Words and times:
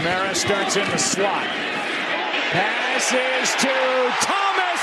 Kamara 0.00 0.34
starts 0.34 0.76
in 0.76 0.88
the 0.88 0.96
slot. 0.96 1.44
Passes 2.52 3.54
to 3.60 3.68
Thomas. 4.24 4.82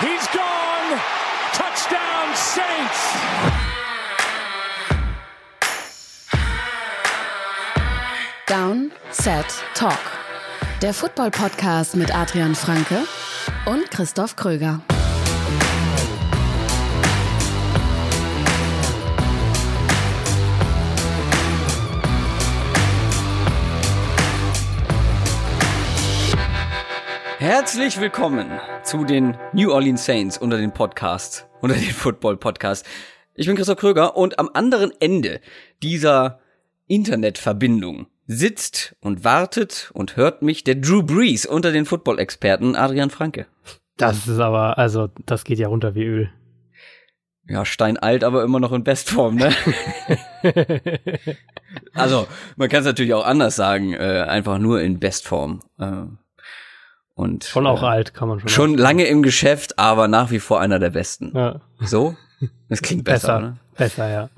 He's 0.00 0.26
gone. 0.28 0.98
Touchdown 1.52 2.34
Saints. 2.34 3.00
Down, 8.46 8.92
Set, 9.10 9.62
Talk. 9.74 10.00
Der 10.80 10.94
Football-Podcast 10.94 11.96
mit 11.96 12.14
Adrian 12.14 12.54
Franke 12.54 13.04
und 13.66 13.90
Christoph 13.90 14.36
Kröger. 14.36 14.80
Herzlich 27.52 28.00
willkommen 28.00 28.48
zu 28.84 29.04
den 29.04 29.36
New 29.52 29.72
Orleans 29.72 30.04
Saints 30.04 30.38
unter 30.38 30.56
den 30.56 30.70
Podcasts, 30.70 31.48
unter 31.60 31.74
den 31.74 31.90
Football 31.90 32.36
Podcasts. 32.36 32.88
Ich 33.34 33.48
bin 33.48 33.56
Christoph 33.56 33.80
Kröger 33.80 34.16
und 34.16 34.38
am 34.38 34.50
anderen 34.54 34.92
Ende 35.00 35.40
dieser 35.82 36.38
Internetverbindung 36.86 38.06
sitzt 38.28 38.94
und 39.00 39.24
wartet 39.24 39.90
und 39.94 40.14
hört 40.14 40.42
mich 40.42 40.62
der 40.62 40.76
Drew 40.76 41.02
Brees 41.02 41.44
unter 41.44 41.72
den 41.72 41.86
Football-Experten 41.86 42.76
Adrian 42.76 43.10
Franke. 43.10 43.46
Das 43.96 44.28
ist 44.28 44.38
aber, 44.38 44.78
also, 44.78 45.08
das 45.26 45.42
geht 45.42 45.58
ja 45.58 45.66
runter 45.66 45.96
wie 45.96 46.04
Öl. 46.04 46.32
Ja, 47.48 47.64
steinalt, 47.64 48.22
aber 48.22 48.44
immer 48.44 48.60
noch 48.60 48.70
in 48.70 48.84
Bestform, 48.84 49.34
ne? 49.34 49.50
also, 51.94 52.28
man 52.54 52.68
kann 52.68 52.82
es 52.82 52.86
natürlich 52.86 53.12
auch 53.12 53.26
anders 53.26 53.56
sagen, 53.56 53.92
äh, 53.92 54.24
einfach 54.28 54.58
nur 54.58 54.80
in 54.80 55.00
Bestform. 55.00 55.62
Äh, 55.80 56.02
und, 57.14 57.44
schon 57.44 57.66
auch 57.66 57.82
äh, 57.82 57.86
alt, 57.86 58.14
kann 58.14 58.28
man 58.28 58.40
schon. 58.40 58.48
Schon 58.48 58.78
lange 58.78 59.04
im 59.06 59.22
Geschäft, 59.22 59.78
aber 59.78 60.08
nach 60.08 60.30
wie 60.30 60.40
vor 60.40 60.60
einer 60.60 60.78
der 60.78 60.90
besten. 60.90 61.32
Ja. 61.34 61.60
So? 61.80 62.16
Das 62.68 62.80
klingt 62.80 63.04
besser. 63.04 63.36
besser, 63.36 63.40
ne? 63.40 63.56
besser, 63.76 64.10
ja. 64.10 64.30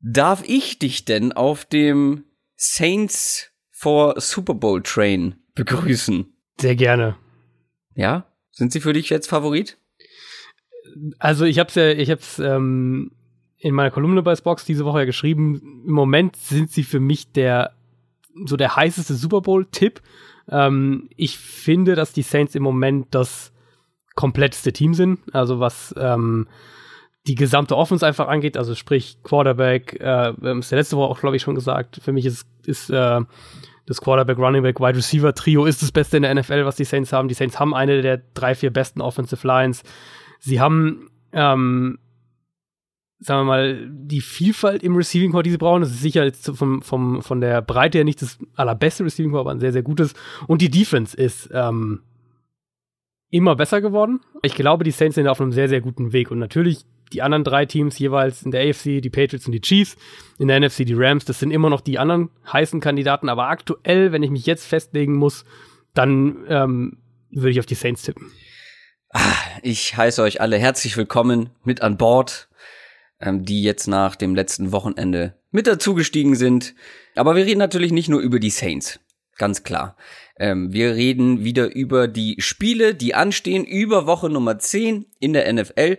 Darf 0.00 0.42
ich 0.44 0.78
dich 0.78 1.04
denn 1.04 1.32
auf 1.32 1.64
dem 1.64 2.24
Saints 2.56 3.50
for 3.70 4.20
Super 4.20 4.54
Bowl 4.54 4.82
Train 4.82 5.36
begrüßen? 5.54 6.26
Sehr 6.60 6.74
gerne. 6.74 7.16
Ja? 7.94 8.24
Sind 8.50 8.72
sie 8.72 8.80
für 8.80 8.92
dich 8.92 9.10
jetzt 9.10 9.28
Favorit? 9.28 9.78
Also 11.18 11.44
ich 11.44 11.58
hab's 11.58 11.76
ja, 11.76 11.88
ich 11.88 12.10
hab's 12.10 12.38
ähm, 12.38 13.12
in 13.58 13.74
meiner 13.74 13.90
Kolumne 13.90 14.22
bei 14.22 14.34
Spox 14.34 14.64
diese 14.64 14.84
Woche 14.84 15.00
ja 15.00 15.04
geschrieben. 15.04 15.84
Im 15.86 15.92
Moment 15.92 16.36
sind 16.36 16.70
sie 16.70 16.82
für 16.82 17.00
mich 17.00 17.32
der 17.32 17.74
so 18.44 18.56
der 18.56 18.76
heißeste 18.76 19.14
Super 19.14 19.40
Bowl-Tipp. 19.40 20.02
Ähm, 20.52 21.08
ich 21.16 21.38
finde, 21.38 21.94
dass 21.94 22.12
die 22.12 22.22
Saints 22.22 22.54
im 22.54 22.62
Moment 22.62 23.08
das 23.10 23.52
kompletteste 24.14 24.72
Team 24.72 24.94
sind. 24.94 25.18
Also 25.32 25.58
was 25.58 25.94
ähm, 25.98 26.46
die 27.26 27.34
gesamte 27.34 27.76
Offense 27.76 28.06
einfach 28.06 28.28
angeht, 28.28 28.56
also 28.56 28.74
sprich 28.74 29.18
Quarterback, 29.22 29.94
äh, 30.00 30.34
wir 30.36 30.50
haben 30.50 30.58
es 30.58 30.70
ja 30.70 30.76
letzte 30.76 30.96
Woche 30.96 31.10
auch, 31.10 31.20
glaube 31.20 31.36
ich, 31.36 31.42
schon 31.42 31.54
gesagt, 31.54 32.00
für 32.02 32.12
mich 32.12 32.26
ist, 32.26 32.46
ist 32.66 32.90
äh, 32.90 33.20
das 33.86 34.00
Quarterback, 34.00 34.38
Running 34.38 34.62
Back, 34.62 34.80
Wide 34.80 34.96
Receiver 34.96 35.34
Trio 35.34 35.64
ist 35.64 35.82
das 35.82 35.90
Beste 35.90 36.16
in 36.16 36.22
der 36.22 36.34
NFL, 36.34 36.64
was 36.64 36.76
die 36.76 36.84
Saints 36.84 37.12
haben. 37.12 37.28
Die 37.28 37.34
Saints 37.34 37.58
haben 37.58 37.74
eine 37.74 38.02
der 38.02 38.20
drei, 38.34 38.54
vier 38.54 38.72
besten 38.72 39.00
Offensive 39.00 39.46
Lines. 39.46 39.82
Sie 40.38 40.60
haben, 40.60 41.10
ähm, 41.32 41.98
sagen 43.22 43.40
wir 43.40 43.44
mal, 43.44 43.88
die 43.90 44.20
Vielfalt 44.20 44.82
im 44.82 44.96
Receiving 44.96 45.30
Core, 45.30 45.44
die 45.44 45.50
sie 45.50 45.58
brauchen. 45.58 45.82
Das 45.82 45.90
ist 45.90 46.02
sicher 46.02 46.24
jetzt 46.24 46.50
vom, 46.56 46.82
vom, 46.82 47.22
von 47.22 47.40
der 47.40 47.62
Breite 47.62 47.98
her 47.98 48.04
nicht 48.04 48.20
das 48.20 48.38
allerbeste 48.56 49.04
Receiving 49.04 49.30
Core, 49.30 49.42
aber 49.42 49.50
ein 49.52 49.60
sehr, 49.60 49.72
sehr 49.72 49.82
gutes. 49.82 50.14
Und 50.48 50.60
die 50.60 50.70
Defense 50.70 51.16
ist 51.16 51.48
ähm, 51.52 52.02
immer 53.30 53.56
besser 53.56 53.80
geworden. 53.80 54.20
Ich 54.42 54.54
glaube, 54.54 54.84
die 54.84 54.90
Saints 54.90 55.14
sind 55.14 55.28
auf 55.28 55.40
einem 55.40 55.52
sehr, 55.52 55.68
sehr 55.68 55.80
guten 55.80 56.12
Weg. 56.12 56.30
Und 56.30 56.38
natürlich 56.38 56.84
die 57.12 57.22
anderen 57.22 57.44
drei 57.44 57.66
Teams 57.66 57.98
jeweils 57.98 58.42
in 58.42 58.50
der 58.50 58.68
AFC, 58.68 59.00
die 59.00 59.10
Patriots 59.10 59.46
und 59.46 59.52
die 59.52 59.60
Chiefs, 59.60 59.96
in 60.38 60.48
der 60.48 60.60
NFC 60.60 60.86
die 60.86 60.94
Rams, 60.94 61.24
das 61.24 61.38
sind 61.38 61.50
immer 61.50 61.70
noch 61.70 61.80
die 61.80 61.98
anderen 61.98 62.30
heißen 62.50 62.80
Kandidaten, 62.80 63.28
aber 63.28 63.48
aktuell, 63.48 64.12
wenn 64.12 64.22
ich 64.22 64.30
mich 64.30 64.46
jetzt 64.46 64.66
festlegen 64.66 65.14
muss, 65.14 65.44
dann 65.94 66.44
ähm, 66.48 66.98
würde 67.30 67.50
ich 67.50 67.60
auf 67.60 67.66
die 67.66 67.74
Saints 67.74 68.02
tippen. 68.02 68.32
Ah, 69.10 69.34
ich 69.62 69.96
heiße 69.96 70.22
euch 70.22 70.40
alle 70.40 70.56
herzlich 70.56 70.96
willkommen 70.96 71.50
mit 71.64 71.82
an 71.82 71.98
Bord, 71.98 72.48
ähm, 73.22 73.44
die 73.44 73.62
jetzt 73.62 73.86
nach 73.86 74.16
dem 74.16 74.34
letzten 74.34 74.72
Wochenende 74.72 75.34
mit 75.50 75.66
dazugestiegen 75.66 76.34
sind. 76.34 76.74
Aber 77.14 77.36
wir 77.36 77.46
reden 77.46 77.58
natürlich 77.58 77.92
nicht 77.92 78.08
nur 78.08 78.20
über 78.20 78.40
die 78.40 78.50
Saints, 78.50 79.00
ganz 79.38 79.62
klar. 79.62 79.96
Ähm, 80.36 80.72
wir 80.72 80.94
reden 80.94 81.44
wieder 81.44 81.74
über 81.74 82.08
die 82.08 82.36
Spiele, 82.38 82.94
die 82.94 83.14
anstehen, 83.14 83.64
über 83.64 84.06
Woche 84.06 84.28
Nummer 84.28 84.58
10 84.58 85.06
in 85.20 85.32
der 85.32 85.50
NFL. 85.52 85.98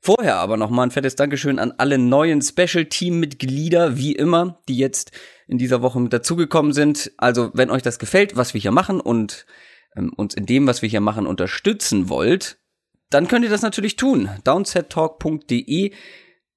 Vorher 0.00 0.36
aber 0.36 0.56
nochmal 0.56 0.86
ein 0.86 0.90
fettes 0.90 1.16
Dankeschön 1.16 1.58
an 1.58 1.72
alle 1.78 1.98
neuen 1.98 2.42
Special-Team-Mitglieder, 2.42 3.96
wie 3.96 4.12
immer, 4.12 4.60
die 4.68 4.76
jetzt 4.76 5.12
in 5.48 5.58
dieser 5.58 5.82
Woche 5.82 6.00
mit 6.00 6.12
dazugekommen 6.12 6.72
sind. 6.72 7.12
Also, 7.16 7.50
wenn 7.54 7.70
euch 7.70 7.82
das 7.82 7.98
gefällt, 7.98 8.36
was 8.36 8.54
wir 8.54 8.60
hier 8.60 8.72
machen 8.72 9.00
und 9.00 9.46
ähm, 9.96 10.12
uns 10.12 10.34
in 10.34 10.46
dem, 10.46 10.66
was 10.66 10.82
wir 10.82 10.88
hier 10.88 11.00
machen, 11.00 11.26
unterstützen 11.26 12.08
wollt, 12.08 12.58
dann 13.10 13.28
könnt 13.28 13.44
ihr 13.44 13.50
das 13.50 13.62
natürlich 13.62 13.96
tun. 13.96 14.28
downsettalk.de. 14.44 15.92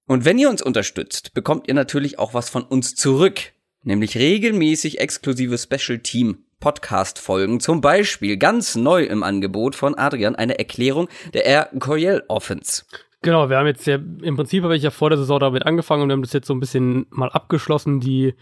Und 0.10 0.26
wenn 0.26 0.40
ihr 0.40 0.50
uns 0.50 0.64
unterstützt, 0.64 1.36
bekommt 1.36 1.68
ihr 1.68 1.76
natürlich 1.76 2.18
auch 2.18 2.34
was 2.34 2.50
von 2.50 2.64
uns 2.64 2.96
zurück. 2.96 3.42
Nämlich 3.84 4.18
regelmäßig 4.18 5.00
exklusive 5.00 5.56
Special-Team 5.56 6.40
Podcast-Folgen, 6.60 7.60
zum 7.60 7.80
Beispiel 7.80 8.38
ganz 8.38 8.76
neu 8.76 9.04
im 9.04 9.22
Angebot 9.22 9.76
von 9.76 9.96
Adrian 9.96 10.36
eine 10.36 10.58
Erklärung 10.58 11.10
der 11.36 11.46
Air 11.46 11.70
Coryell 11.78 12.24
Offense. 12.28 12.86
Genau, 13.22 13.52
wir 13.52 13.58
haben 13.58 13.68
jetzt 13.68 13.86
ja, 13.86 13.98
im 13.98 14.36
Prinzip 14.36 14.64
habe 14.64 14.76
ich 14.76 14.82
ja 14.82 14.90
vor 14.90 15.12
der 15.12 15.20
Saison 15.20 15.40
damit 15.40 15.68
angefangen 15.68 16.02
und 16.02 16.10
wir 16.10 16.14
haben 16.14 16.24
das 16.24 16.34
jetzt 16.34 16.48
so 16.48 16.56
ein 16.56 16.60
bisschen 16.60 17.06
mal 17.12 17.30
abgeschlossen, 17.30 18.00
die, 18.00 18.34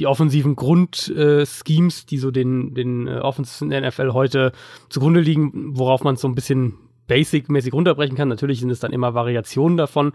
die 0.00 0.08
offensiven 0.08 0.56
Grundschemes, 0.56 2.02
äh, 2.02 2.06
die 2.10 2.18
so 2.18 2.32
den, 2.32 2.74
den 2.74 3.06
äh, 3.06 3.20
Offenses 3.20 3.62
in 3.62 3.70
der 3.70 3.88
NFL 3.88 4.12
heute 4.12 4.50
zugrunde 4.88 5.20
liegen, 5.20 5.78
worauf 5.78 6.02
man 6.02 6.16
so 6.16 6.26
ein 6.26 6.34
bisschen 6.34 6.78
basic-mäßig 7.06 7.72
runterbrechen 7.72 8.16
kann. 8.16 8.28
Natürlich 8.28 8.60
sind 8.60 8.70
es 8.70 8.80
dann 8.80 8.92
immer 8.92 9.14
Variationen 9.14 9.76
davon, 9.76 10.12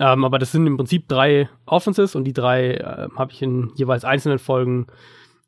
ähm, 0.00 0.24
aber 0.24 0.38
das 0.38 0.52
sind 0.52 0.66
im 0.66 0.76
Prinzip 0.76 1.08
drei 1.08 1.48
Offenses 1.66 2.14
und 2.14 2.24
die 2.24 2.32
drei 2.32 2.74
äh, 2.74 3.08
habe 3.16 3.32
ich 3.32 3.42
in 3.42 3.72
jeweils 3.74 4.04
einzelnen 4.04 4.38
Folgen 4.38 4.86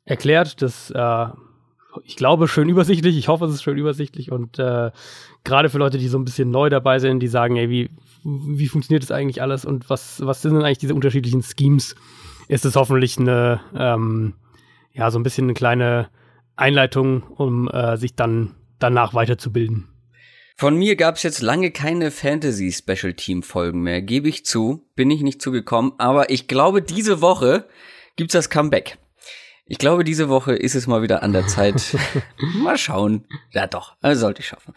erklärt. 0.05 0.61
Das 0.61 0.91
äh, 0.91 1.27
ich 2.03 2.15
glaube, 2.15 2.47
schön 2.47 2.69
übersichtlich. 2.69 3.17
Ich 3.17 3.27
hoffe, 3.27 3.45
es 3.45 3.53
ist 3.53 3.63
schön 3.63 3.77
übersichtlich. 3.77 4.31
Und 4.31 4.59
äh, 4.59 4.91
gerade 5.43 5.69
für 5.69 5.77
Leute, 5.77 5.97
die 5.97 6.07
so 6.07 6.17
ein 6.17 6.25
bisschen 6.25 6.51
neu 6.51 6.69
dabei 6.69 6.99
sind, 6.99 7.19
die 7.19 7.27
sagen, 7.27 7.55
ey, 7.55 7.69
wie, 7.69 7.89
wie 8.23 8.67
funktioniert 8.67 9.03
das 9.03 9.11
eigentlich 9.11 9.41
alles 9.41 9.65
und 9.65 9.89
was, 9.89 10.25
was 10.25 10.41
sind 10.41 10.55
denn 10.55 10.63
eigentlich 10.63 10.79
diese 10.79 10.95
unterschiedlichen 10.95 11.43
Schemes, 11.43 11.95
ist 12.47 12.65
es 12.65 12.75
hoffentlich 12.75 13.17
eine, 13.17 13.61
ähm, 13.75 14.33
ja, 14.93 15.11
so 15.11 15.19
ein 15.19 15.23
bisschen 15.23 15.45
eine 15.45 15.53
kleine 15.53 16.09
Einleitung, 16.55 17.23
um 17.23 17.69
äh, 17.69 17.97
sich 17.97 18.15
dann 18.15 18.55
danach 18.79 19.13
weiterzubilden. 19.13 19.87
Von 20.57 20.77
mir 20.77 20.95
gab 20.95 21.17
es 21.17 21.23
jetzt 21.23 21.41
lange 21.41 21.69
keine 21.69 22.11
Fantasy-Special-Team-Folgen 22.11 23.81
mehr, 23.81 24.01
gebe 24.01 24.29
ich 24.29 24.45
zu. 24.45 24.87
Bin 24.95 25.11
ich 25.11 25.21
nicht 25.21 25.41
zugekommen, 25.41 25.91
aber 25.97 26.29
ich 26.29 26.47
glaube, 26.47 26.81
diese 26.81 27.19
Woche 27.19 27.67
gibt's 28.15 28.31
das 28.31 28.49
Comeback. 28.49 28.97
Ich 29.65 29.79
glaube, 29.79 30.05
diese 30.05 30.29
Woche 30.29 30.55
ist 30.55 30.75
es 30.75 30.87
mal 30.87 31.01
wieder 31.01 31.23
an 31.23 31.33
der 31.33 31.47
Zeit. 31.47 31.97
mal 32.37 32.77
schauen. 32.77 33.25
Ja, 33.51 33.67
doch, 33.67 33.97
also 33.99 34.21
sollte 34.21 34.43
ich 34.43 34.47
schaffen. 34.47 34.73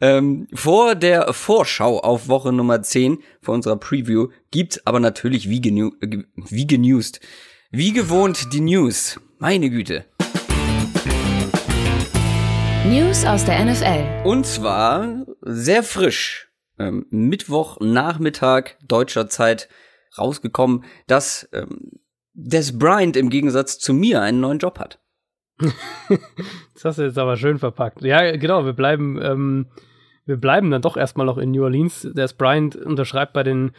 Ähm, 0.00 0.48
vor 0.54 0.96
der 0.96 1.32
Vorschau 1.32 2.00
auf 2.00 2.26
Woche 2.26 2.52
Nummer 2.52 2.82
10, 2.82 3.22
vor 3.42 3.54
unserer 3.54 3.76
Preview, 3.76 4.28
gibt's 4.50 4.84
aber 4.84 4.98
natürlich 4.98 5.48
wie, 5.48 5.60
genu 5.60 5.92
wie 6.34 6.66
genewst. 6.66 7.20
Wie 7.70 7.92
gewohnt 7.92 8.52
die 8.52 8.60
News. 8.60 9.20
Meine 9.38 9.70
Güte. 9.70 10.04
News 12.84 13.24
aus 13.24 13.44
der 13.44 13.64
NFL. 13.64 14.26
Und 14.26 14.44
zwar 14.44 15.24
sehr 15.40 15.84
frisch. 15.84 16.50
Ähm, 16.80 17.06
Mittwochnachmittag 17.10 18.70
deutscher 18.84 19.28
Zeit 19.28 19.68
rausgekommen, 20.18 20.84
dass 21.06 21.48
ähm, 21.52 22.00
Des 22.32 22.76
Bryant 22.76 23.16
im 23.16 23.30
Gegensatz 23.30 23.78
zu 23.78 23.94
mir 23.94 24.20
einen 24.20 24.40
neuen 24.40 24.58
Job 24.58 24.80
hat. 24.80 24.98
das 25.58 26.84
hast 26.84 26.98
du 26.98 27.02
jetzt 27.02 27.18
aber 27.18 27.36
schön 27.36 27.58
verpackt. 27.58 28.02
Ja, 28.02 28.36
genau, 28.36 28.64
wir 28.64 28.72
bleiben, 28.72 29.16
ähm, 29.22 29.66
wir 30.24 30.36
bleiben 30.36 30.70
dann 30.70 30.82
doch 30.82 30.96
erstmal 30.96 31.26
noch 31.26 31.38
in 31.38 31.50
New 31.50 31.64
Orleans. 31.64 32.08
Des 32.14 32.34
Bryant 32.34 32.76
unterschreibt 32.76 33.32
bei 33.32 33.42
den 33.42 33.72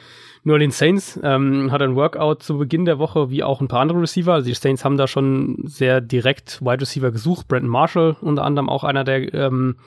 New 0.44 0.54
Orleans 0.54 0.78
Saints, 0.78 1.20
ähm, 1.24 1.72
hat 1.72 1.82
ein 1.82 1.96
Workout 1.96 2.44
zu 2.44 2.58
Beginn 2.58 2.86
der 2.86 3.00
Woche, 3.00 3.30
wie 3.30 3.44
auch 3.44 3.62
ein 3.62 3.70
paar 3.70 3.80
andere 3.80 4.02
Receiver. 4.02 4.34
Also 4.34 4.48
die 4.48 4.54
Saints 4.54 4.84
haben 4.84 4.98
da 4.98 5.08
schon 5.08 5.64
sehr 5.64 6.02
direkt 6.02 6.62
Wide 6.62 6.82
Receiver 6.82 7.12
gesucht. 7.12 7.48
Brandon 7.48 7.70
Marshall 7.70 8.18
unter 8.20 8.44
anderem 8.44 8.70
auch 8.70 8.84
einer 8.84 9.06
der 9.06 9.34
ähm, 9.34 9.78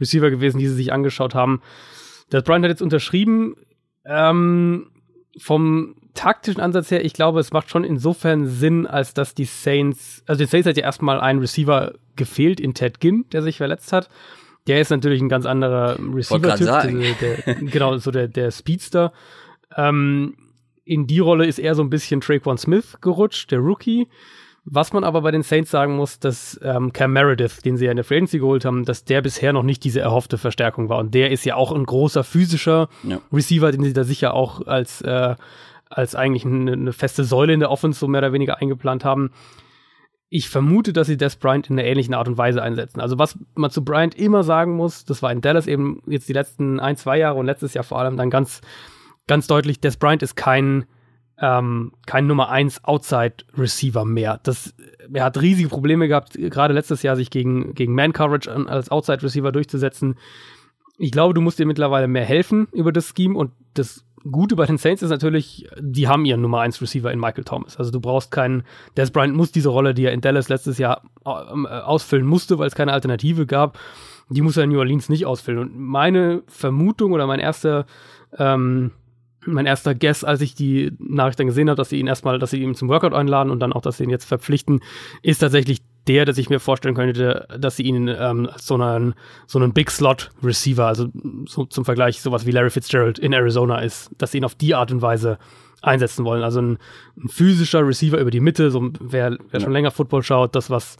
Receiver 0.00 0.30
gewesen, 0.30 0.58
die 0.58 0.68
sie 0.68 0.74
sich 0.74 0.92
angeschaut 0.92 1.34
haben. 1.34 1.62
Des 2.30 2.42
Bryant 2.42 2.64
hat 2.64 2.70
jetzt 2.70 2.82
unterschrieben. 2.82 3.56
Ähm, 4.04 4.88
vom 5.38 5.94
taktischen 6.14 6.60
Ansatz 6.60 6.90
her, 6.90 7.04
ich 7.04 7.14
glaube, 7.14 7.40
es 7.40 7.52
macht 7.52 7.70
schon 7.70 7.84
insofern 7.84 8.46
Sinn, 8.46 8.86
als 8.86 9.14
dass 9.14 9.34
die 9.34 9.44
Saints, 9.44 10.22
also 10.26 10.44
die 10.44 10.50
Saints 10.50 10.68
hat 10.68 10.76
ja 10.76 10.82
erstmal 10.82 11.20
ein 11.20 11.38
Receiver 11.38 11.94
gefehlt 12.16 12.60
in 12.60 12.74
Ted 12.74 13.00
Ginn, 13.00 13.24
der 13.32 13.42
sich 13.42 13.56
verletzt 13.56 13.92
hat. 13.92 14.10
Der 14.66 14.80
ist 14.80 14.90
natürlich 14.90 15.20
ein 15.20 15.28
ganz 15.28 15.46
anderer 15.46 15.96
Receiver-Typ. 15.98 16.66
Genau, 17.72 17.96
so 17.98 18.10
der, 18.10 18.28
der 18.28 18.50
Speedster. 18.50 19.12
Ähm, 19.76 20.36
in 20.84 21.06
die 21.06 21.18
Rolle 21.18 21.46
ist 21.46 21.58
eher 21.58 21.74
so 21.74 21.82
ein 21.82 21.90
bisschen 21.90 22.20
Traquan 22.20 22.58
Smith 22.58 22.98
gerutscht, 23.00 23.50
der 23.50 23.58
Rookie. 23.60 24.08
Was 24.64 24.92
man 24.92 25.02
aber 25.02 25.22
bei 25.22 25.32
den 25.32 25.42
Saints 25.42 25.72
sagen 25.72 25.96
muss, 25.96 26.20
dass 26.20 26.58
ähm, 26.62 26.92
Cam 26.92 27.12
Meredith, 27.12 27.62
den 27.64 27.76
sie 27.76 27.86
ja 27.86 27.90
in 27.90 27.96
der 27.96 28.04
Free 28.04 28.16
Agency 28.16 28.38
geholt 28.38 28.64
haben, 28.64 28.84
dass 28.84 29.04
der 29.04 29.20
bisher 29.20 29.52
noch 29.52 29.64
nicht 29.64 29.82
diese 29.82 30.00
erhoffte 30.00 30.38
Verstärkung 30.38 30.88
war. 30.88 30.98
Und 30.98 31.14
der 31.14 31.32
ist 31.32 31.44
ja 31.44 31.56
auch 31.56 31.72
ein 31.72 31.84
großer 31.84 32.22
physischer 32.22 32.88
ja. 33.02 33.20
Receiver, 33.32 33.72
den 33.72 33.82
sie 33.82 33.92
da 33.92 34.04
sicher 34.04 34.34
auch 34.34 34.64
als, 34.66 35.00
äh, 35.00 35.34
als 35.90 36.14
eigentlich 36.14 36.44
eine, 36.44 36.72
eine, 36.72 36.92
feste 36.92 37.24
Säule 37.24 37.52
in 37.52 37.58
der 37.58 37.72
Offense 37.72 37.98
so 37.98 38.06
mehr 38.06 38.20
oder 38.20 38.32
weniger 38.32 38.58
eingeplant 38.58 39.04
haben. 39.04 39.32
Ich 40.34 40.48
vermute, 40.48 40.94
dass 40.94 41.08
sie 41.08 41.18
Des 41.18 41.36
Bryant 41.36 41.68
in 41.68 41.78
einer 41.78 41.86
ähnlichen 41.86 42.14
Art 42.14 42.26
und 42.26 42.38
Weise 42.38 42.62
einsetzen. 42.62 43.00
Also 43.00 43.18
was 43.18 43.38
man 43.54 43.70
zu 43.70 43.84
Bryant 43.84 44.14
immer 44.14 44.42
sagen 44.44 44.76
muss, 44.76 45.04
das 45.04 45.22
war 45.22 45.30
in 45.30 45.42
Dallas 45.42 45.66
eben 45.66 46.02
jetzt 46.06 46.26
die 46.26 46.32
letzten 46.32 46.80
ein, 46.80 46.96
zwei 46.96 47.18
Jahre 47.18 47.38
und 47.38 47.44
letztes 47.44 47.74
Jahr 47.74 47.84
vor 47.84 47.98
allem 47.98 48.16
dann 48.16 48.30
ganz, 48.30 48.62
ganz 49.26 49.46
deutlich, 49.46 49.80
Des 49.80 49.98
Bryant 49.98 50.22
ist 50.22 50.34
kein 50.34 50.86
ähm, 51.38 51.92
kein 52.06 52.26
Nummer 52.26 52.48
1 52.48 52.84
Outside 52.84 53.44
Receiver 53.58 54.06
mehr. 54.06 54.40
Das, 54.42 54.74
er 55.12 55.24
hat 55.24 55.42
riesige 55.42 55.68
Probleme 55.68 56.08
gehabt, 56.08 56.34
gerade 56.34 56.72
letztes 56.72 57.02
Jahr 57.02 57.16
sich 57.16 57.28
gegen, 57.28 57.74
gegen 57.74 57.94
Man 57.94 58.14
Coverage 58.14 58.50
als 58.50 58.90
Outside 58.90 59.22
Receiver 59.22 59.52
durchzusetzen. 59.52 60.16
Ich 60.96 61.10
glaube, 61.10 61.34
du 61.34 61.42
musst 61.42 61.58
dir 61.58 61.66
mittlerweile 61.66 62.08
mehr 62.08 62.24
helfen 62.24 62.68
über 62.72 62.92
das 62.92 63.12
Scheme 63.14 63.36
und 63.36 63.50
das 63.74 64.04
Gute 64.30 64.56
bei 64.56 64.66
den 64.66 64.78
Saints 64.78 65.02
ist 65.02 65.10
natürlich, 65.10 65.68
die 65.78 66.08
haben 66.08 66.24
ihren 66.24 66.40
Nummer 66.40 66.60
1 66.60 66.80
Receiver 66.80 67.10
in 67.10 67.18
Michael 67.18 67.44
Thomas. 67.44 67.76
Also 67.76 67.90
du 67.90 68.00
brauchst 68.00 68.30
keinen, 68.30 68.62
Des 68.96 69.10
Bryant 69.10 69.34
muss 69.34 69.52
diese 69.52 69.68
Rolle, 69.68 69.94
die 69.94 70.04
er 70.04 70.12
in 70.12 70.20
Dallas 70.20 70.48
letztes 70.48 70.78
Jahr 70.78 71.02
äh, 71.24 71.28
ausfüllen 71.28 72.26
musste, 72.26 72.58
weil 72.58 72.68
es 72.68 72.74
keine 72.74 72.92
Alternative 72.92 73.46
gab, 73.46 73.78
die 74.28 74.42
muss 74.42 74.56
er 74.56 74.64
in 74.64 74.70
New 74.70 74.78
Orleans 74.78 75.08
nicht 75.08 75.26
ausfüllen. 75.26 75.58
Und 75.58 75.78
meine 75.78 76.42
Vermutung 76.46 77.12
oder 77.12 77.26
mein 77.26 77.40
erster 77.40 77.86
ähm, 78.38 78.92
mein 79.44 79.66
erster 79.66 79.94
Guess, 79.94 80.24
als 80.24 80.40
ich 80.40 80.54
die 80.54 80.92
Nachricht 80.98 81.40
dann 81.40 81.48
gesehen 81.48 81.68
habe, 81.68 81.76
dass 81.76 81.88
sie 81.88 81.98
ihn 81.98 82.06
erstmal, 82.06 82.38
dass 82.38 82.50
sie 82.50 82.62
ihn 82.62 82.74
zum 82.74 82.88
Workout 82.88 83.12
einladen 83.12 83.50
und 83.50 83.60
dann 83.60 83.72
auch, 83.72 83.82
dass 83.82 83.96
sie 83.96 84.04
ihn 84.04 84.10
jetzt 84.10 84.24
verpflichten, 84.24 84.80
ist 85.22 85.38
tatsächlich 85.38 85.82
der, 86.08 86.24
dass 86.24 86.38
ich 86.38 86.50
mir 86.50 86.60
vorstellen 86.60 86.94
könnte, 86.94 87.46
dass 87.58 87.76
sie 87.76 87.84
ihn 87.84 88.08
ähm, 88.08 88.48
als 88.52 88.66
so 88.66 88.74
einen, 88.74 89.14
so 89.46 89.58
einen 89.58 89.72
Big 89.72 89.90
Slot 89.90 90.30
Receiver, 90.42 90.86
also 90.86 91.08
so, 91.46 91.64
zum 91.64 91.84
Vergleich 91.84 92.20
sowas 92.20 92.46
wie 92.46 92.50
Larry 92.50 92.70
Fitzgerald 92.70 93.18
in 93.18 93.32
Arizona 93.32 93.80
ist, 93.80 94.10
dass 94.18 94.32
sie 94.32 94.38
ihn 94.38 94.44
auf 94.44 94.54
die 94.54 94.74
Art 94.74 94.90
und 94.90 95.02
Weise 95.02 95.38
einsetzen 95.80 96.24
wollen. 96.24 96.42
Also 96.42 96.60
ein, 96.60 96.78
ein 97.16 97.28
physischer 97.28 97.86
Receiver 97.86 98.18
über 98.18 98.30
die 98.30 98.40
Mitte, 98.40 98.70
so 98.70 98.90
wer, 99.00 99.30
wer 99.30 99.38
ja. 99.52 99.60
schon 99.60 99.72
länger 99.72 99.90
Football 99.90 100.22
schaut, 100.22 100.54
das 100.54 100.70
was 100.70 100.96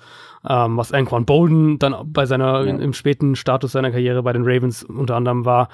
ähm, 0.48 0.76
was 0.76 0.92
Anquan 0.92 1.24
Bolden 1.24 1.78
dann 1.78 1.94
bei 2.12 2.26
seiner 2.26 2.64
ja. 2.64 2.70
in, 2.70 2.80
im 2.80 2.92
späten 2.92 3.36
Status 3.36 3.72
seiner 3.72 3.90
Karriere 3.90 4.22
bei 4.22 4.32
den 4.32 4.42
Ravens 4.44 4.82
unter 4.82 5.16
anderem 5.16 5.44
war 5.44 5.68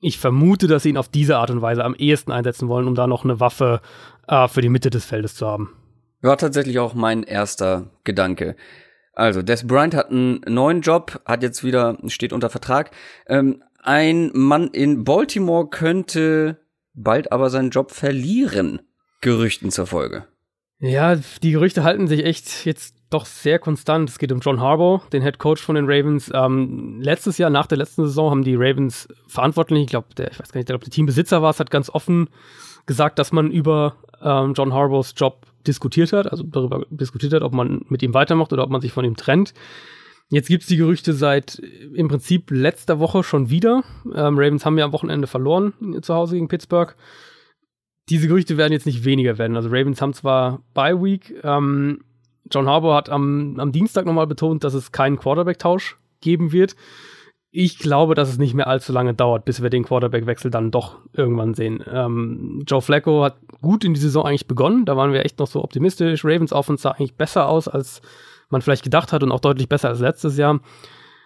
ich 0.00 0.18
vermute, 0.18 0.68
dass 0.68 0.84
sie 0.84 0.90
ihn 0.90 0.96
auf 0.96 1.08
diese 1.08 1.38
Art 1.38 1.50
und 1.50 1.62
Weise 1.62 1.84
am 1.84 1.94
ehesten 1.94 2.30
einsetzen 2.30 2.68
wollen, 2.68 2.86
um 2.86 2.94
da 2.94 3.06
noch 3.06 3.24
eine 3.24 3.40
Waffe 3.40 3.80
äh, 4.28 4.46
für 4.46 4.60
die 4.60 4.68
Mitte 4.68 4.90
des 4.90 5.04
Feldes 5.04 5.34
zu 5.34 5.46
haben. 5.46 5.70
War 6.20 6.36
tatsächlich 6.36 6.78
auch 6.78 6.94
mein 6.94 7.22
erster 7.22 7.90
Gedanke. 8.04 8.56
Also, 9.12 9.42
Des 9.42 9.66
Bryant 9.66 9.94
hat 9.94 10.10
einen 10.10 10.40
neuen 10.46 10.80
Job, 10.80 11.20
hat 11.24 11.42
jetzt 11.42 11.64
wieder, 11.64 11.98
steht 12.06 12.32
unter 12.32 12.50
Vertrag. 12.50 12.92
Ähm, 13.26 13.62
ein 13.82 14.30
Mann 14.34 14.68
in 14.68 15.04
Baltimore 15.04 15.68
könnte 15.68 16.58
bald 16.94 17.32
aber 17.32 17.50
seinen 17.50 17.70
Job 17.70 17.92
verlieren. 17.92 18.80
Gerüchten 19.20 19.70
zur 19.70 19.86
Folge. 19.86 20.26
Ja, 20.80 21.16
die 21.42 21.50
Gerüchte 21.50 21.82
halten 21.82 22.06
sich 22.06 22.24
echt 22.24 22.64
jetzt 22.64 22.94
doch 23.10 23.26
sehr 23.26 23.58
konstant. 23.58 24.08
Es 24.10 24.18
geht 24.18 24.30
um 24.30 24.40
John 24.40 24.60
Harbaugh, 24.60 25.08
den 25.12 25.22
Head 25.22 25.38
Coach 25.38 25.62
von 25.62 25.74
den 25.74 25.86
Ravens. 25.86 26.30
Ähm, 26.32 27.00
letztes 27.00 27.38
Jahr, 27.38 27.50
nach 27.50 27.66
der 27.66 27.78
letzten 27.78 28.04
Saison, 28.04 28.30
haben 28.30 28.44
die 28.44 28.54
Ravens 28.54 29.08
verantwortlich, 29.26 29.82
ich 29.82 29.88
glaube, 29.88 30.08
ich 30.16 30.38
weiß 30.38 30.52
gar 30.52 30.58
nicht, 30.58 30.64
ich 30.64 30.66
glaube, 30.66 30.84
der 30.84 30.92
Teambesitzer 30.92 31.42
war 31.42 31.50
es, 31.50 31.58
hat 31.58 31.70
ganz 31.70 31.90
offen 31.90 32.28
gesagt, 32.86 33.18
dass 33.18 33.32
man 33.32 33.50
über 33.50 33.96
ähm, 34.22 34.52
John 34.54 34.72
Harbaughs 34.72 35.14
Job 35.16 35.46
diskutiert 35.66 36.12
hat, 36.12 36.30
also 36.30 36.44
darüber 36.44 36.86
diskutiert 36.90 37.32
hat, 37.32 37.42
ob 37.42 37.52
man 37.52 37.82
mit 37.88 38.02
ihm 38.02 38.14
weitermacht 38.14 38.52
oder 38.52 38.64
ob 38.64 38.70
man 38.70 38.80
sich 38.80 38.92
von 38.92 39.04
ihm 39.04 39.16
trennt. 39.16 39.54
Jetzt 40.30 40.48
gibt 40.48 40.62
es 40.62 40.68
die 40.68 40.76
Gerüchte 40.76 41.14
seit 41.14 41.60
im 41.94 42.08
Prinzip 42.08 42.50
letzter 42.50 42.98
Woche 42.98 43.22
schon 43.22 43.48
wieder. 43.48 43.82
Ähm, 44.14 44.38
Ravens 44.38 44.66
haben 44.66 44.76
ja 44.76 44.84
am 44.84 44.92
Wochenende 44.92 45.26
verloren 45.26 45.72
zu 46.02 46.14
Hause 46.14 46.34
gegen 46.34 46.48
Pittsburgh. 46.48 46.94
Diese 48.10 48.28
Gerüchte 48.28 48.56
werden 48.56 48.72
jetzt 48.72 48.86
nicht 48.86 49.04
weniger 49.04 49.38
werden. 49.38 49.56
Also 49.56 49.68
Ravens 49.68 50.02
haben 50.02 50.12
zwar 50.12 50.62
Bye 50.74 51.02
Week, 51.02 51.34
ähm, 51.42 52.00
John 52.50 52.66
Harbour 52.66 52.94
hat 52.94 53.10
am, 53.10 53.58
am 53.58 53.72
Dienstag 53.72 54.06
nochmal 54.06 54.26
betont, 54.26 54.64
dass 54.64 54.74
es 54.74 54.92
keinen 54.92 55.18
Quarterback-Tausch 55.18 55.96
geben 56.20 56.52
wird. 56.52 56.76
Ich 57.50 57.78
glaube, 57.78 58.14
dass 58.14 58.28
es 58.28 58.38
nicht 58.38 58.52
mehr 58.52 58.66
allzu 58.66 58.92
lange 58.92 59.14
dauert, 59.14 59.46
bis 59.46 59.62
wir 59.62 59.70
den 59.70 59.84
Quarterback-Wechsel 59.84 60.50
dann 60.50 60.70
doch 60.70 60.98
irgendwann 61.14 61.54
sehen. 61.54 61.82
Ähm, 61.90 62.62
Joe 62.66 62.82
Flacco 62.82 63.24
hat 63.24 63.36
gut 63.62 63.84
in 63.84 63.94
die 63.94 64.00
Saison 64.00 64.26
eigentlich 64.26 64.46
begonnen. 64.46 64.84
Da 64.84 64.96
waren 64.96 65.12
wir 65.12 65.24
echt 65.24 65.38
noch 65.38 65.46
so 65.46 65.64
optimistisch. 65.64 66.24
Ravens 66.24 66.52
Offense 66.52 66.82
sah 66.82 66.90
eigentlich 66.90 67.14
besser 67.14 67.48
aus, 67.48 67.66
als 67.66 68.02
man 68.50 68.60
vielleicht 68.60 68.84
gedacht 68.84 69.12
hat 69.12 69.22
und 69.22 69.32
auch 69.32 69.40
deutlich 69.40 69.68
besser 69.68 69.88
als 69.88 70.00
letztes 70.00 70.36
Jahr. 70.36 70.60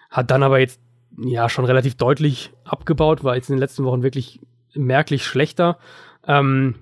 Hat 0.09 0.31
dann 0.31 0.43
aber 0.43 0.59
jetzt 0.59 0.79
ja 1.17 1.49
schon 1.49 1.65
relativ 1.65 1.95
deutlich 1.95 2.51
abgebaut, 2.63 3.23
war 3.23 3.35
jetzt 3.35 3.49
in 3.49 3.55
den 3.55 3.61
letzten 3.61 3.83
Wochen 3.83 4.01
wirklich 4.01 4.39
merklich 4.73 5.25
schlechter. 5.25 5.77
Ähm, 6.25 6.75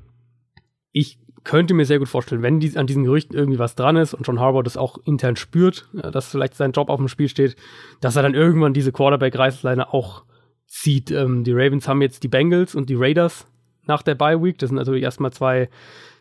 ich 0.91 1.17
könnte 1.43 1.73
mir 1.73 1.85
sehr 1.85 1.99
gut 1.99 2.09
vorstellen, 2.09 2.41
wenn 2.41 2.59
die, 2.59 2.77
an 2.77 2.87
diesen 2.87 3.03
Gerüchten 3.03 3.35
irgendwie 3.35 3.59
was 3.59 3.75
dran 3.75 3.95
ist 3.95 4.13
und 4.13 4.27
John 4.27 4.39
Harbaugh 4.39 4.63
das 4.63 4.77
auch 4.77 4.97
intern 5.05 5.35
spürt, 5.35 5.87
dass 5.93 6.29
vielleicht 6.29 6.55
sein 6.55 6.71
Job 6.71 6.89
auf 6.89 6.99
dem 6.99 7.07
Spiel 7.07 7.29
steht, 7.29 7.55
dass 7.99 8.15
er 8.15 8.23
dann 8.23 8.35
irgendwann 8.35 8.73
diese 8.73 8.91
Quarterback-Reißleine 8.91 9.93
auch 9.93 10.23
zieht. 10.67 11.11
Ähm, 11.11 11.43
die 11.43 11.53
Ravens 11.53 11.87
haben 11.87 12.01
jetzt 12.01 12.23
die 12.23 12.27
Bengals 12.27 12.75
und 12.75 12.89
die 12.89 12.95
Raiders 12.95 13.45
nach 13.85 14.01
der 14.01 14.15
Bye 14.15 14.41
Week. 14.41 14.57
Das 14.57 14.69
sind 14.69 14.77
natürlich 14.77 15.03
erstmal 15.03 15.33
zwei, 15.33 15.69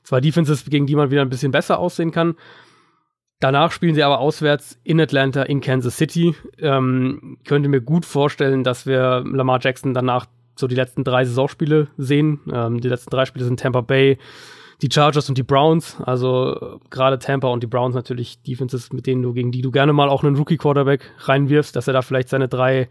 zwei 0.02 0.20
Defenses, 0.20 0.64
gegen 0.64 0.86
die 0.86 0.96
man 0.96 1.10
wieder 1.10 1.22
ein 1.22 1.30
bisschen 1.30 1.52
besser 1.52 1.78
aussehen 1.78 2.10
kann. 2.10 2.34
Danach 3.38 3.72
spielen 3.72 3.94
sie 3.94 4.02
aber 4.02 4.18
auswärts 4.18 4.78
in 4.84 5.00
Atlanta, 5.00 5.42
in 5.44 5.62
Kansas 5.62 5.96
City. 5.96 6.34
Ähm, 6.58 7.38
könnte 7.46 7.70
mir 7.70 7.80
gut 7.80 8.04
vorstellen, 8.04 8.64
dass 8.64 8.86
wir 8.86 9.24
Lamar 9.24 9.60
Jackson 9.62 9.94
danach 9.94 10.26
so 10.56 10.66
die 10.66 10.74
letzten 10.74 11.04
drei 11.04 11.24
Saisonspiele 11.24 11.88
sehen. 11.96 12.40
Ähm, 12.52 12.80
die 12.80 12.88
letzten 12.88 13.10
drei 13.10 13.24
Spiele 13.24 13.46
sind 13.46 13.60
Tampa 13.60 13.80
Bay, 13.80 14.18
die 14.82 14.88
Chargers 14.90 15.28
und 15.28 15.36
die 15.36 15.42
Browns, 15.42 15.98
also 16.00 16.80
gerade 16.88 17.18
Tampa 17.18 17.48
und 17.48 17.62
die 17.62 17.66
Browns 17.66 17.94
natürlich 17.94 18.42
Defenses, 18.42 18.92
mit 18.92 19.06
denen 19.06 19.22
du, 19.22 19.32
gegen 19.32 19.52
die 19.52 19.60
du 19.60 19.70
gerne 19.70 19.92
mal 19.92 20.08
auch 20.08 20.24
einen 20.24 20.36
Rookie-Quarterback 20.36 21.12
reinwirfst, 21.18 21.76
dass 21.76 21.86
er 21.86 21.92
da 21.92 22.02
vielleicht 22.02 22.28
seine 22.30 22.48
drei, 22.48 22.88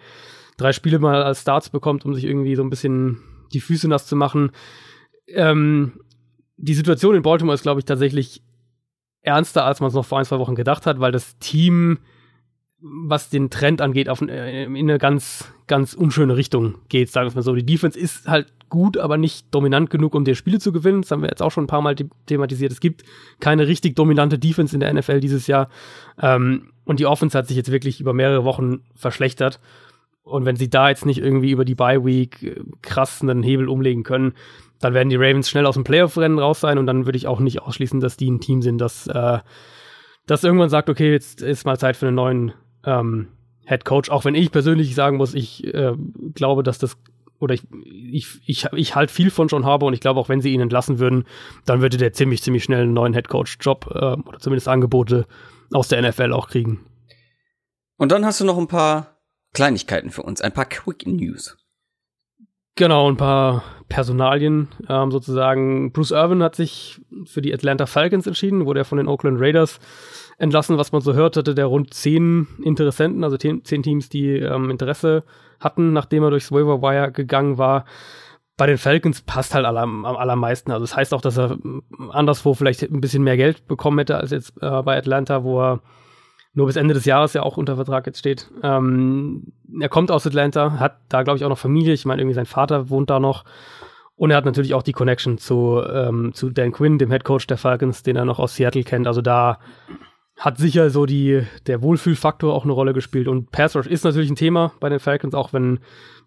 drei 0.58 0.72
Spiele 0.72 1.00
mal 1.00 1.24
als 1.24 1.42
Starts 1.42 1.70
bekommt, 1.70 2.06
um 2.06 2.14
sich 2.14 2.26
irgendwie 2.26 2.56
so 2.56 2.64
ein 2.64 2.70
bisschen 2.70 3.22
die 3.54 3.60
Füße 3.60 3.88
nass 3.88 4.06
zu 4.06 4.16
machen. 4.16 4.52
Ähm, 5.28 6.02
die 6.58 6.76
Situation 6.76 7.16
in 7.16 7.24
Baltimore 7.24 7.56
ist, 7.56 7.64
glaube 7.64 7.80
ich, 7.80 7.86
tatsächlich 7.86 8.44
ernster, 9.22 9.66
als 9.66 9.80
man 9.80 9.88
es 9.88 9.94
noch 9.94 10.06
vor 10.06 10.20
ein, 10.20 10.26
zwei 10.26 10.40
Wochen 10.40 10.56
gedacht 10.56 10.86
hat, 10.86 11.00
weil 11.00 11.12
das 11.12 11.38
Team 11.40 12.00
was 12.82 13.30
den 13.30 13.50
Trend 13.50 13.82
angeht, 13.82 14.10
auf, 14.10 14.22
äh, 14.22 14.64
in 14.64 14.78
eine 14.78 14.98
ganz, 14.98 15.52
ganz 15.68 15.94
unschöne 15.94 16.36
Richtung 16.38 16.76
geht, 16.88 17.12
sagen 17.12 17.30
wir 17.30 17.36
mal 17.36 17.42
so. 17.42 17.56
Die 17.56 17.66
Defense 17.66 18.00
ist 18.00 18.28
halt 18.28 18.54
gut, 18.70 18.98
aber 18.98 19.18
nicht 19.18 19.48
dominant 19.52 19.90
genug, 19.90 20.16
um 20.16 20.24
dir 20.24 20.36
Spiele 20.36 20.60
zu 20.60 20.72
gewinnen. 20.72 21.02
Das 21.02 21.12
haben 21.12 21.22
wir 21.22 21.30
jetzt 21.30 21.42
auch 21.42 21.52
schon 21.52 21.66
ein 21.66 21.68
paar 21.68 21.82
Mal 21.82 21.96
thematisiert. 22.28 22.72
Es 22.72 22.80
gibt 22.80 23.04
keine 23.40 23.68
richtig 23.68 23.96
dominante 23.96 24.40
Defense 24.40 24.76
in 24.76 24.80
der 24.80 24.94
NFL 24.94 25.20
dieses 25.20 25.48
Jahr. 25.48 25.70
Ähm, 26.22 26.72
und 26.86 27.00
die 27.00 27.06
Offense 27.06 27.38
hat 27.38 27.48
sich 27.48 27.58
jetzt 27.58 27.72
wirklich 27.72 28.00
über 28.00 28.14
mehrere 28.14 28.44
Wochen 28.44 28.82
verschlechtert. 28.96 29.60
Und 30.24 30.46
wenn 30.46 30.56
sie 30.56 30.70
da 30.70 30.90
jetzt 30.90 31.06
nicht 31.06 31.20
irgendwie 31.20 31.52
über 31.52 31.66
die 31.66 31.76
Bye 31.76 32.06
Week 32.06 32.44
äh, 32.44 32.62
krass 32.82 33.22
einen 33.22 33.44
Hebel 33.44 33.68
umlegen 33.68 34.04
können, 34.04 34.34
dann 34.80 34.94
werden 34.94 35.10
die 35.10 35.18
Ravens 35.18 35.50
schnell 35.50 35.66
aus 35.66 35.76
dem 35.76 35.84
Playoff-Rennen 35.84 36.40
raus 36.40 36.62
sein. 36.62 36.78
Und 36.78 36.86
dann 36.86 37.06
würde 37.06 37.18
ich 37.18 37.28
auch 37.28 37.40
nicht 37.40 37.62
ausschließen, 37.62 38.00
dass 38.00 38.16
die 38.16 38.32
ein 38.32 38.40
Team 38.40 38.62
sind, 38.62 38.78
das, 38.78 39.08
äh, 39.08 39.40
das 40.26 40.44
irgendwann 40.44 40.70
sagt, 40.70 40.90
okay, 40.90 41.12
jetzt 41.12 41.42
ist 41.42 41.66
mal 41.66 41.78
Zeit 41.78 41.98
für 41.98 42.08
einen 42.08 42.16
neuen 42.16 42.54
ähm, 42.86 43.30
Head 43.66 43.86
Coach, 43.86 44.10
auch 44.10 44.26
wenn 44.26 44.36
ich 44.36 44.52
persönlich 44.52 44.96
sagen 44.96 45.18
muss, 45.18 45.34
ich 45.34 45.64
äh, 45.74 45.94
glaube, 46.34 46.64
dass 46.64 46.80
das 46.80 46.98
oder 47.40 47.54
ich, 47.54 47.64
ich, 48.12 48.28
ich, 48.46 48.66
ich 48.74 48.96
halte 48.96 49.14
viel 49.14 49.32
von 49.32 49.48
John 49.48 49.66
Harbour 49.66 49.88
und 49.88 49.94
ich 49.94 50.02
glaube, 50.02 50.20
auch 50.20 50.28
wenn 50.30 50.42
sie 50.42 50.54
ihn 50.54 50.60
entlassen 50.60 51.00
würden, 51.00 51.24
dann 51.66 51.82
würde 51.82 51.98
der 51.98 52.12
ziemlich, 52.12 52.44
ziemlich 52.44 52.64
schnell 52.64 52.82
einen 52.82 52.94
neuen 52.94 53.14
Head 53.14 53.30
Coach 53.30 53.58
Job 53.62 53.90
äh, 53.94 53.98
oder 53.98 54.40
zumindest 54.40 54.68
Angebote 54.68 55.26
aus 55.72 55.88
der 55.88 56.02
NFL 56.02 56.34
auch 56.34 56.50
kriegen. 56.50 56.86
Und 57.98 58.12
dann 58.12 58.26
hast 58.26 58.42
du 58.42 58.46
noch 58.46 58.58
ein 58.58 58.68
paar 58.68 59.20
Kleinigkeiten 59.54 60.10
für 60.10 60.24
uns, 60.24 60.42
ein 60.42 60.52
paar 60.52 60.66
Quick 60.66 61.08
News. 61.08 61.58
Genau, 62.76 63.10
ein 63.10 63.18
paar 63.18 63.64
Personalien 63.90 64.70
ähm, 64.88 65.12
sozusagen. 65.12 65.92
Bruce 65.92 66.12
Irvin 66.12 66.44
hat 66.44 66.56
sich 66.56 67.02
für 67.26 67.42
die 67.42 67.54
Atlanta 67.54 67.86
Falcons 67.86 68.28
entschieden, 68.28 68.66
wurde 68.66 68.82
er 68.82 68.86
von 68.86 68.98
den 68.98 69.08
Oakland 69.08 69.40
Raiders 69.42 69.80
entlassen, 70.40 70.78
was 70.78 70.92
man 70.92 71.02
so 71.02 71.14
hört, 71.14 71.38
hatte 71.38 71.54
der 71.54 71.68
rund 71.68 71.94
zehn 71.94 72.48
Interessenten, 72.64 73.24
also 73.24 73.38
zehn, 73.38 73.62
Teams, 73.64 74.10
die 74.10 74.38
ähm, 74.38 74.72
Interesse 74.72 75.24
hatten, 75.60 75.94
nachdem 75.94 76.24
er 76.24 76.32
durchs 76.32 76.52
Waiver 76.52 76.82
Wire 76.82 77.12
gegangen 77.12 77.58
war. 77.58 77.86
bei 78.58 78.66
den 78.66 78.78
Falcons 78.78 79.22
passt 79.22 79.54
halt 79.54 79.66
am, 79.66 80.06
am 80.06 80.16
allermeisten. 80.18 80.72
Also 80.72 80.84
das 80.84 80.96
heißt 80.96 81.14
auch, 81.14 81.22
dass 81.22 81.38
er 81.38 81.58
anderswo 82.10 82.54
vielleicht 82.54 82.82
ein 82.84 83.02
bisschen 83.02 83.24
mehr 83.24 83.38
Geld 83.38 83.68
bekommen 83.68 84.00
hätte 84.00 84.18
als 84.18 84.32
jetzt 84.32 84.54
äh, 84.62 84.82
bei 84.82 84.98
Atlanta, 84.98 85.44
wo 85.44 85.62
er 85.62 85.82
nur 86.54 86.66
bis 86.66 86.76
Ende 86.76 86.94
des 86.94 87.06
Jahres 87.06 87.34
ja 87.34 87.44
auch 87.44 87.58
unter 87.58 87.76
Vertrag 87.76 88.06
jetzt 88.08 88.20
steht. 88.20 88.50
Ähm, 88.64 89.54
er 89.80 89.90
kommt 89.90 90.10
aus 90.10 90.26
Atlanta, 90.26 90.80
hat 90.80 90.98
da 91.10 91.24
glaube 91.24 91.38
ich 91.38 91.46
auch 91.46 91.50
noch 91.50 91.58
Familie. 91.58 91.94
Ich 91.94 92.06
meine, 92.06 92.22
irgendwie 92.22 92.36
sein 92.36 92.46
Vater 92.46 92.90
wohnt 92.90 93.10
da 93.10 93.20
noch. 93.20 93.44
Und 94.16 94.32
er 94.32 94.38
hat 94.38 94.46
natürlich 94.46 94.74
auch 94.74 94.84
die 94.84 94.92
Connection 94.92 95.38
zu, 95.38 95.82
ähm, 95.82 96.34
zu 96.34 96.50
Dan 96.50 96.74
Quinn, 96.74 96.98
dem 96.98 97.12
Head 97.12 97.24
Coach 97.24 97.48
der 97.48 97.58
Falcons, 97.58 98.04
den 98.04 98.18
er 98.18 98.26
noch 98.26 98.40
aus 98.40 98.56
Seattle 98.56 98.84
kennt. 98.84 99.08
Also 99.08 99.22
da 99.22 99.60
hat 100.40 100.58
sicher 100.58 100.90
so 100.90 101.06
die, 101.06 101.44
der 101.68 101.82
Wohlfühlfaktor 101.82 102.54
auch 102.54 102.64
eine 102.64 102.74
Rolle 102.74 102.94
gespielt. 102.94 103.28
Und 103.28 103.52
Pass 103.52 103.76
Rush 103.76 103.88
ist 103.88 104.06
natürlich 104.06 104.30
ein 104.32 104.38
Thema 104.38 104.72
bei 104.80 104.88
den 104.90 105.00
Falcons, 105.00 105.36
auch 105.36 105.52
wenn 105.54 105.80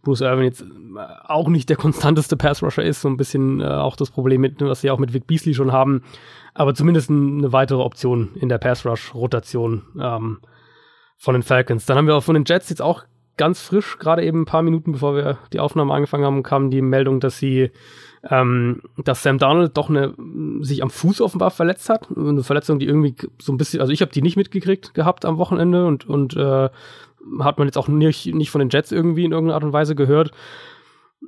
Bruce 0.03 0.21
Irvin 0.21 0.45
jetzt 0.45 0.63
äh, 0.63 0.67
auch 1.25 1.49
nicht 1.49 1.69
der 1.69 1.77
konstanteste 1.77 2.37
Pass-Rusher 2.37 2.85
ist, 2.85 3.01
so 3.01 3.09
ein 3.09 3.17
bisschen 3.17 3.61
äh, 3.61 3.65
auch 3.65 3.97
das 3.97 4.11
Problem, 4.11 4.43
mit, 4.43 4.61
was 4.61 4.83
sie 4.83 4.91
auch 4.91 4.99
mit 4.99 5.15
Vic 5.15 5.27
Beasley 5.27 5.55
schon 5.55 5.73
haben, 5.73 6.03
aber 6.55 6.75
zumindest 6.75 7.09
eine 7.11 7.53
weitere 7.53 7.81
Option 7.81 8.31
in 8.35 8.49
der 8.49 8.59
Pass-Rush-Rotation 8.59 9.83
ähm, 9.99 10.39
von 11.17 11.35
den 11.35 11.43
Falcons. 11.43 11.87
Dann 11.87 11.97
haben 11.97 12.07
wir 12.07 12.17
auch 12.17 12.25
von 12.25 12.35
den 12.35 12.45
Jets 12.45 12.69
jetzt 12.69 12.83
auch 12.83 13.05
ganz 13.37 13.63
frisch, 13.63 13.99
gerade 13.99 14.25
eben 14.25 14.43
ein 14.43 14.47
paar 14.47 14.63
Minuten 14.63 14.93
bevor 14.93 15.15
wir 15.15 15.39
die 15.53 15.61
Aufnahme 15.61 15.95
angefangen 15.95 16.25
haben, 16.25 16.43
kam 16.43 16.71
die 16.71 16.83
Meldung, 16.83 17.21
dass 17.21 17.39
sie 17.39 17.71
ähm, 18.31 18.83
dass 18.99 19.23
Sam 19.23 19.39
Donald 19.39 19.77
doch 19.77 19.91
eine, 19.91 20.15
sich 20.61 20.83
am 20.83 20.91
Fuß 20.91 21.21
offenbar 21.21 21.51
verletzt 21.51 21.89
hat. 21.89 22.09
Eine 22.17 22.43
Verletzung, 22.43 22.79
die 22.79 22.87
irgendwie 22.87 23.17
so 23.41 23.53
ein 23.53 23.57
bisschen, 23.57 23.81
also 23.81 23.93
ich 23.93 24.01
habe 24.01 24.13
die 24.13 24.23
nicht 24.23 24.37
mitgekriegt 24.37 24.95
gehabt 24.95 25.25
am 25.25 25.39
Wochenende 25.39 25.87
und, 25.87 26.09
und 26.09 26.37
äh, 26.37 26.69
hat 27.41 27.59
man 27.59 27.67
jetzt 27.67 27.79
auch 27.79 27.89
nicht, 27.89 28.27
nicht 28.27 28.51
von 28.51 28.61
den 28.61 28.71
Jets 28.71 28.93
irgendwie 28.93 29.25
in 29.25 29.33
irgendeiner 29.33 29.57
Art 29.57 29.65
und 29.65 29.73
Weise 29.73 29.95
gehört. 29.95 30.31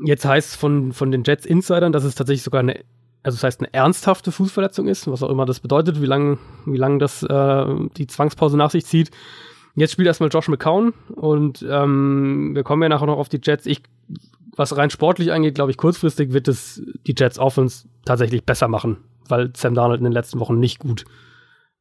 Jetzt 0.04 0.24
heißt 0.24 0.56
von, 0.56 0.92
von 0.92 1.10
den 1.10 1.24
Jets 1.24 1.46
Insidern, 1.46 1.92
dass 1.92 2.04
es 2.04 2.14
tatsächlich 2.14 2.42
sogar 2.42 2.60
eine, 2.60 2.80
also 3.22 3.36
das 3.36 3.44
heißt 3.44 3.60
eine 3.60 3.72
ernsthafte 3.72 4.32
Fußverletzung 4.32 4.86
ist, 4.86 5.10
was 5.10 5.22
auch 5.22 5.30
immer 5.30 5.46
das 5.46 5.60
bedeutet, 5.60 6.00
wie 6.00 6.06
lange 6.06 6.38
wie 6.66 6.76
lang 6.76 6.98
das 6.98 7.22
äh, 7.22 7.66
die 7.96 8.06
Zwangspause 8.06 8.56
nach 8.56 8.70
sich 8.70 8.86
zieht. 8.86 9.10
Jetzt 9.76 9.92
spielt 9.92 10.06
erstmal 10.06 10.30
Josh 10.30 10.48
McCown 10.48 10.94
und 11.14 11.64
ähm, 11.68 12.52
wir 12.54 12.62
kommen 12.62 12.82
ja 12.82 12.88
nachher 12.88 13.06
noch 13.06 13.18
auf 13.18 13.28
die 13.28 13.40
Jets. 13.42 13.66
Ich, 13.66 13.82
was 14.56 14.76
rein 14.76 14.90
sportlich 14.90 15.32
angeht, 15.32 15.56
glaube 15.56 15.72
ich, 15.72 15.76
kurzfristig 15.76 16.32
wird 16.32 16.46
es 16.46 16.82
die 17.06 17.14
Jets 17.16 17.38
Offense 17.38 17.88
tatsächlich 18.04 18.44
besser 18.44 18.68
machen, 18.68 18.98
weil 19.28 19.50
Sam 19.56 19.74
Darnold 19.74 19.98
in 19.98 20.04
den 20.04 20.12
letzten 20.12 20.38
Wochen 20.38 20.60
nicht 20.60 20.78
gut 20.78 21.04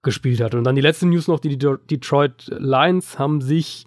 gespielt 0.02 0.42
hat. 0.42 0.56
Und 0.56 0.64
dann 0.64 0.76
die 0.76 0.82
letzte 0.82 1.08
News 1.08 1.28
noch, 1.28 1.40
die, 1.40 1.58
die 1.58 1.76
Detroit 1.90 2.52
Lions 2.58 3.20
haben 3.20 3.42
sich 3.42 3.86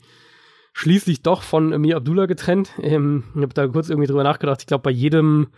schließlich 0.73 1.23
doch 1.23 1.43
von 1.43 1.73
Amir 1.73 1.97
Abdullah 1.97 2.27
getrennt. 2.27 2.71
Ähm, 2.81 3.25
ich 3.35 3.43
habe 3.43 3.55
da 3.55 3.67
kurz 3.67 3.89
irgendwie 3.89 4.07
drüber 4.07 4.25
nachgedacht. 4.25 4.61
Ich 4.61 4.67
glaube, 4.67 4.83
bei 4.83 4.91
jedem, 4.91 5.49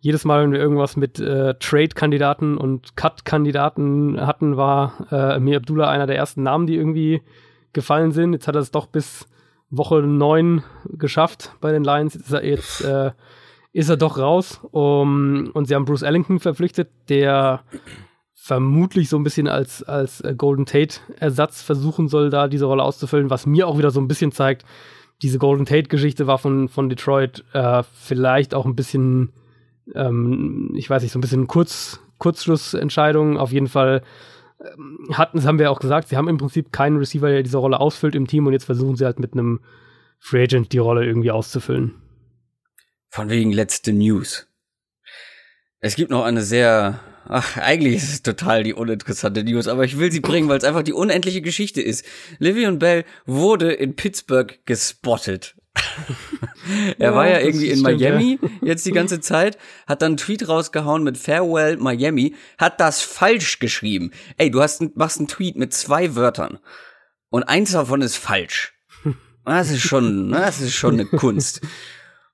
jedes 0.00 0.24
Mal, 0.24 0.42
wenn 0.42 0.52
wir 0.52 0.58
irgendwas 0.58 0.96
mit 0.96 1.20
äh, 1.20 1.54
Trade-Kandidaten 1.60 2.56
und 2.56 2.96
Cut-Kandidaten 2.96 4.20
hatten, 4.26 4.56
war 4.56 5.06
äh, 5.12 5.34
Amir 5.34 5.58
Abdullah 5.58 5.90
einer 5.90 6.06
der 6.06 6.16
ersten 6.16 6.42
Namen, 6.42 6.66
die 6.66 6.76
irgendwie 6.76 7.22
gefallen 7.74 8.12
sind. 8.12 8.32
Jetzt 8.32 8.48
hat 8.48 8.54
er 8.54 8.62
es 8.62 8.70
doch 8.70 8.86
bis 8.86 9.26
Woche 9.70 10.02
9 10.02 10.62
geschafft 10.92 11.52
bei 11.60 11.72
den 11.72 11.84
Lions. 11.84 12.14
Jetzt 12.14 12.26
ist 12.26 12.32
er, 12.32 12.44
jetzt, 12.44 12.80
äh, 12.84 13.10
ist 13.72 13.88
er 13.88 13.96
doch 13.96 14.18
raus. 14.18 14.60
Um, 14.70 15.50
und 15.52 15.66
sie 15.66 15.74
haben 15.74 15.84
Bruce 15.84 16.02
Ellington 16.02 16.40
verpflichtet, 16.40 16.90
der 17.08 17.62
vermutlich 18.32 19.08
so 19.08 19.16
ein 19.16 19.24
bisschen 19.24 19.48
als, 19.48 19.82
als 19.82 20.20
äh, 20.20 20.34
Golden 20.36 20.66
Tate-Ersatz 20.66 21.62
versuchen 21.62 22.08
soll, 22.08 22.30
da 22.30 22.46
diese 22.46 22.66
Rolle 22.66 22.82
auszufüllen, 22.82 23.30
was 23.30 23.46
mir 23.46 23.66
auch 23.66 23.78
wieder 23.78 23.90
so 23.90 24.00
ein 24.00 24.08
bisschen 24.08 24.32
zeigt, 24.32 24.64
diese 25.22 25.38
Golden 25.38 25.64
Tate-Geschichte 25.64 26.26
war 26.26 26.38
von, 26.38 26.68
von 26.68 26.88
Detroit 26.90 27.44
äh, 27.54 27.82
vielleicht 27.94 28.54
auch 28.54 28.66
ein 28.66 28.76
bisschen, 28.76 29.32
ähm, 29.94 30.72
ich 30.76 30.90
weiß 30.90 31.02
nicht, 31.02 31.12
so 31.12 31.18
ein 31.18 31.22
bisschen 31.22 31.46
Kurz, 31.46 32.00
Kurzschlussentscheidung. 32.18 33.38
Auf 33.38 33.50
jeden 33.50 33.68
Fall 33.68 34.02
hatten, 35.12 35.38
das 35.38 35.46
haben 35.46 35.58
wir 35.58 35.70
auch 35.70 35.80
gesagt, 35.80 36.08
sie 36.08 36.16
haben 36.16 36.28
im 36.28 36.38
Prinzip 36.38 36.72
keinen 36.72 36.96
Receiver, 36.96 37.28
der 37.28 37.42
diese 37.42 37.58
Rolle 37.58 37.80
ausfüllt 37.80 38.14
im 38.14 38.26
Team 38.26 38.46
und 38.46 38.52
jetzt 38.52 38.64
versuchen 38.64 38.96
sie 38.96 39.04
halt 39.04 39.18
mit 39.18 39.32
einem 39.32 39.60
Free 40.18 40.44
Agent 40.44 40.72
die 40.72 40.78
Rolle 40.78 41.04
irgendwie 41.04 41.30
auszufüllen. 41.30 41.94
Von 43.08 43.28
wegen 43.28 43.52
letzte 43.52 43.92
News. 43.92 44.48
Es 45.80 45.96
gibt 45.96 46.10
noch 46.10 46.24
eine 46.24 46.42
sehr 46.42 47.00
Ach, 47.26 47.56
eigentlich 47.56 47.96
ist 47.96 48.12
es 48.12 48.22
total 48.22 48.64
die 48.64 48.74
uninteressante 48.74 49.44
News, 49.44 49.66
aber 49.66 49.84
ich 49.84 49.98
will 49.98 50.12
sie 50.12 50.20
bringen, 50.20 50.48
weil 50.48 50.58
es 50.58 50.64
einfach 50.64 50.82
die 50.82 50.92
unendliche 50.92 51.40
Geschichte 51.40 51.80
ist. 51.80 52.04
Livion 52.38 52.78
Bell 52.78 53.04
wurde 53.24 53.72
in 53.72 53.96
Pittsburgh 53.96 54.58
gespottet. 54.66 55.54
er 56.98 57.10
ja, 57.10 57.14
war 57.14 57.28
ja 57.28 57.40
irgendwie 57.40 57.70
in 57.70 57.78
stimmt, 57.78 58.00
Miami 58.00 58.38
ja. 58.40 58.48
jetzt 58.62 58.86
die 58.86 58.92
ganze 58.92 59.20
Zeit, 59.20 59.58
hat 59.86 60.02
dann 60.02 60.12
einen 60.12 60.16
Tweet 60.16 60.48
rausgehauen 60.48 61.02
mit 61.02 61.18
Farewell 61.18 61.76
Miami, 61.76 62.34
hat 62.58 62.80
das 62.80 63.02
falsch 63.02 63.58
geschrieben. 63.58 64.10
Ey, 64.36 64.50
du 64.50 64.62
hast, 64.62 64.96
machst 64.96 65.18
einen 65.18 65.28
Tweet 65.28 65.56
mit 65.56 65.72
zwei 65.72 66.14
Wörtern 66.16 66.58
und 67.30 67.44
eins 67.44 67.72
davon 67.72 68.02
ist 68.02 68.16
falsch. 68.16 68.74
Das 69.44 69.70
ist 69.70 69.82
schon, 69.82 70.30
das 70.32 70.60
ist 70.60 70.74
schon 70.74 70.94
eine 70.94 71.04
Kunst. 71.04 71.60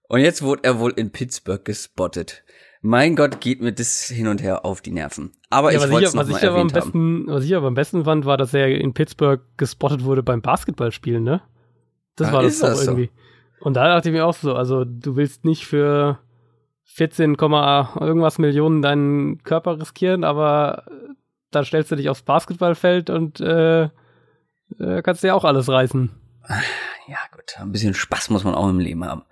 Und 0.09 0.21
jetzt 0.21 0.42
wurde 0.42 0.64
er 0.64 0.78
wohl 0.78 0.92
in 0.92 1.11
Pittsburgh 1.11 1.64
gespottet. 1.64 2.42
Mein 2.83 3.14
Gott, 3.14 3.40
geht 3.40 3.61
mir 3.61 3.73
das 3.73 4.04
hin 4.04 4.26
und 4.26 4.42
her 4.42 4.64
auf 4.64 4.80
die 4.80 4.90
Nerven. 4.90 5.33
Aber 5.50 5.73
ja, 5.73 5.85
ich 5.85 5.90
wollte 5.90 6.07
es 6.07 6.14
noch 6.14 6.23
was 6.23 6.30
mal 6.30 6.38
ich 6.38 6.49
aber 6.49 6.59
am 6.59 6.69
besten, 6.69 7.26
Was 7.26 7.45
ich 7.45 7.54
aber 7.54 7.66
am 7.66 7.75
besten 7.75 8.04
fand, 8.04 8.25
war, 8.25 8.38
dass 8.38 8.54
er 8.54 8.69
in 8.69 8.95
Pittsburgh 8.95 9.42
gespottet 9.59 10.04
wurde 10.04 10.23
beim 10.23 10.40
Basketballspielen, 10.40 11.23
ne? 11.23 11.42
Das 12.16 12.28
ah, 12.28 12.33
war 12.33 12.42
das, 12.42 12.59
das 12.59 12.87
irgendwie. 12.87 13.07
So? 13.07 13.29
Und 13.61 13.75
da 13.75 13.87
dachte 13.88 14.09
ich 14.09 14.14
mir 14.14 14.26
auch 14.26 14.35
so, 14.35 14.55
also 14.55 14.85
du 14.85 15.17
willst 15.17 15.45
nicht 15.45 15.67
für 15.67 16.19
14, 16.85 17.35
irgendwas 17.35 18.38
Millionen 18.38 18.83
deinen 18.83 19.43
Körper 19.43 19.79
riskieren, 19.79 20.25
aber 20.25 20.85
dann 21.50 21.64
stellst 21.64 21.90
du 21.90 21.97
dich 21.97 22.09
aufs 22.09 22.23
Basketballfeld 22.23 23.11
und 23.11 23.40
äh, 23.40 23.85
äh, 23.85 25.02
kannst 25.02 25.23
dir 25.23 25.29
ja 25.29 25.35
auch 25.35 25.45
alles 25.45 25.69
reißen. 25.69 26.11
Ja, 27.09 27.19
gut, 27.33 27.59
ein 27.59 27.73
bisschen 27.73 27.95
Spaß 27.95 28.31
muss 28.31 28.45
man 28.45 28.55
auch 28.55 28.69
im 28.69 28.79
Leben 28.79 29.05
haben. 29.05 29.23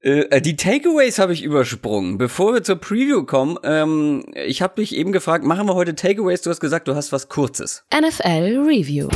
Äh, 0.00 0.40
die 0.40 0.56
Takeaways 0.56 1.18
habe 1.18 1.32
ich 1.32 1.42
übersprungen. 1.42 2.18
Bevor 2.18 2.54
wir 2.54 2.62
zur 2.62 2.76
Preview 2.76 3.24
kommen, 3.24 3.58
ähm, 3.62 4.24
ich 4.34 4.62
habe 4.62 4.76
dich 4.76 4.94
eben 4.94 5.12
gefragt, 5.12 5.44
machen 5.44 5.66
wir 5.66 5.74
heute 5.74 5.94
Takeaways? 5.94 6.42
Du 6.42 6.50
hast 6.50 6.60
gesagt, 6.60 6.88
du 6.88 6.94
hast 6.94 7.12
was 7.12 7.28
Kurzes. 7.28 7.84
NFL 7.92 8.64
Review. 8.66 9.08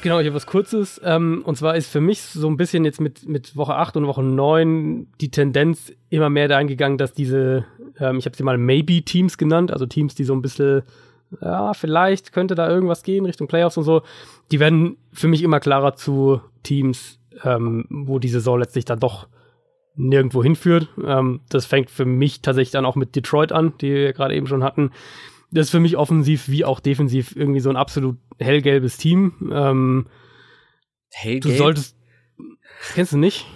Genau, 0.00 0.20
ich 0.20 0.26
habe 0.26 0.36
was 0.36 0.46
Kurzes. 0.46 1.00
Ähm, 1.04 1.42
und 1.44 1.56
zwar 1.56 1.76
ist 1.76 1.90
für 1.90 2.00
mich 2.00 2.22
so 2.22 2.48
ein 2.48 2.56
bisschen 2.56 2.84
jetzt 2.84 3.00
mit, 3.00 3.28
mit 3.28 3.56
Woche 3.56 3.74
8 3.74 3.96
und 3.96 4.06
Woche 4.06 4.22
9 4.22 5.08
die 5.20 5.30
Tendenz 5.30 5.92
immer 6.08 6.30
mehr 6.30 6.48
dahin 6.48 6.68
gegangen, 6.68 6.98
dass 6.98 7.12
diese, 7.12 7.64
ähm, 7.98 8.18
ich 8.18 8.26
habe 8.26 8.36
sie 8.36 8.44
mal 8.44 8.58
Maybe-Teams 8.58 9.38
genannt, 9.38 9.72
also 9.72 9.86
Teams, 9.86 10.14
die 10.14 10.24
so 10.24 10.34
ein 10.34 10.42
bisschen, 10.42 10.82
ja, 11.40 11.74
vielleicht 11.74 12.32
könnte 12.32 12.54
da 12.54 12.68
irgendwas 12.68 13.02
gehen 13.02 13.26
Richtung 13.26 13.48
Playoffs 13.48 13.76
und 13.76 13.84
so, 13.84 14.02
die 14.52 14.60
werden 14.60 14.96
für 15.12 15.28
mich 15.28 15.42
immer 15.42 15.58
klarer 15.58 15.96
zu 15.96 16.40
Teams, 16.62 17.18
ähm, 17.44 17.86
wo 17.90 18.18
die 18.18 18.28
Saison 18.28 18.58
letztlich 18.58 18.84
dann 18.84 19.00
doch 19.00 19.26
nirgendwo 19.96 20.42
hinführt. 20.42 20.88
Ähm, 21.04 21.40
das 21.48 21.66
fängt 21.66 21.90
für 21.90 22.04
mich 22.04 22.40
tatsächlich 22.40 22.70
dann 22.70 22.86
auch 22.86 22.96
mit 22.96 23.16
Detroit 23.16 23.52
an, 23.52 23.72
die 23.80 23.92
wir 23.92 24.12
gerade 24.12 24.34
eben 24.34 24.46
schon 24.46 24.62
hatten. 24.62 24.92
Das 25.50 25.66
ist 25.66 25.70
für 25.70 25.80
mich 25.80 25.96
offensiv 25.96 26.48
wie 26.48 26.64
auch 26.64 26.80
defensiv 26.80 27.34
irgendwie 27.34 27.60
so 27.60 27.70
ein 27.70 27.76
absolut 27.76 28.18
hellgelbes 28.38 28.98
Team. 28.98 29.50
Ähm, 29.52 30.06
Hellgelb? 31.10 31.42
Du 31.42 31.58
solltest. 31.58 31.96
Kennst 32.94 33.12
du 33.12 33.18
nicht? 33.18 33.46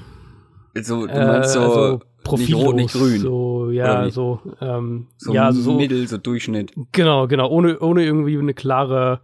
Also, 0.75 1.07
du 1.07 1.13
meinst 1.13 1.53
so, 1.53 1.61
äh, 1.61 1.65
so 1.65 2.01
Profillos, 2.25 2.61
nicht 2.61 2.67
rot, 2.67 2.75
nicht 2.77 2.93
grün. 2.93 3.21
So, 3.21 3.71
ja, 3.71 4.09
so, 4.11 4.41
ähm, 4.61 5.09
so 5.19 5.35
ja, 5.35 5.53
so 5.53 5.75
Mittel, 5.75 6.07
so 6.09 6.19
Durchschnitt. 6.19 6.73
Genau, 6.93 7.27
genau, 7.27 7.49
ohne, 7.51 7.79
ohne 7.81 8.05
irgendwie 8.05 8.39
eine 8.39 8.55
klare, 8.55 9.21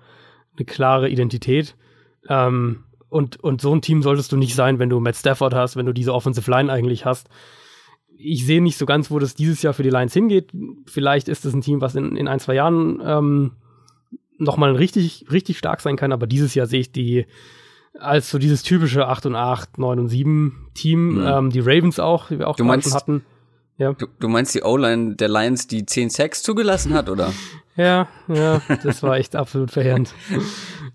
eine 0.57 0.67
klare 0.67 1.09
Identität. 1.09 1.77
Ähm, 2.29 2.85
und, 3.09 3.43
und 3.43 3.61
so 3.61 3.75
ein 3.75 3.81
Team 3.81 4.03
solltest 4.03 4.33
du 4.33 4.37
nicht 4.37 4.55
sein, 4.55 4.79
wenn 4.79 4.91
du 4.91 5.01
Matt 5.01 5.17
Stafford 5.17 5.55
hast, 5.55 5.77
wenn 5.77 5.87
du 5.87 5.93
diese 5.93 6.13
Offensive 6.13 6.51
Line 6.51 6.71
eigentlich 6.71 7.05
hast. 7.05 7.29
Ich 8.19 8.45
sehe 8.45 8.61
nicht 8.61 8.77
so 8.77 8.85
ganz, 8.85 9.11
wo 9.11 9.19
das 9.19 9.35
dieses 9.35 9.63
Jahr 9.63 9.73
für 9.73 9.83
die 9.83 9.91
Lions 9.91 10.13
hingeht. 10.13 10.51
Vielleicht 10.87 11.29
ist 11.29 11.45
es 11.45 11.55
ein 11.55 11.61
Team, 11.61 11.81
was 11.81 11.95
in, 11.95 12.17
in 12.17 12.29
ein, 12.29 12.41
zwei 12.41 12.55
Jahren 12.55 13.01
ähm, 13.05 13.53
nochmal 14.39 14.75
richtig, 14.75 15.27
richtig 15.31 15.59
stark 15.59 15.81
sein 15.81 15.97
kann, 15.97 16.13
aber 16.13 16.27
dieses 16.27 16.55
Jahr 16.55 16.67
sehe 16.67 16.81
ich 16.81 16.93
die 16.93 17.27
als 17.99 18.31
so 18.31 18.39
dieses 18.39 18.63
typische 18.63 19.07
8 19.07 19.27
und 19.27 19.35
8, 19.35 19.79
9 19.79 19.99
und 19.99 20.09
7 20.09 20.69
Team. 20.75 21.15
Mhm. 21.15 21.27
Ähm, 21.27 21.51
die 21.51 21.61
Ravens 21.61 21.99
auch, 21.99 22.29
die 22.29 22.39
wir 22.39 22.49
auch 22.49 22.57
du 22.57 22.65
meinst, 22.65 22.89
schon 22.89 22.95
hatten. 22.95 23.25
Ja. 23.77 23.93
Du, 23.93 24.07
du 24.19 24.29
meinst 24.29 24.55
die 24.55 24.63
O-Line 24.63 25.15
der 25.15 25.29
Lions, 25.29 25.67
die 25.67 25.87
10 25.87 26.11
Sacks 26.11 26.43
zugelassen 26.43 26.95
hat, 26.95 27.09
oder? 27.09 27.33
ja, 27.77 28.09
ja, 28.27 28.61
das 28.83 29.03
war 29.03 29.17
echt 29.17 29.37
absolut 29.37 29.71
verheerend. 29.71 30.13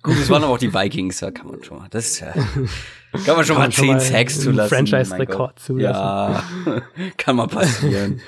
Gut, 0.01 0.20
das 0.20 0.30
waren 0.30 0.44
aber 0.44 0.53
auch 0.53 0.58
die 0.58 0.74
Vikings, 0.74 1.20
da 1.20 1.32
kann 1.32 1.48
man 1.48 1.63
schon 1.63 1.77
mal. 1.80 1.88
Das 1.89 2.08
ist 2.08 2.20
ja, 2.20 2.34
kann 3.25 3.36
man 3.36 3.46
schon 3.46 3.55
kann 3.58 3.65
mal 3.65 3.72
10 3.72 4.00
Sacks 4.00 4.41
zulassen. 4.41 4.70
Franchise-Rekord 4.70 5.60
zulassen. 5.60 6.01
Ja, 6.01 6.43
kann 7.17 7.36
mal 7.36 7.48
passieren. 7.48 8.22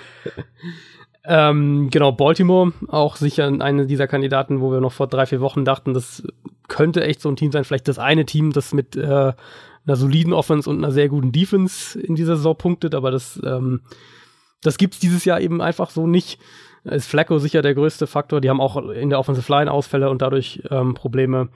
ähm, 1.26 1.90
genau, 1.92 2.12
Baltimore, 2.12 2.72
auch 2.88 3.16
sicher 3.16 3.48
eine 3.48 3.88
dieser 3.88 4.08
Kandidaten, 4.08 4.62
wo 4.62 4.72
wir 4.72 4.82
noch 4.82 4.94
vor 4.94 5.08
drei, 5.08 5.26
vier 5.26 5.42
Wochen 5.42 5.66
dachten, 5.66 5.94
das 5.94 6.24
könnte 6.68 7.04
echt 7.04 7.22
so 7.22 7.30
ein 7.30 7.36
Team 7.36 7.52
sein. 7.52 7.64
Vielleicht 7.64 7.88
das 7.88 8.00
eine 8.00 8.26
Team, 8.26 8.52
das 8.52 8.74
mit 8.74 8.96
äh, 8.96 9.34
einer 9.88 9.96
soliden 9.96 10.34
Offense 10.34 10.70
und 10.70 10.78
einer 10.78 10.92
sehr 10.92 11.10
guten 11.10 11.32
Defense 11.32 12.00
in 12.00 12.16
dieser 12.16 12.36
Saison 12.36 12.58
punktet, 12.58 12.96
aber 12.96 13.12
das, 13.12 13.40
ähm, 13.44 13.82
das 14.62 14.78
gibt's 14.78 15.00
dieses 15.00 15.26
Jahr 15.26 15.42
eben 15.42 15.62
einfach 15.62 15.90
so 15.90 16.08
nicht. 16.08 16.40
Ist 16.84 17.08
Flacco 17.08 17.40
sicher 17.40 17.64
der 17.64 17.74
größte 17.74 18.06
Faktor. 18.06 18.42
Die 18.42 18.50
haben 18.50 18.62
auch 18.62 18.78
in 18.90 19.10
der 19.10 19.18
Offensive 19.18 19.52
Line 19.52 19.72
Ausfälle 19.72 20.10
und 20.12 20.22
dadurch 20.22 20.62
ähm, 20.70 20.94
Probleme. 20.94 21.50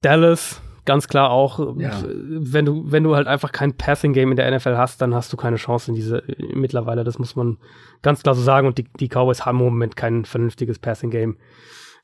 Dallas, 0.00 0.62
ganz 0.84 1.08
klar 1.08 1.30
auch, 1.30 1.76
ja. 1.78 2.02
wenn 2.04 2.64
du, 2.64 2.90
wenn 2.90 3.04
du 3.04 3.14
halt 3.14 3.26
einfach 3.26 3.52
kein 3.52 3.76
Passing 3.76 4.12
Game 4.12 4.30
in 4.30 4.36
der 4.36 4.50
NFL 4.50 4.76
hast, 4.76 5.00
dann 5.00 5.14
hast 5.14 5.32
du 5.32 5.36
keine 5.36 5.56
Chance 5.56 5.90
in 5.90 5.94
diese 5.94 6.22
mittlerweile. 6.54 7.04
Das 7.04 7.18
muss 7.18 7.36
man 7.36 7.58
ganz 8.02 8.22
klar 8.22 8.34
so 8.34 8.42
sagen. 8.42 8.66
Und 8.66 8.78
die, 8.78 8.84
die 8.98 9.08
Cowboys 9.08 9.46
haben 9.46 9.58
im 9.58 9.66
Moment 9.66 9.96
kein 9.96 10.24
vernünftiges 10.24 10.78
Passing 10.78 11.10
Game. 11.10 11.36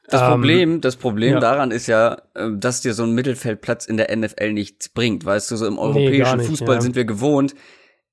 Das 0.08 0.22
ähm, 0.22 0.28
Problem, 0.28 0.80
das 0.80 0.96
Problem 0.96 1.34
ja. 1.34 1.40
daran 1.40 1.70
ist 1.70 1.86
ja, 1.86 2.22
ähm, 2.34 2.60
dass 2.60 2.80
dir 2.80 2.94
so 2.94 3.02
ein 3.02 3.12
Mittelfeldplatz 3.12 3.86
in 3.86 3.96
der 3.96 4.16
NFL 4.16 4.52
nichts 4.52 4.88
bringt. 4.88 5.24
Weißt 5.24 5.50
du, 5.50 5.56
so 5.56 5.66
im 5.66 5.78
europäischen 5.78 6.36
nee, 6.36 6.42
nicht, 6.42 6.50
Fußball 6.50 6.76
ja. 6.76 6.80
sind 6.80 6.96
wir 6.96 7.04
gewohnt, 7.04 7.54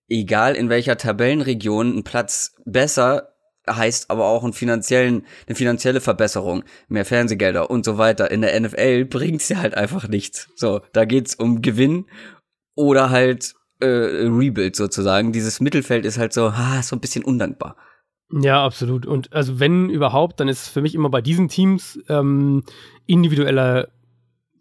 egal 0.10 0.56
in 0.56 0.70
welcher 0.70 0.98
Tabellenregion 0.98 1.98
ein 1.98 2.04
Platz 2.04 2.56
besser 2.66 3.35
heißt 3.70 4.10
aber 4.12 4.26
auch 4.26 4.44
einen 4.44 4.54
finanziellen, 4.54 5.26
eine 5.48 5.56
finanzielle 5.56 6.02
Verbesserung, 6.02 6.64
mehr 6.88 7.06
Fernsehgelder 7.06 7.70
und 7.70 7.86
so 7.86 7.98
weiter. 7.98 8.32
In 8.32 8.42
der 8.42 8.60
NFL 8.60 9.06
bringt's 9.06 9.50
ja 9.50 9.58
halt 9.58 9.76
einfach 9.76 10.08
nichts. 10.08 10.50
So, 10.56 10.82
da 10.94 11.06
geht's 11.06 11.36
um 11.36 11.62
Gewinn 11.62 12.06
oder 12.76 13.10
halt 13.10 13.56
äh, 13.80 13.86
Rebuild 13.86 14.76
sozusagen. 14.76 15.32
Dieses 15.32 15.60
Mittelfeld 15.60 16.06
ist 16.06 16.18
halt 16.18 16.34
so, 16.34 16.48
ah, 16.48 16.82
so 16.82 16.96
ein 16.96 17.02
bisschen 17.02 17.24
undankbar. 17.24 17.76
Ja, 18.32 18.66
absolut. 18.66 19.06
Und 19.06 19.32
also 19.34 19.60
wenn 19.60 19.90
überhaupt, 19.90 20.40
dann 20.40 20.48
ist 20.48 20.68
für 20.68 20.82
mich 20.82 20.96
immer 20.96 21.10
bei 21.10 21.22
diesen 21.22 21.48
Teams 21.48 22.00
ähm, 22.10 22.64
individueller 23.06 23.90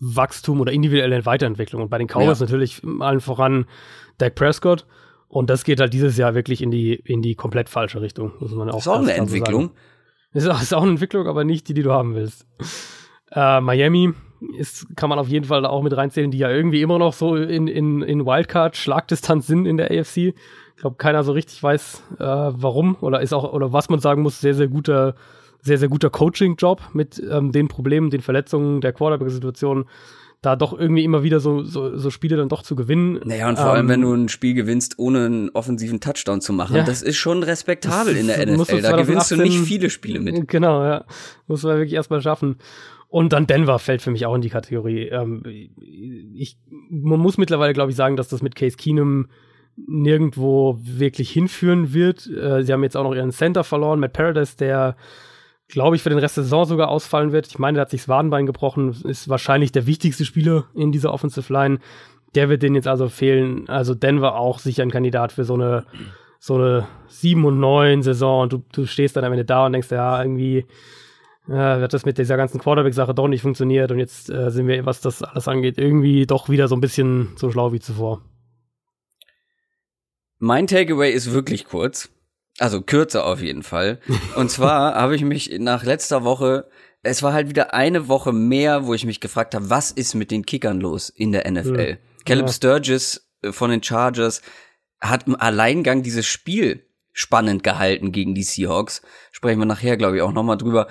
Wachstum 0.01 0.61
oder 0.61 0.73
individuelle 0.73 1.25
Weiterentwicklung. 1.25 1.83
Und 1.83 1.89
bei 1.89 1.99
den 1.99 2.09
Cowboys 2.09 2.41
ja. 2.41 2.45
natürlich 2.45 2.83
allen 3.01 3.21
voran 3.21 3.67
Dak 4.19 4.35
Prescott. 4.35 4.87
Und 5.35 5.51
das 5.51 5.65
geht 5.65 5.81
halt 5.81 5.93
dieses 5.93 6.17
Jahr 6.17 6.37
wirklich 6.37 6.63
in 6.63 6.71
die, 6.71 6.95
in 6.95 7.21
die 7.21 7.35
komplett 7.35 7.69
falsche 7.69 8.01
Richtung, 8.01 8.31
muss 8.39 8.55
man 8.55 8.71
auch 8.71 8.79
Ist 8.79 8.87
auch 8.87 9.01
eine 9.01 9.15
Entwicklung. 9.15 9.73
Ist 10.33 10.49
auch, 10.49 10.63
ist 10.63 10.73
auch 10.73 10.83
eine 10.83 10.93
Entwicklung, 10.93 11.27
aber 11.27 11.43
nicht 11.43 11.67
die, 11.67 11.75
die 11.75 11.83
du 11.83 11.91
haben 11.91 12.15
willst. 12.15 12.47
Äh, 13.33 13.61
Miami 13.61 14.13
ist, 14.57 14.87
kann 14.95 15.11
man 15.11 15.19
auf 15.19 15.27
jeden 15.27 15.47
Fall 15.47 15.67
auch 15.67 15.83
mit 15.83 15.97
reinzählen, 15.97 16.31
die 16.31 16.39
ja 16.39 16.51
irgendwie 16.51 16.83
immer 16.83 17.01
noch 17.01 17.15
so 17.15 17.35
in, 17.35 17.67
in, 17.67 18.01
in 18.03 18.25
Wildcard-Schlagdistanz 18.25 19.49
sind 19.49 19.67
in 19.67 19.77
der 19.77 19.91
AFC. 19.91 20.19
Ich 20.19 20.35
glaube, 20.77 20.99
keiner 20.99 21.25
so 21.25 21.33
richtig 21.33 21.61
weiß, 21.61 22.05
äh, 22.21 22.25
warum 22.25 22.97
oder 23.01 23.21
ist 23.21 23.33
auch, 23.33 23.53
oder 23.53 23.73
was 23.73 23.89
man 23.89 23.99
sagen 23.99 24.23
muss, 24.23 24.41
sehr, 24.41 24.55
sehr 24.55 24.69
guter, 24.69 25.17
sehr, 25.61 25.79
sehr 25.79 25.89
guter 25.89 26.11
Coaching-Job 26.11 26.81
mit 26.93 27.21
ähm, 27.29 27.51
den 27.51 27.67
Problemen, 27.67 28.09
den 28.09 28.21
Verletzungen, 28.21 28.81
der 28.81 28.93
Quarterback-Situation 28.93 29.87
da 30.45 30.57
doch 30.57 30.79
irgendwie 30.79 31.05
immer 31.05 31.23
wieder 31.23 31.41
so, 31.41 31.63
so, 31.63 31.97
so 31.97 32.11
Spiele 32.11 32.37
dann 32.37 32.49
doch 32.49 32.63
zu 32.63 32.77
gewinnen. 32.77 33.21
Naja, 33.25 33.49
und 33.49 33.57
vor 33.57 33.67
ähm, 33.67 33.73
allem, 33.73 33.89
wenn 33.89 34.01
du 34.03 34.13
ein 34.13 34.29
Spiel 34.29 34.55
gewinnst, 34.55 34.99
ohne 34.99 35.27
einen 35.27 35.51
offensiven 35.51 36.01
Touchdown 36.01 36.41
zu 36.41 36.53
machen, 36.53 36.77
ja, 36.77 36.85
das 36.85 37.03
ist 37.03 37.17
schon 37.17 37.43
respektabel 37.43 38.17
in 38.17 38.27
der 38.27 38.47
NFL. 38.47 38.83
Da 38.83 38.97
gewinnst 38.97 39.31
du 39.31 39.37
nicht 39.37 39.59
viele 39.61 39.91
Spiele 39.91 40.21
mit. 40.21 40.49
Genau, 40.49 40.85
ja. 40.85 41.05
Muss 41.47 41.63
man 41.63 41.77
wirklich 41.77 41.95
erstmal 41.95 42.21
schaffen. 42.21 42.57
Und 43.09 43.33
dann 43.33 43.47
Denver 43.47 43.79
fällt 43.79 44.03
für 44.03 44.11
mich 44.11 44.27
auch 44.27 44.35
in 44.35 44.41
die 44.41 44.51
Kategorie. 44.51 45.05
Ähm, 45.05 45.43
ich, 45.47 46.59
man 46.91 47.21
muss 47.21 47.39
mittlerweile, 47.39 47.73
glaube 47.73 47.91
ich, 47.91 47.97
sagen, 47.97 48.17
dass 48.17 48.29
das 48.29 48.43
mit 48.43 48.57
Case 48.57 48.77
Keenum 48.77 49.29
nirgendwo 49.77 50.79
wirklich 50.83 51.31
hinführen 51.31 51.95
wird. 51.95 52.27
Äh, 52.27 52.65
sie 52.65 52.73
haben 52.73 52.83
jetzt 52.83 52.97
auch 52.97 53.05
noch 53.05 53.15
ihren 53.15 53.33
Center 53.33 53.65
verloren, 53.65 54.01
Matt 54.01 54.13
Paradise, 54.15 54.57
der 54.57 54.97
glaube 55.75 55.97
ich, 55.97 56.03
für 56.03 56.09
den 56.09 56.21
Rest 56.21 56.37
der 56.37 56.45
Saison 56.45 56.65
sogar 56.65 56.89
ausfallen 56.89 57.33
wird. 57.33 57.49
Ich 57.49 57.59
meine, 57.59 57.75
der 57.75 57.83
hat 57.83 57.91
sich 57.91 58.03
das 58.03 58.09
Wadenbein 58.09 58.47
gebrochen, 58.47 58.97
ist 59.05 59.29
wahrscheinlich 59.29 59.73
der 59.73 59.87
wichtigste 59.87 60.25
Spieler 60.25 60.67
in 60.73 60.93
dieser 60.93 61.13
Offensive 61.13 61.53
Line. 61.53 61.81
Der 62.37 62.49
wird 62.49 62.63
denen 62.63 62.77
jetzt 62.77 62.87
also 62.87 63.09
fehlen. 63.09 63.69
Also 63.69 63.95
Denver 63.95 64.37
auch 64.37 64.61
sicher 64.61 64.85
ein 64.85 64.93
Kandidat 64.93 65.33
für 65.33 65.43
so 65.43 65.55
eine, 65.55 65.85
so 66.39 66.55
eine 66.55 66.87
7 67.09 67.45
und 67.45 67.59
9 67.59 68.05
Saison 68.05 68.43
und 68.43 68.53
du, 68.53 68.63
du 68.73 68.87
stehst 68.87 69.17
dann 69.17 69.25
am 69.25 69.33
Ende 69.33 69.45
da 69.45 69.67
und 69.67 69.73
denkst, 69.73 69.91
ja, 69.91 70.23
irgendwie 70.23 70.59
äh, 71.49 71.89
das 71.89 72.07
mit 72.07 72.19
dieser 72.19 72.37
ganzen 72.37 72.61
Quarterback-Sache 72.61 73.13
doch 73.13 73.27
nicht 73.27 73.43
funktioniert 73.43 73.91
und 73.91 73.99
jetzt 73.99 74.31
äh, 74.31 74.53
sind 74.53 74.69
wir, 74.69 74.87
was 74.87 75.01
das 75.01 75.25
alles 75.25 75.49
angeht, 75.49 75.77
irgendwie 75.77 76.25
doch 76.25 76.49
wieder 76.49 76.69
so 76.69 76.77
ein 76.77 76.81
bisschen 76.81 77.31
so 77.35 77.51
schlau 77.51 77.73
wie 77.73 77.81
zuvor. 77.81 78.23
Mein 80.39 80.69
Takeaway 80.69 81.11
ist 81.11 81.33
wirklich 81.33 81.65
kurz. 81.65 82.14
Also 82.59 82.83
kürzer 82.83 83.27
auf 83.27 83.41
jeden 83.41 83.63
Fall. 83.63 84.01
Und 84.37 84.51
zwar 84.51 84.95
habe 85.01 85.17
ich 85.17 85.23
mich 85.23 85.51
nach 85.59 85.85
letzter 85.85 86.25
Woche, 86.25 86.69
es 87.03 87.23
war 87.23 87.33
halt 87.33 87.49
wieder 87.49 87.75
eine 87.75 88.09
Woche 88.09 88.33
mehr, 88.33 88.87
wo 88.87 88.95
ich 88.95 89.05
mich 89.05 89.21
gefragt 89.21 89.55
habe, 89.55 89.71
was 89.71 89.91
ist 89.91 90.15
mit 90.15 90.31
den 90.31 90.47
Kickern 90.47 90.81
los 90.81 91.11
in 91.11 91.33
der 91.33 91.51
NFL? 91.51 91.91
Ja. 91.91 91.97
Caleb 92.25 92.51
Sturgis 92.51 93.29
äh, 93.43 93.53
von 93.53 93.71
den 93.71 93.83
Chargers 93.83 94.43
hat 95.01 95.27
im 95.27 95.37
Alleingang 95.37 96.03
dieses 96.03 96.27
Spiel 96.27 96.87
spannend 97.13 97.63
gehalten 97.63 98.13
gegen 98.13 98.35
die 98.35 98.43
Seahawks. 98.43 99.03
Sprechen 99.33 99.59
wir 99.59 99.67
nachher, 99.67 99.97
glaube 99.97 100.17
ich, 100.17 100.23
auch 100.23 100.33
nochmal 100.33 100.57
drüber. 100.57 100.89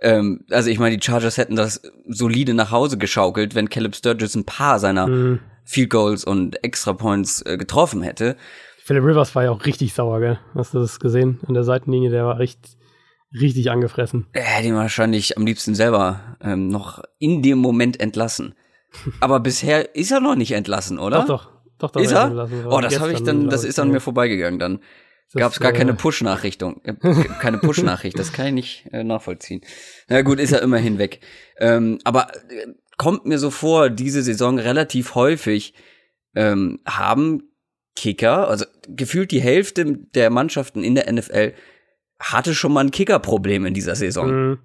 Ähm, 0.00 0.44
also 0.50 0.68
ich 0.70 0.78
meine, 0.78 0.96
die 0.96 1.04
Chargers 1.04 1.38
hätten 1.38 1.56
das 1.56 1.82
solide 2.06 2.54
nach 2.54 2.70
Hause 2.70 2.98
geschaukelt, 2.98 3.54
wenn 3.54 3.70
Caleb 3.70 3.96
Sturgis 3.96 4.34
ein 4.34 4.44
paar 4.44 4.78
seiner 4.78 5.06
mhm. 5.06 5.40
Field 5.64 5.90
Goals 5.90 6.24
und 6.24 6.62
Extra 6.62 6.92
Points 6.92 7.42
äh, 7.42 7.56
getroffen 7.56 8.02
hätte. 8.02 8.36
Philip 8.84 9.02
Rivers 9.02 9.34
war 9.34 9.44
ja 9.44 9.50
auch 9.50 9.64
richtig 9.64 9.94
sauer, 9.94 10.20
gell? 10.20 10.38
Hast 10.54 10.74
du 10.74 10.78
das 10.78 11.00
gesehen? 11.00 11.40
An 11.46 11.54
der 11.54 11.64
Seitenlinie, 11.64 12.10
der 12.10 12.26
war 12.26 12.38
richtig, 12.38 12.76
richtig 13.32 13.70
angefressen. 13.70 14.26
Er 14.34 14.42
hätte 14.42 14.68
ihn 14.68 14.74
wahrscheinlich 14.74 15.38
am 15.38 15.46
liebsten 15.46 15.74
selber 15.74 16.36
ähm, 16.42 16.68
noch 16.68 17.02
in 17.18 17.42
dem 17.42 17.56
Moment 17.56 17.98
entlassen. 17.98 18.54
Aber 19.20 19.40
bisher 19.40 19.94
ist 19.96 20.12
er 20.12 20.20
noch 20.20 20.34
nicht 20.34 20.52
entlassen, 20.52 20.98
oder? 20.98 21.20
Doch, 21.20 21.26
doch. 21.26 21.50
Doch, 21.78 21.90
doch 21.92 22.00
ist 22.02 22.12
er? 22.12 22.26
Entlassen, 22.26 22.66
oh, 22.66 22.80
das 22.82 23.00
habe 23.00 23.14
ich 23.14 23.22
dann, 23.22 23.48
das 23.48 23.64
ist 23.64 23.78
an 23.78 23.90
mir 23.90 24.00
vorbeigegangen 24.00 24.58
dann. 24.58 24.80
Gab 25.32 25.52
es 25.52 25.60
gar 25.60 25.72
keine 25.72 25.92
äh, 25.92 25.96
Push-Nachrichtung, 25.96 26.82
äh, 26.84 26.92
keine 27.40 27.56
Push-Nachricht, 27.58 28.18
das 28.18 28.34
kann 28.34 28.48
ich 28.48 28.52
nicht 28.52 28.86
äh, 28.92 29.02
nachvollziehen. 29.02 29.62
Na 30.08 30.20
gut, 30.20 30.38
ist 30.38 30.52
er 30.52 30.60
immerhin 30.60 30.98
weg. 30.98 31.20
Ähm, 31.58 32.00
aber 32.04 32.28
äh, 32.50 32.66
kommt 32.98 33.24
mir 33.24 33.38
so 33.38 33.50
vor, 33.50 33.88
diese 33.88 34.22
Saison 34.22 34.58
relativ 34.58 35.14
häufig 35.14 35.72
ähm, 36.34 36.80
haben 36.84 37.53
Kicker, 37.96 38.48
also 38.48 38.64
gefühlt 38.88 39.30
die 39.30 39.40
Hälfte 39.40 39.84
der 40.14 40.30
Mannschaften 40.30 40.82
in 40.82 40.94
der 40.94 41.12
NFL 41.12 41.54
hatte 42.18 42.54
schon 42.54 42.72
mal 42.72 42.84
ein 42.84 42.90
Kickerproblem 42.90 43.66
in 43.66 43.74
dieser 43.74 43.94
Saison. 43.94 44.30
Mhm. 44.30 44.58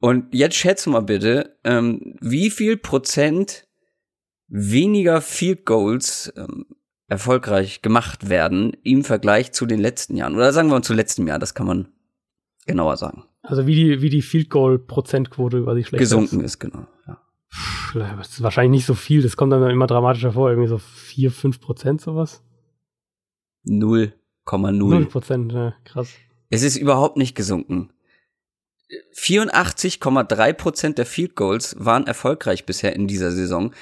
Und 0.00 0.34
jetzt 0.34 0.56
schätze 0.56 0.90
mal 0.90 1.00
bitte, 1.00 1.56
ähm, 1.64 2.16
wie 2.20 2.50
viel 2.50 2.76
Prozent 2.76 3.66
weniger 4.48 5.20
Field 5.20 5.64
Goals 5.64 6.32
ähm, 6.36 6.66
erfolgreich 7.08 7.82
gemacht 7.82 8.28
werden 8.28 8.76
im 8.82 9.04
Vergleich 9.04 9.52
zu 9.52 9.66
den 9.66 9.80
letzten 9.80 10.16
Jahren. 10.16 10.34
Oder 10.34 10.52
sagen 10.52 10.68
wir 10.68 10.74
mal 10.74 10.82
zu 10.82 10.94
letztem 10.94 11.26
Jahr, 11.26 11.38
das 11.38 11.54
kann 11.54 11.66
man 11.66 11.88
genauer 12.66 12.96
sagen. 12.96 13.24
Also 13.42 13.66
wie 13.66 13.74
die, 13.74 14.02
wie 14.02 14.10
die 14.10 14.22
Field 14.22 14.50
Goal 14.50 14.78
Prozentquote 14.78 15.58
über 15.58 15.74
die 15.74 15.84
schlecht 15.84 16.00
gesunken 16.00 16.40
ist, 16.40 16.58
genau. 16.58 16.86
Ja. 17.06 17.20
Das 17.94 18.30
ist 18.30 18.42
wahrscheinlich 18.42 18.80
nicht 18.80 18.86
so 18.86 18.94
viel, 18.94 19.22
das 19.22 19.36
kommt 19.36 19.52
dann 19.52 19.70
immer 19.70 19.86
dramatischer 19.86 20.32
vor, 20.32 20.50
irgendwie 20.50 20.68
so 20.68 20.78
vier, 20.78 21.30
fünf 21.30 21.60
Prozent 21.60 22.00
sowas. 22.00 22.42
0,0. 23.66 24.72
0 24.72 25.06
Prozent, 25.06 25.52
ja, 25.52 25.74
krass. 25.84 26.10
Es 26.50 26.62
ist 26.62 26.76
überhaupt 26.76 27.16
nicht 27.16 27.34
gesunken. 27.34 27.90
84,3 29.16 30.52
Prozent 30.52 30.98
der 30.98 31.06
Field 31.06 31.34
Goals 31.36 31.76
waren 31.78 32.06
erfolgreich 32.06 32.66
bisher 32.66 32.94
in 32.94 33.06
dieser 33.06 33.32
Saison. 33.32 33.72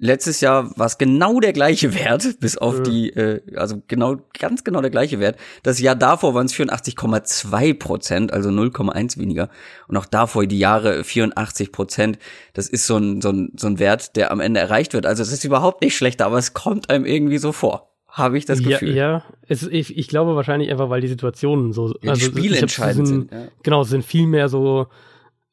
Letztes 0.00 0.40
Jahr 0.40 0.78
war 0.78 0.86
es 0.86 0.96
genau 0.96 1.40
der 1.40 1.52
gleiche 1.52 1.92
Wert, 1.92 2.36
bis 2.40 2.56
auf 2.56 2.76
ja. 2.76 2.82
die, 2.82 3.10
äh, 3.10 3.40
also 3.56 3.82
genau, 3.88 4.18
ganz 4.38 4.62
genau 4.62 4.80
der 4.80 4.90
gleiche 4.90 5.18
Wert. 5.18 5.36
Das 5.64 5.80
Jahr 5.80 5.96
davor 5.96 6.34
waren 6.34 6.46
es 6.46 6.54
84,2 6.54 7.74
Prozent, 7.78 8.32
also 8.32 8.48
0,1 8.50 9.18
weniger. 9.18 9.48
Und 9.88 9.96
auch 9.96 10.06
davor 10.06 10.46
die 10.46 10.58
Jahre 10.58 11.02
84 11.02 11.72
Prozent. 11.72 12.18
Das 12.52 12.68
ist 12.68 12.86
so 12.86 12.96
ein, 12.96 13.20
so, 13.20 13.30
ein, 13.30 13.52
so 13.56 13.66
ein 13.66 13.80
Wert, 13.80 14.14
der 14.14 14.30
am 14.30 14.38
Ende 14.38 14.60
erreicht 14.60 14.92
wird. 14.92 15.04
Also 15.04 15.22
es 15.22 15.32
ist 15.32 15.44
überhaupt 15.44 15.82
nicht 15.82 15.96
schlechter, 15.96 16.26
aber 16.26 16.38
es 16.38 16.54
kommt 16.54 16.90
einem 16.90 17.04
irgendwie 17.04 17.38
so 17.38 17.50
vor 17.50 17.87
habe 18.08 18.38
ich 18.38 18.46
das 18.46 18.62
Gefühl. 18.62 18.94
Ja, 18.94 19.12
ja. 19.12 19.22
Es, 19.46 19.62
ich, 19.62 19.96
ich, 19.96 20.08
glaube 20.08 20.34
wahrscheinlich 20.34 20.70
einfach, 20.70 20.90
weil 20.90 21.00
die 21.00 21.08
Situationen 21.08 21.72
so 21.72 21.94
ja, 22.00 22.10
also 22.10 22.26
spielentscheidend 22.26 23.06
sind. 23.06 23.32
Ja. 23.32 23.48
Genau, 23.62 23.84
sind 23.84 24.04
viel 24.04 24.26
mehr 24.26 24.48
so 24.48 24.86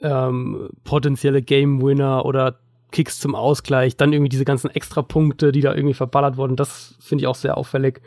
ähm, 0.01 0.69
potenzielle 0.83 1.41
Game 1.41 1.81
Winner 1.81 2.25
oder 2.25 2.59
Kicks 2.91 3.19
zum 3.19 3.35
Ausgleich, 3.35 3.97
dann 3.97 4.13
irgendwie 4.13 4.29
diese 4.29 4.45
ganzen 4.45 4.69
Extrapunkte, 4.69 5.51
die 5.51 5.61
da 5.61 5.73
irgendwie 5.73 5.93
verballert 5.93 6.37
wurden. 6.37 6.55
Das 6.55 6.95
finde 6.99 7.23
ich 7.23 7.27
auch 7.27 7.35
sehr 7.35 7.57
auffällig. 7.57 8.01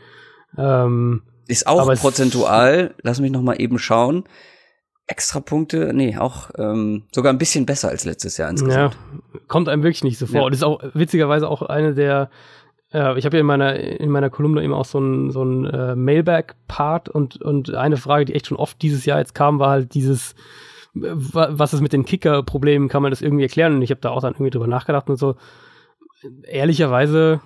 Ähm, 0.57 1.23
ist 1.47 1.67
auch 1.67 1.93
prozentual. 1.95 2.95
Lass 3.03 3.21
mich 3.21 3.31
noch 3.31 3.43
mal 3.43 3.61
eben 3.61 3.79
schauen. 3.79 4.25
Extrapunkte, 5.07 5.93
nee, 5.95 6.17
auch 6.19 6.51
ähm, 6.59 7.05
sogar 7.13 7.33
ein 7.33 7.39
bisschen 7.39 7.65
besser 7.65 7.89
als 7.89 8.05
letztes 8.05 8.37
Jahr 8.37 8.51
insgesamt. 8.51 8.95
Ja, 8.95 9.41
kommt 9.47 9.69
einem 9.69 9.83
wirklich 9.83 10.05
nicht 10.05 10.19
so 10.19 10.27
vor. 10.27 10.37
Ja. 10.37 10.43
Und 10.43 10.53
ist 10.53 10.63
auch 10.63 10.83
witzigerweise 10.93 11.49
auch 11.49 11.63
eine 11.63 11.95
der 11.95 12.31
äh, 12.93 13.19
ich 13.19 13.25
habe 13.25 13.37
ja 13.37 13.41
in 13.41 13.47
meiner, 13.47 13.75
in 13.77 14.11
meiner 14.11 14.31
Kolumne 14.31 14.63
eben 14.63 14.75
auch 14.75 14.85
so 14.85 14.99
ein, 14.99 15.31
so 15.31 15.43
ein 15.43 15.67
äh, 15.67 15.95
Mailback-Part 15.95 17.09
und, 17.09 17.41
und 17.43 17.75
eine 17.75 17.97
Frage, 17.97 18.25
die 18.25 18.35
echt 18.35 18.47
schon 18.47 18.57
oft 18.57 18.81
dieses 18.83 19.05
Jahr 19.05 19.19
jetzt 19.19 19.35
kam, 19.35 19.59
war 19.59 19.71
halt 19.71 19.95
dieses, 19.95 20.35
was 20.95 21.73
ist 21.73 21.81
mit 21.81 21.93
den 21.93 22.05
Kicker-Problemen, 22.05 22.89
kann 22.89 23.03
man 23.03 23.11
das 23.11 23.23
irgendwie 23.23 23.45
erklären? 23.45 23.75
Und 23.75 23.83
ich 23.83 23.91
habe 23.91 24.01
da 24.01 24.11
auch 24.11 24.21
dann 24.21 24.35
irgendwie 24.35 24.51
drüber 24.51 24.67
nachgedacht 24.67 25.09
und 25.09 25.17
so. 25.17 25.37
Ehrlicherweise 26.43 27.41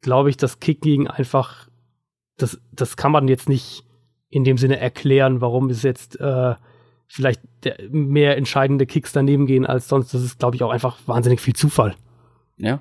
glaube 0.00 0.30
ich, 0.30 0.36
das 0.36 0.60
Kicking 0.60 1.06
einfach, 1.06 1.68
das, 2.36 2.60
das 2.72 2.96
kann 2.96 3.12
man 3.12 3.28
jetzt 3.28 3.48
nicht 3.48 3.84
in 4.30 4.44
dem 4.44 4.58
Sinne 4.58 4.78
erklären, 4.78 5.40
warum 5.40 5.68
es 5.70 5.82
jetzt 5.82 6.18
äh, 6.20 6.54
vielleicht 7.08 7.42
mehr 7.90 8.36
entscheidende 8.36 8.86
Kicks 8.86 9.12
daneben 9.12 9.46
gehen 9.46 9.66
als 9.66 9.88
sonst. 9.88 10.14
Das 10.14 10.22
ist, 10.22 10.38
glaube 10.38 10.56
ich, 10.56 10.62
auch 10.62 10.70
einfach 10.70 10.98
wahnsinnig 11.06 11.40
viel 11.40 11.54
Zufall. 11.54 11.94
Ja, 12.56 12.80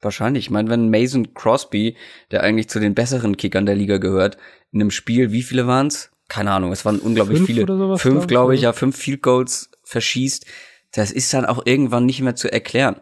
wahrscheinlich. 0.00 0.46
Ich 0.46 0.50
meine, 0.50 0.70
wenn 0.70 0.90
Mason 0.90 1.34
Crosby, 1.34 1.96
der 2.30 2.42
eigentlich 2.42 2.68
zu 2.68 2.80
den 2.80 2.94
besseren 2.94 3.36
Kickern 3.36 3.66
der 3.66 3.74
Liga 3.74 3.98
gehört, 3.98 4.36
in 4.72 4.80
einem 4.80 4.90
Spiel, 4.90 5.32
wie 5.32 5.42
viele 5.42 5.66
waren's? 5.66 6.10
Keine 6.28 6.50
Ahnung, 6.50 6.72
es 6.72 6.84
waren 6.84 6.98
unglaublich 6.98 7.38
fünf 7.38 7.46
viele. 7.46 7.66
Sowas, 7.66 8.02
fünf, 8.02 8.26
glaube 8.26 8.54
ich, 8.54 8.62
ja, 8.62 8.72
fünf 8.72 8.96
Field 8.96 9.22
Goals 9.22 9.70
verschießt. 9.84 10.44
Das 10.92 11.12
ist 11.12 11.32
dann 11.32 11.44
auch 11.44 11.64
irgendwann 11.64 12.06
nicht 12.06 12.20
mehr 12.20 12.34
zu 12.34 12.52
erklären. 12.52 13.00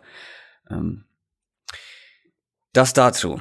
Ähm, 0.71 1.05
das 2.73 2.93
dazu. 2.93 3.41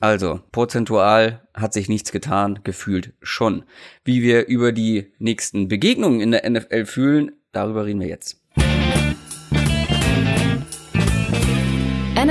Also, 0.00 0.40
prozentual 0.50 1.46
hat 1.54 1.72
sich 1.72 1.88
nichts 1.88 2.10
getan, 2.10 2.60
gefühlt 2.64 3.12
schon. 3.22 3.64
Wie 4.04 4.22
wir 4.22 4.46
über 4.46 4.72
die 4.72 5.12
nächsten 5.18 5.68
Begegnungen 5.68 6.20
in 6.20 6.32
der 6.32 6.48
NFL 6.48 6.86
fühlen, 6.86 7.32
darüber 7.52 7.84
reden 7.84 8.00
wir 8.00 8.08
jetzt. 8.08 8.41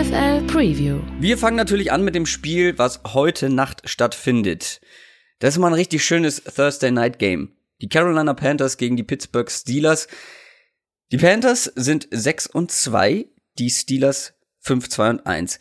NFL 0.01 0.47
Preview. 0.47 0.99
Wir 1.19 1.37
fangen 1.37 1.57
natürlich 1.57 1.91
an 1.91 2.03
mit 2.03 2.15
dem 2.15 2.25
Spiel, 2.25 2.75
was 2.79 3.01
heute 3.13 3.51
Nacht 3.51 3.87
stattfindet. 3.87 4.81
Das 5.37 5.53
ist 5.53 5.59
mal 5.59 5.67
ein 5.67 5.73
richtig 5.73 6.03
schönes 6.03 6.43
Thursday 6.43 6.89
Night 6.89 7.19
Game. 7.19 7.51
Die 7.81 7.87
Carolina 7.87 8.33
Panthers 8.33 8.77
gegen 8.77 8.97
die 8.97 9.03
Pittsburgh 9.03 9.51
Steelers. 9.51 10.07
Die 11.11 11.17
Panthers 11.17 11.65
sind 11.75 12.07
6 12.09 12.47
und 12.47 12.71
2, 12.71 13.27
die 13.59 13.69
Steelers 13.69 14.33
5, 14.61 14.89
2 14.89 15.09
und 15.11 15.27
1. 15.27 15.59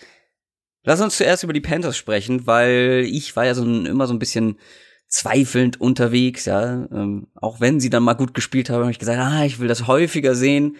Lass 0.84 1.02
uns 1.02 1.18
zuerst 1.18 1.44
über 1.44 1.52
die 1.52 1.60
Panthers 1.60 1.98
sprechen, 1.98 2.46
weil 2.46 3.06
ich 3.10 3.36
war 3.36 3.44
ja 3.44 3.52
so 3.52 3.62
ein, 3.62 3.84
immer 3.84 4.06
so 4.06 4.14
ein 4.14 4.18
bisschen 4.18 4.58
zweifelnd 5.06 5.82
unterwegs, 5.82 6.46
ja. 6.46 6.88
Ähm, 6.90 7.26
auch 7.34 7.60
wenn 7.60 7.78
sie 7.78 7.90
dann 7.90 8.04
mal 8.04 8.14
gut 8.14 8.32
gespielt 8.32 8.70
haben, 8.70 8.80
habe 8.80 8.90
ich 8.90 8.98
gesagt, 8.98 9.18
ah, 9.18 9.44
ich 9.44 9.58
will 9.58 9.68
das 9.68 9.86
häufiger 9.86 10.34
sehen. 10.34 10.78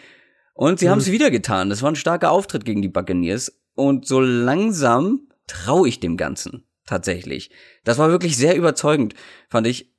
Und 0.61 0.79
sie 0.79 0.85
mhm. 0.85 0.90
haben 0.90 0.99
es 0.99 1.11
wieder 1.11 1.31
getan. 1.31 1.70
Das 1.70 1.81
war 1.81 1.90
ein 1.90 1.96
starker 1.96 2.31
Auftritt 2.31 2.66
gegen 2.66 2.83
die 2.83 2.90
Buccaneers. 2.90 3.59
Und 3.75 4.07
so 4.07 4.20
langsam 4.20 5.29
traue 5.46 5.88
ich 5.88 6.01
dem 6.01 6.18
Ganzen 6.18 6.64
tatsächlich. 6.85 7.51
Das 7.83 7.96
war 7.96 8.11
wirklich 8.11 8.37
sehr 8.37 8.55
überzeugend, 8.57 9.14
fand 9.49 9.66
ich. 9.66 9.90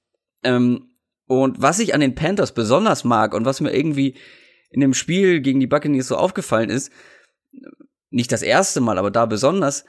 Ähm, 0.43 0.91
und 1.26 1.63
was 1.63 1.80
ich 1.80 1.95
an 1.95 2.00
den 2.00 2.13
Panthers 2.13 2.54
besonders 2.54 3.04
mag 3.04 3.34
und 3.34 3.43
was 3.43 3.60
mir 3.60 3.74
irgendwie 3.74 4.17
in 4.69 4.82
dem 4.82 4.93
Spiel 4.93 5.41
gegen 5.41 5.60
die 5.60 5.65
Buccaneers 5.65 6.08
so 6.08 6.15
aufgefallen 6.15 6.69
ist, 6.69 6.91
nicht 8.12 8.32
das 8.32 8.43
erste 8.43 8.82
Mal, 8.82 9.00
aber 9.00 9.10
da 9.10 9.26
besonders, 9.26 9.84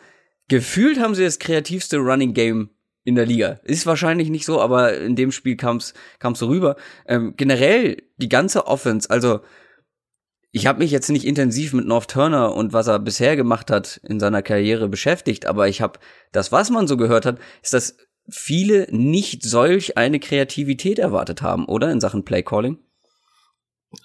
gefühlt 0.48 0.98
haben 0.98 1.14
sie 1.14 1.24
das 1.24 1.38
kreativste 1.38 1.98
Running 1.98 2.32
Game 2.32 2.70
in 3.04 3.14
der 3.14 3.26
Liga. 3.26 3.60
Ist 3.64 3.84
wahrscheinlich 3.84 4.30
nicht 4.30 4.46
so, 4.46 4.58
aber 4.58 4.96
in 4.96 5.16
dem 5.16 5.32
Spiel 5.32 5.58
kam 5.58 5.76
es 5.76 5.92
so 6.32 6.46
rüber. 6.46 6.76
Ähm, 7.06 7.34
generell 7.36 8.02
die 8.16 8.30
ganze 8.30 8.66
Offense, 8.66 9.10
also 9.10 9.40
ich 10.52 10.66
habe 10.66 10.80
mich 10.80 10.90
jetzt 10.90 11.10
nicht 11.10 11.24
intensiv 11.24 11.72
mit 11.72 11.86
North 11.86 12.10
Turner 12.10 12.54
und 12.54 12.74
was 12.74 12.86
er 12.86 12.98
bisher 12.98 13.36
gemacht 13.36 13.70
hat 13.70 14.00
in 14.04 14.20
seiner 14.20 14.42
Karriere 14.42 14.88
beschäftigt, 14.88 15.46
aber 15.46 15.66
ich 15.66 15.80
habe 15.80 15.98
das, 16.30 16.52
was 16.52 16.70
man 16.70 16.86
so 16.86 16.98
gehört 16.98 17.24
hat, 17.24 17.38
ist, 17.62 17.72
dass 17.72 17.96
viele 18.28 18.86
nicht 18.90 19.42
solch 19.42 19.96
eine 19.96 20.20
Kreativität 20.20 20.98
erwartet 20.98 21.40
haben, 21.40 21.64
oder 21.64 21.90
in 21.90 22.00
Sachen 22.00 22.24
Play 22.24 22.42
Calling? 22.42 22.78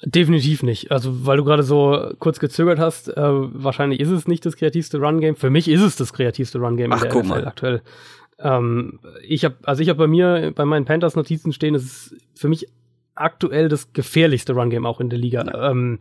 Definitiv 0.04 0.64
nicht. 0.64 0.92
Also, 0.92 1.26
weil 1.26 1.38
du 1.38 1.44
gerade 1.44 1.64
so 1.64 2.14
kurz 2.20 2.40
gezögert 2.40 2.80
hast, 2.80 3.10
äh, 3.10 3.22
wahrscheinlich 3.22 4.00
ist 4.00 4.10
es 4.10 4.28
nicht 4.28 4.46
das 4.46 4.58
kreativste 4.58 5.00
Run-Game. 5.00 5.36
Für 5.36 5.50
mich 5.50 5.68
ist 5.68 5.82
es 5.82 5.96
das 5.96 6.14
kreativste 6.14 6.60
Run-Game 6.60 6.92
in 6.92 7.00
der 7.00 7.10
guck 7.10 7.24
NFL 7.24 7.30
mal. 7.30 7.48
aktuell. 7.48 7.82
Ähm, 8.40 9.00
ich 9.26 9.46
habe, 9.46 9.56
also 9.64 9.82
ich 9.82 9.90
habe 9.90 10.00
bei 10.00 10.08
mir, 10.08 10.52
bei 10.56 10.66
meinen 10.66 10.86
Panthers-Notizen 10.86 11.54
stehen, 11.54 11.76
es 11.76 11.84
ist 11.84 12.16
für 12.36 12.50
mich 12.50 12.68
aktuell 13.16 13.70
das 13.70 13.94
gefährlichste 13.94 14.54
Run-Game 14.54 14.86
auch 14.86 15.00
in 15.00 15.10
der 15.10 15.20
Liga. 15.20 15.46
Ja. 15.46 15.72
Ähm, 15.72 16.00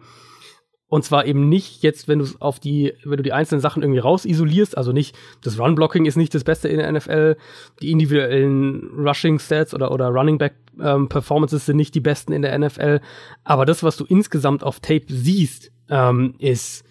und 0.89 1.05
zwar 1.05 1.27
eben 1.27 1.49
nicht 1.49 1.83
jetzt, 1.83 2.07
wenn 2.07 2.21
du 2.21 2.27
auf 2.39 2.61
die, 2.61 2.95
wenn 3.05 3.17
du 3.17 3.23
die 3.23 3.33
einzelnen 3.33 3.61
Sachen 3.61 3.83
irgendwie 3.83 3.99
raus 3.99 4.25
isolierst, 4.25 4.77
also 4.77 4.93
nicht, 4.93 5.17
das 5.43 5.59
Run-Blocking 5.59 6.05
ist 6.05 6.17
nicht 6.17 6.35
das 6.35 6.45
Beste 6.45 6.69
in 6.69 6.79
der 6.79 6.91
NFL, 6.93 7.37
die 7.83 7.91
individuellen 7.91 8.91
Rushing-Stats 8.97 9.75
oder, 9.75 9.91
oder 9.91 10.09
Running-Back-Performances 10.09 11.63
ähm, 11.63 11.67
sind 11.67 11.77
nicht 11.77 11.95
die 11.95 12.01
besten 12.01 12.33
in 12.33 12.43
der 12.43 12.57
NFL, 12.57 13.01
aber 13.43 13.67
das, 13.67 13.83
was 13.83 13.97
du 13.97 14.05
insgesamt 14.05 14.63
auf 14.63 14.79
Tape 14.81 15.07
siehst, 15.09 15.73
ähm, 15.91 16.35
ist 16.39 16.85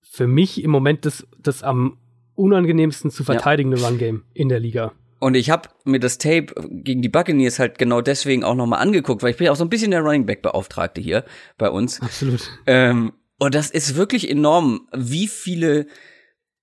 für 0.00 0.26
mich 0.26 0.62
im 0.62 0.70
Moment 0.70 1.04
das, 1.04 1.26
das 1.38 1.62
am 1.62 1.98
unangenehmsten 2.34 3.10
zu 3.10 3.24
verteidigende 3.24 3.76
ja. 3.78 3.86
Run-Game 3.86 4.24
in 4.32 4.48
der 4.48 4.60
Liga. 4.60 4.92
Und 5.20 5.34
ich 5.34 5.50
habe 5.50 5.68
mir 5.84 6.00
das 6.00 6.18
Tape 6.18 6.46
gegen 6.70 7.00
die 7.00 7.08
Buccaneers 7.08 7.58
halt 7.58 7.78
genau 7.78 8.00
deswegen 8.00 8.44
auch 8.44 8.54
nochmal 8.54 8.80
angeguckt, 8.80 9.22
weil 9.22 9.30
ich 9.30 9.36
bin 9.36 9.46
ja 9.46 9.52
auch 9.52 9.56
so 9.56 9.64
ein 9.64 9.70
bisschen 9.70 9.90
der 9.90 10.02
Running 10.02 10.26
Back 10.26 10.42
Beauftragte 10.42 11.00
hier 11.00 11.24
bei 11.56 11.70
uns. 11.70 12.00
Absolut. 12.02 12.50
Ähm, 12.66 13.12
und 13.38 13.54
das 13.54 13.70
ist 13.70 13.96
wirklich 13.96 14.30
enorm, 14.30 14.88
wie 14.94 15.28
viele 15.28 15.86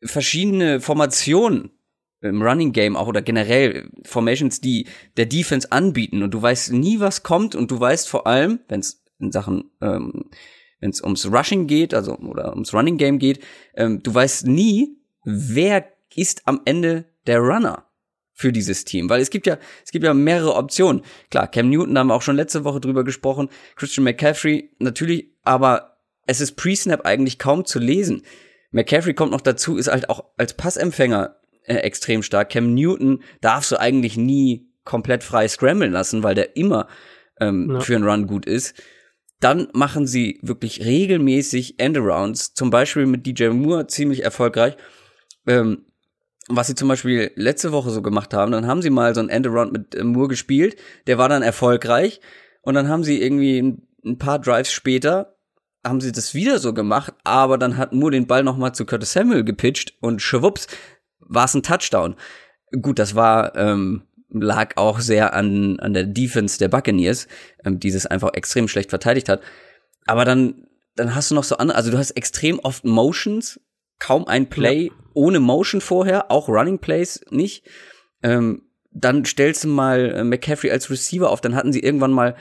verschiedene 0.03 0.79
Formationen 0.79 1.71
im 2.21 2.41
Running 2.41 2.71
Game 2.71 2.95
auch 2.95 3.07
oder 3.07 3.21
generell 3.21 3.89
Formations, 4.03 4.61
die 4.61 4.87
der 5.17 5.25
Defense 5.25 5.71
anbieten. 5.71 6.23
Und 6.23 6.31
du 6.33 6.41
weißt 6.41 6.71
nie, 6.71 6.99
was 6.99 7.23
kommt. 7.23 7.55
Und 7.55 7.71
du 7.71 7.79
weißt 7.79 8.07
vor 8.07 8.27
allem, 8.27 8.59
wenn 8.67 8.79
es 8.79 9.03
in 9.19 9.31
Sachen, 9.31 9.71
ähm, 9.81 10.29
wenn 10.79 10.91
es 10.91 11.01
ums 11.01 11.25
Rushing 11.31 11.67
geht, 11.67 11.93
also 11.93 12.17
oder 12.17 12.51
ums 12.51 12.73
Running 12.73 12.97
Game 12.97 13.19
geht, 13.19 13.43
ähm, 13.75 14.01
du 14.03 14.13
weißt 14.13 14.47
nie, 14.47 14.97
wer 15.23 15.85
ist 16.15 16.47
am 16.47 16.61
Ende 16.65 17.05
der 17.27 17.39
Runner 17.39 17.85
für 18.33 18.51
dieses 18.51 18.85
Team, 18.85 19.09
weil 19.09 19.21
es 19.21 19.29
gibt 19.29 19.45
ja 19.45 19.57
es 19.85 19.91
gibt 19.91 20.03
ja 20.03 20.13
mehrere 20.13 20.55
Optionen. 20.55 21.03
Klar, 21.29 21.47
Cam 21.47 21.69
Newton 21.69 21.97
haben 21.97 22.07
wir 22.07 22.15
auch 22.15 22.23
schon 22.23 22.35
letzte 22.35 22.63
Woche 22.63 22.79
drüber 22.79 23.03
gesprochen, 23.03 23.49
Christian 23.75 24.03
McCaffrey 24.03 24.71
natürlich, 24.79 25.31
aber 25.43 25.90
es 26.27 26.41
ist 26.41 26.55
Pre-Snap 26.55 27.05
eigentlich 27.05 27.39
kaum 27.39 27.65
zu 27.65 27.79
lesen. 27.79 28.23
McCaffrey 28.71 29.13
kommt 29.13 29.31
noch 29.31 29.41
dazu, 29.41 29.77
ist 29.77 29.91
halt 29.91 30.09
auch 30.09 30.25
als 30.37 30.53
Passempfänger 30.53 31.35
äh, 31.63 31.75
extrem 31.75 32.23
stark. 32.23 32.49
Cam 32.49 32.73
Newton 32.73 33.21
darfst 33.41 33.71
du 33.71 33.79
eigentlich 33.79 34.17
nie 34.17 34.69
komplett 34.83 35.23
frei 35.23 35.47
scramblen 35.47 35.91
lassen, 35.91 36.23
weil 36.23 36.35
der 36.35 36.55
immer 36.55 36.87
ähm, 37.39 37.71
ja. 37.73 37.79
für 37.81 37.95
einen 37.95 38.07
Run 38.07 38.27
gut 38.27 38.45
ist. 38.45 38.81
Dann 39.39 39.67
machen 39.73 40.05
sie 40.05 40.39
wirklich 40.43 40.85
regelmäßig 40.85 41.79
Endarounds, 41.79 42.53
zum 42.53 42.69
Beispiel 42.69 43.05
mit 43.07 43.25
DJ 43.25 43.49
Moore 43.49 43.87
ziemlich 43.87 44.23
erfolgreich. 44.23 44.77
Ähm, 45.47 45.85
was 46.47 46.67
sie 46.67 46.75
zum 46.75 46.87
Beispiel 46.87 47.31
letzte 47.35 47.71
Woche 47.71 47.89
so 47.89 48.01
gemacht 48.01 48.33
haben, 48.33 48.51
dann 48.51 48.67
haben 48.67 48.81
sie 48.81 48.89
mal 48.89 49.15
so 49.15 49.21
ein 49.21 49.29
Endaround 49.29 49.71
mit 49.71 49.95
äh, 49.95 50.03
Moore 50.03 50.29
gespielt, 50.29 50.75
der 51.07 51.17
war 51.17 51.29
dann 51.29 51.41
erfolgreich 51.41 52.21
und 52.61 52.73
dann 52.73 52.87
haben 52.87 53.03
sie 53.03 53.21
irgendwie 53.21 53.59
ein, 53.59 53.87
ein 54.05 54.17
paar 54.17 54.39
Drives 54.39 54.71
später 54.71 55.37
haben 55.83 56.01
sie 56.01 56.11
das 56.11 56.33
wieder 56.33 56.59
so 56.59 56.73
gemacht, 56.73 57.13
aber 57.23 57.57
dann 57.57 57.77
hat 57.77 57.93
Moore 57.93 58.11
den 58.11 58.27
Ball 58.27 58.43
nochmal 58.43 58.73
zu 58.73 58.85
Curtis 58.85 59.13
Samuel 59.13 59.43
gepitcht 59.43 59.93
und 59.99 60.21
schwupps, 60.21 60.67
war 61.19 61.45
es 61.45 61.53
ein 61.53 61.63
Touchdown. 61.63 62.15
Gut, 62.81 62.99
das 62.99 63.15
war, 63.15 63.55
ähm, 63.55 64.03
lag 64.29 64.77
auch 64.77 64.99
sehr 64.99 65.33
an, 65.33 65.79
an 65.79 65.93
der 65.93 66.05
Defense 66.05 66.57
der 66.59 66.69
Buccaneers, 66.69 67.27
ähm, 67.65 67.79
die 67.79 67.89
es 67.89 68.05
einfach 68.05 68.33
extrem 68.33 68.67
schlecht 68.67 68.89
verteidigt 68.89 69.27
hat. 69.27 69.41
Aber 70.05 70.25
dann, 70.25 70.67
dann 70.95 71.15
hast 71.15 71.31
du 71.31 71.35
noch 71.35 71.43
so 71.43 71.57
an, 71.57 71.71
also 71.71 71.91
du 71.91 71.97
hast 71.97 72.11
extrem 72.11 72.59
oft 72.59 72.85
Motions, 72.85 73.59
kaum 73.99 74.27
ein 74.27 74.49
Play 74.49 74.87
ja. 74.87 74.93
ohne 75.13 75.39
Motion 75.39 75.81
vorher, 75.81 76.31
auch 76.31 76.47
Running 76.47 76.79
Plays 76.79 77.21
nicht. 77.29 77.65
Ähm, 78.23 78.63
dann 78.91 79.25
stellst 79.25 79.63
du 79.63 79.67
mal 79.69 80.11
äh, 80.11 80.23
McCaffrey 80.23 80.71
als 80.71 80.89
Receiver 80.89 81.29
auf, 81.29 81.41
dann 81.41 81.55
hatten 81.55 81.73
sie 81.73 81.79
irgendwann 81.79 82.11
mal 82.11 82.35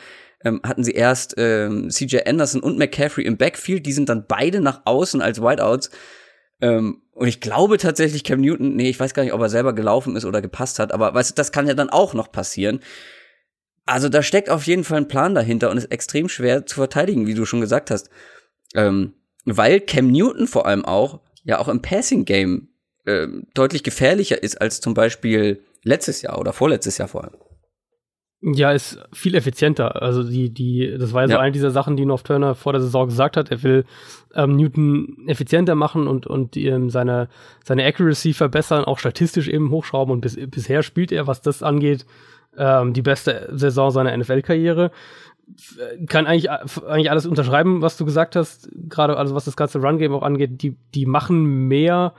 ähm, 0.44 0.60
hatten 0.64 0.84
sie 0.84 0.92
erst 0.92 1.34
ähm, 1.36 1.90
CJ 1.90 2.18
Anderson 2.26 2.62
und 2.62 2.78
McCaffrey 2.78 3.24
im 3.24 3.36
Backfield, 3.36 3.86
die 3.86 3.92
sind 3.92 4.08
dann 4.08 4.26
beide 4.26 4.60
nach 4.60 4.82
außen 4.84 5.20
als 5.20 5.42
Whiteouts. 5.42 5.90
Ähm, 6.60 7.02
und 7.12 7.28
ich 7.28 7.40
glaube 7.40 7.78
tatsächlich 7.78 8.24
Cam 8.24 8.40
Newton, 8.40 8.76
nee, 8.76 8.88
ich 8.88 8.98
weiß 8.98 9.14
gar 9.14 9.22
nicht, 9.22 9.34
ob 9.34 9.40
er 9.40 9.48
selber 9.48 9.74
gelaufen 9.74 10.16
ist 10.16 10.24
oder 10.24 10.40
gepasst 10.40 10.78
hat, 10.78 10.92
aber 10.92 11.12
weißt 11.12 11.30
du, 11.30 11.34
das 11.34 11.52
kann 11.52 11.66
ja 11.66 11.74
dann 11.74 11.90
auch 11.90 12.14
noch 12.14 12.32
passieren. 12.32 12.80
Also 13.86 14.08
da 14.08 14.22
steckt 14.22 14.50
auf 14.50 14.66
jeden 14.66 14.84
Fall 14.84 14.98
ein 14.98 15.08
Plan 15.08 15.34
dahinter 15.34 15.70
und 15.70 15.76
ist 15.76 15.92
extrem 15.92 16.28
schwer 16.28 16.64
zu 16.64 16.76
verteidigen, 16.76 17.26
wie 17.26 17.34
du 17.34 17.44
schon 17.44 17.60
gesagt 17.60 17.90
hast. 17.90 18.08
Ähm, 18.74 19.14
weil 19.44 19.80
Cam 19.80 20.10
Newton 20.10 20.46
vor 20.46 20.66
allem 20.66 20.84
auch, 20.84 21.20
ja 21.44 21.58
auch 21.58 21.68
im 21.68 21.82
Passing 21.82 22.24
Game 22.24 22.68
äh, 23.04 23.26
deutlich 23.54 23.82
gefährlicher 23.82 24.42
ist 24.42 24.60
als 24.60 24.80
zum 24.80 24.94
Beispiel 24.94 25.64
letztes 25.82 26.22
Jahr 26.22 26.38
oder 26.38 26.52
vorletztes 26.52 26.98
Jahr 26.98 27.08
vor 27.08 27.24
allem. 27.24 27.36
Ja, 28.42 28.72
ist 28.72 28.98
viel 29.12 29.34
effizienter. 29.34 30.00
Also 30.00 30.22
die, 30.22 30.48
die, 30.48 30.96
das 30.98 31.12
war 31.12 31.22
ja, 31.22 31.28
so 31.28 31.36
eine 31.36 31.52
dieser 31.52 31.70
Sachen, 31.70 31.96
die 31.96 32.06
North 32.06 32.24
Turner 32.24 32.54
vor 32.54 32.72
der 32.72 32.80
Saison 32.80 33.06
gesagt 33.06 33.36
hat. 33.36 33.50
Er 33.50 33.62
will 33.62 33.84
ähm, 34.34 34.56
Newton 34.56 35.24
effizienter 35.26 35.74
machen 35.74 36.08
und, 36.08 36.26
und 36.26 36.56
ähm, 36.56 36.88
seine, 36.88 37.28
seine 37.62 37.84
Accuracy 37.84 38.32
verbessern, 38.32 38.84
auch 38.84 38.98
statistisch 38.98 39.46
eben 39.46 39.70
hochschrauben. 39.70 40.12
Und 40.12 40.22
bis, 40.22 40.38
bisher 40.50 40.82
spielt 40.82 41.12
er, 41.12 41.26
was 41.26 41.42
das 41.42 41.62
angeht, 41.62 42.06
ähm, 42.56 42.94
die 42.94 43.02
beste 43.02 43.50
Saison 43.52 43.90
seiner 43.90 44.16
NFL-Karriere. 44.16 44.90
Kann 46.06 46.26
eigentlich, 46.26 46.50
eigentlich 46.50 47.10
alles 47.10 47.26
unterschreiben, 47.26 47.82
was 47.82 47.98
du 47.98 48.06
gesagt 48.06 48.36
hast, 48.36 48.70
gerade 48.88 49.18
also 49.18 49.34
was 49.34 49.44
das 49.44 49.56
ganze 49.56 49.80
Run-Game 49.80 50.14
auch 50.14 50.22
angeht. 50.22 50.62
Die, 50.62 50.76
die 50.94 51.04
machen 51.04 51.68
mehr 51.68 52.14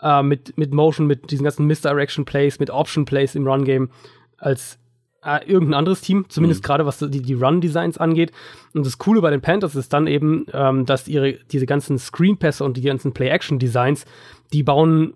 äh, 0.00 0.22
mit, 0.22 0.56
mit 0.56 0.72
Motion, 0.72 1.08
mit 1.08 1.32
diesen 1.32 1.42
ganzen 1.42 1.66
Misdirection 1.66 2.24
Plays, 2.24 2.60
mit 2.60 2.70
Option 2.70 3.06
Plays 3.06 3.34
im 3.34 3.48
Run 3.48 3.64
Game 3.64 3.90
als 4.38 4.78
äh, 5.24 5.44
irgendein 5.46 5.74
anderes 5.74 6.00
Team, 6.00 6.26
zumindest 6.28 6.62
mhm. 6.62 6.66
gerade 6.66 6.86
was 6.86 6.98
die, 6.98 7.22
die 7.22 7.34
Run-Designs 7.34 7.98
angeht. 7.98 8.32
Und 8.74 8.86
das 8.86 8.98
Coole 8.98 9.20
bei 9.20 9.30
den 9.30 9.40
Panthers 9.40 9.74
ist 9.74 9.92
dann 9.92 10.06
eben, 10.06 10.46
ähm, 10.52 10.86
dass 10.86 11.08
ihre, 11.08 11.34
diese 11.50 11.66
ganzen 11.66 11.98
Screen-Pässe 11.98 12.64
und 12.64 12.76
die 12.76 12.82
ganzen 12.82 13.12
Play-Action-Designs, 13.12 14.04
die 14.52 14.62
bauen 14.62 15.14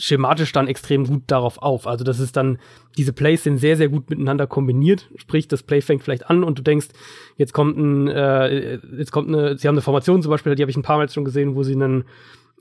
schematisch 0.00 0.52
dann 0.52 0.66
extrem 0.66 1.04
gut 1.04 1.24
darauf 1.26 1.58
auf. 1.58 1.86
Also 1.86 2.04
das 2.04 2.20
ist 2.20 2.36
dann, 2.36 2.58
diese 2.96 3.12
Plays 3.12 3.42
sind 3.42 3.58
sehr, 3.58 3.76
sehr 3.76 3.88
gut 3.88 4.08
miteinander 4.08 4.46
kombiniert. 4.46 5.10
Sprich, 5.16 5.46
das 5.46 5.62
Play 5.62 5.82
fängt 5.82 6.02
vielleicht 6.02 6.30
an 6.30 6.42
und 6.42 6.58
du 6.58 6.62
denkst, 6.62 6.88
jetzt 7.36 7.52
kommt 7.52 7.76
ein, 7.76 8.08
äh, 8.08 8.78
jetzt 8.96 9.12
kommt 9.12 9.28
eine, 9.28 9.58
sie 9.58 9.68
haben 9.68 9.74
eine 9.74 9.82
Formation 9.82 10.22
zum 10.22 10.30
Beispiel, 10.30 10.54
die 10.54 10.62
habe 10.62 10.70
ich 10.70 10.76
ein 10.76 10.82
paar 10.82 10.96
Mal 10.96 11.08
schon 11.10 11.26
gesehen, 11.26 11.54
wo 11.54 11.62
sie 11.62 11.74
einen 11.74 12.04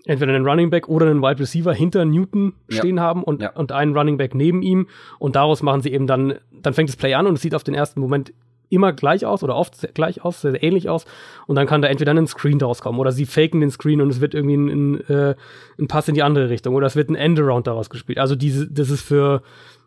entweder 0.05 0.33
einen 0.33 0.45
Running 0.45 0.69
Back 0.69 0.87
oder 0.87 1.07
einen 1.07 1.21
Wide 1.21 1.39
Receiver 1.39 1.73
hinter 1.73 2.05
Newton 2.05 2.53
stehen 2.69 2.97
ja. 2.97 3.03
haben 3.03 3.23
und, 3.23 3.41
ja. 3.41 3.51
und 3.51 3.71
einen 3.71 3.95
Running 3.95 4.17
Back 4.17 4.33
neben 4.35 4.61
ihm. 4.61 4.87
Und 5.19 5.35
daraus 5.35 5.61
machen 5.61 5.81
sie 5.81 5.91
eben 5.91 6.07
dann, 6.07 6.35
dann 6.51 6.73
fängt 6.73 6.89
das 6.89 6.95
Play 6.95 7.13
an 7.13 7.27
und 7.27 7.35
es 7.35 7.41
sieht 7.41 7.55
auf 7.55 7.63
den 7.63 7.73
ersten 7.75 7.99
Moment 7.99 8.33
immer 8.69 8.93
gleich 8.93 9.25
aus 9.25 9.43
oder 9.43 9.55
oft 9.55 9.75
sehr 9.75 9.91
gleich 9.91 10.23
aus, 10.23 10.41
sehr, 10.41 10.51
sehr 10.51 10.63
ähnlich 10.63 10.89
aus. 10.89 11.05
Und 11.47 11.55
dann 11.55 11.67
kann 11.67 11.81
da 11.81 11.87
entweder 11.87 12.13
ein 12.13 12.27
Screen 12.27 12.59
daraus 12.59 12.81
kommen 12.81 12.99
oder 12.99 13.11
sie 13.11 13.25
faken 13.25 13.61
den 13.61 13.71
Screen 13.71 14.01
und 14.01 14.09
es 14.09 14.21
wird 14.21 14.33
irgendwie 14.33 14.57
ein, 14.57 14.67
ein, 14.69 15.09
äh, 15.09 15.35
ein 15.79 15.87
Pass 15.87 16.07
in 16.07 16.15
die 16.15 16.23
andere 16.23 16.49
Richtung 16.49 16.75
oder 16.75 16.87
es 16.87 16.95
wird 16.95 17.09
ein 17.09 17.15
Endaround 17.15 17.67
daraus 17.67 17.89
gespielt. 17.89 18.19
Also 18.19 18.35
diese, 18.35 18.69
das 18.69 18.89
ist 18.89 19.01
für, 19.01 19.41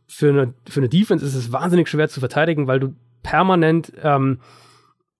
für 0.07 0.31
eine, 0.31 0.55
für 0.69 0.81
eine 0.81 0.89
Defense 0.89 1.25
ist 1.25 1.35
es 1.35 1.53
wahnsinnig 1.53 1.89
schwer 1.89 2.09
zu 2.09 2.21
verteidigen, 2.21 2.67
weil 2.67 2.81
du 2.81 2.95
permanent 3.23 3.93
ähm, 4.03 4.41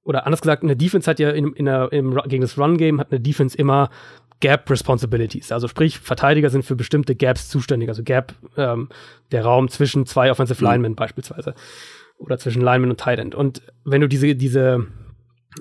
oder 0.05 0.27
anders 0.27 0.41
gesagt, 0.41 0.65
eine 0.65 0.77
Defense 0.77 1.09
hat 1.09 1.21
ja 1.21 1.31
in, 1.31 1.53
in 1.53 1.67
der, 1.67 1.93
im, 1.93 2.19
gegen 2.27 2.43
das 2.43 2.59
Run-Game 2.59 2.99
hat 2.99 3.13
eine 3.13 3.21
Defense 3.21 3.57
immer 3.57 3.91
Gap 4.43 4.69
Responsibilities. 4.69 5.53
Also 5.53 5.69
sprich, 5.69 6.01
Verteidiger 6.01 6.51
sind 6.51 6.65
für 6.65 6.75
bestimmte 6.75 7.15
Gaps 7.15 7.49
zuständig. 7.49 7.89
Also 7.89 8.03
Gap, 8.03 8.35
ähm, 8.57 8.89
der 9.31 9.45
Raum 9.45 9.69
zwischen 9.69 10.05
zwei 10.05 10.31
Offensive 10.33 10.63
mhm. 10.63 10.71
Linemen 10.71 10.93
mhm. 10.93 10.97
beispielsweise. 10.97 11.55
Oder 12.19 12.39
zwischen 12.39 12.61
Lineman 12.61 12.91
und 12.91 13.01
Tight 13.01 13.21
End. 13.21 13.35
Und 13.37 13.63
wenn 13.85 14.01
du 14.01 14.09
diese, 14.09 14.35
diese, 14.35 14.87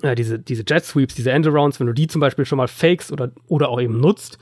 äh, 0.02 0.16
diese, 0.16 0.40
diese 0.40 0.64
Jet 0.68 0.84
Sweeps, 0.84 1.14
diese 1.14 1.30
Endarounds, 1.30 1.78
wenn 1.78 1.86
du 1.86 1.92
die 1.92 2.08
zum 2.08 2.20
Beispiel 2.20 2.44
schon 2.44 2.58
mal 2.58 2.68
fakes 2.68 3.12
oder, 3.12 3.30
oder 3.46 3.68
auch 3.68 3.80
eben 3.80 4.00
nutzt, 4.00 4.38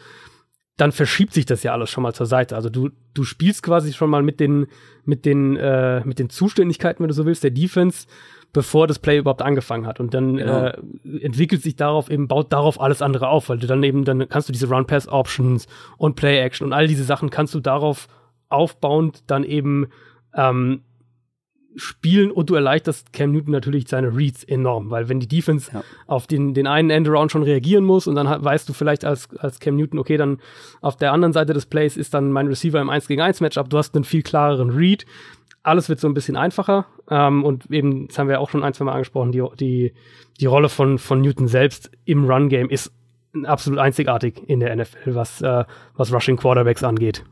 dann 0.78 0.92
verschiebt 0.92 1.34
sich 1.34 1.44
das 1.44 1.62
ja 1.62 1.74
alles 1.74 1.90
schon 1.90 2.02
mal 2.02 2.14
zur 2.14 2.24
Seite. 2.24 2.56
Also 2.56 2.70
du, 2.70 2.88
du 3.12 3.24
spielst 3.24 3.62
quasi 3.62 3.92
schon 3.92 4.08
mal 4.08 4.22
mit 4.22 4.40
den, 4.40 4.68
mit 5.04 5.26
den, 5.26 5.56
äh, 5.56 6.02
mit 6.06 6.18
den 6.18 6.30
Zuständigkeiten, 6.30 7.02
wenn 7.02 7.08
du 7.08 7.14
so 7.14 7.26
willst, 7.26 7.44
der 7.44 7.50
Defense 7.50 8.06
bevor 8.52 8.86
das 8.86 8.98
Play 8.98 9.18
überhaupt 9.18 9.42
angefangen 9.42 9.86
hat. 9.86 10.00
Und 10.00 10.14
dann 10.14 10.36
genau. 10.36 10.66
äh, 10.66 10.78
entwickelt 11.20 11.62
sich 11.62 11.76
darauf 11.76 12.10
eben, 12.10 12.28
baut 12.28 12.52
darauf 12.52 12.80
alles 12.80 13.02
andere 13.02 13.28
auf, 13.28 13.48
weil 13.48 13.58
du 13.58 13.66
dann 13.66 13.82
eben, 13.82 14.04
dann 14.04 14.28
kannst 14.28 14.48
du 14.48 14.52
diese 14.52 14.68
Run-Pass-Options 14.68 15.66
und 15.96 16.16
Play-Action 16.16 16.66
und 16.66 16.72
all 16.72 16.86
diese 16.86 17.04
Sachen 17.04 17.30
kannst 17.30 17.54
du 17.54 17.60
darauf 17.60 18.08
aufbauend 18.48 19.22
dann 19.28 19.44
eben 19.44 19.88
ähm, 20.34 20.82
spielen 21.76 22.32
und 22.32 22.50
du 22.50 22.54
erleichterst 22.56 23.12
Cam 23.12 23.30
Newton 23.30 23.52
natürlich 23.52 23.86
seine 23.88 24.14
Reads 24.16 24.44
enorm, 24.44 24.90
weil 24.90 25.08
wenn 25.08 25.20
die 25.20 25.28
Defense 25.28 25.70
ja. 25.72 25.84
auf 26.06 26.26
den, 26.26 26.52
den 26.54 26.66
einen 26.66 26.90
Endaround 26.90 27.30
schon 27.30 27.44
reagieren 27.44 27.84
muss 27.84 28.06
und 28.06 28.16
dann 28.16 28.26
weißt 28.26 28.68
du 28.68 28.72
vielleicht 28.72 29.04
als, 29.04 29.28
als 29.38 29.60
Cam 29.60 29.76
Newton, 29.76 29.98
okay, 29.98 30.16
dann 30.16 30.38
auf 30.80 30.96
der 30.96 31.12
anderen 31.12 31.32
Seite 31.32 31.52
des 31.52 31.66
Plays 31.66 31.96
ist 31.96 32.14
dann 32.14 32.32
mein 32.32 32.48
Receiver 32.48 32.80
im 32.80 32.90
1 32.90 33.06
gegen 33.06 33.22
1 33.22 33.40
Matchup, 33.40 33.70
du 33.70 33.78
hast 33.78 33.94
einen 33.94 34.04
viel 34.04 34.22
klareren 34.22 34.70
Read, 34.70 35.06
alles 35.62 35.88
wird 35.88 36.00
so 36.00 36.08
ein 36.08 36.14
bisschen 36.14 36.36
einfacher. 36.36 36.86
Ähm, 37.08 37.44
und 37.44 37.70
eben, 37.70 38.08
das 38.08 38.18
haben 38.18 38.28
wir 38.28 38.40
auch 38.40 38.50
schon 38.50 38.62
ein, 38.62 38.74
zwei 38.74 38.84
Mal 38.84 38.92
angesprochen, 38.92 39.32
die, 39.32 39.44
die, 39.58 39.94
die 40.38 40.46
Rolle 40.46 40.68
von, 40.68 40.98
von 40.98 41.20
Newton 41.20 41.48
selbst 41.48 41.90
im 42.04 42.24
Run-Game 42.24 42.70
ist 42.70 42.92
absolut 43.44 43.78
einzigartig 43.78 44.42
in 44.48 44.60
der 44.60 44.74
NFL, 44.74 45.14
was, 45.14 45.40
äh, 45.40 45.64
was 45.94 46.12
Rushing 46.12 46.36
Quarterbacks 46.36 46.82
angeht. 46.82 47.24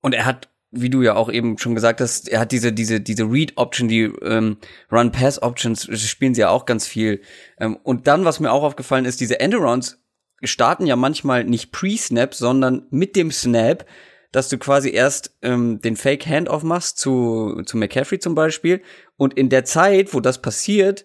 Und 0.00 0.14
er 0.14 0.24
hat, 0.24 0.48
wie 0.70 0.88
du 0.88 1.02
ja 1.02 1.14
auch 1.14 1.30
eben 1.30 1.58
schon 1.58 1.74
gesagt 1.74 2.00
hast, 2.00 2.28
er 2.28 2.40
hat 2.40 2.52
diese, 2.52 2.72
diese, 2.72 3.00
diese 3.00 3.24
Read-Option, 3.24 3.88
die 3.88 4.02
ähm, 4.22 4.56
Run-Pass-Options 4.90 5.88
spielen 5.98 6.34
sie 6.34 6.42
ja 6.42 6.50
auch 6.50 6.64
ganz 6.64 6.86
viel. 6.86 7.20
Ähm, 7.58 7.76
und 7.82 8.06
dann, 8.06 8.24
was 8.24 8.40
mir 8.40 8.52
auch 8.52 8.62
aufgefallen 8.62 9.04
ist, 9.04 9.20
diese 9.20 9.40
Endarounds 9.40 10.02
starten 10.42 10.86
ja 10.86 10.96
manchmal 10.96 11.44
nicht 11.44 11.72
pre-Snap, 11.72 12.34
sondern 12.34 12.86
mit 12.90 13.14
dem 13.16 13.30
Snap 13.30 13.84
dass 14.32 14.48
du 14.48 14.58
quasi 14.58 14.90
erst 14.90 15.36
ähm, 15.42 15.80
den 15.80 15.96
Fake 15.96 16.26
Handoff 16.26 16.62
machst 16.62 16.98
zu, 16.98 17.62
zu 17.64 17.76
McCaffrey 17.76 18.18
zum 18.18 18.34
Beispiel 18.34 18.82
und 19.16 19.34
in 19.34 19.48
der 19.48 19.64
Zeit, 19.64 20.14
wo 20.14 20.20
das 20.20 20.40
passiert 20.40 21.04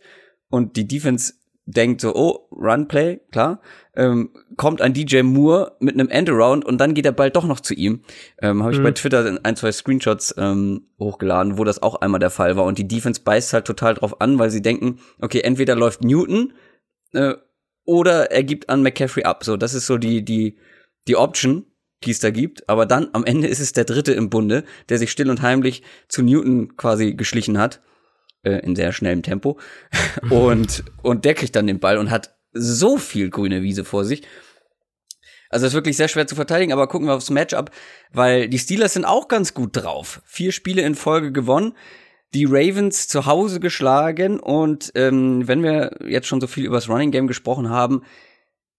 und 0.49 0.77
die 0.77 0.87
Defense 0.87 1.33
denkt 1.65 2.01
so, 2.01 2.13
oh, 2.15 2.47
Runplay, 2.51 3.19
klar, 3.31 3.59
ähm, 3.95 4.29
kommt 4.55 4.81
ein 4.81 4.93
DJ 4.93 5.23
Moore 5.23 5.75
mit 5.79 5.95
einem 5.95 6.09
Endaround 6.09 6.63
und 6.63 6.77
dann 6.77 6.93
geht 6.93 7.05
er 7.05 7.11
bald 7.11 7.35
doch 7.35 7.45
noch 7.45 7.59
zu 7.59 7.73
ihm. 7.73 8.03
Ähm, 8.39 8.61
Habe 8.61 8.73
ich 8.73 8.79
mhm. 8.79 8.83
bei 8.83 8.91
Twitter 8.91 9.39
ein, 9.41 9.55
zwei 9.55 9.71
Screenshots 9.71 10.35
ähm, 10.37 10.87
hochgeladen, 10.99 11.57
wo 11.57 11.63
das 11.63 11.81
auch 11.81 11.95
einmal 12.01 12.19
der 12.19 12.29
Fall 12.29 12.55
war. 12.55 12.65
Und 12.65 12.77
die 12.77 12.87
Defense 12.87 13.21
beißt 13.23 13.53
halt 13.53 13.65
total 13.65 13.95
drauf 13.95 14.21
an, 14.21 14.37
weil 14.37 14.51
sie 14.51 14.61
denken, 14.61 14.99
okay, 15.21 15.41
entweder 15.41 15.75
läuft 15.75 16.03
Newton 16.03 16.53
äh, 17.13 17.33
oder 17.83 18.31
er 18.31 18.43
gibt 18.43 18.69
an 18.69 18.83
McCaffrey 18.83 19.23
ab. 19.23 19.43
So, 19.43 19.57
das 19.57 19.73
ist 19.73 19.87
so 19.87 19.97
die, 19.97 20.23
die, 20.23 20.57
die 21.07 21.15
Option 21.15 21.65
die 22.03 22.11
es 22.11 22.19
da 22.19 22.29
gibt. 22.29 22.67
Aber 22.69 22.85
dann 22.85 23.09
am 23.13 23.25
Ende 23.25 23.47
ist 23.47 23.59
es 23.59 23.73
der 23.73 23.85
dritte 23.85 24.13
im 24.13 24.29
Bunde, 24.29 24.63
der 24.89 24.97
sich 24.97 25.11
still 25.11 25.29
und 25.29 25.41
heimlich 25.41 25.83
zu 26.07 26.21
Newton 26.21 26.75
quasi 26.77 27.13
geschlichen 27.13 27.57
hat. 27.57 27.81
Äh, 28.45 28.59
in 28.59 28.75
sehr 28.75 28.93
schnellem 28.93 29.23
Tempo. 29.23 29.59
und, 30.29 30.83
und 31.01 31.25
der 31.25 31.33
kriegt 31.33 31.55
dann 31.55 31.67
den 31.67 31.79
Ball 31.79 31.97
und 31.97 32.11
hat 32.11 32.35
so 32.53 32.97
viel 32.97 33.29
grüne 33.29 33.63
Wiese 33.63 33.83
vor 33.83 34.05
sich. 34.05 34.21
Also 35.49 35.65
ist 35.65 35.73
wirklich 35.73 35.97
sehr 35.97 36.07
schwer 36.07 36.27
zu 36.27 36.35
verteidigen, 36.35 36.71
aber 36.71 36.87
gucken 36.87 37.07
wir 37.07 37.15
aufs 37.15 37.29
Matchup, 37.29 37.71
weil 38.11 38.47
die 38.47 38.59
Steelers 38.59 38.93
sind 38.93 39.05
auch 39.05 39.27
ganz 39.27 39.53
gut 39.53 39.71
drauf. 39.73 40.21
Vier 40.25 40.51
Spiele 40.51 40.81
in 40.81 40.95
Folge 40.95 41.31
gewonnen, 41.31 41.73
die 42.33 42.45
Ravens 42.45 43.07
zu 43.07 43.25
Hause 43.25 43.59
geschlagen 43.59 44.39
und 44.39 44.91
ähm, 44.95 45.47
wenn 45.47 45.63
wir 45.63 45.97
jetzt 46.05 46.27
schon 46.27 46.41
so 46.41 46.47
viel 46.47 46.65
über 46.65 46.75
das 46.75 46.89
Running 46.89 47.11
Game 47.11 47.27
gesprochen 47.27 47.69
haben, 47.69 48.03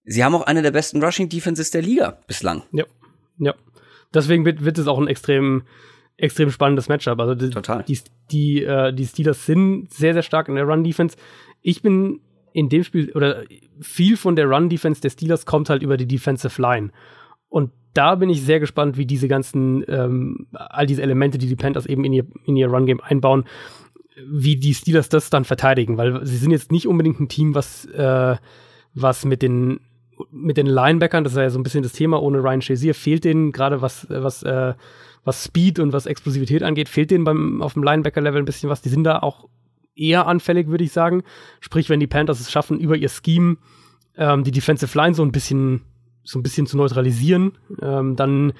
sie 0.05 0.23
haben 0.23 0.35
auch 0.35 0.43
eine 0.43 0.63
der 0.63 0.71
besten 0.71 1.03
Rushing 1.03 1.29
Defenses 1.29 1.71
der 1.71 1.83
Liga 1.83 2.19
bislang. 2.27 2.65
Ja. 2.73 2.85
Ja. 3.39 3.55
Deswegen 4.15 4.45
wird, 4.45 4.65
wird 4.65 4.79
es 4.79 4.87
auch 4.87 4.99
ein 4.99 5.09
extrem, 5.09 5.63
extrem 6.17 6.51
spannendes 6.51 6.89
Matchup. 6.89 7.19
Also 7.21 7.35
die, 7.35 7.51
Total. 7.51 7.85
Die, 7.85 7.99
die, 8.31 8.65
äh, 8.65 8.93
die 8.93 9.07
Steelers 9.07 9.47
sind 9.47 9.93
sehr, 9.93 10.15
sehr 10.15 10.23
stark 10.23 10.49
in 10.49 10.55
der 10.55 10.65
Run-Defense. 10.65 11.17
Ich 11.63 11.83
bin 11.83 12.21
in 12.53 12.69
dem 12.69 12.85
Spiel, 12.85 13.13
oder 13.13 13.45
viel 13.81 14.17
von 14.17 14.37
der 14.37 14.47
Run-Defense 14.47 15.01
der 15.03 15.11
Steelers 15.11 15.45
kommt 15.45 15.69
halt 15.69 15.83
über 15.83 15.97
die 15.97 16.07
Defensive 16.07 16.61
Line. 16.61 16.91
Und 17.49 17.71
da 17.93 18.15
bin 18.15 18.31
ich 18.31 18.43
sehr 18.43 18.61
gespannt, 18.61 18.97
wie 18.97 19.07
diese 19.07 19.29
ganzen, 19.29 19.85
ähm, 19.89 20.47
all 20.53 20.87
diese 20.87 21.03
Elemente, 21.03 21.39
die 21.39 21.49
die 21.49 21.57
Panthers 21.57 21.87
eben 21.87 22.05
in 22.05 22.13
ihr, 22.13 22.27
in 22.45 22.57
ihr 22.57 22.69
Run-Game 22.69 23.01
einbauen, 23.01 23.45
wie 24.27 24.57
die 24.57 24.75
Steelers 24.75 25.09
das 25.09 25.29
dann 25.31 25.45
verteidigen, 25.45 25.99
weil 25.99 26.25
sie 26.25 26.37
sind 26.37 26.51
jetzt 26.51 26.73
nicht 26.73 26.87
unbedingt 26.87 27.21
ein 27.21 27.29
Team, 27.29 27.55
was, 27.55 27.85
äh, 27.87 28.37
was 28.95 29.25
mit 29.27 29.43
den 29.43 29.81
mit 30.31 30.57
den 30.57 30.67
Linebackern, 30.67 31.25
das 31.25 31.35
ist 31.35 31.39
ja 31.39 31.51
so 31.51 31.59
ein 31.59 31.63
bisschen 31.63 31.83
das 31.83 31.93
Thema, 31.93 32.23
ohne 32.23 32.43
Ryan 32.43 32.63
Shazier 32.63 32.95
fehlt 32.95 33.25
denen 33.25 33.53
gerade 33.53 33.83
was, 33.83 34.07
was, 34.09 34.43
äh, 34.43 34.75
was 35.25 35.45
Speed 35.45 35.79
und 35.79 35.93
was 35.93 36.07
Explosivität 36.07 36.63
angeht, 36.63 36.89
fehlt 36.89 37.11
denen 37.11 37.25
beim, 37.25 37.63
auf 37.63 37.75
dem 37.75 37.83
Linebacker-Level 37.83 38.41
ein 38.41 38.47
bisschen 38.47 38.71
was. 38.71 38.83
Die 38.83 38.89
sind 38.89 39.05
da 39.05 39.19
auch 39.19 39.49
eher 39.95 40.27
anfällig, 40.27 40.69
würde 40.69 40.85
ich 40.85 40.93
sagen. 40.93 41.23
Sprich, 41.61 41.91
wenn 41.91 42.01
die 42.01 42.07
Panthers 42.07 42.41
es 42.41 42.51
schaffen, 42.51 42.79
über 42.79 42.97
ihr 42.97 43.09
Scheme 43.09 43.57
ähm, 44.17 44.45
die 44.45 44.51
Defensive 44.51 44.97
Line 44.97 45.15
so 45.15 45.23
ein 45.23 45.33
bisschen, 45.33 45.83
so 46.23 46.39
ein 46.39 46.43
bisschen 46.43 46.67
zu 46.67 46.77
neutralisieren, 46.77 47.53
ähm, 47.83 48.17
dann 48.17 48.53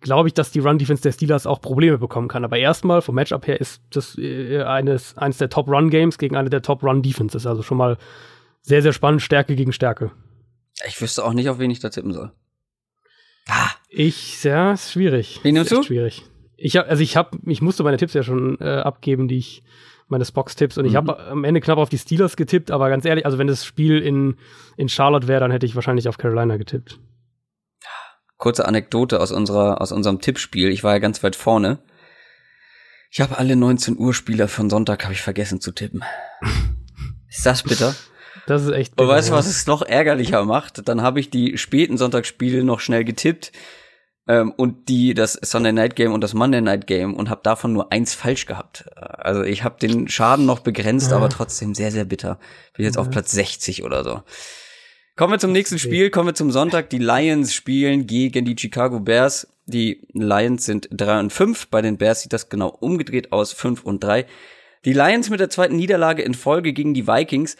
glaube 0.00 0.28
ich, 0.28 0.34
dass 0.34 0.50
die 0.50 0.58
Run-Defense 0.58 1.02
der 1.02 1.12
Steelers 1.12 1.46
auch 1.46 1.60
Probleme 1.60 1.98
bekommen 1.98 2.28
kann. 2.28 2.44
Aber 2.44 2.58
erstmal, 2.58 3.02
vom 3.02 3.14
Matchup 3.14 3.46
her, 3.46 3.60
ist 3.60 3.82
das 3.90 4.18
äh, 4.18 4.62
eines, 4.62 5.16
eines 5.16 5.38
der 5.38 5.48
Top-Run-Games 5.48 6.18
gegen 6.18 6.36
eine 6.36 6.50
der 6.50 6.62
Top-Run-Defenses. 6.62 7.46
Also 7.46 7.62
schon 7.62 7.78
mal 7.78 7.96
sehr, 8.60 8.82
sehr 8.82 8.92
spannend, 8.92 9.22
Stärke 9.22 9.56
gegen 9.56 9.72
Stärke. 9.72 10.10
Ich 10.86 11.00
wüsste 11.00 11.24
auch 11.24 11.32
nicht, 11.32 11.48
auf 11.48 11.58
wen 11.58 11.70
ich 11.70 11.80
da 11.80 11.90
tippen 11.90 12.12
soll. 12.12 12.32
Ah. 13.48 13.70
Ich, 13.88 14.42
ja, 14.44 14.72
ist 14.72 14.92
schwierig. 14.92 15.40
Wen 15.42 15.54
nimmst 15.54 15.70
du? 15.70 15.82
Schwierig. 15.82 16.24
Ich 16.56 16.76
hab, 16.76 16.88
also 16.88 17.02
ich 17.02 17.16
habe, 17.16 17.38
ich 17.46 17.60
musste 17.60 17.82
meine 17.82 17.98
Tipps 17.98 18.14
ja 18.14 18.22
schon 18.22 18.58
äh, 18.60 18.64
abgeben, 18.64 19.28
die 19.28 19.38
ich, 19.38 19.62
meine 20.12 20.24
Spox-Tipps 20.24 20.78
und 20.78 20.84
mhm. 20.84 20.90
ich 20.90 20.96
habe 20.96 21.18
am 21.18 21.42
Ende 21.42 21.60
knapp 21.60 21.78
auf 21.78 21.88
die 21.88 21.98
Steelers 21.98 22.36
getippt, 22.36 22.70
aber 22.70 22.88
ganz 22.88 23.04
ehrlich, 23.04 23.26
also 23.26 23.38
wenn 23.38 23.48
das 23.48 23.64
Spiel 23.64 23.98
in, 23.98 24.36
in 24.76 24.88
Charlotte 24.88 25.26
wäre, 25.26 25.40
dann 25.40 25.50
hätte 25.50 25.66
ich 25.66 25.74
wahrscheinlich 25.74 26.08
auf 26.08 26.18
Carolina 26.18 26.56
getippt. 26.56 27.00
Kurze 28.36 28.66
Anekdote 28.66 29.20
aus 29.20 29.32
unserer, 29.32 29.80
aus 29.80 29.92
unserem 29.92 30.20
Tippspiel. 30.20 30.70
Ich 30.70 30.84
war 30.84 30.92
ja 30.92 30.98
ganz 30.98 31.22
weit 31.22 31.36
vorne. 31.36 31.78
Ich 33.10 33.20
habe 33.20 33.38
alle 33.38 33.56
19 33.56 33.98
Uhr 33.98 34.14
Spieler 34.14 34.48
von 34.48 34.70
Sonntag 34.70 35.04
habe 35.04 35.12
ich 35.12 35.22
vergessen 35.22 35.60
zu 35.60 35.72
tippen. 35.72 36.02
Ist 37.28 37.46
das 37.46 37.62
bitter? 37.62 37.94
Das 38.46 38.62
ist 38.62 38.72
echt. 38.72 39.00
Und 39.00 39.08
weißt 39.08 39.30
du, 39.30 39.32
was 39.34 39.46
es 39.46 39.66
noch 39.66 39.82
ärgerlicher 39.82 40.44
macht? 40.44 40.88
Dann 40.88 41.02
habe 41.02 41.20
ich 41.20 41.30
die 41.30 41.58
späten 41.58 41.96
Sonntagsspiele 41.96 42.64
noch 42.64 42.80
schnell 42.80 43.04
getippt 43.04 43.52
ähm, 44.28 44.52
und 44.56 44.88
die 44.88 45.14
das 45.14 45.34
Sunday 45.34 45.72
Night 45.72 45.96
Game 45.96 46.12
und 46.12 46.22
das 46.22 46.34
Monday 46.34 46.60
Night 46.60 46.86
Game 46.86 47.14
und 47.14 47.30
habe 47.30 47.40
davon 47.42 47.72
nur 47.72 47.92
eins 47.92 48.14
falsch 48.14 48.46
gehabt. 48.46 48.84
Also 48.96 49.42
ich 49.42 49.64
habe 49.64 49.78
den 49.80 50.08
Schaden 50.08 50.46
noch 50.46 50.60
begrenzt, 50.60 51.10
ja. 51.10 51.16
aber 51.16 51.28
trotzdem 51.28 51.74
sehr 51.74 51.90
sehr 51.90 52.04
bitter. 52.04 52.38
Bin 52.74 52.84
jetzt 52.84 52.96
ja. 52.96 53.02
auf 53.02 53.10
Platz 53.10 53.32
60 53.32 53.84
oder 53.84 54.04
so. 54.04 54.22
Kommen 55.14 55.34
wir 55.34 55.38
zum 55.38 55.52
nächsten 55.52 55.78
Spiel, 55.78 56.10
kommen 56.10 56.28
wir 56.28 56.34
zum 56.34 56.50
Sonntag. 56.50 56.88
Die 56.90 56.98
Lions 56.98 57.52
spielen 57.52 58.06
gegen 58.06 58.44
die 58.44 58.56
Chicago 58.58 58.98
Bears. 58.98 59.46
Die 59.66 60.06
Lions 60.12 60.64
sind 60.64 60.88
3 60.90 61.20
und 61.20 61.32
5. 61.32 61.68
Bei 61.68 61.82
den 61.82 61.98
Bears 61.98 62.22
sieht 62.22 62.32
das 62.32 62.48
genau 62.48 62.68
umgedreht 62.68 63.30
aus, 63.30 63.52
5 63.52 63.84
und 63.84 64.02
3. 64.02 64.26
Die 64.84 64.92
Lions 64.94 65.30
mit 65.30 65.38
der 65.38 65.50
zweiten 65.50 65.76
Niederlage 65.76 66.22
in 66.22 66.34
Folge 66.34 66.72
gegen 66.72 66.94
die 66.94 67.06
Vikings. 67.06 67.56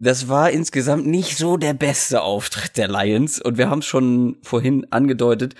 Das 0.00 0.28
war 0.28 0.50
insgesamt 0.50 1.06
nicht 1.06 1.36
so 1.36 1.58
der 1.58 1.74
beste 1.74 2.22
Auftritt 2.22 2.78
der 2.78 2.88
Lions. 2.88 3.40
Und 3.40 3.58
wir 3.58 3.68
haben 3.68 3.80
es 3.80 3.86
schon 3.86 4.38
vorhin 4.42 4.86
angedeutet. 4.90 5.54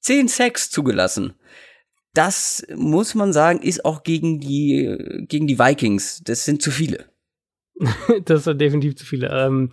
10 0.00 0.28
Sacks 0.28 0.70
zugelassen. 0.70 1.34
Das 2.14 2.66
muss 2.74 3.14
man 3.14 3.32
sagen, 3.32 3.60
ist 3.60 3.84
auch 3.84 4.02
gegen 4.02 4.40
die, 4.40 5.26
gegen 5.28 5.46
die 5.46 5.58
Vikings. 5.58 6.22
Das 6.24 6.46
sind 6.46 6.62
zu 6.62 6.70
viele. 6.70 7.04
das 8.24 8.44
sind 8.44 8.60
definitiv 8.60 8.96
zu 8.96 9.04
viele. 9.04 9.28
Ähm, 9.28 9.70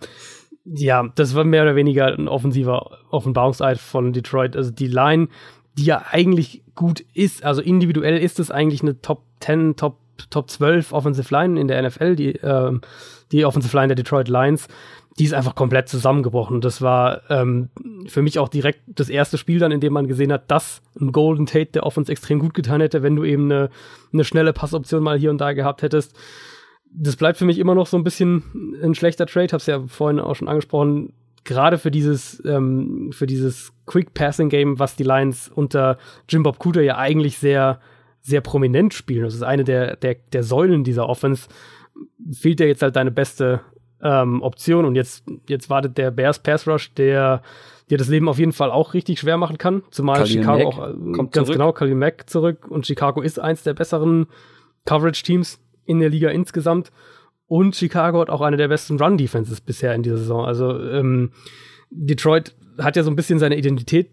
ja, 0.64 1.10
das 1.14 1.34
war 1.34 1.44
mehr 1.44 1.62
oder 1.62 1.74
weniger 1.74 2.06
ein 2.06 2.28
offensiver 2.28 2.98
Offenbarungseid 3.10 3.78
von 3.78 4.12
Detroit. 4.12 4.56
Also 4.56 4.70
die 4.70 4.88
Line, 4.88 5.28
die 5.78 5.84
ja 5.84 6.04
eigentlich 6.10 6.62
gut 6.74 7.00
ist, 7.14 7.44
also 7.44 7.62
individuell 7.62 8.18
ist 8.18 8.38
es 8.38 8.50
eigentlich 8.50 8.82
eine 8.82 9.00
Top 9.00 9.24
10, 9.40 9.76
Top, 9.76 9.98
Top 10.28 10.50
12 10.50 10.92
Offensive 10.92 11.32
Line 11.34 11.58
in 11.58 11.68
der 11.68 11.82
NFL, 11.82 12.16
die, 12.16 12.32
ähm, 12.42 12.82
die 13.32 13.44
Offensive 13.44 13.76
Line 13.76 13.88
der 13.88 13.96
Detroit 13.96 14.28
Lions, 14.28 14.68
die 15.18 15.24
ist 15.24 15.34
einfach 15.34 15.54
komplett 15.54 15.88
zusammengebrochen. 15.88 16.60
Das 16.60 16.80
war 16.80 17.22
ähm, 17.30 17.70
für 18.06 18.22
mich 18.22 18.38
auch 18.38 18.48
direkt 18.48 18.80
das 18.86 19.08
erste 19.08 19.36
Spiel 19.36 19.58
dann, 19.58 19.72
in 19.72 19.80
dem 19.80 19.92
man 19.92 20.06
gesehen 20.06 20.32
hat, 20.32 20.50
dass 20.50 20.80
ein 21.00 21.12
Golden 21.12 21.46
Tate 21.46 21.72
der 21.72 21.84
Offense 21.84 22.10
extrem 22.10 22.38
gut 22.38 22.54
getan 22.54 22.80
hätte, 22.80 23.02
wenn 23.02 23.16
du 23.16 23.24
eben 23.24 23.50
eine, 23.50 23.70
eine 24.12 24.24
schnelle 24.24 24.52
Passoption 24.52 25.02
mal 25.02 25.18
hier 25.18 25.30
und 25.30 25.38
da 25.38 25.52
gehabt 25.52 25.82
hättest 25.82 26.16
das 26.94 27.16
bleibt 27.16 27.38
für 27.38 27.44
mich 27.44 27.58
immer 27.58 27.74
noch 27.74 27.86
so 27.86 27.96
ein 27.96 28.04
bisschen 28.04 28.76
ein 28.82 28.94
schlechter 28.94 29.26
Trade. 29.26 29.48
Hab's 29.52 29.66
ja 29.66 29.82
vorhin 29.86 30.20
auch 30.20 30.34
schon 30.34 30.48
angesprochen. 30.48 31.12
Gerade 31.44 31.78
für 31.78 31.90
dieses, 31.90 32.42
ähm, 32.44 33.10
für 33.12 33.26
dieses 33.26 33.72
Quick 33.86 34.14
Passing 34.14 34.48
Game, 34.48 34.78
was 34.78 34.94
die 34.94 35.02
Lions 35.02 35.48
unter 35.48 35.98
Jim 36.28 36.42
Bob 36.42 36.58
Cooter 36.58 36.82
ja 36.82 36.98
eigentlich 36.98 37.38
sehr, 37.38 37.80
sehr 38.20 38.40
prominent 38.40 38.94
spielen. 38.94 39.24
Das 39.24 39.34
ist 39.34 39.42
eine 39.42 39.64
der, 39.64 39.96
der, 39.96 40.16
der 40.32 40.44
Säulen 40.44 40.84
dieser 40.84 41.08
Offense. 41.08 41.48
Fehlt 42.32 42.60
ja 42.60 42.66
jetzt 42.66 42.82
halt 42.82 42.96
deine 42.96 43.10
beste 43.10 43.60
ähm, 44.02 44.42
Option. 44.42 44.84
Und 44.84 44.94
jetzt, 44.94 45.24
jetzt 45.48 45.70
wartet 45.70 45.98
der 45.98 46.10
Bears 46.10 46.40
Pass 46.40 46.66
Rush, 46.66 46.92
der 46.94 47.42
dir 47.90 47.98
das 47.98 48.08
Leben 48.08 48.28
auf 48.28 48.38
jeden 48.38 48.52
Fall 48.52 48.70
auch 48.70 48.94
richtig 48.94 49.20
schwer 49.20 49.36
machen 49.36 49.58
kann. 49.58 49.82
Zumal 49.90 50.18
Khalil 50.18 50.32
Chicago 50.32 50.64
Mack 50.64 50.78
auch 50.78 50.88
äh, 50.88 51.12
ganz 51.12 51.32
zurück. 51.34 51.52
genau, 51.52 51.72
Khalil 51.72 51.94
Mack 51.94 52.28
zurück. 52.28 52.68
Und 52.68 52.86
Chicago 52.86 53.20
ist 53.20 53.38
eins 53.38 53.62
der 53.62 53.74
besseren 53.74 54.26
Coverage-Teams 54.86 55.60
in 55.84 56.00
der 56.00 56.08
Liga 56.08 56.30
insgesamt. 56.30 56.90
Und 57.46 57.76
Chicago 57.76 58.20
hat 58.20 58.30
auch 58.30 58.40
eine 58.40 58.56
der 58.56 58.68
besten 58.68 58.98
Run-Defenses 58.98 59.60
bisher 59.60 59.94
in 59.94 60.02
dieser 60.02 60.16
Saison. 60.16 60.44
Also 60.44 60.78
ähm, 60.78 61.32
Detroit 61.90 62.54
hat 62.78 62.96
ja 62.96 63.02
so 63.02 63.10
ein 63.10 63.16
bisschen 63.16 63.38
seine 63.38 63.56
Identität 63.56 64.10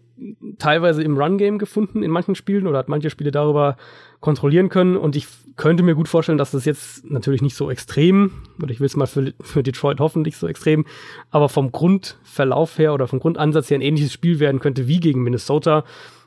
teilweise 0.58 1.02
im 1.02 1.16
Run-Game 1.16 1.58
gefunden 1.58 2.02
in 2.02 2.10
manchen 2.10 2.34
Spielen 2.34 2.66
oder 2.66 2.78
hat 2.78 2.88
manche 2.88 3.10
Spiele 3.10 3.30
darüber 3.30 3.76
kontrollieren 4.20 4.68
können. 4.68 4.96
Und 4.96 5.16
ich 5.16 5.26
könnte 5.56 5.82
mir 5.82 5.94
gut 5.94 6.08
vorstellen, 6.08 6.38
dass 6.38 6.50
das 6.50 6.64
jetzt 6.64 7.10
natürlich 7.10 7.42
nicht 7.42 7.56
so 7.56 7.70
extrem, 7.70 8.32
oder 8.62 8.70
ich 8.70 8.80
will 8.80 8.86
es 8.86 8.96
mal 8.96 9.06
für, 9.06 9.32
für 9.40 9.62
Detroit 9.62 10.00
hoffentlich 10.00 10.36
so 10.36 10.46
extrem, 10.46 10.84
aber 11.30 11.48
vom 11.48 11.72
Grundverlauf 11.72 12.78
her 12.78 12.94
oder 12.94 13.06
vom 13.08 13.20
Grundansatz 13.20 13.70
her 13.70 13.78
ein 13.78 13.82
ähnliches 13.82 14.12
Spiel 14.12 14.40
werden 14.40 14.60
könnte 14.60 14.88
wie 14.88 15.00
gegen 15.00 15.22
Minnesota. 15.22 15.84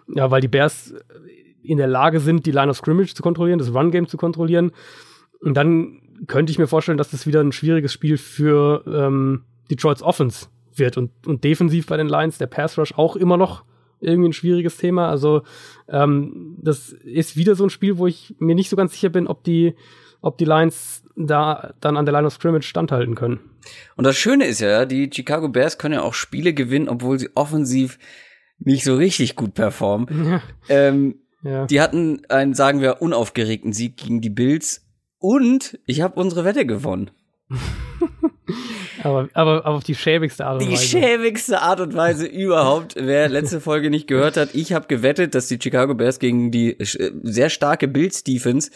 Ja, 0.08 0.32
weil 0.32 0.42
die 0.42 0.48
Bears 0.48 0.94
in 1.62 1.78
der 1.78 1.88
Lage 1.88 2.20
sind, 2.20 2.46
die 2.46 2.52
Line 2.52 2.70
of 2.70 2.78
Scrimmage 2.78 3.14
zu 3.14 3.24
kontrollieren, 3.24 3.60
das 3.60 3.74
Run-Game 3.74 4.08
zu 4.08 4.18
kontrollieren. 4.18 4.72
Und 5.40 5.56
dann 5.56 6.02
könnte 6.28 6.52
ich 6.52 6.60
mir 6.60 6.68
vorstellen, 6.68 6.98
dass 6.98 7.12
das 7.12 7.26
wieder 7.26 7.42
ein 7.42 7.52
schwieriges 7.52 7.94
Spiel 7.94 8.18
für 8.18 8.84
ähm, 8.88 9.44
Detroits 9.70 10.02
Offense 10.02 10.48
wird. 10.76 10.98
Und, 10.98 11.12
und 11.26 11.44
defensiv 11.44 11.88
bei 11.88 11.98
den 11.98 12.08
Lions, 12.08 12.38
der 12.38 12.48
Pass 12.48 12.78
Rush 12.78 12.94
auch 12.98 13.16
immer 13.16 13.38
noch 13.38 13.64
irgendwie 14.04 14.30
ein 14.30 14.34
schwieriges 14.34 14.78
Thema. 14.78 15.10
Also 15.10 15.44
ähm, 15.88 16.58
das 16.62 16.90
ist 16.90 17.36
wieder 17.36 17.56
so 17.56 17.66
ein 17.66 17.70
Spiel, 17.70 17.98
wo 17.98 18.08
ich 18.08 18.36
mir 18.40 18.56
nicht 18.56 18.70
so 18.70 18.76
ganz 18.76 18.94
sicher 18.94 19.10
bin, 19.10 19.28
ob 19.28 19.44
die, 19.44 19.76
ob 20.22 20.38
die 20.38 20.46
Lions 20.46 21.04
da 21.16 21.74
dann 21.80 21.98
an 21.98 22.06
der 22.06 22.14
Line 22.14 22.28
of 22.28 22.34
Scrimmage 22.34 22.66
standhalten 22.66 23.16
können. 23.16 23.40
Und 23.96 24.06
das 24.06 24.18
Schöne 24.18 24.46
ist 24.46 24.62
ja, 24.62 24.86
die 24.86 25.10
Chicago 25.14 25.50
Bears 25.50 25.78
können 25.78 25.96
ja 25.96 26.02
auch 26.02 26.14
Spiele 26.14 26.54
gewinnen, 26.54 26.90
obwohl 26.90 27.20
sie 27.20 27.30
offensiv 27.36 27.98
nicht 28.60 28.84
so 28.84 28.96
richtig 28.96 29.36
gut 29.36 29.54
performen. 29.54 30.08
Ja. 30.26 30.42
Ähm, 30.70 31.16
ja. 31.44 31.66
Die 31.66 31.82
hatten 31.82 32.22
einen, 32.30 32.54
sagen 32.54 32.80
wir, 32.80 33.02
unaufgeregten 33.02 33.74
Sieg 33.74 33.98
gegen 33.98 34.22
die 34.22 34.30
Bills 34.30 34.86
und 35.20 35.78
ich 35.86 36.02
habe 36.02 36.20
unsere 36.20 36.46
Wette 36.46 36.66
gewonnen. 36.66 37.12
aber, 39.04 39.30
aber, 39.34 39.66
aber 39.66 39.76
auf 39.76 39.84
die 39.84 39.96
schäbigste 39.96 40.46
Art 40.46 40.62
und 40.62 40.72
Weise. 40.72 40.82
Die 40.82 40.88
schäbigste 40.88 41.62
Art 41.62 41.80
und 41.80 41.94
Weise 41.94 42.26
überhaupt. 42.26 42.96
Wer 42.98 43.30
letzte 43.30 43.62
Folge 43.62 43.90
nicht 43.90 44.08
gehört 44.08 44.38
hat, 44.38 44.50
ich 44.54 44.74
habe 44.74 44.88
gewettet, 44.88 45.36
dass 45.36 45.48
die 45.48 45.60
Chicago 45.62 45.94
Bears 45.94 46.20
gegen 46.20 46.52
die 46.52 46.80
äh, 46.80 47.12
sehr 47.24 47.50
starke 47.50 47.88
Bills 47.88 48.24
Defense 48.24 48.72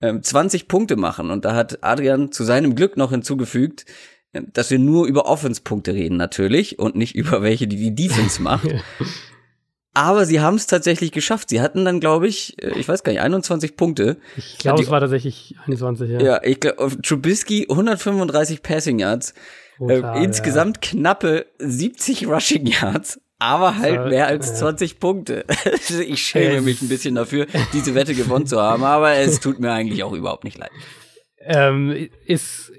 äh, 0.00 0.20
20 0.20 0.68
Punkte 0.68 0.96
machen. 0.96 1.30
Und 1.30 1.44
da 1.44 1.54
hat 1.54 1.78
Adrian 1.82 2.32
zu 2.32 2.44
seinem 2.44 2.74
Glück 2.74 2.96
noch 2.96 3.10
hinzugefügt, 3.10 3.84
äh, 4.32 4.42
dass 4.52 4.70
wir 4.70 4.78
nur 4.78 5.06
über 5.06 5.26
Offense-Punkte 5.26 5.94
reden 5.94 6.16
natürlich 6.16 6.78
und 6.78 6.96
nicht 6.96 7.14
über 7.14 7.42
welche, 7.42 7.66
die 7.66 7.76
die 7.76 7.94
Defense 7.94 8.40
macht. 8.42 8.68
Aber 9.96 10.26
sie 10.26 10.40
haben 10.40 10.56
es 10.56 10.66
tatsächlich 10.66 11.12
geschafft. 11.12 11.48
Sie 11.48 11.60
hatten 11.60 11.84
dann, 11.84 12.00
glaube 12.00 12.26
ich, 12.26 12.60
äh, 12.60 12.76
ich 12.78 12.88
weiß 12.88 13.04
gar 13.04 13.12
nicht, 13.12 13.22
21 13.22 13.76
Punkte. 13.76 14.18
Ich 14.36 14.58
glaube, 14.58 14.82
es 14.82 14.90
war 14.90 15.00
tatsächlich 15.00 15.54
21, 15.66 16.10
ja. 16.10 16.20
Ja, 16.20 16.40
ich 16.42 16.58
glaube, 16.58 17.00
Trubisky 17.00 17.68
135 17.70 18.62
Passing 18.62 18.98
Yards. 18.98 19.34
Total, 19.78 20.18
äh, 20.18 20.24
insgesamt 20.24 20.84
ja. 20.84 20.90
knappe 20.90 21.46
70 21.58 22.26
Rushing 22.26 22.66
Yards, 22.66 23.20
aber 23.38 23.78
halt 23.78 23.98
war, 23.98 24.08
mehr 24.08 24.26
als 24.26 24.58
20 24.58 24.92
ja. 24.92 24.96
Punkte. 24.98 25.44
ich 26.06 26.22
schäme 26.22 26.60
mich 26.62 26.82
ein 26.82 26.88
bisschen 26.88 27.14
dafür, 27.14 27.46
diese 27.72 27.94
Wette 27.94 28.14
gewonnen 28.14 28.46
zu 28.46 28.60
haben, 28.60 28.84
aber 28.84 29.12
es 29.14 29.40
tut 29.40 29.58
mir 29.58 29.72
eigentlich 29.72 30.02
auch 30.04 30.12
überhaupt 30.12 30.44
nicht 30.44 30.58
leid. 30.58 30.70
Ähm, 31.46 32.08
ist 32.24 32.72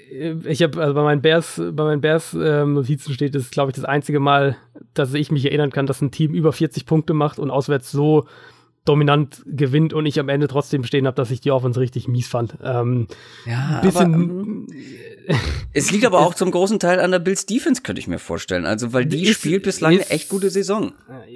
ich 0.46 0.64
habe 0.64 0.82
also 0.82 0.94
bei 0.94 1.04
meinen 1.04 1.22
Bears 1.22 1.62
bei 1.72 1.84
meinen 1.84 2.02
Bears 2.02 2.34
ähm, 2.34 2.74
Notizen 2.74 3.14
steht 3.14 3.36
ist 3.36 3.52
glaube 3.52 3.70
ich 3.70 3.76
das 3.76 3.86
einzige 3.86 4.20
Mal, 4.20 4.58
dass 4.94 5.14
ich 5.14 5.30
mich 5.30 5.46
erinnern 5.46 5.72
kann, 5.72 5.86
dass 5.86 6.02
ein 6.02 6.10
Team 6.10 6.34
über 6.34 6.52
40 6.52 6.86
Punkte 6.86 7.14
macht 7.14 7.38
und 7.38 7.52
auswärts 7.52 7.92
so 7.92 8.26
dominant 8.86 9.44
gewinnt 9.46 9.94
und 9.94 10.06
ich 10.06 10.20
am 10.20 10.30
Ende 10.30 10.48
trotzdem 10.48 10.84
stehen 10.84 11.08
habe, 11.08 11.16
dass 11.16 11.32
ich 11.32 11.42
die 11.42 11.52
Offense 11.52 11.80
richtig 11.80 12.08
mies 12.08 12.28
fand. 12.28 12.58
Ähm, 12.64 13.08
ja, 13.46 13.82
bisschen. 13.82 14.14
Aber, 14.14 14.24
ähm, 14.24 14.68
es 15.74 15.92
liegt 15.92 16.06
aber 16.06 16.20
auch 16.20 16.34
zum 16.34 16.52
großen 16.52 16.80
Teil 16.80 17.00
an 17.00 17.12
der 17.12 17.20
Bills 17.20 17.46
Defense, 17.46 17.82
könnte 17.82 18.00
ich 18.00 18.08
mir 18.08 18.20
vorstellen. 18.20 18.66
Also, 18.66 18.94
weil 18.94 19.06
die 19.06 19.24
ist, 19.24 19.40
spielt 19.40 19.64
bislang 19.64 19.94
ist, 19.94 20.06
eine 20.06 20.10
echt 20.12 20.30
gute 20.30 20.50
Saison. 20.50 20.94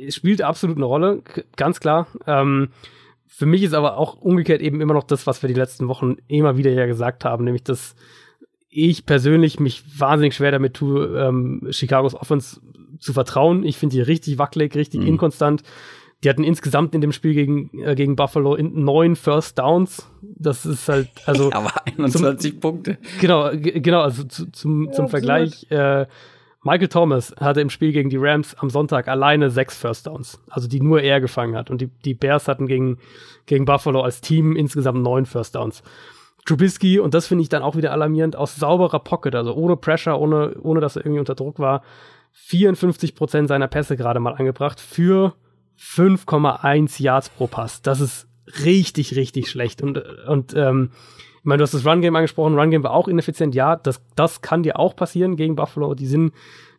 Spielt 0.09 0.41
absolut 0.41 0.77
eine 0.77 0.85
Rolle, 0.85 1.21
ganz 1.55 1.79
klar. 1.79 2.07
Ähm, 2.27 2.69
für 3.27 3.45
mich 3.45 3.63
ist 3.63 3.73
aber 3.73 3.97
auch 3.97 4.19
umgekehrt 4.21 4.61
eben 4.61 4.81
immer 4.81 4.93
noch 4.93 5.03
das, 5.03 5.25
was 5.25 5.41
wir 5.41 5.47
die 5.47 5.53
letzten 5.53 5.87
Wochen 5.87 6.17
immer 6.27 6.57
wieder 6.57 6.71
ja 6.71 6.85
gesagt 6.85 7.25
haben, 7.25 7.45
nämlich 7.45 7.63
dass 7.63 7.95
ich 8.69 9.05
persönlich 9.05 9.59
mich 9.59 9.83
wahnsinnig 9.97 10.35
schwer 10.35 10.51
damit 10.51 10.75
tue, 10.75 11.17
ähm, 11.17 11.67
Chicagos 11.71 12.13
Offense 12.13 12.61
zu 12.99 13.13
vertrauen. 13.13 13.63
Ich 13.63 13.77
finde 13.77 13.95
die 13.95 14.01
richtig 14.01 14.37
wackelig, 14.37 14.75
richtig 14.75 15.01
mhm. 15.01 15.07
inkonstant. 15.07 15.63
Die 16.23 16.29
hatten 16.29 16.43
insgesamt 16.43 16.93
in 16.95 17.01
dem 17.01 17.13
Spiel 17.13 17.33
gegen, 17.33 17.69
äh, 17.81 17.95
gegen 17.95 18.15
Buffalo 18.15 18.55
in 18.55 18.83
neun 18.83 19.15
First 19.15 19.57
Downs. 19.57 20.09
Das 20.21 20.65
ist 20.65 20.89
halt, 20.89 21.09
also. 21.25 21.51
Aber 21.53 21.71
21 21.85 22.51
zum, 22.51 22.59
Punkte. 22.59 22.97
Genau, 23.21 23.51
genau, 23.53 24.01
also 24.01 24.23
zu, 24.25 24.51
zum, 24.51 24.87
ja, 24.87 24.91
zum 24.91 25.07
Vergleich, 25.07 25.65
äh, 25.71 26.05
Michael 26.61 26.89
Thomas 26.89 27.33
hatte 27.39 27.61
im 27.61 27.69
Spiel 27.69 27.93
gegen 27.93 28.09
die 28.09 28.17
Rams 28.17 28.53
am 28.55 28.69
Sonntag 28.69 29.07
alleine 29.07 29.49
sechs 29.49 29.77
First 29.77 30.07
Downs, 30.07 30.41
also 30.49 30.67
die 30.67 30.81
nur 30.81 31.01
er 31.01 31.21
gefangen 31.21 31.55
hat. 31.55 31.71
Und 31.71 31.79
die, 31.79 31.87
die 32.03 32.13
Bears 32.13 32.49
hatten 32.49 32.67
gegen, 32.67 32.97
gegen 33.45 33.63
Buffalo 33.63 34.01
als 34.01 34.19
Team 34.19 34.57
insgesamt 34.57 35.01
neun 35.01 35.25
First 35.25 35.55
Downs. 35.55 35.83
Trubisky, 36.45 36.99
und 36.99 37.13
das 37.13 37.27
finde 37.27 37.43
ich 37.43 37.49
dann 37.49 37.63
auch 37.63 37.77
wieder 37.77 37.93
alarmierend, 37.93 38.35
aus 38.35 38.55
sauberer 38.57 38.99
Pocket, 38.99 39.35
also 39.35 39.53
ohne 39.53 39.77
Pressure, 39.77 40.19
ohne, 40.19 40.55
ohne 40.61 40.81
dass 40.81 40.97
er 40.97 41.05
irgendwie 41.05 41.19
unter 41.19 41.35
Druck 41.35 41.59
war, 41.59 41.81
54 42.31 43.15
Prozent 43.15 43.47
seiner 43.47 43.67
Pässe 43.67 43.95
gerade 43.95 44.19
mal 44.19 44.33
angebracht 44.33 44.81
für 44.81 45.35
5,1 45.79 47.01
Yards 47.01 47.29
pro 47.29 47.47
Pass. 47.47 47.81
Das 47.81 48.01
ist 48.01 48.27
richtig, 48.65 49.15
richtig 49.15 49.49
schlecht. 49.49 49.81
Und, 49.81 49.97
und 50.27 50.53
ähm, 50.55 50.91
ich 51.39 51.45
meine, 51.45 51.59
du 51.59 51.63
hast 51.63 51.73
das 51.73 51.85
Run-Game 51.85 52.15
angesprochen, 52.15 52.57
Run-Game 52.57 52.83
war 52.83 52.91
auch 52.91 53.07
ineffizient. 53.07 53.55
Ja, 53.55 53.75
das, 53.75 54.01
das 54.15 54.41
kann 54.41 54.63
dir 54.63 54.77
auch 54.77 54.95
passieren 54.95 55.37
gegen 55.37 55.55
Buffalo. 55.55 55.93
Die 55.93 56.05
sind, 56.05 56.33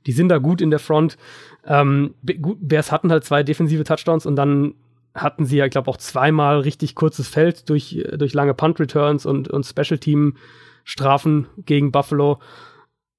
die 0.06 0.12
sind 0.12 0.28
da 0.28 0.38
gut 0.38 0.60
in 0.60 0.70
der 0.70 0.78
Front. 0.78 1.16
Ähm, 1.64 2.14
Bears 2.22 2.92
hatten 2.92 3.10
halt 3.10 3.24
zwei 3.24 3.42
defensive 3.42 3.84
Touchdowns 3.84 4.26
und 4.26 4.36
dann 4.36 4.74
hatten 5.14 5.44
sie 5.44 5.56
ja, 5.56 5.64
ich 5.64 5.70
glaube, 5.72 5.90
auch 5.90 5.96
zweimal 5.96 6.60
richtig 6.60 6.94
kurzes 6.94 7.28
Feld 7.28 7.68
durch, 7.68 8.04
durch 8.16 8.32
lange 8.32 8.54
Punt-Returns 8.54 9.26
und, 9.26 9.48
und 9.48 9.64
Special-Team-Strafen 9.64 11.46
gegen 11.64 11.90
Buffalo. 11.90 12.38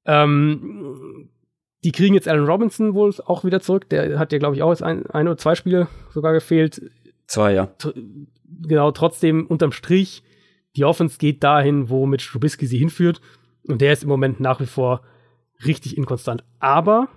Ähm, 0.06 1.30
die 1.84 1.92
kriegen 1.92 2.14
jetzt 2.14 2.28
Allen 2.28 2.46
Robinson 2.46 2.94
wohl 2.94 3.14
auch 3.26 3.44
wieder 3.44 3.60
zurück. 3.60 3.90
Der 3.90 4.20
hat 4.20 4.32
ja, 4.32 4.38
glaube 4.38 4.56
ich, 4.56 4.64
auch 4.64 4.70
jetzt 4.70 4.84
ein, 4.84 5.06
ein 5.08 5.28
oder 5.28 5.38
zwei 5.38 5.56
Spiele 5.56 5.88
sogar 6.14 6.34
gefehlt. 6.34 6.82
Zwei, 7.28 7.54
ja. 7.54 7.70
Genau, 8.46 8.92
trotzdem 8.92 9.48
unterm 9.48 9.72
Strich, 9.72 10.24
die 10.76 10.86
Offense 10.86 11.18
geht 11.18 11.44
dahin, 11.44 11.90
wo 11.90 12.06
Mitch 12.06 12.30
Trubisky 12.32 12.68
sie 12.68 12.78
hinführt. 12.78 13.22
Und 13.64 13.82
der 13.82 13.94
ist 13.94 14.04
im 14.04 14.10
Moment 14.10 14.40
nach 14.40 14.60
wie 14.60 14.66
vor 14.66 15.02
richtig 15.66 15.98
inkonstant. 15.98 16.44
Aber 16.60 17.10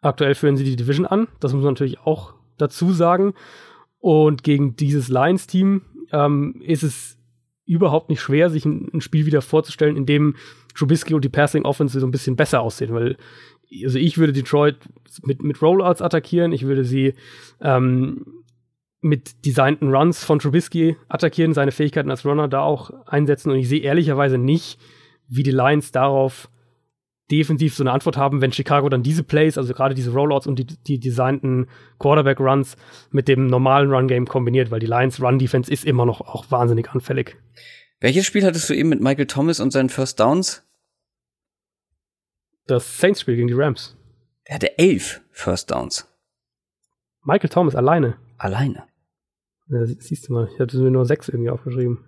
aktuell 0.00 0.34
führen 0.34 0.56
sie 0.56 0.64
die 0.64 0.76
Division 0.76 1.06
an. 1.06 1.28
Das 1.40 1.52
muss 1.52 1.64
man 1.64 1.74
natürlich 1.74 2.00
auch 2.00 2.34
dazu 2.56 2.92
sagen. 2.92 3.34
Und 3.98 4.44
gegen 4.44 4.76
dieses 4.76 5.08
Lions-Team 5.08 5.82
ähm, 6.12 6.60
ist 6.64 6.82
es 6.82 7.18
überhaupt 7.64 8.08
nicht 8.08 8.20
schwer, 8.20 8.48
sich 8.48 8.64
ein, 8.64 8.88
ein, 8.94 9.00
Spiel 9.00 9.26
wieder 9.26 9.42
vorzustellen, 9.42 9.96
in 9.96 10.06
dem 10.06 10.36
Trubisky 10.74 11.14
und 11.14 11.24
die 11.24 11.28
Passing 11.28 11.64
Offense 11.64 12.00
so 12.00 12.06
ein 12.06 12.10
bisschen 12.10 12.36
besser 12.36 12.62
aussehen, 12.62 12.94
weil 12.94 13.16
also 13.84 13.98
ich 13.98 14.18
würde 14.18 14.32
Detroit 14.32 14.76
mit, 15.22 15.42
mit 15.42 15.60
Rollouts 15.60 16.02
attackieren, 16.02 16.52
ich 16.52 16.64
würde 16.64 16.84
sie 16.84 17.14
ähm, 17.60 18.24
mit 19.00 19.46
designten 19.46 19.94
Runs 19.94 20.24
von 20.24 20.38
Trubisky 20.38 20.96
attackieren, 21.08 21.54
seine 21.54 21.72
Fähigkeiten 21.72 22.10
als 22.10 22.24
Runner 22.24 22.48
da 22.48 22.62
auch 22.62 22.90
einsetzen 23.06 23.50
und 23.50 23.58
ich 23.58 23.68
sehe 23.68 23.80
ehrlicherweise 23.80 24.38
nicht, 24.38 24.78
wie 25.28 25.42
die 25.42 25.50
Lions 25.50 25.92
darauf 25.92 26.48
defensiv 27.30 27.74
so 27.74 27.82
eine 27.82 27.92
Antwort 27.92 28.16
haben, 28.16 28.40
wenn 28.40 28.52
Chicago 28.52 28.88
dann 28.88 29.02
diese 29.02 29.22
Plays, 29.22 29.58
also 29.58 29.74
gerade 29.74 29.94
diese 29.94 30.12
Rollouts 30.12 30.46
und 30.46 30.58
die, 30.58 30.66
die 30.66 30.98
designten 30.98 31.66
Quarterback-Runs 31.98 32.76
mit 33.10 33.28
dem 33.28 33.46
normalen 33.46 33.92
Run-Game 33.92 34.26
kombiniert, 34.26 34.70
weil 34.70 34.80
die 34.80 34.86
Lions 34.86 35.20
Run-Defense 35.20 35.70
ist 35.70 35.84
immer 35.84 36.06
noch 36.06 36.22
auch 36.22 36.50
wahnsinnig 36.50 36.90
anfällig. 36.90 37.36
Welches 38.00 38.26
Spiel 38.26 38.44
hattest 38.44 38.70
du 38.70 38.74
eben 38.74 38.88
mit 38.88 39.00
Michael 39.00 39.26
Thomas 39.26 39.60
und 39.60 39.72
seinen 39.72 39.90
First 39.90 40.20
Downs? 40.20 40.67
Das 42.68 42.98
Saints-Spiel 42.98 43.34
gegen 43.34 43.48
die 43.48 43.54
Rams. 43.54 43.96
Er 44.44 44.56
hatte 44.56 44.78
elf 44.78 45.22
First 45.30 45.70
Downs. 45.70 46.06
Michael 47.24 47.48
Thomas 47.48 47.74
alleine. 47.74 48.18
Alleine. 48.36 48.84
Ja, 49.68 49.84
siehst 49.86 50.28
du 50.28 50.34
mal, 50.34 50.48
ich 50.52 50.60
hatte 50.60 50.76
mir 50.78 50.90
nur 50.90 51.06
sechs 51.06 51.28
irgendwie 51.28 51.50
aufgeschrieben. 51.50 52.04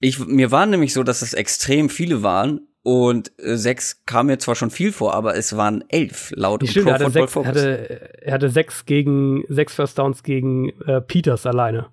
Ich, 0.00 0.24
mir 0.24 0.52
war 0.52 0.66
nämlich 0.66 0.94
so, 0.94 1.02
dass 1.02 1.22
es 1.22 1.34
extrem 1.34 1.88
viele 1.88 2.22
waren 2.22 2.68
und 2.84 3.32
äh, 3.38 3.56
sechs 3.56 4.04
kam 4.06 4.26
mir 4.26 4.38
zwar 4.38 4.54
schon 4.54 4.70
viel 4.70 4.92
vor, 4.92 5.14
aber 5.14 5.36
es 5.36 5.56
waren 5.56 5.82
elf 5.88 6.32
laut 6.36 6.66
Stimmt, 6.66 6.86
Pro 6.86 6.92
er 6.92 6.98
hatte, 7.00 7.10
sechs, 7.10 7.36
hatte, 7.36 8.22
er 8.22 8.32
hatte 8.32 8.48
sechs 8.50 8.86
gegen 8.86 9.42
sechs 9.48 9.74
First 9.74 9.98
Downs 9.98 10.22
gegen 10.22 10.70
äh, 10.86 11.00
Peters 11.00 11.44
alleine. 11.44 11.88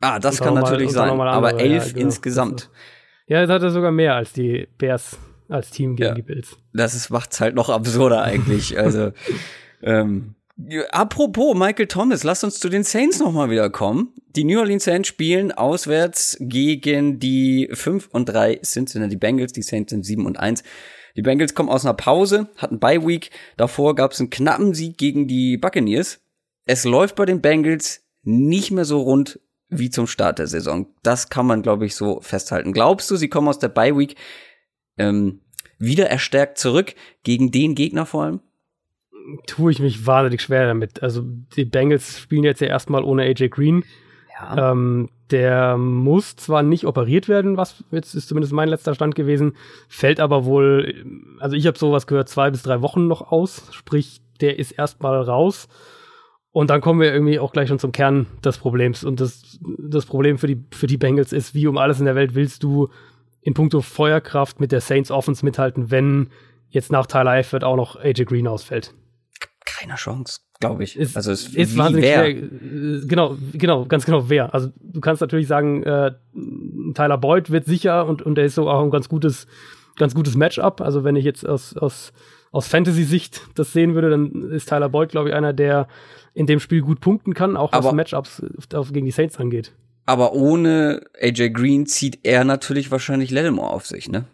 Ah, 0.00 0.18
das 0.18 0.40
kann 0.40 0.52
natürlich 0.52 0.92
mal, 0.92 1.08
sein, 1.08 1.20
aber 1.20 1.58
elf 1.58 1.86
ja, 1.86 1.92
genau. 1.94 2.06
insgesamt. 2.06 2.70
ja, 3.26 3.42
es 3.42 3.48
hatte 3.48 3.70
sogar 3.70 3.92
mehr 3.92 4.14
als 4.14 4.34
die 4.34 4.68
Bears 4.76 5.18
als 5.48 5.70
Team 5.70 5.96
gegen 5.96 6.08
ja, 6.08 6.14
die 6.14 6.22
Bills. 6.22 6.56
Das 6.72 6.94
ist, 6.94 7.10
macht's 7.10 7.40
halt 7.40 7.54
noch 7.54 7.68
absurder 7.68 8.22
eigentlich. 8.22 8.78
also 8.78 9.12
ähm, 9.82 10.34
Apropos 10.90 11.54
Michael 11.54 11.86
Thomas, 11.86 12.24
lass 12.24 12.42
uns 12.42 12.58
zu 12.58 12.70
den 12.70 12.82
Saints 12.82 13.18
nochmal 13.18 13.50
wieder 13.50 13.68
kommen. 13.68 14.14
Die 14.34 14.44
New 14.44 14.58
Orleans 14.58 14.84
Saints 14.84 15.08
spielen 15.08 15.52
auswärts 15.52 16.38
gegen 16.40 17.18
die 17.20 17.68
5 17.70 18.08
und 18.10 18.26
3 18.26 18.60
Cincinnati 18.64 19.16
Bengals. 19.16 19.52
Die 19.52 19.62
Saints 19.62 19.90
sind 19.90 20.04
7 20.04 20.24
und 20.24 20.38
1. 20.38 20.62
Die 21.14 21.22
Bengals 21.22 21.54
kommen 21.54 21.68
aus 21.68 21.84
einer 21.84 21.94
Pause, 21.94 22.48
hatten 22.56 22.78
Bye 22.78 23.06
Week. 23.06 23.30
Davor 23.58 23.94
gab 23.94 24.12
es 24.12 24.20
einen 24.20 24.30
knappen 24.30 24.72
Sieg 24.72 24.96
gegen 24.96 25.28
die 25.28 25.58
Buccaneers. 25.58 26.20
Es 26.64 26.84
läuft 26.84 27.16
bei 27.16 27.26
den 27.26 27.42
Bengals 27.42 28.02
nicht 28.22 28.70
mehr 28.70 28.86
so 28.86 29.02
rund 29.02 29.38
wie 29.68 29.90
zum 29.90 30.06
Start 30.06 30.38
der 30.38 30.46
Saison. 30.46 30.86
Das 31.02 31.28
kann 31.28 31.46
man, 31.46 31.62
glaube 31.62 31.84
ich, 31.84 31.94
so 31.94 32.20
festhalten. 32.20 32.72
Glaubst 32.72 33.10
du, 33.10 33.16
sie 33.16 33.28
kommen 33.28 33.48
aus 33.48 33.58
der 33.58 33.68
Bye 33.68 33.96
Week 33.96 34.16
ähm, 34.98 35.40
wieder 35.78 36.08
erstärkt 36.08 36.58
zurück 36.58 36.94
gegen 37.22 37.50
den 37.50 37.74
Gegner 37.74 38.06
vor 38.06 38.24
allem? 38.24 38.40
tue 39.46 39.72
ich 39.72 39.80
mich 39.80 40.06
wahnsinnig 40.06 40.42
schwer 40.42 40.66
damit. 40.66 41.02
Also 41.02 41.22
die 41.56 41.64
Bengals 41.64 42.20
spielen 42.20 42.44
jetzt 42.44 42.60
ja 42.60 42.68
erstmal 42.68 43.02
ohne 43.02 43.22
AJ 43.22 43.48
Green. 43.48 43.84
Ja. 44.38 44.72
Ähm, 44.72 45.08
der 45.30 45.76
muss 45.76 46.36
zwar 46.36 46.62
nicht 46.62 46.84
operiert 46.84 47.28
werden, 47.28 47.56
was 47.56 47.82
jetzt 47.90 48.14
ist 48.14 48.28
zumindest 48.28 48.52
mein 48.52 48.68
letzter 48.68 48.94
Stand 48.94 49.16
gewesen, 49.16 49.56
fällt 49.88 50.20
aber 50.20 50.44
wohl, 50.44 51.04
also 51.40 51.56
ich 51.56 51.66
habe 51.66 51.76
sowas 51.76 52.06
gehört, 52.06 52.28
zwei 52.28 52.50
bis 52.50 52.62
drei 52.62 52.80
Wochen 52.80 53.08
noch 53.08 53.32
aus, 53.32 53.66
sprich, 53.72 54.20
der 54.40 54.58
ist 54.58 54.72
erstmal 54.72 55.20
raus. 55.20 55.68
Und 56.52 56.70
dann 56.70 56.80
kommen 56.80 57.00
wir 57.00 57.12
irgendwie 57.12 57.38
auch 57.38 57.52
gleich 57.52 57.68
schon 57.68 57.78
zum 57.78 57.92
Kern 57.92 58.26
des 58.44 58.56
Problems. 58.58 59.04
Und 59.04 59.20
das, 59.20 59.58
das 59.78 60.06
Problem 60.06 60.38
für 60.38 60.46
die, 60.46 60.64
für 60.70 60.86
die 60.86 60.96
Bengals 60.96 61.32
ist, 61.32 61.54
wie 61.54 61.66
um 61.66 61.76
alles 61.76 61.98
in 61.98 62.06
der 62.06 62.14
Welt 62.14 62.34
willst 62.34 62.62
du 62.62 62.88
in 63.46 63.54
puncto 63.54 63.80
Feuerkraft 63.80 64.60
mit 64.60 64.72
der 64.72 64.80
Saints 64.80 65.10
Offense 65.10 65.44
mithalten, 65.44 65.90
wenn 65.90 66.30
jetzt 66.68 66.90
nach 66.90 67.06
Tyler 67.06 67.30
Eifert 67.30 67.64
auch 67.64 67.76
noch 67.76 67.96
AJ 67.96 68.24
Green 68.24 68.46
ausfällt 68.46 68.92
keine 69.66 69.96
Chance, 69.96 70.40
glaube 70.58 70.84
ich. 70.84 70.96
Ist, 70.96 71.16
also 71.16 71.30
es 71.30 71.48
ist 71.54 71.76
wahnsinnig 71.76 72.08
wer? 72.08 72.24
schwer. 72.24 72.48
Genau, 73.06 73.36
genau, 73.52 73.84
ganz 73.84 74.06
genau 74.06 74.28
wer. 74.28 74.54
Also 74.54 74.70
du 74.80 75.00
kannst 75.00 75.20
natürlich 75.20 75.46
sagen, 75.46 75.82
äh, 75.82 76.12
Tyler 76.94 77.18
Boyd 77.18 77.50
wird 77.50 77.66
sicher 77.66 78.06
und 78.06 78.22
und 78.22 78.38
er 78.38 78.44
ist 78.44 78.54
so 78.54 78.70
auch 78.70 78.82
ein 78.82 78.90
ganz 78.90 79.08
gutes, 79.08 79.46
ganz 79.96 80.14
gutes 80.14 80.36
Matchup. 80.36 80.80
Also 80.80 81.04
wenn 81.04 81.16
ich 81.16 81.24
jetzt 81.24 81.46
aus 81.46 81.76
aus 81.76 82.12
aus 82.52 82.68
Fantasy-Sicht 82.68 83.42
das 83.54 83.72
sehen 83.72 83.94
würde, 83.94 84.08
dann 84.08 84.50
ist 84.50 84.68
Tyler 84.68 84.88
Boyd, 84.88 85.10
glaube 85.10 85.28
ich, 85.28 85.34
einer, 85.34 85.52
der 85.52 85.88
in 86.32 86.46
dem 86.46 86.60
Spiel 86.60 86.80
gut 86.80 87.00
punkten 87.00 87.34
kann, 87.34 87.56
auch 87.56 87.72
was 87.72 87.92
Matchups 87.92 88.42
auf, 88.72 88.92
gegen 88.92 89.04
die 89.04 89.12
Saints 89.12 89.38
angeht. 89.38 89.72
Aber 90.06 90.32
ohne 90.32 91.02
AJ 91.20 91.50
Green 91.50 91.86
zieht 91.86 92.20
er 92.22 92.44
natürlich 92.44 92.90
wahrscheinlich 92.90 93.30
Lattimore 93.30 93.70
auf 93.70 93.86
sich, 93.86 94.08
ne? 94.08 94.24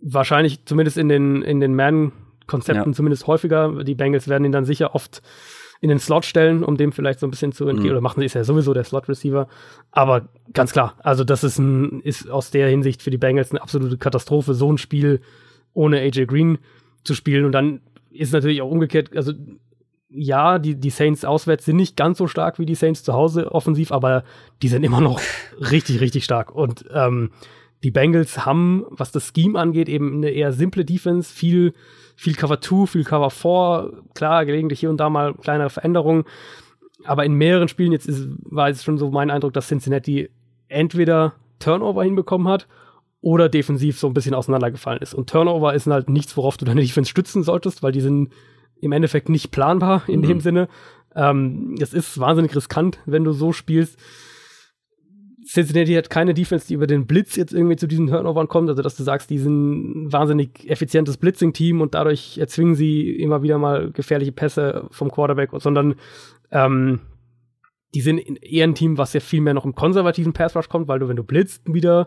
Wahrscheinlich 0.00 0.64
zumindest 0.64 0.96
in 0.96 1.08
den 1.08 1.42
in 1.42 1.60
den 1.60 1.74
Man 1.74 2.12
Konzepten 2.46 2.90
ja. 2.90 2.96
zumindest 2.96 3.26
häufiger. 3.26 3.84
Die 3.84 3.94
Bengals 3.94 4.28
werden 4.28 4.44
ihn 4.44 4.52
dann 4.52 4.64
sicher 4.64 4.94
oft 4.94 5.22
in 5.80 5.88
den 5.88 5.98
Slot 5.98 6.26
stellen, 6.26 6.62
um 6.62 6.76
dem 6.76 6.92
vielleicht 6.92 7.20
so 7.20 7.26
ein 7.26 7.30
bisschen 7.30 7.52
zu 7.52 7.66
entgehen. 7.66 7.86
Mhm. 7.86 7.92
Oder 7.92 8.00
machen 8.00 8.20
sie 8.20 8.26
ist 8.26 8.34
ja 8.34 8.44
sowieso 8.44 8.74
der 8.74 8.84
Slot-Receiver. 8.84 9.48
Aber 9.92 10.28
ganz 10.52 10.72
klar, 10.72 10.94
also 10.98 11.24
das 11.24 11.42
ist, 11.42 11.58
ein, 11.58 12.00
ist 12.00 12.28
aus 12.28 12.50
der 12.50 12.68
Hinsicht 12.68 13.02
für 13.02 13.10
die 13.10 13.18
Bengals 13.18 13.50
eine 13.50 13.62
absolute 13.62 13.96
Katastrophe, 13.96 14.54
so 14.54 14.70
ein 14.70 14.78
Spiel 14.78 15.20
ohne 15.72 16.00
AJ 16.00 16.26
Green 16.26 16.58
zu 17.04 17.14
spielen. 17.14 17.46
Und 17.46 17.52
dann 17.52 17.80
ist 18.10 18.32
natürlich 18.32 18.60
auch 18.60 18.70
umgekehrt, 18.70 19.16
also 19.16 19.32
ja, 20.10 20.58
die, 20.58 20.74
die 20.74 20.90
Saints 20.90 21.24
auswärts 21.24 21.64
sind 21.64 21.76
nicht 21.76 21.96
ganz 21.96 22.18
so 22.18 22.26
stark 22.26 22.58
wie 22.58 22.66
die 22.66 22.74
Saints 22.74 23.04
zu 23.04 23.12
Hause 23.12 23.52
offensiv, 23.52 23.92
aber 23.92 24.24
die 24.62 24.68
sind 24.68 24.82
immer 24.82 25.00
noch 25.00 25.20
richtig, 25.58 26.00
richtig 26.00 26.24
stark. 26.24 26.54
Und 26.54 26.84
ähm, 26.92 27.30
die 27.82 27.90
Bengals 27.90 28.44
haben, 28.44 28.84
was 28.90 29.12
das 29.12 29.32
Scheme 29.34 29.58
angeht, 29.58 29.88
eben 29.88 30.16
eine 30.16 30.30
eher 30.30 30.52
simple 30.52 30.84
Defense, 30.84 31.32
viel 31.32 31.72
viel 32.20 32.34
Cover 32.34 32.60
2, 32.60 32.86
viel 32.86 33.04
Cover 33.04 33.30
4, 33.30 34.02
klar, 34.14 34.44
gelegentlich 34.44 34.80
hier 34.80 34.90
und 34.90 34.98
da 34.98 35.08
mal 35.08 35.32
kleinere 35.32 35.70
Veränderungen. 35.70 36.24
Aber 37.04 37.24
in 37.24 37.32
mehreren 37.32 37.68
Spielen 37.68 37.92
jetzt 37.92 38.06
ist, 38.06 38.28
war 38.44 38.68
es 38.68 38.84
schon 38.84 38.98
so 38.98 39.10
mein 39.10 39.30
Eindruck, 39.30 39.54
dass 39.54 39.68
Cincinnati 39.68 40.28
entweder 40.68 41.32
Turnover 41.60 42.04
hinbekommen 42.04 42.46
hat 42.46 42.68
oder 43.22 43.48
defensiv 43.48 43.98
so 43.98 44.06
ein 44.06 44.12
bisschen 44.12 44.34
auseinandergefallen 44.34 45.00
ist. 45.00 45.14
Und 45.14 45.30
Turnover 45.30 45.72
ist 45.72 45.86
halt 45.86 46.10
nichts, 46.10 46.36
worauf 46.36 46.58
du 46.58 46.66
deine 46.66 46.82
Defense 46.82 47.10
stützen 47.10 47.42
solltest, 47.42 47.82
weil 47.82 47.92
die 47.92 48.02
sind 48.02 48.30
im 48.80 48.92
Endeffekt 48.92 49.28
nicht 49.28 49.50
planbar 49.50 50.02
in 50.08 50.20
mhm. 50.20 50.26
dem 50.26 50.40
Sinne. 50.40 50.68
Ähm, 51.14 51.76
es 51.80 51.92
ist 51.92 52.18
wahnsinnig 52.18 52.54
riskant, 52.54 52.98
wenn 53.06 53.24
du 53.24 53.32
so 53.32 53.52
spielst. 53.52 53.98
Cincinnati 55.46 55.94
hat 55.94 56.10
keine 56.10 56.34
Defense, 56.34 56.68
die 56.68 56.74
über 56.74 56.86
den 56.86 57.06
Blitz 57.06 57.34
jetzt 57.34 57.52
irgendwie 57.52 57.76
zu 57.76 57.88
diesen 57.88 58.06
Turnovern 58.06 58.46
kommt. 58.46 58.68
Also, 58.68 58.82
dass 58.82 58.96
du 58.96 59.02
sagst, 59.02 59.30
die 59.30 59.38
sind 59.38 60.04
ein 60.04 60.12
wahnsinnig 60.12 60.70
effizientes 60.70 61.16
Blitzing-Team 61.16 61.80
und 61.80 61.94
dadurch 61.94 62.38
erzwingen 62.38 62.74
sie 62.74 63.10
immer 63.16 63.42
wieder 63.42 63.58
mal 63.58 63.90
gefährliche 63.90 64.32
Pässe 64.32 64.86
vom 64.90 65.10
Quarterback, 65.10 65.50
sondern 65.54 65.96
ähm, 66.52 67.00
die 67.94 68.00
sind 68.00 68.18
eher 68.42 68.64
ein 68.64 68.74
Team, 68.74 68.98
was 68.98 69.12
ja 69.12 69.20
viel 69.20 69.40
mehr 69.40 69.54
noch 69.54 69.64
im 69.64 69.74
konservativen 69.74 70.32
Pass-Rush 70.32 70.68
kommt, 70.68 70.86
weil 70.86 71.00
du, 71.00 71.08
wenn 71.08 71.16
du 71.16 71.24
blitzt 71.24 71.62
wieder, 71.72 72.06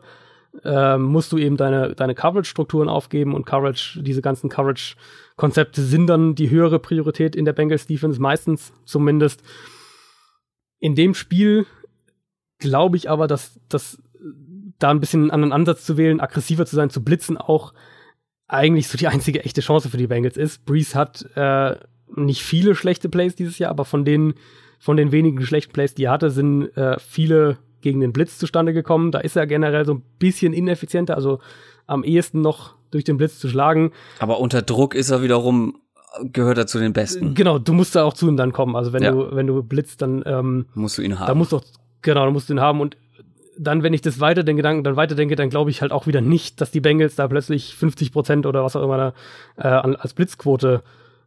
ähm, 0.64 1.04
musst 1.04 1.32
du 1.32 1.38
eben 1.38 1.58
deine, 1.58 1.96
deine 1.96 2.16
Coverage-Strukturen 2.16 2.88
aufgeben 2.88 3.34
und 3.34 3.46
Coverage, 3.46 4.02
diese 4.04 4.22
ganzen 4.22 4.50
Coverage-Konzepte 5.38 5.82
sind 5.82 6.08
dann 6.08 6.36
die 6.36 6.50
höhere 6.50 6.80
Priorität 6.80 7.36
in 7.36 7.46
der 7.46 7.54
Bengals-Defense, 7.54 8.22
meistens 8.22 8.74
zumindest. 8.86 9.44
In 10.80 10.96
dem 10.96 11.14
Spiel 11.14 11.66
glaube 12.60 12.98
ich 12.98 13.10
aber, 13.10 13.28
dass, 13.28 13.60
dass 13.70 14.02
da 14.80 14.90
ein 14.90 15.00
bisschen 15.00 15.22
einen 15.22 15.32
anderen 15.32 15.54
Ansatz 15.54 15.86
zu 15.86 15.98
wählen, 15.98 16.20
aggressiver 16.20 16.66
zu 16.66 16.76
sein, 16.76 16.90
zu 16.90 17.04
blitzen, 17.04 17.38
auch 17.38 17.74
eigentlich 18.48 18.88
so 18.88 18.98
die 18.98 19.08
einzige 19.08 19.44
echte 19.44 19.62
Chance 19.62 19.90
für 19.90 19.98
die 19.98 20.08
Bengals 20.08 20.38
ist. 20.38 20.66
Breeze 20.66 20.96
hat 20.96 21.26
äh, 21.36 21.76
nicht 22.16 22.44
viele 22.44 22.76
schlechte 22.76 23.10
Plays 23.10 23.36
dieses 23.36 23.58
Jahr, 23.58 23.72
aber 23.72 23.86
von 23.86 24.06
den, 24.06 24.36
von 24.80 24.98
den 24.98 25.12
wenigen 25.12 25.42
schlechten 25.46 25.74
Plays, 25.74 25.96
die 25.96 26.06
er 26.06 26.12
hatte, 26.12 26.30
sind 26.30 26.76
äh, 26.78 27.00
viele 27.00 27.58
gegen 27.82 28.00
den 28.00 28.14
Blitz 28.14 28.38
zustande 28.38 28.74
gekommen. 28.74 29.12
Da 29.12 29.20
ist 29.20 29.36
er 29.36 29.48
generell 29.48 29.86
so 29.86 29.96
ein 29.96 30.04
bisschen 30.20 30.54
ineffizienter, 30.54 31.16
also 31.16 31.40
am 31.86 32.04
ehesten 32.04 32.42
noch 32.42 32.76
durch 32.94 33.04
den 33.04 33.18
Blitz 33.18 33.40
zu 33.40 33.50
schlagen. 33.50 33.92
Aber 34.20 34.40
unter 34.40 34.62
Druck 34.62 34.96
ist 34.96 35.10
er 35.10 35.22
wiederum 35.22 35.78
gehört 36.32 36.60
er 36.60 36.68
zu 36.68 36.78
den 36.78 36.94
Besten. 36.94 37.34
Genau, 37.34 37.58
du 37.58 37.74
musst 37.74 37.96
da 37.96 38.04
auch 38.04 38.14
zu 38.14 38.28
ihm 38.28 38.38
dann 38.38 38.54
kommen. 38.54 38.76
Also 38.76 38.94
wenn 38.94 39.02
ja. 39.02 39.12
du 39.12 39.36
wenn 39.36 39.48
du 39.48 39.64
blitzt, 39.64 40.02
dann 40.04 40.22
ähm, 40.28 40.68
musst 40.76 41.00
du 41.00 41.02
ihn 41.02 41.20
haben. 41.20 41.28
Da 41.28 41.34
musst 41.34 41.52
du 41.52 41.58
auch 41.58 41.64
Genau, 42.04 42.26
du 42.26 42.32
musst 42.32 42.50
den 42.50 42.60
haben. 42.60 42.80
Und 42.80 42.96
dann, 43.58 43.82
wenn 43.82 43.94
ich 43.94 44.02
das 44.02 44.20
weiter 44.20 44.44
den 44.44 44.58
Gedanken 44.58 44.84
dann 44.84 44.96
weiterdenke, 44.96 45.36
dann 45.36 45.50
glaube 45.50 45.72
ich 45.72 45.82
halt 45.82 45.92
auch 45.92 46.06
wieder 46.06 46.22
nicht, 46.22 46.62
dass 46.62 46.70
die 46.70 46.82
Bengals 46.82 47.16
da 47.16 47.28
plötzlich 47.28 47.76
50 47.76 48.12
Prozent 48.12 48.46
oder 48.46 48.64
was 48.64 48.76
auch 48.76 48.84
immer 48.84 49.14
da, 49.58 49.84
äh, 49.84 49.96
als 49.96 50.14
Blitzquote 50.14 50.84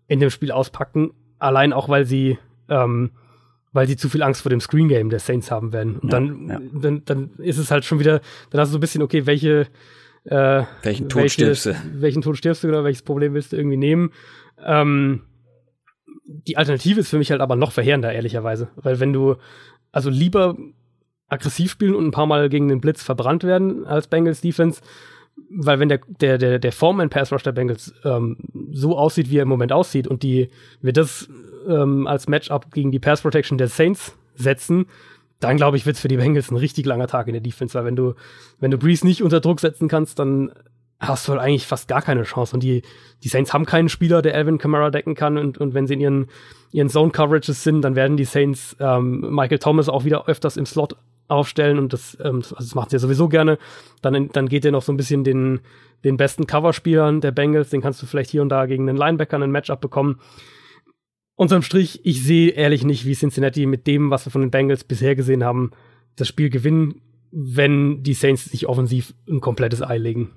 in 0.06 0.20
dem 0.20 0.30
Spiel 0.30 0.52
auspacken. 0.52 1.10
Allein 1.38 1.72
auch, 1.72 1.88
weil 1.88 2.04
sie, 2.04 2.38
ähm, 2.68 3.10
weil 3.72 3.88
sie 3.88 3.96
zu 3.96 4.08
viel 4.08 4.22
Angst 4.22 4.42
vor 4.42 4.50
dem 4.50 4.60
Screen 4.60 4.88
Game 4.88 5.10
der 5.10 5.18
Saints 5.18 5.50
haben 5.50 5.72
werden. 5.72 5.98
Und 5.98 6.12
ja, 6.12 6.20
dann, 6.20 6.48
ja. 6.48 6.60
dann, 6.72 7.02
dann 7.04 7.30
ist 7.38 7.58
es 7.58 7.70
halt 7.70 7.84
schon 7.84 7.98
wieder, 7.98 8.20
dann 8.50 8.60
hast 8.60 8.68
du 8.68 8.72
so 8.72 8.78
ein 8.78 8.80
bisschen, 8.80 9.02
okay, 9.02 9.26
welche, 9.26 9.66
äh, 10.26 10.64
welchen 10.82 11.08
Tod 11.08 11.22
welche, 11.22 11.54
stirbst 11.54 11.66
du? 11.66 11.74
Welchen 12.00 12.22
Tod 12.22 12.36
stirbst 12.36 12.64
du 12.64 12.68
oder 12.68 12.84
welches 12.84 13.02
Problem 13.02 13.34
willst 13.34 13.52
du 13.52 13.56
irgendwie 13.56 13.76
nehmen? 13.76 14.12
Ähm, 14.64 15.22
die 16.24 16.56
Alternative 16.56 17.00
ist 17.00 17.10
für 17.10 17.18
mich 17.18 17.30
halt 17.30 17.40
aber 17.40 17.56
noch 17.56 17.72
verheerender, 17.72 18.12
ehrlicherweise. 18.12 18.68
Weil 18.76 18.98
wenn 18.98 19.12
du 19.12 19.36
also 19.92 20.10
lieber 20.10 20.56
aggressiv 21.28 21.70
spielen 21.70 21.94
und 21.94 22.06
ein 22.06 22.10
paar 22.10 22.26
Mal 22.26 22.48
gegen 22.48 22.68
den 22.68 22.80
Blitz 22.80 23.02
verbrannt 23.02 23.44
werden 23.44 23.86
als 23.86 24.06
Bengals 24.08 24.40
Defense. 24.40 24.80
Weil 25.50 25.78
wenn 25.78 25.88
der, 25.88 26.00
der, 26.20 26.38
der, 26.38 26.58
der 26.58 26.72
Foreman 26.72 27.10
Pass 27.10 27.32
Rush 27.32 27.42
der 27.42 27.52
Bengals 27.52 27.94
ähm, 28.04 28.38
so 28.72 28.96
aussieht, 28.96 29.30
wie 29.30 29.38
er 29.38 29.42
im 29.42 29.48
Moment 29.48 29.72
aussieht 29.72 30.08
und 30.08 30.22
die 30.22 30.48
wir 30.80 30.92
das 30.92 31.28
ähm, 31.68 32.06
als 32.06 32.28
Matchup 32.28 32.72
gegen 32.72 32.90
die 32.90 32.98
Pass 32.98 33.22
Protection 33.22 33.58
der 33.58 33.68
Saints 33.68 34.16
setzen, 34.34 34.86
dann 35.40 35.56
glaube 35.56 35.76
ich, 35.76 35.86
wird 35.86 35.96
es 35.96 36.02
für 36.02 36.08
die 36.08 36.16
Bengals 36.16 36.50
ein 36.50 36.56
richtig 36.56 36.86
langer 36.86 37.08
Tag 37.08 37.26
in 37.26 37.34
der 37.34 37.42
Defense, 37.42 37.74
weil 37.74 37.84
wenn 37.84 37.96
du, 37.96 38.14
wenn 38.58 38.70
du 38.70 38.78
Breeze 38.78 39.06
nicht 39.06 39.22
unter 39.22 39.40
Druck 39.40 39.60
setzen 39.60 39.88
kannst, 39.88 40.18
dann 40.18 40.52
hast 40.98 41.28
du 41.28 41.32
halt 41.32 41.42
eigentlich 41.42 41.66
fast 41.66 41.88
gar 41.88 42.02
keine 42.02 42.22
Chance. 42.22 42.54
Und 42.56 42.62
die, 42.62 42.82
die 43.22 43.28
Saints 43.28 43.52
haben 43.52 43.66
keinen 43.66 43.88
Spieler, 43.88 44.22
der 44.22 44.34
Alvin 44.34 44.58
Kamara 44.58 44.90
decken 44.90 45.14
kann. 45.14 45.36
Und, 45.36 45.58
und 45.58 45.74
wenn 45.74 45.86
sie 45.86 45.94
in 45.94 46.00
ihren, 46.00 46.26
ihren 46.72 46.88
Zone-Coverages 46.88 47.62
sind, 47.62 47.82
dann 47.82 47.96
werden 47.96 48.16
die 48.16 48.24
Saints 48.24 48.76
ähm, 48.80 49.20
Michael 49.34 49.58
Thomas 49.58 49.88
auch 49.88 50.04
wieder 50.04 50.26
öfters 50.26 50.56
im 50.56 50.64
Slot 50.64 50.96
aufstellen. 51.28 51.78
Und 51.78 51.92
das, 51.92 52.16
ähm, 52.22 52.36
also 52.36 52.54
das 52.56 52.74
macht 52.74 52.90
sie 52.90 52.96
ja 52.96 53.00
sowieso 53.00 53.28
gerne. 53.28 53.58
Dann, 54.00 54.30
dann 54.32 54.48
geht 54.48 54.64
er 54.64 54.72
noch 54.72 54.82
so 54.82 54.92
ein 54.92 54.96
bisschen 54.96 55.22
den, 55.22 55.60
den 56.04 56.16
besten 56.16 56.46
Coverspielern 56.46 57.20
der 57.20 57.32
Bengals. 57.32 57.70
Den 57.70 57.82
kannst 57.82 58.00
du 58.00 58.06
vielleicht 58.06 58.30
hier 58.30 58.42
und 58.42 58.48
da 58.48 58.64
gegen 58.64 58.88
einen 58.88 58.96
Linebacker 58.96 59.38
ein 59.38 59.50
Matchup 59.50 59.80
bekommen. 59.82 60.20
Unterm 61.36 61.62
Strich, 61.62 62.00
ich 62.04 62.24
sehe 62.24 62.50
ehrlich 62.50 62.82
nicht, 62.82 63.04
wie 63.04 63.14
Cincinnati 63.14 63.66
mit 63.66 63.86
dem, 63.86 64.10
was 64.10 64.26
wir 64.26 64.32
von 64.32 64.40
den 64.40 64.50
Bengals 64.50 64.84
bisher 64.84 65.14
gesehen 65.14 65.44
haben, 65.44 65.70
das 66.16 66.28
Spiel 66.28 66.48
gewinnen, 66.48 67.02
wenn 67.30 68.02
die 68.02 68.14
Saints 68.14 68.46
sich 68.46 68.66
offensiv 68.66 69.14
ein 69.28 69.40
komplettes 69.40 69.82
Ei 69.82 69.98
legen. 69.98 70.30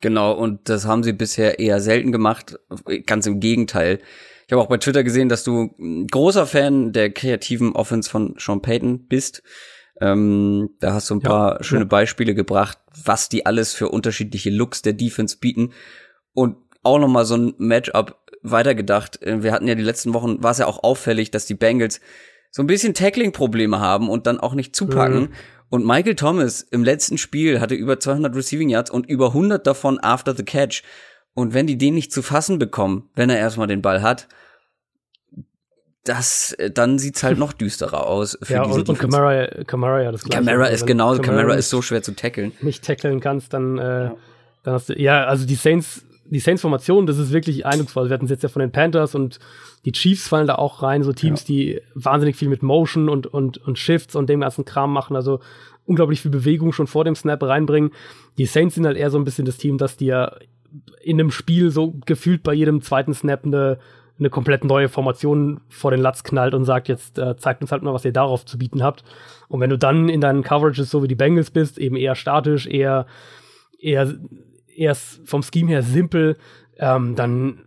Genau, 0.00 0.32
und 0.32 0.68
das 0.68 0.86
haben 0.86 1.04
sie 1.04 1.12
bisher 1.12 1.60
eher 1.60 1.80
selten 1.80 2.10
gemacht. 2.10 2.58
Ganz 3.06 3.26
im 3.26 3.38
Gegenteil. 3.38 4.00
Ich 4.46 4.52
habe 4.52 4.62
auch 4.62 4.68
bei 4.68 4.78
Twitter 4.78 5.04
gesehen, 5.04 5.28
dass 5.28 5.44
du 5.44 5.72
ein 5.78 6.08
großer 6.08 6.46
Fan 6.46 6.92
der 6.92 7.10
kreativen 7.12 7.76
Offense 7.76 8.10
von 8.10 8.34
Sean 8.36 8.62
Payton 8.62 9.06
bist. 9.06 9.44
Ähm, 10.00 10.70
da 10.80 10.94
hast 10.94 11.10
du 11.10 11.14
ein 11.14 11.20
paar 11.20 11.58
ja, 11.58 11.62
schöne 11.62 11.82
ja. 11.82 11.88
Beispiele 11.88 12.34
gebracht, 12.34 12.78
was 13.04 13.28
die 13.28 13.46
alles 13.46 13.74
für 13.74 13.90
unterschiedliche 13.90 14.50
Looks 14.50 14.82
der 14.82 14.94
Defense 14.94 15.36
bieten. 15.38 15.72
Und 16.32 16.56
auch 16.82 16.98
noch 16.98 17.08
mal 17.08 17.26
so 17.26 17.36
ein 17.36 17.54
Matchup 17.58 18.19
weitergedacht. 18.42 19.22
Äh, 19.22 19.42
wir 19.42 19.52
hatten 19.52 19.68
ja 19.68 19.74
die 19.74 19.82
letzten 19.82 20.14
Wochen, 20.14 20.42
war 20.42 20.52
es 20.52 20.58
ja 20.58 20.66
auch 20.66 20.82
auffällig, 20.82 21.30
dass 21.30 21.46
die 21.46 21.54
Bengals 21.54 22.00
so 22.50 22.62
ein 22.62 22.66
bisschen 22.66 22.94
Tackling-Probleme 22.94 23.80
haben 23.80 24.08
und 24.08 24.26
dann 24.26 24.40
auch 24.40 24.54
nicht 24.54 24.74
zupacken. 24.74 25.20
Mhm. 25.20 25.32
Und 25.68 25.86
Michael 25.86 26.16
Thomas 26.16 26.62
im 26.62 26.82
letzten 26.82 27.16
Spiel 27.16 27.60
hatte 27.60 27.74
über 27.74 28.00
200 28.00 28.34
Receiving 28.34 28.68
Yards 28.70 28.90
und 28.90 29.08
über 29.08 29.28
100 29.28 29.64
davon 29.66 30.00
after 30.00 30.34
the 30.34 30.42
catch. 30.42 30.82
Und 31.32 31.54
wenn 31.54 31.68
die 31.68 31.78
den 31.78 31.94
nicht 31.94 32.12
zu 32.12 32.22
fassen 32.22 32.58
bekommen, 32.58 33.08
wenn 33.14 33.30
er 33.30 33.38
erstmal 33.38 33.68
den 33.68 33.82
Ball 33.82 34.02
hat, 34.02 34.26
das, 36.04 36.52
äh, 36.54 36.70
dann 36.70 36.98
sieht's 36.98 37.22
halt 37.22 37.38
noch 37.38 37.52
düsterer 37.52 38.06
aus 38.06 38.36
für 38.42 38.54
ja, 38.54 38.64
diese 38.64 38.80
und, 38.80 38.88
und 38.88 38.98
Kamara, 38.98 39.46
Kamara 39.64 40.02
ja 40.02 40.12
das 40.12 40.24
gleiche. 40.24 40.44
Kamara 40.44 40.66
ist 40.66 40.86
genauso, 40.86 41.20
Kamara, 41.20 41.42
Kamara 41.42 41.58
ist 41.58 41.70
so 41.70 41.82
schwer 41.82 42.02
zu 42.02 42.16
tackeln. 42.16 42.52
Nicht 42.62 42.84
tackeln 42.84 43.20
kannst, 43.20 43.52
dann, 43.52 43.78
äh, 43.78 43.82
ja. 43.82 44.16
dann 44.64 44.74
hast 44.74 44.88
du, 44.88 44.94
ja, 44.94 45.24
also 45.24 45.46
die 45.46 45.54
Saints, 45.54 46.04
die 46.30 46.38
Saints-Formation, 46.38 47.06
das 47.06 47.18
ist 47.18 47.32
wirklich 47.32 47.66
eindrucksvoll. 47.66 48.08
Wir 48.08 48.14
hatten 48.14 48.26
es 48.26 48.30
jetzt 48.30 48.42
ja 48.42 48.48
von 48.48 48.60
den 48.60 48.72
Panthers 48.72 49.14
und 49.14 49.38
die 49.84 49.92
Chiefs 49.92 50.28
fallen 50.28 50.46
da 50.46 50.54
auch 50.56 50.82
rein, 50.82 51.02
so 51.02 51.12
Teams, 51.12 51.42
ja. 51.42 51.46
die 51.46 51.80
wahnsinnig 51.94 52.36
viel 52.36 52.48
mit 52.48 52.62
Motion 52.62 53.08
und, 53.08 53.26
und, 53.26 53.58
und 53.58 53.78
Shifts 53.78 54.14
und 54.14 54.28
dem 54.28 54.40
ganzen 54.40 54.64
Kram 54.64 54.92
machen, 54.92 55.16
also 55.16 55.40
unglaublich 55.86 56.20
viel 56.20 56.30
Bewegung 56.30 56.72
schon 56.72 56.86
vor 56.86 57.04
dem 57.04 57.16
Snap 57.16 57.42
reinbringen. 57.42 57.90
Die 58.38 58.46
Saints 58.46 58.76
sind 58.76 58.86
halt 58.86 58.96
eher 58.96 59.10
so 59.10 59.18
ein 59.18 59.24
bisschen 59.24 59.44
das 59.44 59.56
Team, 59.56 59.76
das 59.76 59.96
dir 59.96 60.38
in 61.02 61.18
einem 61.18 61.30
Spiel 61.30 61.70
so 61.70 61.94
gefühlt 62.06 62.42
bei 62.42 62.54
jedem 62.54 62.80
zweiten 62.80 63.12
Snap 63.12 63.44
eine, 63.44 63.78
eine 64.18 64.30
komplett 64.30 64.64
neue 64.64 64.88
Formation 64.88 65.60
vor 65.68 65.90
den 65.90 66.00
Latz 66.00 66.22
knallt 66.22 66.54
und 66.54 66.64
sagt, 66.64 66.88
jetzt 66.88 67.18
äh, 67.18 67.36
zeigt 67.36 67.62
uns 67.62 67.72
halt 67.72 67.82
mal, 67.82 67.94
was 67.94 68.04
ihr 68.04 68.12
darauf 68.12 68.44
zu 68.44 68.58
bieten 68.58 68.84
habt. 68.84 69.02
Und 69.48 69.60
wenn 69.60 69.70
du 69.70 69.78
dann 69.78 70.08
in 70.08 70.20
deinen 70.20 70.44
Coverages 70.44 70.90
so 70.90 71.02
wie 71.02 71.08
die 71.08 71.16
Bengals 71.16 71.50
bist, 71.50 71.78
eben 71.78 71.96
eher 71.96 72.14
statisch, 72.14 72.68
eher, 72.68 73.06
eher, 73.80 74.14
eher 74.80 74.94
vom 74.94 75.42
Scheme 75.42 75.68
her 75.68 75.82
simpel, 75.82 76.36
ähm, 76.78 77.14
dann 77.14 77.66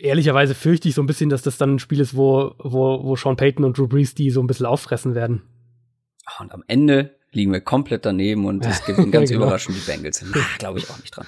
ehrlicherweise 0.00 0.54
fürchte 0.54 0.88
ich 0.88 0.94
so 0.94 1.02
ein 1.02 1.06
bisschen, 1.06 1.28
dass 1.28 1.42
das 1.42 1.58
dann 1.58 1.74
ein 1.74 1.78
Spiel 1.78 2.00
ist, 2.00 2.16
wo, 2.16 2.54
wo, 2.58 3.04
wo 3.04 3.16
Sean 3.16 3.36
Payton 3.36 3.64
und 3.64 3.76
Drew 3.76 3.86
Brees 3.86 4.14
die 4.14 4.30
so 4.30 4.40
ein 4.40 4.46
bisschen 4.46 4.66
auffressen 4.66 5.14
werden. 5.14 5.42
Und 6.38 6.52
am 6.52 6.64
Ende 6.68 7.16
liegen 7.32 7.52
wir 7.52 7.60
komplett 7.60 8.06
daneben 8.06 8.46
und 8.46 8.64
es 8.64 8.84
gewinnen 8.84 9.10
ganz 9.10 9.30
genau. 9.30 9.44
überraschend 9.44 9.76
die 9.76 9.90
Bengals. 9.90 10.24
Glaube 10.58 10.78
ich 10.78 10.88
auch 10.88 10.98
nicht 10.98 11.16
dran. 11.16 11.26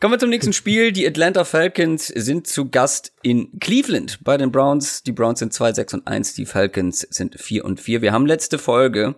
Kommen 0.00 0.12
wir 0.12 0.18
zum 0.18 0.30
nächsten 0.30 0.52
Spiel. 0.52 0.92
Die 0.92 1.06
Atlanta 1.06 1.44
Falcons 1.44 2.08
sind 2.08 2.46
zu 2.46 2.70
Gast 2.70 3.12
in 3.22 3.58
Cleveland 3.60 4.20
bei 4.22 4.36
den 4.36 4.52
Browns. 4.52 5.02
Die 5.02 5.12
Browns 5.12 5.38
sind 5.38 5.52
2, 5.52 5.72
6 5.72 5.94
und 5.94 6.06
1, 6.06 6.34
die 6.34 6.46
Falcons 6.46 7.00
sind 7.00 7.40
4 7.40 7.64
und 7.64 7.80
4. 7.80 8.02
Wir 8.02 8.12
haben 8.12 8.26
letzte 8.26 8.58
Folge 8.58 9.16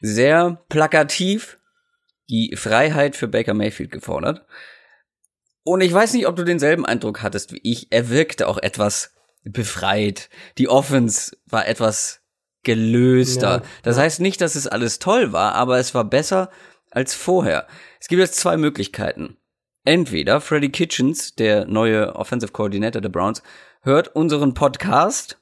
sehr 0.00 0.64
plakativ 0.70 1.59
die 2.30 2.54
Freiheit 2.56 3.16
für 3.16 3.28
Baker 3.28 3.54
Mayfield 3.54 3.90
gefordert. 3.90 4.46
Und 5.64 5.82
ich 5.82 5.92
weiß 5.92 6.14
nicht, 6.14 6.26
ob 6.26 6.36
du 6.36 6.44
denselben 6.44 6.86
Eindruck 6.86 7.22
hattest 7.22 7.52
wie 7.52 7.60
ich. 7.62 7.88
Er 7.90 8.08
wirkte 8.08 8.48
auch 8.48 8.58
etwas 8.58 9.14
befreit. 9.44 10.30
Die 10.58 10.68
Offense 10.68 11.36
war 11.46 11.66
etwas 11.66 12.22
gelöster. 12.62 13.62
Ja, 13.62 13.62
das 13.82 13.96
ja. 13.96 14.04
heißt 14.04 14.20
nicht, 14.20 14.40
dass 14.40 14.54
es 14.54 14.66
alles 14.66 14.98
toll 14.98 15.32
war, 15.32 15.54
aber 15.54 15.78
es 15.78 15.94
war 15.94 16.04
besser 16.04 16.50
als 16.90 17.14
vorher. 17.14 17.66
Es 18.00 18.08
gibt 18.08 18.20
jetzt 18.20 18.36
zwei 18.36 18.56
Möglichkeiten. 18.56 19.36
Entweder 19.84 20.40
Freddy 20.40 20.70
Kitchens, 20.70 21.34
der 21.34 21.66
neue 21.66 22.14
Offensive 22.14 22.52
Coordinator 22.52 23.00
der 23.00 23.08
Browns, 23.08 23.42
hört 23.82 24.14
unseren 24.14 24.54
Podcast 24.54 25.38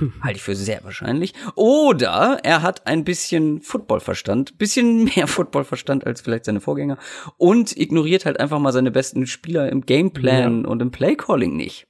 Halte 0.22 0.36
ich 0.36 0.42
für 0.42 0.54
sehr 0.54 0.82
wahrscheinlich. 0.84 1.34
Oder 1.54 2.38
er 2.42 2.62
hat 2.62 2.86
ein 2.86 3.04
bisschen 3.04 3.60
Footballverstand, 3.60 4.58
bisschen 4.58 5.04
mehr 5.16 5.26
Footballverstand 5.26 6.06
als 6.06 6.20
vielleicht 6.20 6.44
seine 6.44 6.60
Vorgänger 6.60 6.98
und 7.36 7.76
ignoriert 7.76 8.26
halt 8.26 8.40
einfach 8.40 8.58
mal 8.58 8.72
seine 8.72 8.90
besten 8.90 9.26
Spieler 9.26 9.70
im 9.70 9.82
Gameplan 9.82 10.62
ja. 10.62 10.68
und 10.68 10.82
im 10.82 10.90
Playcalling 10.90 11.56
nicht. 11.56 11.86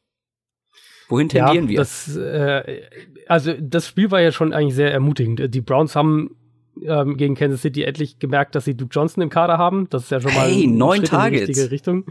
Wohin 1.08 1.28
tendieren 1.28 1.64
ja, 1.64 1.70
wir? 1.70 1.78
Das, 1.78 2.16
äh, 2.16 2.82
also 3.28 3.54
das 3.60 3.86
Spiel 3.86 4.10
war 4.10 4.20
ja 4.20 4.32
schon 4.32 4.52
eigentlich 4.52 4.74
sehr 4.74 4.92
ermutigend. 4.92 5.54
Die 5.54 5.60
Browns 5.60 5.94
haben 5.94 6.36
ähm, 6.82 7.16
gegen 7.16 7.34
Kansas 7.34 7.62
City 7.62 7.84
endlich 7.84 8.18
gemerkt, 8.18 8.54
dass 8.54 8.64
sie 8.64 8.76
Duke 8.76 8.90
Johnson 8.92 9.22
im 9.22 9.30
Kader 9.30 9.58
haben. 9.58 9.88
Das 9.90 10.04
ist 10.04 10.10
ja 10.10 10.20
schon 10.20 10.34
mal 10.34 10.48
hey, 10.48 10.66
neun 10.66 10.98
Schritt 10.98 11.10
Targets. 11.10 11.40
in 11.40 11.46
die 11.46 11.52
richtige 11.52 11.70
Richtung. 11.70 12.04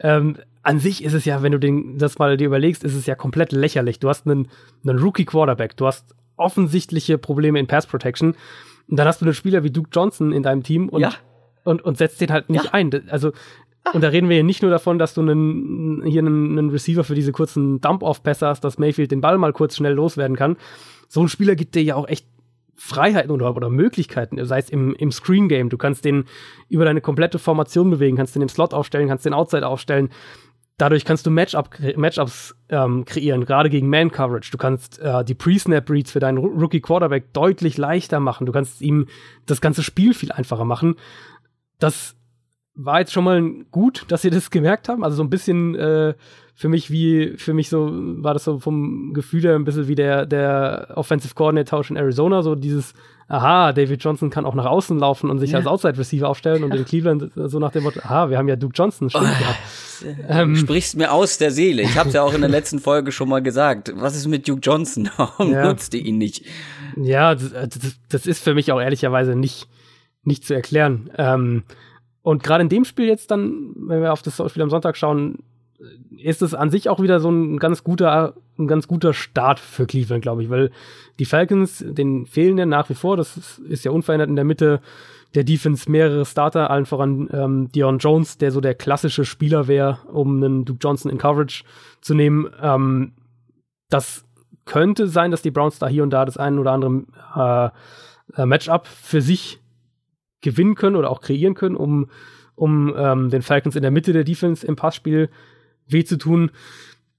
Ähm, 0.00 0.36
an 0.62 0.80
sich 0.80 1.04
ist 1.04 1.12
es 1.12 1.24
ja, 1.24 1.42
wenn 1.42 1.52
du 1.52 1.58
den, 1.58 1.96
das 1.98 2.18
mal 2.18 2.36
dir 2.36 2.46
überlegst, 2.46 2.82
ist 2.82 2.94
es 2.94 3.06
ja 3.06 3.14
komplett 3.14 3.52
lächerlich. 3.52 4.00
Du 4.00 4.08
hast 4.08 4.26
einen, 4.26 4.48
einen 4.84 4.98
Rookie 4.98 5.24
Quarterback, 5.24 5.76
du 5.76 5.86
hast 5.86 6.14
offensichtliche 6.36 7.18
Probleme 7.18 7.58
in 7.58 7.66
Pass 7.66 7.86
Protection 7.86 8.34
und 8.88 8.98
dann 8.98 9.06
hast 9.06 9.20
du 9.20 9.24
einen 9.24 9.34
Spieler 9.34 9.62
wie 9.62 9.70
Duke 9.70 9.90
Johnson 9.92 10.32
in 10.32 10.42
deinem 10.42 10.62
Team 10.62 10.88
und, 10.88 11.00
ja. 11.00 11.12
und, 11.64 11.82
und 11.82 11.98
setzt 11.98 12.20
den 12.20 12.32
halt 12.32 12.50
nicht 12.50 12.64
ja. 12.64 12.74
ein. 12.74 12.90
Also, 13.08 13.32
ah. 13.84 13.90
und 13.92 14.02
da 14.02 14.08
reden 14.08 14.28
wir 14.28 14.34
hier 14.34 14.44
nicht 14.44 14.62
nur 14.62 14.70
davon, 14.70 14.98
dass 14.98 15.14
du 15.14 15.22
einen, 15.22 16.02
hier 16.04 16.20
einen, 16.20 16.58
einen 16.58 16.70
Receiver 16.70 17.04
für 17.04 17.14
diese 17.14 17.32
kurzen 17.32 17.80
Dump-Off-Pässe 17.80 18.46
hast, 18.46 18.64
dass 18.64 18.78
Mayfield 18.78 19.12
den 19.12 19.20
Ball 19.20 19.38
mal 19.38 19.52
kurz 19.52 19.76
schnell 19.76 19.94
loswerden 19.94 20.36
kann. 20.36 20.56
So 21.08 21.22
ein 21.22 21.28
Spieler 21.28 21.54
gibt 21.54 21.74
dir 21.74 21.82
ja 21.82 21.94
auch 21.94 22.08
echt 22.08 22.26
Freiheiten 22.76 23.30
oder, 23.30 23.56
oder 23.56 23.70
Möglichkeiten, 23.70 24.44
sei 24.44 24.58
es 24.58 24.70
im, 24.70 24.94
im 24.94 25.10
Screen 25.10 25.48
Game. 25.48 25.68
Du 25.68 25.78
kannst 25.78 26.04
den 26.04 26.24
über 26.68 26.84
deine 26.84 27.00
komplette 27.00 27.38
Formation 27.38 27.90
bewegen, 27.90 28.16
kannst 28.16 28.34
den 28.34 28.42
im 28.42 28.48
Slot 28.48 28.74
aufstellen, 28.74 29.08
kannst 29.08 29.24
den 29.24 29.34
Outside 29.34 29.66
aufstellen. 29.66 30.10
Dadurch 30.78 31.06
kannst 31.06 31.24
du 31.24 31.30
Matchup, 31.30 31.70
Matchups 31.96 32.54
ähm, 32.68 33.06
kreieren, 33.06 33.46
gerade 33.46 33.70
gegen 33.70 33.88
Man-Coverage. 33.88 34.50
Du 34.50 34.58
kannst 34.58 34.98
äh, 34.98 35.24
die 35.24 35.34
Pre-Snap-Reads 35.34 36.12
für 36.12 36.20
deinen 36.20 36.36
Rookie-Quarterback 36.36 37.32
deutlich 37.32 37.78
leichter 37.78 38.20
machen. 38.20 38.44
Du 38.44 38.52
kannst 38.52 38.82
ihm 38.82 39.06
das 39.46 39.62
ganze 39.62 39.82
Spiel 39.82 40.12
viel 40.12 40.32
einfacher 40.32 40.66
machen. 40.66 40.96
Das 41.78 42.14
war 42.74 43.00
jetzt 43.00 43.12
schon 43.12 43.24
mal 43.24 43.42
gut, 43.70 44.04
dass 44.08 44.20
sie 44.20 44.28
das 44.28 44.50
gemerkt 44.50 44.90
haben. 44.90 45.02
Also 45.02 45.16
so 45.16 45.24
ein 45.24 45.30
bisschen 45.30 45.74
äh, 45.76 46.12
für 46.58 46.70
mich 46.70 46.90
wie, 46.90 47.34
für 47.36 47.52
mich 47.52 47.68
so, 47.68 47.90
war 47.92 48.32
das 48.32 48.44
so 48.44 48.58
vom 48.58 49.12
Gefühl 49.12 49.42
her 49.42 49.54
ein 49.56 49.64
bisschen 49.64 49.88
wie 49.88 49.94
der, 49.94 50.24
der 50.24 50.88
Offensive 50.94 51.34
Coordinator 51.34 51.84
in 51.90 51.96
Arizona, 51.96 52.42
so 52.42 52.54
dieses, 52.54 52.94
aha, 53.28 53.74
David 53.74 54.02
Johnson 54.02 54.30
kann 54.30 54.46
auch 54.46 54.54
nach 54.54 54.64
außen 54.64 54.98
laufen 54.98 55.28
und 55.28 55.38
sich 55.38 55.50
ja. 55.50 55.58
als 55.58 55.66
Outside 55.66 55.98
Receiver 55.98 56.26
aufstellen 56.26 56.64
und 56.64 56.74
in 56.74 56.86
Cleveland 56.86 57.30
so 57.34 57.58
nach 57.58 57.72
dem 57.72 57.82
Motto, 57.82 58.00
aha, 58.00 58.30
wir 58.30 58.38
haben 58.38 58.48
ja 58.48 58.56
Duke 58.56 58.72
Johnson, 58.74 59.10
stimmt 59.10 59.26
oh, 59.26 60.06
ja. 60.08 60.14
Ähm, 60.28 60.56
Sprichst 60.56 60.96
mir 60.96 61.12
aus 61.12 61.36
der 61.36 61.50
Seele. 61.50 61.82
Ich 61.82 61.96
habe 61.98 62.08
ja 62.10 62.22
auch 62.22 62.32
in 62.32 62.40
der 62.40 62.50
letzten 62.50 62.78
Folge 62.78 63.12
schon 63.12 63.28
mal 63.28 63.42
gesagt. 63.42 63.92
Was 63.94 64.16
ist 64.16 64.26
mit 64.26 64.48
Duke 64.48 64.60
Johnson? 64.60 65.10
Warum 65.16 65.52
ja. 65.52 65.64
nutzt 65.64 65.92
ihr 65.92 66.04
ihn 66.04 66.16
nicht? 66.16 66.44
Ja, 66.96 67.34
das, 67.34 67.50
das, 67.52 67.96
das, 68.08 68.26
ist 68.26 68.42
für 68.42 68.54
mich 68.54 68.72
auch 68.72 68.80
ehrlicherweise 68.80 69.36
nicht, 69.36 69.68
nicht 70.22 70.46
zu 70.46 70.54
erklären. 70.54 71.10
Ähm, 71.18 71.64
und 72.22 72.42
gerade 72.42 72.62
in 72.62 72.70
dem 72.70 72.84
Spiel 72.86 73.06
jetzt 73.06 73.30
dann, 73.30 73.74
wenn 73.76 74.00
wir 74.00 74.12
auf 74.12 74.22
das 74.22 74.36
Spiel 74.50 74.62
am 74.62 74.70
Sonntag 74.70 74.96
schauen, 74.96 75.38
ist 76.18 76.42
es 76.42 76.54
an 76.54 76.70
sich 76.70 76.88
auch 76.88 77.00
wieder 77.00 77.20
so 77.20 77.30
ein 77.30 77.58
ganz 77.58 77.84
guter, 77.84 78.34
ein 78.58 78.66
ganz 78.66 78.88
guter 78.88 79.12
Start 79.12 79.60
für 79.60 79.86
Cleveland, 79.86 80.22
glaube 80.22 80.42
ich, 80.42 80.50
weil 80.50 80.70
die 81.18 81.24
Falcons, 81.24 81.84
den 81.86 82.26
fehlen 82.26 82.58
ja 82.58 82.66
nach 82.66 82.88
wie 82.88 82.94
vor, 82.94 83.16
das 83.16 83.58
ist 83.68 83.84
ja 83.84 83.90
unverändert 83.90 84.28
in 84.28 84.36
der 84.36 84.44
Mitte 84.44 84.80
der 85.34 85.44
Defense 85.44 85.90
mehrere 85.90 86.24
Starter, 86.24 86.70
allen 86.70 86.86
voran 86.86 87.28
ähm, 87.32 87.70
Dion 87.72 87.98
Jones, 87.98 88.38
der 88.38 88.52
so 88.52 88.60
der 88.60 88.74
klassische 88.74 89.24
Spieler 89.24 89.68
wäre, 89.68 89.98
um 90.10 90.42
einen 90.42 90.64
Duke 90.64 90.78
Johnson 90.82 91.10
in 91.10 91.18
Coverage 91.18 91.64
zu 92.00 92.14
nehmen. 92.14 92.48
Ähm, 92.60 93.12
das 93.90 94.24
könnte 94.64 95.08
sein, 95.08 95.30
dass 95.30 95.42
die 95.42 95.50
Browns 95.50 95.78
da 95.78 95.88
hier 95.88 96.02
und 96.02 96.10
da 96.10 96.24
das 96.24 96.38
ein 96.38 96.58
oder 96.58 96.72
andere 96.72 97.72
äh, 98.34 98.42
äh, 98.42 98.46
Matchup 98.46 98.86
für 98.86 99.20
sich 99.20 99.60
gewinnen 100.40 100.74
können 100.74 100.96
oder 100.96 101.10
auch 101.10 101.20
kreieren 101.20 101.54
können, 101.54 101.76
um, 101.76 102.08
um 102.54 102.94
ähm, 102.96 103.30
den 103.30 103.42
Falcons 103.42 103.76
in 103.76 103.82
der 103.82 103.90
Mitte 103.90 104.12
der 104.12 104.24
Defense 104.24 104.66
im 104.66 104.76
Passspiel 104.76 105.28
weh 105.86 106.04
zu 106.04 106.18
tun. 106.18 106.50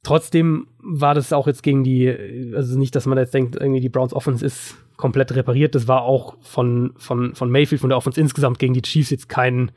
Trotzdem 0.04 0.68
war 0.80 1.16
das 1.16 1.34
auch 1.34 1.48
jetzt 1.48 1.64
gegen 1.64 1.84
die, 1.84 2.08
also 2.56 2.78
nicht, 2.78 2.96
dass 2.96 3.06
man 3.06 3.18
jetzt 3.18 3.34
denkt, 3.34 3.56
irgendwie 3.56 3.82
die 3.82 3.90
Browns 3.90 4.14
Offense 4.14 4.46
ist 4.46 4.76
komplett 4.96 5.34
repariert. 5.36 5.76
Das 5.76 5.88
war 5.88 6.04
auch 6.04 6.38
von, 6.42 6.94
von, 6.98 7.36
von 7.36 7.52
Mayfield, 7.52 7.82
von 7.82 7.90
der 7.90 7.98
Offense 7.98 8.20
insgesamt 8.20 8.60
gegen 8.60 8.74
die 8.74 8.82
Chiefs 8.82 9.10
jetzt 9.10 9.30
kein, 9.30 9.72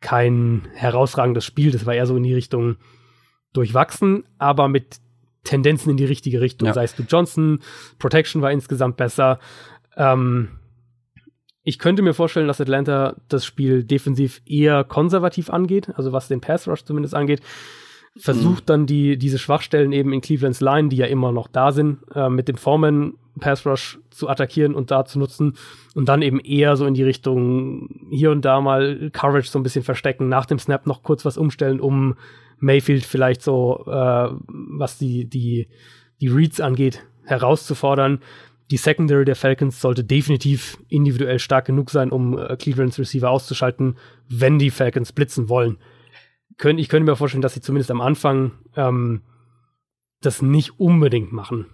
kein 0.00 0.68
herausragendes 0.74 1.44
Spiel. 1.44 1.70
Das 1.70 1.86
war 1.86 1.94
eher 1.94 2.06
so 2.06 2.16
in 2.16 2.22
die 2.22 2.34
Richtung 2.34 2.76
durchwachsen, 3.52 4.24
aber 4.38 4.68
mit 4.68 5.00
Tendenzen 5.44 5.90
in 5.90 5.96
die 5.96 6.04
richtige 6.04 6.40
Richtung. 6.40 6.66
Ja. 6.66 6.74
Sei 6.74 6.84
es 6.84 6.94
du 6.94 7.02
Johnson, 7.02 7.60
Protection 7.98 8.42
war 8.42 8.50
insgesamt 8.50 8.96
besser. 8.96 9.38
Ähm, 9.96 10.48
ich 11.62 11.78
könnte 11.78 12.02
mir 12.02 12.14
vorstellen, 12.14 12.46
dass 12.46 12.60
Atlanta 12.60 13.16
das 13.28 13.44
Spiel 13.44 13.84
defensiv 13.84 14.42
eher 14.46 14.84
konservativ 14.84 15.50
angeht, 15.50 15.90
also 15.96 16.12
was 16.12 16.28
den 16.28 16.40
Pass 16.40 16.68
Rush 16.68 16.84
zumindest 16.84 17.14
angeht. 17.14 17.40
Versucht 18.16 18.64
mhm. 18.64 18.66
dann 18.66 18.86
die, 18.86 19.16
diese 19.18 19.38
Schwachstellen 19.38 19.92
eben 19.92 20.12
in 20.12 20.20
Clevelands 20.20 20.60
Line, 20.60 20.88
die 20.88 20.96
ja 20.96 21.06
immer 21.06 21.32
noch 21.32 21.48
da 21.48 21.72
sind, 21.72 21.98
äh, 22.14 22.28
mit 22.28 22.46
dem 22.46 22.56
Foreman 22.56 23.14
Pass 23.40 23.66
Rush 23.66 23.98
zu 24.10 24.28
attackieren 24.28 24.74
und 24.74 24.92
da 24.92 25.04
zu 25.04 25.18
nutzen 25.18 25.54
und 25.94 26.08
dann 26.08 26.22
eben 26.22 26.38
eher 26.38 26.76
so 26.76 26.86
in 26.86 26.94
die 26.94 27.02
Richtung 27.02 27.88
hier 28.10 28.30
und 28.30 28.44
da 28.44 28.60
mal 28.60 29.10
Coverage 29.12 29.50
so 29.50 29.58
ein 29.58 29.64
bisschen 29.64 29.82
verstecken, 29.82 30.28
nach 30.28 30.46
dem 30.46 30.60
Snap 30.60 30.86
noch 30.86 31.02
kurz 31.02 31.24
was 31.24 31.36
umstellen, 31.36 31.80
um 31.80 32.14
Mayfield 32.58 33.04
vielleicht 33.04 33.42
so, 33.42 33.84
äh, 33.86 34.28
was 34.46 34.98
die, 34.98 35.24
die, 35.24 35.66
die 36.20 36.28
Reads 36.28 36.60
angeht, 36.60 37.02
herauszufordern. 37.24 38.20
Die 38.70 38.76
Secondary 38.76 39.24
der 39.24 39.36
Falcons 39.36 39.80
sollte 39.80 40.04
definitiv 40.04 40.78
individuell 40.88 41.38
stark 41.38 41.66
genug 41.66 41.90
sein, 41.90 42.10
um 42.10 42.38
äh, 42.38 42.56
Clevelands 42.56 42.98
Receiver 42.98 43.30
auszuschalten, 43.30 43.96
wenn 44.28 44.58
die 44.58 44.70
Falcons 44.70 45.12
blitzen 45.12 45.48
wollen. 45.48 45.78
Kön 46.56 46.78
ich 46.78 46.88
könnte 46.88 47.10
mir 47.10 47.16
vorstellen, 47.16 47.42
dass 47.42 47.54
sie 47.54 47.60
zumindest 47.60 47.90
am 47.90 48.00
Anfang 48.00 48.52
ähm, 48.76 49.22
das 50.20 50.42
nicht 50.42 50.78
unbedingt 50.78 51.32
machen. 51.32 51.66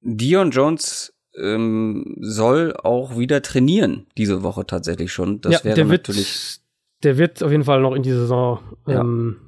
Dion 0.00 0.50
Jones 0.50 1.14
ähm, 1.36 2.16
soll 2.20 2.76
auch 2.76 3.16
wieder 3.18 3.42
trainieren 3.42 4.06
diese 4.18 4.42
Woche 4.42 4.66
tatsächlich 4.66 5.12
schon. 5.12 5.40
Das 5.40 5.52
ja, 5.52 5.64
wäre 5.64 5.76
der 5.76 5.84
natürlich. 5.86 6.26
Wird, 6.26 7.04
der 7.04 7.18
wird 7.18 7.42
auf 7.42 7.50
jeden 7.50 7.64
Fall 7.64 7.80
noch 7.80 7.94
in 7.94 8.02
die 8.02 8.12
Saison 8.12 8.60
ähm, 8.86 9.36
ja 9.40 9.44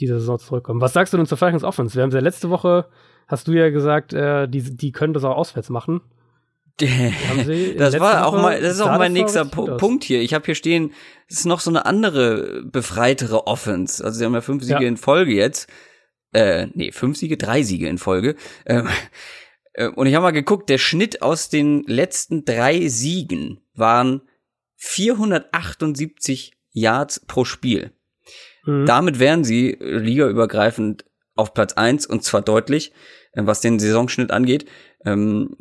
diese 0.00 0.18
Saison 0.18 0.38
zurückkommen. 0.38 0.80
Was 0.80 0.92
sagst 0.92 1.12
du 1.12 1.16
denn 1.16 1.26
zur 1.26 1.38
Falcons 1.38 1.62
Offense? 1.62 1.94
Wir 1.94 2.02
haben 2.02 2.10
ja 2.10 2.20
letzte 2.20 2.50
Woche, 2.50 2.86
hast 3.28 3.46
du 3.46 3.52
ja 3.52 3.70
gesagt, 3.70 4.12
äh, 4.12 4.48
die, 4.48 4.76
die 4.76 4.92
können 4.92 5.12
das 5.12 5.24
auch 5.24 5.36
auswärts 5.36 5.68
machen. 5.70 6.00
das 7.78 7.98
war 8.00 8.26
auch 8.26 8.34
mal, 8.34 8.60
das 8.60 8.74
ist 8.74 8.80
auch 8.80 8.98
mein 8.98 9.12
nächster 9.12 9.44
Punkt 9.44 10.04
hier. 10.04 10.20
Ich 10.20 10.34
habe 10.34 10.44
hier 10.46 10.54
stehen, 10.54 10.92
es 11.28 11.38
ist 11.38 11.46
noch 11.46 11.60
so 11.60 11.70
eine 11.70 11.86
andere 11.86 12.62
befreitere 12.64 13.46
Offense. 13.46 14.04
Also 14.04 14.18
sie 14.18 14.24
haben 14.24 14.34
ja 14.34 14.40
fünf 14.40 14.62
Siege 14.62 14.82
ja. 14.82 14.88
in 14.88 14.96
Folge 14.96 15.32
jetzt. 15.32 15.68
Äh, 16.32 16.68
nee, 16.74 16.92
fünf 16.92 17.16
Siege, 17.16 17.36
drei 17.36 17.62
Siege 17.62 17.88
in 17.88 17.98
Folge. 17.98 18.36
Ähm, 18.66 18.88
äh, 19.74 19.88
und 19.88 20.06
ich 20.06 20.14
habe 20.14 20.24
mal 20.24 20.30
geguckt, 20.30 20.68
der 20.68 20.78
Schnitt 20.78 21.22
aus 21.22 21.48
den 21.48 21.84
letzten 21.84 22.44
drei 22.44 22.88
Siegen 22.88 23.60
waren 23.74 24.22
478 24.76 26.52
Yards 26.72 27.20
pro 27.26 27.44
Spiel. 27.44 27.92
Mhm. 28.64 28.86
Damit 28.86 29.18
wären 29.18 29.44
sie 29.44 29.76
ligaübergreifend 29.80 31.04
auf 31.34 31.54
Platz 31.54 31.72
eins 31.74 32.06
und 32.06 32.22
zwar 32.22 32.42
deutlich, 32.42 32.92
äh, 33.32 33.42
was 33.44 33.60
den 33.60 33.78
Saisonschnitt 33.78 34.30
angeht. 34.30 34.66
Ähm, 35.04 35.56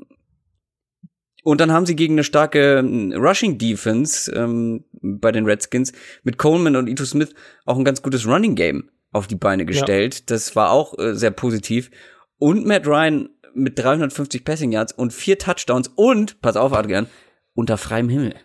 und 1.43 1.61
dann 1.61 1.71
haben 1.71 1.85
sie 1.85 1.95
gegen 1.95 2.15
eine 2.15 2.23
starke 2.23 2.79
ähm, 2.79 3.13
Rushing 3.15 3.57
Defense 3.57 4.31
ähm, 4.31 4.83
bei 5.01 5.31
den 5.31 5.45
Redskins 5.45 5.93
mit 6.23 6.37
Coleman 6.37 6.75
und 6.75 6.87
Ito 6.87 7.05
Smith 7.05 7.33
auch 7.65 7.77
ein 7.77 7.85
ganz 7.85 8.01
gutes 8.01 8.27
Running 8.27 8.55
Game 8.55 8.89
auf 9.11 9.27
die 9.27 9.35
Beine 9.35 9.65
gestellt. 9.65 10.15
Ja. 10.15 10.21
Das 10.27 10.55
war 10.55 10.71
auch 10.71 10.97
äh, 10.99 11.15
sehr 11.15 11.31
positiv. 11.31 11.89
Und 12.37 12.65
Matt 12.65 12.87
Ryan 12.87 13.29
mit 13.53 13.79
350 13.79 14.45
Passing 14.45 14.71
Yards 14.71 14.93
und 14.93 15.13
vier 15.13 15.37
Touchdowns 15.37 15.89
und, 15.95 16.41
pass 16.41 16.55
auf, 16.55 16.73
Adrian, 16.73 17.07
unter 17.53 17.77
freiem 17.77 18.09
Himmel. 18.09 18.35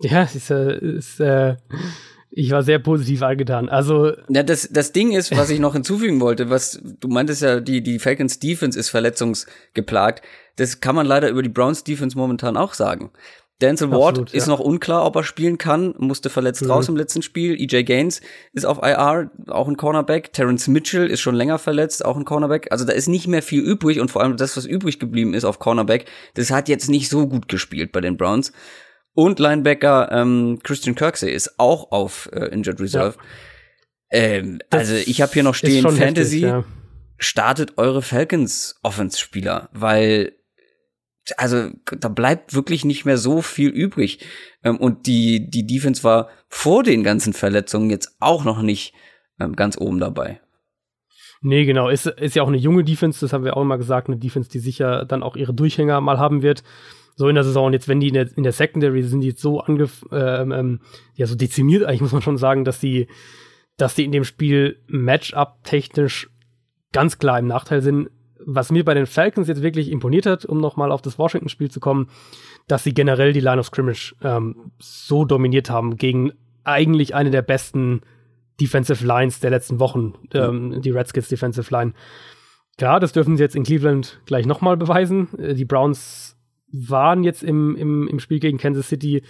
Ja, 0.00 0.24
ist, 0.24 0.50
äh, 0.50 0.78
ist 0.78 1.20
äh, 1.20 1.56
ich 2.36 2.50
war 2.50 2.64
sehr 2.64 2.80
positiv 2.80 3.22
angetan. 3.22 3.68
Also 3.68 4.12
ja, 4.28 4.42
das 4.42 4.68
das 4.72 4.90
Ding 4.90 5.12
ist, 5.12 5.36
was 5.36 5.50
ich 5.50 5.60
noch 5.60 5.74
hinzufügen 5.74 6.20
wollte, 6.20 6.50
was 6.50 6.80
du 6.82 7.06
meintest 7.06 7.42
ja, 7.42 7.60
die 7.60 7.80
die 7.80 8.00
Falcons 8.00 8.40
Defense 8.40 8.78
ist 8.78 8.88
verletzungsgeplagt. 8.88 10.24
Das 10.56 10.80
kann 10.80 10.96
man 10.96 11.06
leider 11.06 11.28
über 11.28 11.42
die 11.42 11.48
Browns 11.48 11.84
Defense 11.84 12.18
momentan 12.18 12.56
auch 12.56 12.74
sagen. 12.74 13.10
Denzel 13.62 13.92
Ward 13.92 14.18
Absolut, 14.18 14.34
ist 14.34 14.46
ja. 14.46 14.52
noch 14.52 14.58
unklar, 14.58 15.06
ob 15.06 15.14
er 15.14 15.22
spielen 15.22 15.58
kann, 15.58 15.94
musste 15.98 16.28
verletzt 16.28 16.62
mhm. 16.62 16.72
raus 16.72 16.88
im 16.88 16.96
letzten 16.96 17.22
Spiel. 17.22 17.54
EJ 17.54 17.84
Gaines 17.84 18.20
ist 18.52 18.66
auf 18.66 18.78
IR, 18.82 19.30
auch 19.46 19.68
ein 19.68 19.76
Cornerback. 19.76 20.32
Terrence 20.32 20.66
Mitchell 20.66 21.08
ist 21.08 21.20
schon 21.20 21.36
länger 21.36 21.58
verletzt, 21.58 22.04
auch 22.04 22.16
ein 22.16 22.24
Cornerback. 22.24 22.66
Also 22.72 22.84
da 22.84 22.92
ist 22.92 23.06
nicht 23.06 23.28
mehr 23.28 23.42
viel 23.42 23.62
übrig 23.62 24.00
und 24.00 24.10
vor 24.10 24.22
allem 24.22 24.36
das, 24.36 24.56
was 24.56 24.66
übrig 24.66 24.98
geblieben 24.98 25.34
ist 25.34 25.44
auf 25.44 25.60
Cornerback, 25.60 26.06
das 26.34 26.50
hat 26.50 26.68
jetzt 26.68 26.90
nicht 26.90 27.08
so 27.08 27.28
gut 27.28 27.46
gespielt 27.46 27.92
bei 27.92 28.00
den 28.00 28.16
Browns. 28.16 28.52
Und 29.14 29.38
Linebacker 29.38 30.10
ähm, 30.10 30.58
Christian 30.62 30.96
Kirksey 30.96 31.30
ist 31.30 31.58
auch 31.58 31.92
auf 31.92 32.28
äh, 32.32 32.46
Injured 32.46 32.80
Reserve. 32.80 33.16
Ja. 33.16 34.18
Ähm, 34.18 34.60
also 34.70 34.94
ich 34.94 35.22
habe 35.22 35.32
hier 35.32 35.44
noch 35.44 35.54
stehen 35.54 35.82
Fantasy. 35.82 36.40
Heftig, 36.40 36.42
ja. 36.42 36.64
Startet 37.16 37.78
eure 37.78 38.02
Falcons 38.02 38.78
Offense-Spieler, 38.82 39.70
weil 39.72 40.32
also 41.38 41.70
da 41.98 42.08
bleibt 42.08 42.54
wirklich 42.54 42.84
nicht 42.84 43.06
mehr 43.06 43.16
so 43.16 43.40
viel 43.40 43.70
übrig. 43.70 44.18
Ähm, 44.62 44.76
und 44.76 45.06
die, 45.06 45.48
die 45.48 45.66
Defense 45.66 46.02
war 46.04 46.28
vor 46.48 46.82
den 46.82 47.02
ganzen 47.02 47.32
Verletzungen 47.32 47.90
jetzt 47.90 48.16
auch 48.20 48.44
noch 48.44 48.62
nicht 48.62 48.94
ähm, 49.40 49.56
ganz 49.56 49.78
oben 49.78 50.00
dabei. 50.00 50.40
Nee, 51.40 51.64
genau. 51.66 51.88
Ist, 51.88 52.06
ist 52.06 52.34
ja 52.34 52.42
auch 52.42 52.48
eine 52.48 52.56
junge 52.56 52.84
Defense, 52.84 53.20
das 53.20 53.32
haben 53.32 53.44
wir 53.44 53.56
auch 53.56 53.62
immer 53.62 53.78
gesagt, 53.78 54.08
eine 54.08 54.16
Defense, 54.16 54.50
die 54.50 54.58
sicher 54.58 55.04
dann 55.04 55.22
auch 55.22 55.36
ihre 55.36 55.54
Durchhänger 55.54 56.00
mal 56.00 56.18
haben 56.18 56.42
wird 56.42 56.64
so 57.16 57.28
in 57.28 57.34
der 57.34 57.44
Saison. 57.44 57.66
Und 57.66 57.72
jetzt, 57.72 57.88
wenn 57.88 58.00
die 58.00 58.08
in 58.08 58.14
der, 58.14 58.28
in 58.36 58.42
der 58.42 58.52
Secondary 58.52 59.02
sind, 59.02 59.20
die 59.20 59.28
jetzt 59.28 59.42
so 59.42 59.60
ange, 59.60 59.88
ähm, 60.12 60.52
ähm, 60.52 60.80
ja, 61.14 61.26
so 61.26 61.34
dezimiert, 61.34 61.84
eigentlich 61.84 62.00
muss 62.00 62.12
man 62.12 62.22
schon 62.22 62.38
sagen, 62.38 62.64
dass 62.64 62.80
die, 62.80 63.06
dass 63.76 63.94
die 63.94 64.04
in 64.04 64.12
dem 64.12 64.24
Spiel 64.24 64.78
Matchup 64.86 65.64
technisch 65.64 66.30
ganz 66.92 67.18
klar 67.18 67.38
im 67.38 67.46
Nachteil 67.46 67.82
sind. 67.82 68.10
Was 68.46 68.70
mir 68.70 68.84
bei 68.84 68.94
den 68.94 69.06
Falcons 69.06 69.48
jetzt 69.48 69.62
wirklich 69.62 69.90
imponiert 69.90 70.26
hat, 70.26 70.44
um 70.44 70.60
nochmal 70.60 70.92
auf 70.92 71.02
das 71.02 71.18
Washington-Spiel 71.18 71.70
zu 71.70 71.80
kommen, 71.80 72.08
dass 72.66 72.84
sie 72.84 72.92
generell 72.92 73.32
die 73.32 73.40
Line 73.40 73.58
of 73.58 73.66
Scrimmage 73.66 74.14
ähm, 74.22 74.72
so 74.78 75.24
dominiert 75.24 75.70
haben 75.70 75.96
gegen 75.96 76.32
eigentlich 76.62 77.14
eine 77.14 77.30
der 77.30 77.42
besten 77.42 78.02
Defensive 78.60 79.04
Lines 79.04 79.40
der 79.40 79.50
letzten 79.50 79.80
Wochen, 79.80 80.14
ähm, 80.32 80.80
die 80.80 80.90
Redskins 80.90 81.28
Defensive 81.28 81.72
Line. 81.72 81.92
Klar, 82.76 83.00
das 83.00 83.12
dürfen 83.12 83.36
sie 83.36 83.42
jetzt 83.42 83.56
in 83.56 83.64
Cleveland 83.64 84.20
gleich 84.26 84.46
nochmal 84.46 84.76
beweisen. 84.76 85.28
Äh, 85.38 85.54
die 85.54 85.64
Browns 85.64 86.36
waren 86.74 87.22
jetzt 87.22 87.42
im, 87.42 87.76
im, 87.76 88.08
im 88.08 88.18
Spiel 88.18 88.40
gegen 88.40 88.58
Kansas 88.58 88.88
City 88.88 89.22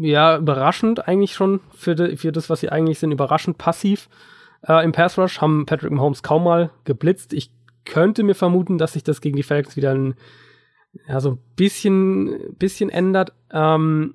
ja 0.00 0.36
überraschend 0.38 1.08
eigentlich 1.08 1.34
schon 1.34 1.60
für, 1.70 1.94
de, 1.94 2.16
für 2.16 2.32
das, 2.32 2.48
was 2.48 2.60
sie 2.60 2.70
eigentlich 2.70 2.98
sind, 2.98 3.10
überraschend 3.10 3.58
passiv 3.58 4.08
äh, 4.66 4.84
im 4.84 4.92
Pass 4.92 5.18
Rush, 5.18 5.40
haben 5.40 5.66
Patrick 5.66 5.90
Mahomes 5.90 6.22
kaum 6.22 6.44
mal 6.44 6.70
geblitzt. 6.84 7.32
Ich 7.32 7.50
könnte 7.84 8.22
mir 8.22 8.34
vermuten, 8.34 8.78
dass 8.78 8.92
sich 8.92 9.02
das 9.02 9.20
gegen 9.20 9.36
die 9.36 9.42
Falcons 9.42 9.76
wieder 9.76 9.94
ein, 9.94 10.14
ja, 11.08 11.20
so 11.20 11.32
ein 11.32 11.38
bisschen, 11.56 12.54
bisschen 12.58 12.90
ändert. 12.90 13.32
Ähm, 13.52 14.14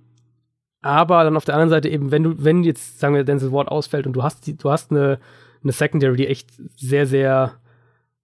aber 0.81 1.23
dann 1.23 1.37
auf 1.37 1.45
der 1.45 1.55
anderen 1.55 1.69
Seite 1.69 1.89
eben, 1.89 2.11
wenn 2.11 2.23
du, 2.23 2.43
wenn 2.43 2.63
jetzt, 2.63 2.99
sagen 2.99 3.15
wir, 3.15 3.23
Denzel 3.23 3.51
Ward 3.51 3.69
ausfällt 3.69 4.05
und 4.05 4.13
du 4.13 4.23
hast 4.23 4.45
die, 4.47 4.57
du 4.57 4.69
hast 4.69 4.91
eine, 4.91 5.19
eine 5.63 5.71
Secondary, 5.71 6.17
die 6.17 6.27
echt 6.27 6.49
sehr, 6.77 7.05
sehr 7.05 7.53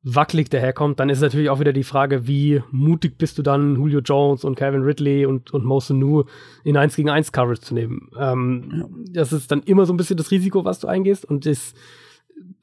wackelig 0.01 0.49
daherkommt, 0.49 0.99
dann 0.99 1.09
ist 1.09 1.21
natürlich 1.21 1.49
auch 1.49 1.59
wieder 1.59 1.73
die 1.73 1.83
Frage, 1.83 2.25
wie 2.25 2.63
mutig 2.71 3.17
bist 3.17 3.37
du 3.37 3.41
dann, 3.41 3.75
Julio 3.75 3.99
Jones 3.99 4.45
und 4.45 4.55
Kevin 4.55 4.83
Ridley 4.83 5.25
und, 5.25 5.51
und 5.51 5.65
Mo 5.65 5.81
Nu 5.89 6.23
in 6.63 6.77
1 6.77 6.95
gegen 6.95 7.09
1 7.09 7.31
Coverage 7.31 7.61
zu 7.61 7.73
nehmen. 7.73 8.09
Ähm, 8.17 8.71
ja. 8.73 8.85
Das 9.13 9.33
ist 9.33 9.51
dann 9.51 9.61
immer 9.63 9.85
so 9.85 9.93
ein 9.93 9.97
bisschen 9.97 10.17
das 10.17 10.31
Risiko, 10.31 10.63
was 10.63 10.79
du 10.79 10.87
eingehst 10.87 11.25
und 11.25 11.45
das, 11.45 11.73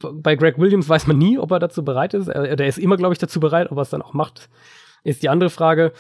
bei 0.00 0.34
Greg 0.36 0.58
Williams 0.58 0.88
weiß 0.88 1.06
man 1.06 1.18
nie, 1.18 1.38
ob 1.38 1.50
er 1.50 1.58
dazu 1.58 1.84
bereit 1.84 2.14
ist. 2.14 2.28
Er, 2.28 2.56
der 2.56 2.66
ist 2.66 2.78
immer, 2.78 2.96
glaube 2.96 3.12
ich, 3.12 3.18
dazu 3.18 3.38
bereit, 3.38 3.70
ob 3.70 3.78
er 3.78 3.82
es 3.82 3.90
dann 3.90 4.02
auch 4.02 4.14
macht, 4.14 4.48
ist 5.04 5.22
die 5.22 5.28
andere 5.28 5.50
Frage. 5.50 5.92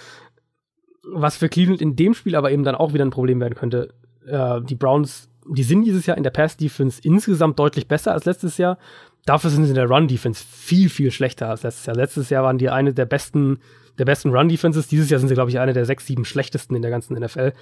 Was 1.02 1.36
für 1.36 1.48
Cleveland 1.48 1.82
in 1.82 1.96
dem 1.96 2.14
Spiel 2.14 2.34
aber 2.34 2.50
eben 2.50 2.64
dann 2.64 2.74
auch 2.74 2.94
wieder 2.94 3.04
ein 3.04 3.10
Problem 3.10 3.40
werden 3.40 3.54
könnte. 3.54 3.94
Äh, 4.26 4.62
die 4.62 4.74
Browns, 4.74 5.28
die 5.48 5.62
sind 5.62 5.84
dieses 5.84 6.06
Jahr 6.06 6.16
in 6.16 6.24
der 6.24 6.30
Pass-Defense 6.30 7.00
insgesamt 7.04 7.58
deutlich 7.58 7.86
besser 7.86 8.12
als 8.12 8.24
letztes 8.24 8.58
Jahr. 8.58 8.78
Dafür 9.26 9.50
sind 9.50 9.64
sie 9.64 9.70
in 9.70 9.74
der 9.74 9.90
Run-Defense 9.90 10.42
viel, 10.48 10.88
viel 10.88 11.10
schlechter 11.10 11.50
als 11.50 11.64
letztes 11.64 11.86
Jahr. 11.86 11.96
Letztes 11.96 12.30
Jahr 12.30 12.44
waren 12.44 12.58
die 12.58 12.70
eine 12.70 12.94
der 12.94 13.06
besten, 13.06 13.58
der 13.98 14.04
besten 14.04 14.30
Run-Defenses. 14.30 14.86
Dieses 14.86 15.10
Jahr 15.10 15.18
sind 15.18 15.28
sie, 15.28 15.34
glaube 15.34 15.50
ich, 15.50 15.58
eine 15.58 15.72
der 15.72 15.84
sechs, 15.84 16.06
sieben 16.06 16.24
schlechtesten 16.24 16.76
in 16.76 16.82
der 16.82 16.92
ganzen 16.92 17.18
NFL. 17.18 17.52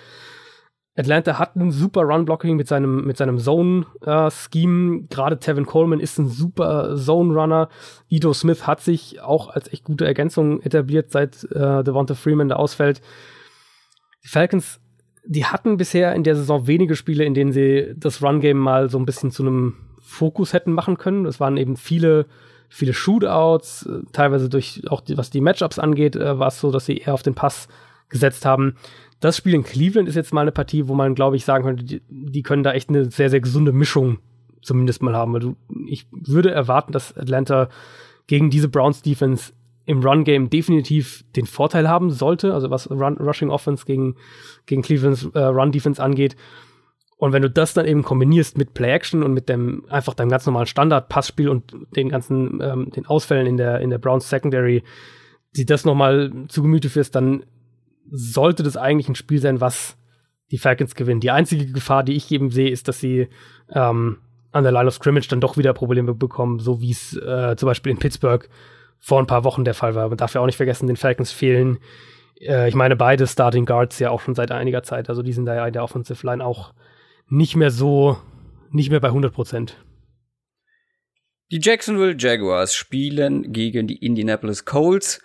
Atlanta 0.96 1.38
hat 1.38 1.56
ein 1.56 1.72
super 1.72 2.02
Run-Blocking 2.02 2.54
mit 2.54 2.68
seinem, 2.68 3.04
mit 3.06 3.16
seinem 3.16 3.38
Zone-Scheme. 3.38 4.96
Äh, 4.96 5.06
Gerade 5.08 5.38
Tevin 5.38 5.64
Coleman 5.64 6.00
ist 6.00 6.18
ein 6.18 6.28
super 6.28 6.96
Zone-Runner. 6.96 7.70
Ito 8.10 8.32
Smith 8.34 8.66
hat 8.66 8.80
sich 8.80 9.22
auch 9.22 9.48
als 9.48 9.72
echt 9.72 9.84
gute 9.84 10.04
Ergänzung 10.04 10.60
etabliert, 10.60 11.10
seit 11.10 11.44
äh, 11.44 11.82
Devonta 11.82 12.14
Freeman 12.14 12.50
da 12.50 12.56
ausfällt. 12.56 13.00
Die 14.22 14.28
Falcons, 14.28 14.80
die 15.24 15.46
hatten 15.46 15.78
bisher 15.78 16.14
in 16.14 16.24
der 16.24 16.36
Saison 16.36 16.66
wenige 16.66 16.94
Spiele, 16.94 17.24
in 17.24 17.34
denen 17.34 17.52
sie 17.52 17.94
das 17.96 18.22
Run-Game 18.22 18.58
mal 18.58 18.90
so 18.90 18.98
ein 18.98 19.06
bisschen 19.06 19.30
zu 19.30 19.42
einem 19.42 19.74
Fokus 20.04 20.52
hätten 20.52 20.72
machen 20.72 20.98
können. 20.98 21.26
Es 21.26 21.40
waren 21.40 21.56
eben 21.56 21.76
viele, 21.76 22.26
viele 22.68 22.92
Shootouts, 22.92 23.86
äh, 23.86 24.02
teilweise 24.12 24.48
durch 24.48 24.82
auch 24.88 25.00
die, 25.00 25.16
was 25.16 25.30
die 25.30 25.40
Matchups 25.40 25.78
angeht, 25.78 26.14
äh, 26.14 26.38
war 26.38 26.48
es 26.48 26.60
so, 26.60 26.70
dass 26.70 26.86
sie 26.86 26.98
eher 26.98 27.14
auf 27.14 27.22
den 27.22 27.34
Pass 27.34 27.68
gesetzt 28.08 28.44
haben 28.44 28.76
das 29.24 29.38
Spiel 29.38 29.54
in 29.54 29.64
Cleveland 29.64 30.06
ist 30.06 30.16
jetzt 30.16 30.34
mal 30.34 30.42
eine 30.42 30.52
Partie, 30.52 30.86
wo 30.86 30.94
man, 30.94 31.14
glaube 31.14 31.36
ich, 31.36 31.46
sagen 31.46 31.64
könnte, 31.64 31.84
die, 31.84 32.02
die, 32.10 32.42
können 32.42 32.62
da 32.62 32.72
echt 32.72 32.90
eine 32.90 33.10
sehr, 33.10 33.30
sehr 33.30 33.40
gesunde 33.40 33.72
Mischung 33.72 34.18
zumindest 34.60 35.02
mal 35.02 35.14
haben. 35.14 35.40
Du, 35.40 35.56
ich 35.86 36.06
würde 36.10 36.50
erwarten, 36.50 36.92
dass 36.92 37.16
Atlanta 37.16 37.70
gegen 38.26 38.50
diese 38.50 38.68
Browns 38.68 39.00
Defense 39.00 39.54
im 39.86 40.02
Run-Game 40.02 40.50
definitiv 40.50 41.24
den 41.36 41.46
Vorteil 41.46 41.88
haben 41.88 42.10
sollte, 42.10 42.52
also 42.52 42.68
was 42.68 42.90
Run 42.90 43.16
Rushing 43.16 43.48
Offense 43.48 43.86
gegen, 43.86 44.16
gegen 44.66 44.82
Clevelands 44.82 45.26
äh, 45.32 45.38
Run-Defense 45.38 46.02
angeht. 46.02 46.36
Und 47.24 47.32
wenn 47.32 47.40
du 47.40 47.48
das 47.48 47.72
dann 47.72 47.86
eben 47.86 48.02
kombinierst 48.02 48.58
mit 48.58 48.74
Play-Action 48.74 49.22
und 49.22 49.32
mit 49.32 49.48
dem 49.48 49.86
einfach 49.88 50.12
deinem 50.12 50.28
ganz 50.28 50.44
normalen 50.44 50.66
Standard-Passspiel 50.66 51.48
und 51.48 51.74
den 51.96 52.10
ganzen 52.10 52.60
ähm, 52.60 52.90
den 52.90 53.06
Ausfällen 53.06 53.46
in 53.46 53.56
der, 53.56 53.80
in 53.80 53.88
der 53.88 53.96
Browns 53.96 54.28
Secondary, 54.28 54.82
die 55.56 55.64
das 55.64 55.86
nochmal 55.86 56.30
zu 56.48 56.60
Gemüte 56.60 56.90
führst, 56.90 57.14
dann 57.14 57.46
sollte 58.10 58.62
das 58.62 58.76
eigentlich 58.76 59.08
ein 59.08 59.14
Spiel 59.14 59.40
sein, 59.40 59.62
was 59.62 59.96
die 60.50 60.58
Falcons 60.58 60.94
gewinnen. 60.94 61.20
Die 61.20 61.30
einzige 61.30 61.64
Gefahr, 61.72 62.04
die 62.04 62.12
ich 62.12 62.30
eben 62.30 62.50
sehe, 62.50 62.68
ist, 62.68 62.88
dass 62.88 63.00
sie 63.00 63.28
ähm, 63.70 64.18
an 64.52 64.64
der 64.64 64.72
Line 64.72 64.88
of 64.88 64.92
Scrimmage 64.92 65.28
dann 65.30 65.40
doch 65.40 65.56
wieder 65.56 65.72
Probleme 65.72 66.12
bekommen, 66.12 66.58
so 66.58 66.82
wie 66.82 66.90
es 66.90 67.16
äh, 67.16 67.56
zum 67.56 67.66
Beispiel 67.68 67.92
in 67.92 67.98
Pittsburgh 67.98 68.46
vor 68.98 69.18
ein 69.18 69.26
paar 69.26 69.44
Wochen 69.44 69.64
der 69.64 69.72
Fall 69.72 69.94
war. 69.94 70.10
Man 70.10 70.18
darf 70.18 70.34
ja 70.34 70.42
auch 70.42 70.46
nicht 70.46 70.58
vergessen, 70.58 70.88
den 70.88 70.96
Falcons 70.96 71.32
fehlen. 71.32 71.78
Äh, 72.38 72.68
ich 72.68 72.74
meine, 72.74 72.96
beide 72.96 73.26
Starting 73.26 73.64
Guards 73.64 73.98
ja 73.98 74.10
auch 74.10 74.20
schon 74.20 74.34
seit 74.34 74.50
einiger 74.50 74.82
Zeit. 74.82 75.08
Also 75.08 75.22
die 75.22 75.32
sind 75.32 75.46
da 75.46 75.54
ja 75.54 75.66
in 75.66 75.72
der 75.72 75.84
Offensive 75.84 76.26
Line 76.26 76.44
auch 76.44 76.74
nicht 77.28 77.56
mehr 77.56 77.70
so, 77.70 78.18
nicht 78.70 78.90
mehr 78.90 79.00
bei 79.00 79.08
100 79.08 79.32
Prozent. 79.32 79.76
Die 81.50 81.60
Jacksonville 81.62 82.16
Jaguars 82.18 82.74
spielen 82.74 83.52
gegen 83.52 83.86
die 83.86 84.04
Indianapolis 84.04 84.64
Colts. 84.64 85.20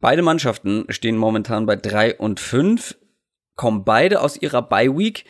Beide 0.00 0.22
Mannschaften 0.22 0.86
stehen 0.88 1.16
momentan 1.16 1.66
bei 1.66 1.76
drei 1.76 2.16
und 2.16 2.40
fünf, 2.40 2.96
kommen 3.54 3.84
beide 3.84 4.20
aus 4.20 4.40
ihrer 4.40 4.62
Bye 4.62 4.96
Week, 4.96 5.24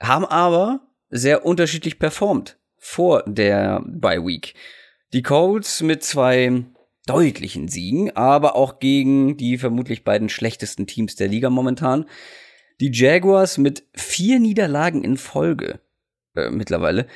haben 0.00 0.24
aber 0.24 0.80
sehr 1.08 1.44
unterschiedlich 1.44 1.98
performt 1.98 2.58
vor 2.78 3.24
der 3.26 3.82
Bye 3.86 4.24
Week. 4.24 4.54
Die 5.12 5.22
Colts 5.22 5.82
mit 5.82 6.04
zwei 6.04 6.64
deutlichen 7.06 7.68
Siegen, 7.68 8.14
aber 8.16 8.54
auch 8.54 8.78
gegen 8.78 9.36
die 9.36 9.58
vermutlich 9.58 10.04
beiden 10.04 10.28
schlechtesten 10.28 10.86
Teams 10.86 11.16
der 11.16 11.28
Liga 11.28 11.50
momentan. 11.50 12.06
Die 12.80 12.90
Jaguars 12.92 13.58
mit 13.58 13.84
vier 13.94 14.40
Niederlagen 14.40 15.04
in 15.04 15.16
Folge 15.16 15.80
äh, 16.34 16.50
mittlerweile. 16.50 17.06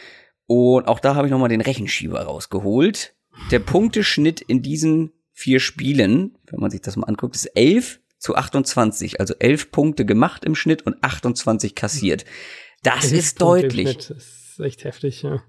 Und 0.47 0.87
auch 0.87 1.01
da 1.01 1.15
habe 1.15 1.27
ich 1.27 1.31
nochmal 1.31 1.49
den 1.49 1.63
Rechenschieber 1.63 2.21
rausgeholt. 2.21 3.15
Der 3.51 3.59
Punkteschnitt 3.59 4.41
in 4.43 4.63
diesen 4.63 5.13
vier 5.33 5.59
Spielen, 5.61 6.37
wenn 6.47 6.61
man 6.61 6.71
sich 6.71 6.83
das 6.83 6.97
mal 6.97 7.07
anguckt, 7.07 7.35
ist 7.35 7.47
11 7.57 8.01
zu 8.19 8.37
28, 8.37 9.21
also 9.21 9.35
11 9.39 9.71
Punkte 9.71 10.05
gemacht 10.05 10.45
im 10.45 10.55
Schnitt 10.55 10.83
und 10.83 11.03
28 11.03 11.75
kassiert. 11.75 12.25
Das 12.83 13.11
ist 13.11 13.41
deutlich. 13.41 13.97
Das 13.97 14.11
ist 14.11 14.61
echt 14.61 14.85
heftig, 14.85 15.23
ja. 15.23 15.43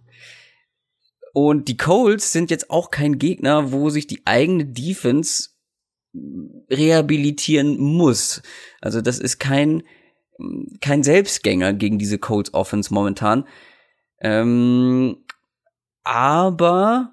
Und 1.33 1.67
die 1.67 1.75
Colts 1.77 2.31
sind 2.31 2.49
jetzt 2.49 2.69
auch 2.69 2.89
kein 2.91 3.19
Gegner, 3.19 3.73
wo 3.73 3.89
sich 3.89 4.07
die 4.07 4.21
eigene 4.25 4.65
Defense 4.65 5.49
rehabilitieren 6.71 7.77
muss. 7.77 8.41
Also 8.79 9.01
das 9.01 9.19
ist 9.19 9.39
kein 9.39 9.83
kein 10.81 11.03
Selbstgänger 11.03 11.73
gegen 11.73 11.97
diese 11.97 12.17
Colts 12.17 12.53
Offense 12.53 12.93
momentan. 12.93 13.45
Ähm, 14.19 15.17
aber 16.03 17.11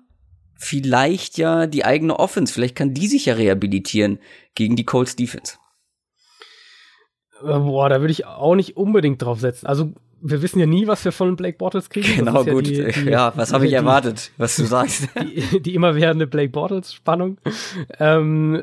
vielleicht 0.57 1.39
ja 1.39 1.67
die 1.67 1.85
eigene 1.85 2.19
Offense. 2.19 2.53
Vielleicht 2.53 2.77
kann 2.77 2.95
die 2.95 3.09
sich 3.09 3.27
ja 3.27 3.35
rehabilitieren 3.35 4.19
gegen 4.55 4.77
die 4.77 4.85
Colts 4.85 5.17
Defense. 5.17 5.57
Äh, 7.43 7.59
boah, 7.59 7.89
da 7.89 8.01
würde 8.01 8.13
ich 8.13 8.27
auch 8.27 8.55
nicht 8.55 8.77
unbedingt 8.77 9.23
drauf 9.23 9.41
setzen. 9.41 9.67
Also 9.67 9.93
wir 10.21 10.41
wissen 10.41 10.61
ja 10.61 10.67
nie, 10.67 10.87
was 10.87 11.05
wir 11.05 11.11
von 11.11 11.35
Blake 11.35 11.59
Bortles 11.59 11.91
kriegen. 11.91 12.17
Genau, 12.17 12.45
gut. 12.45 12.69
Ja, 12.69 12.87
die, 12.87 12.93
die, 12.93 13.11
ja 13.11 13.33
was 13.35 13.53
habe 13.53 13.67
ich 13.67 13.73
erwartet, 13.73 14.31
was 14.37 14.57
du 14.57 14.65
sagst. 14.65 15.09
Die, 15.21 15.61
die 15.61 15.75
immerwährende 15.75 16.29
Blake 16.29 16.51
Bortles-Spannung. 16.51 17.39
ähm, 17.99 18.63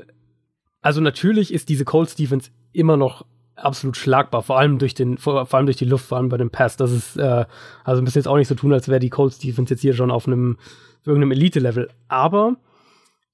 also 0.82 1.02
natürlich 1.02 1.54
ist 1.54 1.68
diese 1.68 1.84
Colts 1.84 2.16
Defense 2.16 2.52
immer 2.72 2.96
noch 2.96 3.26
absolut 3.64 3.98
schlagbar, 3.98 4.42
vor 4.42 4.60
allem 4.60 4.80
durch 4.80 4.94
den, 4.94 5.18
vor, 5.18 5.46
vor 5.46 5.58
allem 5.58 5.66
durch 5.66 5.78
die 5.78 5.86
Luft, 5.86 6.06
vor 6.06 6.18
allem 6.18 6.30
bei 6.30 6.38
dem 6.38 6.50
Pass. 6.50 6.78
Das 6.78 6.92
ist, 6.92 7.18
äh, 7.18 7.46
also 7.84 8.02
bisschen 8.02 8.20
jetzt 8.20 8.28
auch 8.28 8.38
nicht 8.38 8.48
so 8.48 8.56
tun, 8.56 8.74
als 8.74 8.88
wäre 8.88 9.00
die 9.00 9.10
Colts 9.10 9.40
Defense 9.40 9.74
jetzt 9.74 9.82
hier 9.82 9.94
schon 9.94 10.12
auf 10.12 10.28
einem 10.28 10.58
irgendeinem 11.06 11.32
Elite-Level. 11.32 11.90
Aber 12.08 12.58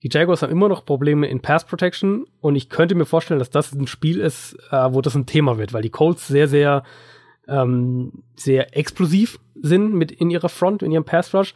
die 0.03 0.09
Jaguars 0.11 0.41
haben 0.41 0.51
immer 0.51 0.69
noch 0.69 0.85
Probleme 0.85 1.27
in 1.27 1.41
Pass 1.41 1.65
Protection 1.65 2.25
und 2.39 2.55
ich 2.55 2.69
könnte 2.69 2.95
mir 2.95 3.05
vorstellen, 3.05 3.39
dass 3.39 3.49
das 3.49 3.73
ein 3.73 3.87
Spiel 3.87 4.19
ist, 4.19 4.55
äh, 4.71 4.93
wo 4.93 5.01
das 5.01 5.15
ein 5.15 5.25
Thema 5.25 5.57
wird, 5.57 5.73
weil 5.73 5.81
die 5.81 5.89
Colts 5.89 6.27
sehr, 6.27 6.47
sehr, 6.47 6.83
ähm, 7.47 8.23
sehr 8.35 8.77
explosiv 8.77 9.39
sind 9.55 9.93
mit 9.93 10.11
in 10.11 10.29
ihrer 10.29 10.49
Front, 10.49 10.83
in 10.83 10.91
ihrem 10.91 11.05
Pass 11.05 11.33
Rush. 11.33 11.55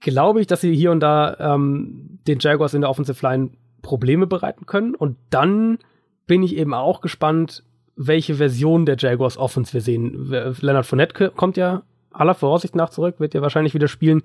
Glaube 0.00 0.40
ich, 0.40 0.46
dass 0.46 0.60
sie 0.60 0.74
hier 0.74 0.90
und 0.90 1.00
da 1.00 1.54
ähm, 1.54 2.18
den 2.26 2.40
Jaguars 2.40 2.74
in 2.74 2.82
der 2.82 2.90
Offensive 2.90 3.24
Line 3.26 3.50
Probleme 3.82 4.26
bereiten 4.26 4.66
können 4.66 4.94
und 4.94 5.16
dann 5.30 5.78
bin 6.26 6.42
ich 6.42 6.56
eben 6.56 6.74
auch 6.74 7.00
gespannt, 7.00 7.62
welche 7.96 8.34
Version 8.34 8.86
der 8.86 8.96
Jaguars 8.98 9.38
Offense 9.38 9.72
wir 9.72 9.80
sehen. 9.80 10.30
Leonard 10.60 10.86
Fournette 10.86 11.30
kommt 11.30 11.56
ja 11.56 11.82
aller 12.12 12.34
Voraussicht 12.34 12.74
nach 12.74 12.90
zurück, 12.90 13.16
wird 13.18 13.34
ja 13.34 13.42
wahrscheinlich 13.42 13.74
wieder 13.74 13.88
spielen. 13.88 14.22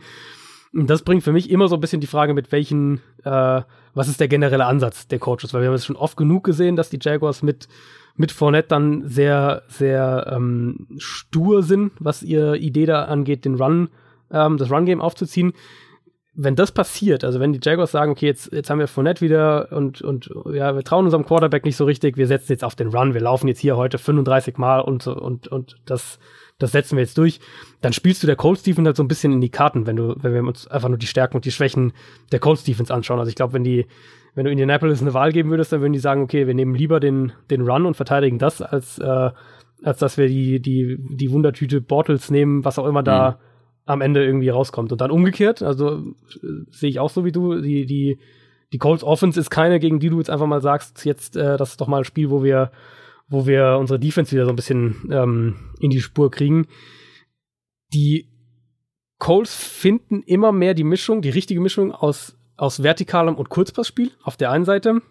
Und 0.73 0.89
das 0.89 1.01
bringt 1.01 1.23
für 1.23 1.33
mich 1.33 1.49
immer 1.49 1.67
so 1.67 1.75
ein 1.75 1.81
bisschen 1.81 1.99
die 1.99 2.07
Frage, 2.07 2.33
mit 2.33 2.51
welchen, 2.51 3.01
äh, 3.23 3.61
was 3.93 4.07
ist 4.07 4.19
der 4.19 4.29
generelle 4.29 4.65
Ansatz 4.65 5.07
der 5.07 5.19
Coaches? 5.19 5.53
Weil 5.53 5.61
wir 5.61 5.67
haben 5.67 5.75
es 5.75 5.85
schon 5.85 5.97
oft 5.97 6.15
genug 6.15 6.45
gesehen, 6.45 6.75
dass 6.75 6.89
die 6.89 6.99
Jaguars 7.01 7.43
mit, 7.43 7.67
mit 8.15 8.31
Fournette 8.31 8.69
dann 8.69 9.07
sehr, 9.07 9.63
sehr 9.67 10.31
ähm, 10.33 10.87
stur 10.97 11.63
sind, 11.63 11.91
was 11.99 12.23
ihre 12.23 12.57
Idee 12.57 12.85
da 12.85 13.03
angeht, 13.03 13.43
den 13.43 13.55
Run, 13.55 13.89
ähm, 14.31 14.57
das 14.57 14.71
Run-Game 14.71 15.01
aufzuziehen. 15.01 15.53
Wenn 16.33 16.55
das 16.55 16.71
passiert, 16.71 17.23
also 17.23 17.39
wenn 17.39 17.51
die 17.51 17.59
Jaguars 17.61 17.91
sagen, 17.91 18.11
okay, 18.11 18.25
jetzt, 18.25 18.53
jetzt 18.53 18.69
haben 18.69 18.79
wir 18.79 18.87
Fournette 18.87 19.21
wieder 19.21 19.71
und, 19.71 20.01
und 20.01 20.29
ja, 20.53 20.73
wir 20.75 20.83
trauen 20.83 21.05
unserem 21.05 21.25
Quarterback 21.25 21.65
nicht 21.65 21.75
so 21.75 21.83
richtig, 21.83 22.15
wir 22.15 22.27
setzen 22.27 22.53
jetzt 22.53 22.63
auf 22.63 22.75
den 22.75 22.87
Run, 22.87 23.13
wir 23.13 23.21
laufen 23.21 23.49
jetzt 23.49 23.59
hier 23.59 23.75
heute 23.75 23.97
35 23.97 24.57
Mal 24.57 24.79
und, 24.79 25.07
und, 25.07 25.49
und 25.49 25.77
das 25.85 26.19
das 26.61 26.71
setzen 26.71 26.95
wir 26.95 27.03
jetzt 27.03 27.17
durch, 27.17 27.39
dann 27.81 27.93
spielst 27.93 28.21
du 28.21 28.27
der 28.27 28.35
Colts 28.35 28.63
Defense 28.63 28.87
halt 28.87 28.97
so 28.97 29.03
ein 29.03 29.07
bisschen 29.07 29.33
in 29.33 29.41
die 29.41 29.49
Karten, 29.49 29.87
wenn 29.87 29.95
du, 29.95 30.15
wenn 30.19 30.33
wir 30.33 30.43
uns 30.43 30.67
einfach 30.67 30.89
nur 30.89 30.97
die 30.97 31.07
Stärken 31.07 31.35
und 31.35 31.45
die 31.45 31.51
Schwächen 31.51 31.93
der 32.31 32.39
Colts 32.39 32.63
Defense 32.63 32.93
anschauen. 32.93 33.19
Also 33.19 33.29
ich 33.29 33.35
glaube, 33.35 33.53
wenn 33.53 33.63
die, 33.63 33.87
wenn 34.35 34.45
du 34.45 34.51
Indianapolis 34.51 35.01
eine 35.01 35.13
Wahl 35.13 35.31
geben 35.31 35.49
würdest, 35.49 35.71
dann 35.71 35.81
würden 35.81 35.93
die 35.93 35.99
sagen, 35.99 36.21
okay, 36.21 36.47
wir 36.47 36.53
nehmen 36.53 36.75
lieber 36.75 36.99
den, 36.99 37.33
den 37.49 37.61
Run 37.61 37.85
und 37.85 37.95
verteidigen 37.95 38.37
das, 38.37 38.61
als, 38.61 38.99
äh, 38.99 39.31
als 39.83 39.99
dass 39.99 40.17
wir 40.17 40.27
die, 40.27 40.61
die, 40.61 40.97
die 40.99 41.31
Wundertüte 41.31 41.81
Bortles 41.81 42.29
nehmen, 42.29 42.63
was 42.63 42.77
auch 42.77 42.85
immer 42.85 43.03
da 43.03 43.31
mhm. 43.31 43.50
Am 43.85 44.01
Ende 44.01 44.23
irgendwie 44.23 44.49
rauskommt. 44.49 44.91
Und 44.91 45.01
dann 45.01 45.11
umgekehrt, 45.11 45.61
also 45.61 45.97
äh, 45.97 46.47
sehe 46.69 46.89
ich 46.89 46.99
auch 46.99 47.09
so 47.09 47.25
wie 47.25 47.31
du, 47.31 47.61
die, 47.61 47.85
die, 47.85 48.19
die 48.73 48.77
Colts 48.77 49.03
Offense 49.03 49.39
ist 49.39 49.49
keine, 49.49 49.79
gegen 49.79 49.99
die 49.99 50.09
du 50.09 50.17
jetzt 50.19 50.29
einfach 50.29 50.47
mal 50.47 50.61
sagst, 50.61 51.03
jetzt, 51.05 51.35
äh, 51.35 51.57
das 51.57 51.71
ist 51.71 51.81
doch 51.81 51.87
mal 51.87 51.99
ein 51.99 52.05
Spiel, 52.05 52.29
wo 52.29 52.43
wir 52.43 52.71
wo 53.31 53.47
wir 53.47 53.77
unsere 53.79 53.97
Defense 53.97 54.33
wieder 54.33 54.43
so 54.43 54.51
ein 54.51 54.57
bisschen 54.57 55.09
ähm, 55.09 55.55
in 55.79 55.89
die 55.89 56.01
Spur 56.01 56.29
kriegen. 56.29 56.67
Die 57.93 58.29
Coles 59.17 59.55
finden 59.55 60.21
immer 60.23 60.51
mehr 60.51 60.73
die 60.73 60.83
Mischung, 60.83 61.21
die 61.21 61.29
richtige 61.29 61.61
Mischung 61.61 61.93
aus, 61.93 62.37
aus 62.57 62.83
vertikalem 62.83 63.35
und 63.35 63.49
Kurzpassspiel 63.49 64.11
auf 64.21 64.35
der 64.35 64.51
einen 64.51 64.65
Seite. 64.65 65.01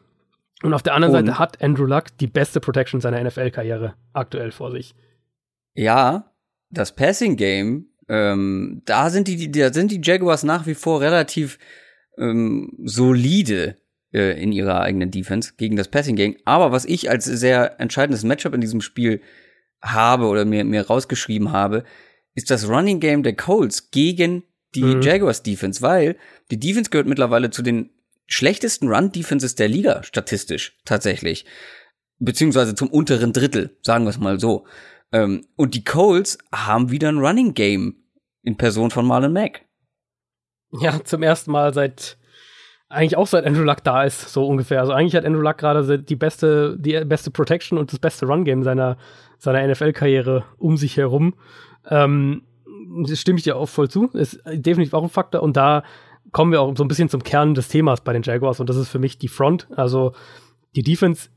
Und 0.63 0.75
auf 0.75 0.83
der 0.83 0.95
anderen 0.95 1.15
und 1.15 1.27
Seite 1.27 1.39
hat 1.39 1.63
Andrew 1.63 1.87
Luck 1.87 2.07
die 2.21 2.27
beste 2.27 2.61
Protection 2.61 3.01
seiner 3.01 3.25
NFL-Karriere 3.25 3.95
aktuell 4.13 4.53
vor 4.53 4.71
sich. 4.71 4.95
Ja, 5.75 6.31
das 6.69 6.95
Passing 6.95 7.37
Game, 7.37 7.87
ähm, 8.11 8.83
da 8.87 9.09
sind 9.09 9.29
die, 9.29 9.53
da 9.53 9.73
sind 9.73 9.93
die 9.93 10.01
Jaguars 10.03 10.43
nach 10.43 10.67
wie 10.67 10.75
vor 10.75 11.01
relativ 11.01 11.61
ähm, 12.19 12.73
solide 12.83 13.77
äh, 14.13 14.43
in 14.43 14.51
ihrer 14.51 14.81
eigenen 14.81 15.13
Defense 15.13 15.53
gegen 15.57 15.77
das 15.77 15.87
Passing 15.87 16.17
Game. 16.17 16.37
Aber 16.45 16.73
was 16.73 16.85
ich 16.85 17.09
als 17.09 17.25
sehr 17.25 17.79
entscheidendes 17.79 18.25
Matchup 18.25 18.53
in 18.53 18.61
diesem 18.61 18.81
Spiel 18.81 19.23
habe 19.81 20.27
oder 20.27 20.45
mir, 20.45 20.65
mir 20.65 20.89
rausgeschrieben 20.89 21.53
habe, 21.53 21.85
ist 22.35 22.51
das 22.51 22.69
Running 22.69 22.99
Game 22.99 23.23
der 23.23 23.37
Colts 23.37 23.93
gegen 23.93 24.43
die 24.75 24.83
mhm. 24.83 25.03
Jaguars 25.03 25.45
Defense, 25.45 25.81
weil 25.81 26.17
die 26.51 26.59
Defense 26.59 26.91
gehört 26.91 27.07
mittlerweile 27.07 27.51
zu 27.51 27.63
den 27.63 27.91
schlechtesten 28.27 28.89
Run 28.89 29.13
Defenses 29.13 29.55
der 29.55 29.69
Liga, 29.69 30.03
statistisch 30.03 30.77
tatsächlich. 30.85 31.45
Beziehungsweise 32.19 32.75
zum 32.75 32.89
unteren 32.89 33.33
Drittel, 33.33 33.77
sagen 33.83 34.05
wir 34.05 34.11
es 34.11 34.19
mal 34.19 34.41
so. 34.41 34.67
Ähm, 35.13 35.47
und 35.55 35.77
die 35.77 35.85
Colts 35.85 36.39
haben 36.53 36.91
wieder 36.91 37.09
ein 37.09 37.19
Running 37.19 37.55
Game 37.55 38.00
in 38.43 38.57
Person 38.57 38.91
von 38.91 39.07
Marlon 39.07 39.33
Mack. 39.33 39.67
Ja, 40.73 41.03
zum 41.03 41.23
ersten 41.23 41.51
Mal 41.51 41.75
seit 41.75 42.17
eigentlich 42.91 43.17
auch 43.17 43.29
seit 43.29 43.47
Andrew 43.47 43.63
Luck 43.63 43.85
da 43.85 44.03
ist, 44.03 44.33
so 44.33 44.47
ungefähr. 44.47 44.81
Also 44.81 44.93
eigentlich 44.93 45.15
hat 45.15 45.25
Andrew 45.25 45.41
Luck 45.41 45.59
gerade 45.59 45.99
die 46.01 46.17
beste, 46.17 46.77
die 46.79 47.05
beste 47.05 47.31
Protection 47.31 47.79
und 47.79 47.93
das 47.93 48.01
beste 48.01 48.27
Run-Game 48.27 48.65
seiner, 48.65 48.99
seiner 49.39 49.67
NFL-Karriere 49.67 50.45
um 50.59 50.77
sich 50.77 50.97
herum. 50.97 51.35
Ähm, 51.89 52.43
das 53.07 53.21
stimme 53.21 53.39
ich 53.39 53.45
dir 53.45 53.57
auch 53.57 53.69
voll 53.69 53.89
zu. 53.89 54.09
Ist 54.09 54.43
definitiv 54.45 54.93
auch 54.95 55.05
ein 55.05 55.09
Faktor. 55.09 55.43
Und 55.43 55.57
da 55.57 55.85
kommen 56.33 56.51
wir 56.51 56.61
auch 56.61 56.77
so 56.77 56.83
ein 56.83 56.89
bisschen 56.89 57.09
zum 57.09 57.23
Kern 57.23 57.55
des 57.55 57.69
Themas 57.69 58.01
bei 58.01 58.13
den 58.13 58.23
Jaguars. 58.23 58.59
Und 58.59 58.69
das 58.69 58.77
ist 58.77 58.89
für 58.89 58.99
mich 58.99 59.19
die 59.19 59.29
Front. 59.29 59.69
Also 59.77 60.13
die 60.75 60.83
Defense 60.83 61.31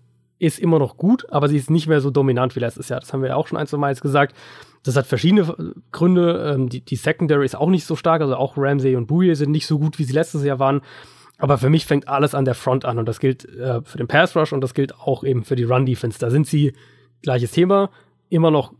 ist 0.43 0.59
immer 0.59 0.77
noch 0.77 0.97
gut, 0.97 1.25
aber 1.31 1.47
sie 1.47 1.57
ist 1.57 1.69
nicht 1.69 1.87
mehr 1.87 2.01
so 2.01 2.11
dominant 2.11 2.55
wie 2.55 2.59
letztes 2.59 2.89
Jahr. 2.89 2.99
Das 2.99 3.13
haben 3.13 3.21
wir 3.21 3.29
ja 3.29 3.35
auch 3.35 3.47
schon 3.47 3.57
ein, 3.57 3.67
zwei 3.67 3.77
Mal 3.77 3.89
jetzt 3.89 4.01
gesagt. 4.01 4.35
Das 4.83 4.97
hat 4.97 5.07
verschiedene 5.07 5.73
Gründe. 5.91 6.53
Ähm, 6.53 6.69
die, 6.69 6.81
die 6.81 6.97
Secondary 6.97 7.45
ist 7.45 7.55
auch 7.55 7.69
nicht 7.69 7.85
so 7.85 7.95
stark. 7.95 8.21
Also 8.21 8.35
auch 8.35 8.57
Ramsey 8.57 8.95
und 8.95 9.07
Bouye 9.07 9.35
sind 9.35 9.51
nicht 9.51 9.67
so 9.67 9.79
gut, 9.79 9.99
wie 9.99 10.03
sie 10.03 10.13
letztes 10.13 10.43
Jahr 10.43 10.59
waren. 10.59 10.81
Aber 11.37 11.57
für 11.57 11.69
mich 11.69 11.85
fängt 11.85 12.07
alles 12.07 12.35
an 12.35 12.45
der 12.45 12.55
Front 12.55 12.85
an 12.85 12.99
und 12.99 13.07
das 13.07 13.19
gilt 13.19 13.45
äh, 13.45 13.81
für 13.83 13.97
den 13.97 14.07
Pass 14.07 14.35
Rush 14.35 14.53
und 14.53 14.61
das 14.61 14.73
gilt 14.73 14.95
auch 14.99 15.23
eben 15.23 15.43
für 15.43 15.55
die 15.55 15.63
Run 15.63 15.85
Defense. 15.85 16.19
Da 16.19 16.29
sind 16.29 16.45
sie, 16.45 16.73
gleiches 17.21 17.51
Thema, 17.51 17.89
immer 18.29 18.51
noch 18.51 18.73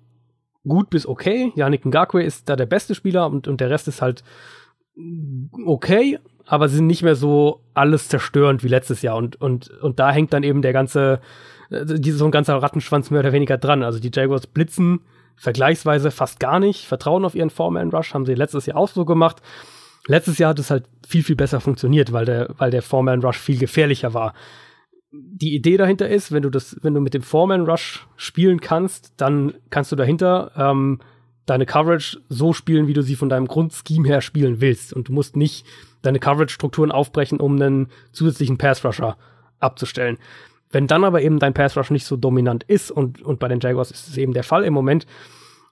gut 0.68 0.89
bis 0.89 1.07
okay. 1.07 1.51
Yannick 1.55 1.86
Ngakwe 1.86 2.24
ist 2.24 2.49
da 2.49 2.55
der 2.55 2.66
beste 2.66 2.95
Spieler 2.95 3.28
und, 3.28 3.47
und 3.47 3.61
der 3.61 3.70
Rest 3.70 3.88
ist 3.88 4.01
halt 4.01 4.24
okay, 5.66 6.20
aber 6.45 6.68
sie 6.68 6.76
sind 6.76 6.88
nicht 6.88 7.03
mehr 7.03 7.16
so 7.16 7.61
alles 7.74 8.09
zerstörend 8.09 8.64
wie 8.64 8.68
letztes 8.68 9.01
Jahr 9.01 9.16
und, 9.16 9.39
und, 9.41 9.70
und 9.82 9.99
da 9.99 10.11
hängt 10.11 10.34
dann 10.34 10.43
eben 10.43 10.61
der 10.61 10.74
ganze, 10.74 11.20
äh, 11.74 12.11
so 12.11 12.26
ein 12.26 12.32
ganzer 12.32 12.55
Rattenschwanz 12.55 13.11
mehr 13.11 13.21
oder 13.21 13.34
weniger 13.34 13.57
dran. 13.57 13.84
Also 13.84 13.99
die 13.99 14.11
Jaguars 14.13 14.47
blitzen 14.47 15.01
vergleichsweise 15.36 16.11
fast 16.11 16.39
gar 16.39 16.59
nicht, 16.59 16.86
vertrauen 16.86 17.26
auf 17.26 17.36
ihren 17.36 17.49
Foreman-Rush, 17.49 18.13
haben 18.13 18.26
sie 18.26 18.36
letztes 18.36 18.65
Jahr 18.65 18.78
auch 18.78 18.89
so 18.89 19.05
gemacht. 19.05 19.41
Letztes 20.07 20.38
Jahr 20.38 20.49
hat 20.49 20.59
es 20.59 20.69
halt 20.69 20.86
viel, 21.07 21.24
viel 21.24 21.36
besser 21.36 21.61
funktioniert, 21.61 22.11
weil 22.11 22.26
der, 22.26 22.49
weil 22.57 22.71
der 22.71 22.82
Foreman-Rush 22.82 23.38
viel 23.38 23.57
gefährlicher 23.57 24.13
war. 24.13 24.34
Die 25.11 25.55
Idee 25.55 25.78
dahinter 25.78 26.09
ist, 26.09 26.32
wenn 26.32 26.43
du 26.43 26.49
das, 26.49 26.78
wenn 26.82 26.93
du 26.93 26.99
mit 26.99 27.13
dem 27.13 27.21
Foreman-Rush 27.21 28.07
spielen 28.15 28.59
kannst, 28.59 29.13
dann 29.17 29.53
kannst 29.69 29.91
du 29.91 29.95
dahinter 29.95 30.51
ähm, 30.57 30.99
deine 31.45 31.65
Coverage 31.65 32.19
so 32.30 32.53
spielen, 32.53 32.88
wie 32.88 32.93
du 32.93 33.03
sie 33.03 33.15
von 33.15 33.30
deinem 33.30 33.47
Grundscheme 33.47 34.07
her 34.07 34.21
spielen 34.21 34.59
willst. 34.59 34.93
Und 34.93 35.09
du 35.09 35.13
musst 35.13 35.36
nicht 35.36 35.65
deine 36.01 36.19
Coverage-Strukturen 36.19 36.91
aufbrechen, 36.91 37.39
um 37.39 37.61
einen 37.61 37.88
zusätzlichen 38.11 38.57
Pass-Rusher 38.57 39.17
abzustellen. 39.59 40.17
Wenn 40.74 40.88
dann 40.88 41.03
aber 41.03 41.21
eben 41.21 41.39
dein 41.39 41.53
Pass-Rush 41.53 41.91
nicht 41.91 42.05
so 42.05 42.17
dominant 42.17 42.63
ist, 42.63 42.91
und, 42.91 43.21
und 43.21 43.39
bei 43.39 43.47
den 43.47 43.59
Jaguars 43.61 43.91
ist 43.91 44.09
es 44.09 44.17
eben 44.17 44.34
der 44.34 44.43
Fall 44.43 44.63
im 44.65 44.74
Moment, 44.74 45.05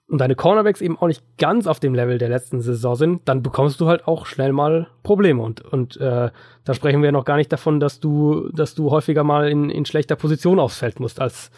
und 0.06 0.20
deine 0.20 0.36
Cornerbacks 0.36 0.80
eben 0.80 0.96
auch 0.98 1.06
nicht 1.06 1.22
ganz 1.38 1.66
auf 1.66 1.80
dem 1.80 1.94
Level 1.94 2.18
der 2.18 2.28
letzten 2.28 2.60
Saison 2.60 2.94
sind, 2.94 3.28
dann 3.28 3.42
bekommst 3.42 3.80
du 3.80 3.88
halt 3.88 4.06
auch 4.06 4.26
schnell 4.26 4.52
mal 4.52 4.88
Probleme. 5.02 5.42
Und, 5.42 5.62
und 5.62 5.96
äh, 5.96 6.30
da 6.64 6.74
sprechen 6.74 7.02
wir 7.02 7.12
noch 7.12 7.24
gar 7.24 7.36
nicht 7.36 7.50
davon, 7.50 7.80
dass 7.80 7.98
du, 7.98 8.48
dass 8.52 8.74
du 8.74 8.90
häufiger 8.90 9.24
mal 9.24 9.48
in, 9.48 9.70
in 9.70 9.86
schlechter 9.86 10.16
Position 10.16 10.60
aufs 10.60 10.78
Feld 10.78 11.00
musst 11.00 11.20
als, 11.20 11.50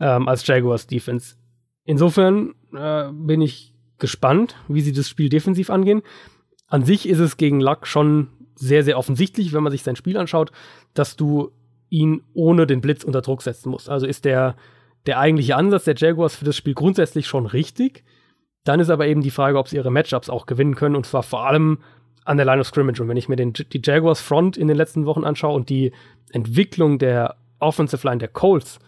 ähm, 0.00 0.28
als 0.28 0.46
Jaguars 0.46 0.86
Defense. 0.86 1.36
Insofern 1.84 2.54
äh, 2.76 3.10
bin 3.10 3.40
ich 3.40 3.74
gespannt, 3.98 4.54
wie 4.68 4.82
sie 4.82 4.92
das 4.92 5.08
Spiel 5.08 5.30
defensiv 5.30 5.70
angehen. 5.70 6.02
An 6.68 6.84
sich 6.84 7.08
ist 7.08 7.20
es 7.20 7.38
gegen 7.38 7.60
Luck 7.60 7.86
schon 7.86 8.28
sehr, 8.54 8.84
sehr 8.84 8.98
offensichtlich, 8.98 9.52
wenn 9.52 9.62
man 9.62 9.72
sich 9.72 9.82
sein 9.82 9.96
Spiel 9.96 10.16
anschaut, 10.16 10.52
dass 10.92 11.16
du 11.16 11.52
ihn 11.94 12.22
ohne 12.34 12.66
den 12.66 12.80
Blitz 12.80 13.04
unter 13.04 13.22
Druck 13.22 13.42
setzen 13.42 13.70
musst. 13.70 13.88
Also 13.88 14.06
ist 14.06 14.24
der 14.24 14.56
der 15.06 15.18
eigentliche 15.18 15.56
Ansatz 15.56 15.84
der 15.84 15.94
Jaguars 15.96 16.36
für 16.36 16.44
das 16.44 16.56
Spiel 16.56 16.74
grundsätzlich 16.74 17.26
schon 17.26 17.46
richtig. 17.46 18.04
Dann 18.64 18.80
ist 18.80 18.90
aber 18.90 19.06
eben 19.06 19.20
die 19.20 19.30
Frage, 19.30 19.58
ob 19.58 19.68
sie 19.68 19.76
ihre 19.76 19.90
Matchups 19.90 20.30
auch 20.30 20.46
gewinnen 20.46 20.74
können 20.74 20.96
und 20.96 21.06
zwar 21.06 21.22
vor 21.22 21.46
allem 21.46 21.78
an 22.24 22.38
der 22.38 22.46
Line 22.46 22.60
of 22.60 22.66
Scrimmage. 22.66 23.02
Und 23.02 23.08
wenn 23.08 23.18
ich 23.18 23.28
mir 23.28 23.36
den, 23.36 23.52
die 23.52 23.82
Jaguars 23.82 24.20
Front 24.20 24.56
in 24.56 24.68
den 24.68 24.76
letzten 24.76 25.04
Wochen 25.04 25.24
anschaue 25.24 25.54
und 25.54 25.68
die 25.68 25.92
Entwicklung 26.32 26.98
der 26.98 27.36
Offensive 27.58 28.06
Line 28.06 28.18
der 28.18 28.28
Colts, 28.28 28.78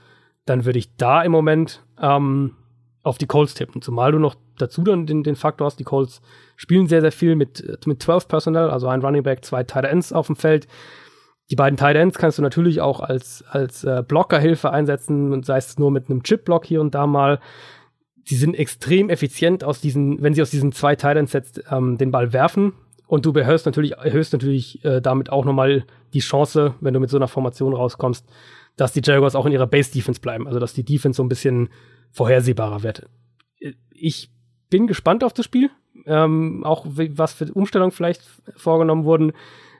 dann 0.46 0.64
würde 0.64 0.78
ich 0.78 0.96
da 0.96 1.22
im 1.22 1.32
Moment 1.32 1.84
ähm, 2.00 2.54
auf 3.02 3.18
die 3.18 3.26
Colts 3.26 3.52
tippen. 3.52 3.82
Zumal 3.82 4.12
du 4.12 4.18
noch 4.18 4.36
dazu 4.56 4.82
dann 4.82 5.06
den, 5.06 5.22
den 5.22 5.36
Faktor 5.36 5.66
hast, 5.66 5.78
die 5.78 5.84
Colts 5.84 6.22
spielen 6.56 6.86
sehr, 6.86 7.02
sehr 7.02 7.12
viel 7.12 7.36
mit, 7.36 7.86
mit 7.86 8.02
12 8.02 8.26
Personnel, 8.26 8.70
also 8.70 8.88
ein 8.88 9.02
Running 9.02 9.22
Back, 9.22 9.44
zwei 9.44 9.64
Tight 9.64 9.84
Ends 9.84 10.14
auf 10.14 10.28
dem 10.28 10.36
Feld. 10.36 10.66
Die 11.50 11.56
beiden 11.56 11.76
Tight 11.76 11.96
Ends 11.96 12.18
kannst 12.18 12.38
du 12.38 12.42
natürlich 12.42 12.80
auch 12.80 13.00
als, 13.00 13.44
als 13.48 13.84
äh, 13.84 14.02
Blockerhilfe 14.06 14.70
einsetzen, 14.70 15.42
sei 15.44 15.58
es 15.58 15.78
nur 15.78 15.90
mit 15.90 16.10
einem 16.10 16.22
Chip-Block 16.22 16.64
hier 16.66 16.80
und 16.80 16.94
da 16.94 17.06
mal. 17.06 17.38
Die 18.28 18.34
sind 18.34 18.54
extrem 18.54 19.08
effizient 19.08 19.62
aus 19.62 19.80
diesen, 19.80 20.20
wenn 20.22 20.34
sie 20.34 20.42
aus 20.42 20.50
diesen 20.50 20.72
zwei 20.72 20.96
Tight 20.96 21.16
Ends 21.16 21.32
jetzt 21.32 21.62
ähm, 21.70 21.98
den 21.98 22.10
Ball 22.10 22.32
werfen. 22.32 22.72
Und 23.06 23.24
du 23.24 23.32
erhöhst 23.32 23.66
natürlich, 23.66 23.92
erhöhst 23.92 24.32
natürlich 24.32 24.84
äh, 24.84 25.00
damit 25.00 25.30
auch 25.30 25.44
nochmal 25.44 25.84
die 26.12 26.18
Chance, 26.18 26.74
wenn 26.80 26.92
du 26.92 26.98
mit 26.98 27.10
so 27.10 27.16
einer 27.16 27.28
Formation 27.28 27.72
rauskommst, 27.72 28.26
dass 28.76 28.92
die 28.92 29.02
Jaguars 29.04 29.36
auch 29.36 29.46
in 29.46 29.52
ihrer 29.52 29.68
Base-Defense 29.68 30.20
bleiben. 30.20 30.48
Also 30.48 30.58
dass 30.58 30.72
die 30.72 30.84
Defense 30.84 31.18
so 31.18 31.22
ein 31.22 31.28
bisschen 31.28 31.68
vorhersehbarer 32.10 32.82
wird. 32.82 33.08
Ich 33.92 34.32
bin 34.68 34.88
gespannt 34.88 35.22
auf 35.22 35.32
das 35.32 35.44
Spiel. 35.44 35.70
Ähm, 36.06 36.64
auch 36.64 36.84
was 36.86 37.34
für 37.34 37.52
Umstellungen 37.52 37.92
vielleicht 37.92 38.22
vorgenommen 38.56 39.04
wurden 39.04 39.32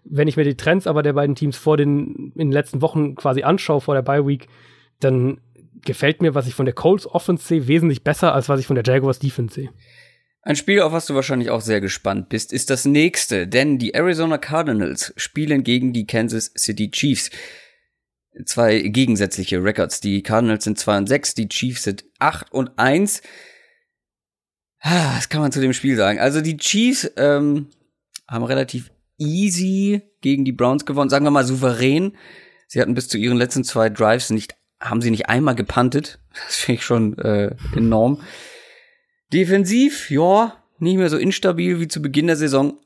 wenn 0.08 0.28
ich 0.28 0.36
mir 0.36 0.44
die 0.44 0.56
Trends 0.56 0.86
aber 0.86 1.02
der 1.02 1.12
beiden 1.12 1.34
Teams 1.34 1.56
vor 1.56 1.76
den, 1.76 2.32
in 2.34 2.48
den 2.48 2.52
letzten 2.52 2.82
Wochen 2.82 3.14
quasi 3.14 3.42
anschaue, 3.42 3.80
vor 3.80 3.94
der 3.94 4.02
Bye 4.02 4.26
Week, 4.26 4.48
dann 5.00 5.40
gefällt 5.84 6.22
mir, 6.22 6.34
was 6.34 6.46
ich 6.46 6.54
von 6.54 6.66
der 6.66 6.74
Colts 6.74 7.06
Offense 7.06 7.46
sehe, 7.46 7.66
wesentlich 7.66 8.02
besser, 8.02 8.34
als 8.34 8.48
was 8.48 8.60
ich 8.60 8.66
von 8.66 8.76
der 8.76 8.84
Jaguars 8.84 9.18
Defense 9.18 9.54
sehe. 9.54 9.70
Ein 10.42 10.56
Spiel, 10.56 10.80
auf 10.80 10.92
was 10.92 11.06
du 11.06 11.14
wahrscheinlich 11.14 11.50
auch 11.50 11.60
sehr 11.60 11.80
gespannt 11.80 12.28
bist, 12.28 12.52
ist 12.52 12.70
das 12.70 12.84
nächste, 12.84 13.48
denn 13.48 13.78
die 13.78 13.94
Arizona 13.94 14.38
Cardinals 14.38 15.12
spielen 15.16 15.64
gegen 15.64 15.92
die 15.92 16.06
Kansas 16.06 16.52
City 16.56 16.90
Chiefs. 16.90 17.30
Zwei 18.44 18.80
gegensätzliche 18.80 19.64
Records. 19.64 20.00
Die 20.00 20.22
Cardinals 20.22 20.64
sind 20.64 20.78
2 20.78 20.98
und 20.98 21.08
6, 21.08 21.34
die 21.34 21.48
Chiefs 21.48 21.84
sind 21.84 22.04
8 22.18 22.52
und 22.52 22.78
1. 22.78 23.22
Ah, 24.80 25.16
was 25.16 25.28
kann 25.28 25.40
man 25.40 25.52
zu 25.52 25.60
dem 25.60 25.72
Spiel 25.72 25.96
sagen? 25.96 26.20
Also 26.20 26.40
die 26.40 26.58
Chiefs 26.58 27.10
ähm, 27.16 27.68
haben 28.28 28.44
relativ 28.44 28.90
easy 29.18 30.02
gegen 30.20 30.44
die 30.44 30.52
Browns 30.52 30.86
gewonnen, 30.86 31.10
sagen 31.10 31.24
wir 31.24 31.30
mal 31.30 31.44
souverän. 31.44 32.16
Sie 32.68 32.80
hatten 32.80 32.94
bis 32.94 33.08
zu 33.08 33.18
ihren 33.18 33.36
letzten 33.36 33.64
zwei 33.64 33.88
Drives 33.88 34.30
nicht, 34.30 34.56
haben 34.80 35.00
sie 35.00 35.10
nicht 35.10 35.28
einmal 35.28 35.54
gepantet. 35.54 36.20
Das 36.46 36.56
finde 36.56 36.78
ich 36.80 36.84
schon 36.84 37.18
äh, 37.18 37.54
enorm. 37.74 38.22
Defensiv, 39.32 40.10
ja, 40.10 40.62
nicht 40.78 40.96
mehr 40.96 41.10
so 41.10 41.16
instabil 41.16 41.80
wie 41.80 41.88
zu 41.88 42.02
Beginn 42.02 42.26
der 42.26 42.36
Saison. 42.36 42.78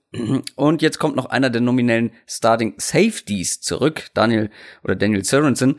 Und 0.57 0.83
jetzt 0.83 0.99
kommt 0.99 1.17
noch 1.17 1.27
einer 1.27 1.51
der 1.51 1.61
nominellen 1.61 2.13
Starting 2.27 2.75
Safeties 2.79 3.61
zurück, 3.61 4.11
Daniel 4.15 4.51
oder 4.83 4.97
Daniel 4.97 5.25
Sorensen. 5.25 5.79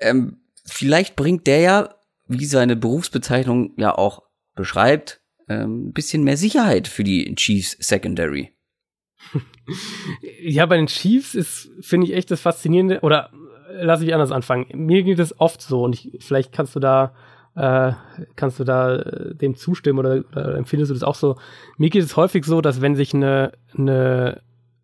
Ähm, 0.00 0.40
vielleicht 0.64 1.16
bringt 1.16 1.46
der 1.46 1.60
ja, 1.60 1.94
wie 2.26 2.46
seine 2.46 2.76
Berufsbezeichnung 2.76 3.74
ja 3.76 3.96
auch 3.96 4.22
beschreibt, 4.54 5.20
ähm, 5.48 5.88
ein 5.88 5.92
bisschen 5.92 6.24
mehr 6.24 6.36
Sicherheit 6.36 6.88
für 6.88 7.04
die 7.04 7.32
Chiefs 7.36 7.76
Secondary. 7.80 8.52
ja, 10.42 10.66
bei 10.66 10.76
den 10.76 10.86
Chiefs 10.86 11.34
ist, 11.34 11.70
finde 11.80 12.06
ich, 12.06 12.14
echt 12.14 12.30
das 12.30 12.40
Faszinierende, 12.40 13.00
oder 13.00 13.30
äh, 13.70 13.84
lass 13.84 14.02
ich 14.02 14.12
anders 14.12 14.32
anfangen. 14.32 14.66
Mir 14.74 15.02
geht 15.02 15.18
es 15.18 15.38
oft 15.40 15.62
so, 15.62 15.82
und 15.84 15.94
ich, 15.94 16.18
vielleicht 16.20 16.52
kannst 16.52 16.76
du 16.76 16.80
da, 16.80 17.12
äh, 17.54 17.92
kannst 18.36 18.60
du 18.60 18.64
da 18.64 18.96
äh, 18.96 19.34
dem 19.34 19.54
zustimmen 19.56 19.98
oder, 19.98 20.22
oder 20.32 20.56
empfindest 20.56 20.90
du 20.90 20.94
das 20.94 21.02
auch 21.02 21.14
so. 21.14 21.36
Mir 21.76 21.90
geht 21.90 22.02
es 22.02 22.16
häufig 22.16 22.44
so, 22.44 22.60
dass 22.60 22.80
wenn 22.80 22.94
sich 22.94 23.14
eine, 23.14 23.52
eine 23.76 24.42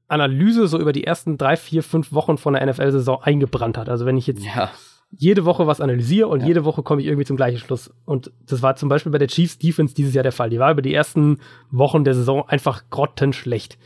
Analyse 0.08 0.66
so 0.68 0.78
über 0.78 0.92
die 0.92 1.04
ersten 1.04 1.36
drei, 1.36 1.56
vier, 1.56 1.82
fünf 1.82 2.12
Wochen 2.12 2.38
von 2.38 2.54
der 2.54 2.64
NFL-Saison 2.66 3.22
eingebrannt 3.22 3.76
hat. 3.76 3.88
Also 3.88 4.06
wenn 4.06 4.16
ich 4.16 4.26
jetzt 4.26 4.44
ja. 4.44 4.70
jede 5.10 5.44
Woche 5.44 5.66
was 5.66 5.80
analysiere 5.80 6.28
und 6.28 6.40
ja. 6.40 6.46
jede 6.46 6.64
Woche 6.64 6.82
komme 6.82 7.00
ich 7.00 7.08
irgendwie 7.08 7.24
zum 7.24 7.36
gleichen 7.36 7.58
Schluss. 7.58 7.92
Und 8.04 8.30
das 8.46 8.62
war 8.62 8.76
zum 8.76 8.88
Beispiel 8.88 9.10
bei 9.10 9.18
der 9.18 9.28
Chiefs 9.28 9.58
Defense 9.58 9.94
dieses 9.94 10.14
Jahr 10.14 10.22
der 10.22 10.32
Fall. 10.32 10.50
Die 10.50 10.58
war 10.58 10.70
über 10.70 10.82
die 10.82 10.94
ersten 10.94 11.38
Wochen 11.70 12.04
der 12.04 12.14
Saison 12.14 12.48
einfach 12.48 12.84
grottenschlecht 12.90 13.78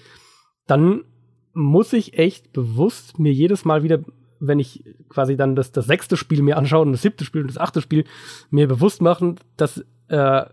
dann 0.70 1.04
muss 1.52 1.92
ich 1.92 2.16
echt 2.16 2.52
bewusst 2.52 3.18
mir 3.18 3.32
jedes 3.32 3.64
Mal 3.64 3.82
wieder, 3.82 4.00
wenn 4.38 4.60
ich 4.60 4.84
quasi 5.08 5.36
dann 5.36 5.56
das, 5.56 5.72
das 5.72 5.86
sechste 5.86 6.16
Spiel 6.16 6.42
mir 6.42 6.56
anschaue 6.56 6.82
und 6.82 6.92
das 6.92 7.02
siebte 7.02 7.24
Spiel 7.24 7.42
und 7.42 7.48
das 7.48 7.58
achte 7.58 7.80
Spiel, 7.80 8.04
mir 8.50 8.68
bewusst 8.68 9.02
machen, 9.02 9.36
dass, 9.56 9.84
äh, 10.08 10.44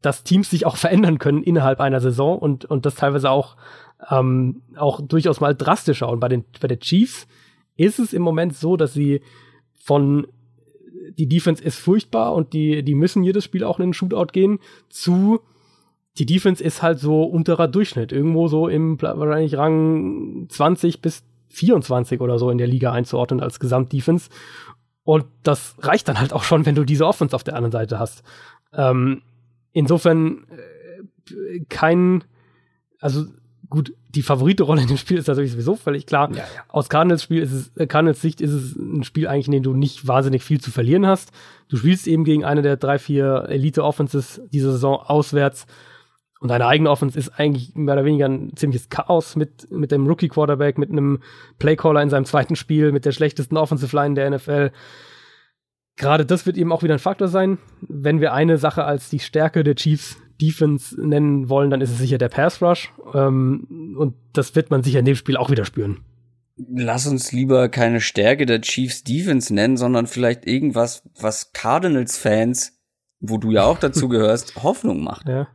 dass 0.00 0.24
Teams 0.24 0.48
sich 0.50 0.64
auch 0.64 0.76
verändern 0.78 1.18
können 1.18 1.42
innerhalb 1.42 1.80
einer 1.80 2.00
Saison 2.00 2.38
und, 2.38 2.64
und 2.64 2.86
das 2.86 2.94
teilweise 2.94 3.30
auch, 3.30 3.56
ähm, 4.10 4.62
auch 4.76 5.00
durchaus 5.02 5.40
mal 5.40 5.54
drastischer. 5.54 6.08
Und 6.08 6.20
bei 6.20 6.28
den, 6.28 6.44
bei 6.60 6.68
den 6.68 6.80
Chiefs 6.80 7.28
ist 7.76 7.98
es 7.98 8.12
im 8.14 8.22
Moment 8.22 8.56
so, 8.56 8.76
dass 8.76 8.94
sie 8.94 9.20
von 9.74 10.26
die 11.18 11.28
Defense 11.28 11.62
ist 11.62 11.78
furchtbar 11.78 12.34
und 12.34 12.52
die, 12.52 12.82
die 12.82 12.94
müssen 12.94 13.22
jedes 13.22 13.44
Spiel 13.44 13.64
auch 13.64 13.78
in 13.78 13.88
den 13.88 13.94
Shootout 13.94 14.32
gehen, 14.32 14.58
zu 14.88 15.40
die 16.18 16.26
Defense 16.26 16.62
ist 16.62 16.82
halt 16.82 16.98
so 16.98 17.22
unterer 17.22 17.68
Durchschnitt. 17.68 18.12
Irgendwo 18.12 18.48
so 18.48 18.68
im 18.68 19.00
wahrscheinlich 19.00 19.56
Rang 19.56 20.46
20 20.48 21.00
bis 21.00 21.22
24 21.48 22.20
oder 22.20 22.38
so 22.38 22.50
in 22.50 22.58
der 22.58 22.66
Liga 22.66 22.92
einzuordnen 22.92 23.40
als 23.40 23.60
Gesamtdefense. 23.60 24.30
Und 25.02 25.26
das 25.42 25.76
reicht 25.80 26.08
dann 26.08 26.20
halt 26.20 26.32
auch 26.32 26.44
schon, 26.44 26.66
wenn 26.66 26.74
du 26.74 26.84
diese 26.84 27.06
Offense 27.06 27.34
auf 27.34 27.44
der 27.44 27.56
anderen 27.56 27.72
Seite 27.72 27.98
hast. 27.98 28.22
Ähm, 28.72 29.22
insofern 29.72 30.46
äh, 31.30 31.60
kein, 31.68 32.24
also 33.00 33.26
gut, 33.68 33.94
die 34.08 34.22
Favoritenrolle 34.22 34.82
in 34.82 34.88
dem 34.88 34.96
Spiel 34.96 35.18
ist 35.18 35.28
natürlich 35.28 35.52
sowieso 35.52 35.76
völlig 35.76 36.06
klar. 36.06 36.30
Ja, 36.32 36.38
ja. 36.38 36.44
Aus 36.68 36.88
Cardinals 36.88 37.22
Spiel 37.22 37.42
ist 37.42 37.52
es, 37.52 37.76
äh, 37.76 37.86
Cardinals 37.86 38.20
Sicht 38.20 38.40
ist 38.40 38.52
es 38.52 38.76
ein 38.76 39.04
Spiel 39.04 39.28
eigentlich, 39.28 39.46
in 39.46 39.52
dem 39.52 39.62
du 39.62 39.74
nicht 39.74 40.06
wahnsinnig 40.06 40.42
viel 40.42 40.60
zu 40.60 40.70
verlieren 40.70 41.06
hast. 41.06 41.30
Du 41.68 41.76
spielst 41.76 42.06
eben 42.06 42.24
gegen 42.24 42.44
eine 42.44 42.62
der 42.62 42.76
drei, 42.76 42.98
vier 42.98 43.46
Elite 43.48 43.84
Offenses 43.84 44.40
dieser 44.52 44.72
Saison 44.72 44.96
auswärts. 44.96 45.66
Und 46.40 46.48
deine 46.48 46.66
eigene 46.66 46.90
Offense 46.90 47.18
ist 47.18 47.28
eigentlich 47.38 47.74
mehr 47.74 47.94
oder 47.94 48.06
weniger 48.06 48.26
ein 48.26 48.56
ziemliches 48.56 48.88
Chaos 48.88 49.36
mit, 49.36 49.70
mit 49.70 49.92
dem 49.92 50.06
Rookie 50.06 50.28
Quarterback, 50.28 50.78
mit 50.78 50.90
einem 50.90 51.20
Playcaller 51.58 52.02
in 52.02 52.08
seinem 52.08 52.24
zweiten 52.24 52.56
Spiel, 52.56 52.92
mit 52.92 53.04
der 53.04 53.12
schlechtesten 53.12 53.58
Offensive 53.58 53.94
Line 53.94 54.14
der 54.14 54.30
NFL. 54.30 54.70
Gerade 55.96 56.24
das 56.24 56.46
wird 56.46 56.56
eben 56.56 56.72
auch 56.72 56.82
wieder 56.82 56.94
ein 56.94 56.98
Faktor 56.98 57.28
sein. 57.28 57.58
Wenn 57.82 58.22
wir 58.22 58.32
eine 58.32 58.56
Sache 58.56 58.84
als 58.84 59.10
die 59.10 59.18
Stärke 59.18 59.64
der 59.64 59.74
Chiefs 59.74 60.16
Defense 60.40 60.98
nennen 60.98 61.50
wollen, 61.50 61.68
dann 61.68 61.82
ist 61.82 61.90
es 61.90 61.98
sicher 61.98 62.16
der 62.16 62.30
Pass 62.30 62.62
Rush. 62.62 62.90
Ähm, 63.12 63.94
und 63.98 64.14
das 64.32 64.56
wird 64.56 64.70
man 64.70 64.82
sicher 64.82 65.00
in 65.00 65.04
dem 65.04 65.16
Spiel 65.16 65.36
auch 65.36 65.50
wieder 65.50 65.66
spüren. 65.66 66.00
Lass 66.56 67.06
uns 67.06 67.32
lieber 67.32 67.68
keine 67.68 68.00
Stärke 68.00 68.46
der 68.46 68.62
Chiefs 68.62 69.04
Defense 69.04 69.52
nennen, 69.52 69.76
sondern 69.76 70.06
vielleicht 70.06 70.46
irgendwas, 70.46 71.02
was 71.20 71.52
Cardinals 71.52 72.16
Fans, 72.16 72.78
wo 73.20 73.36
du 73.36 73.50
ja 73.50 73.64
auch 73.64 73.78
dazu 73.78 74.08
gehörst, 74.08 74.56
Hoffnung 74.62 75.04
macht. 75.04 75.28
Ja. 75.28 75.48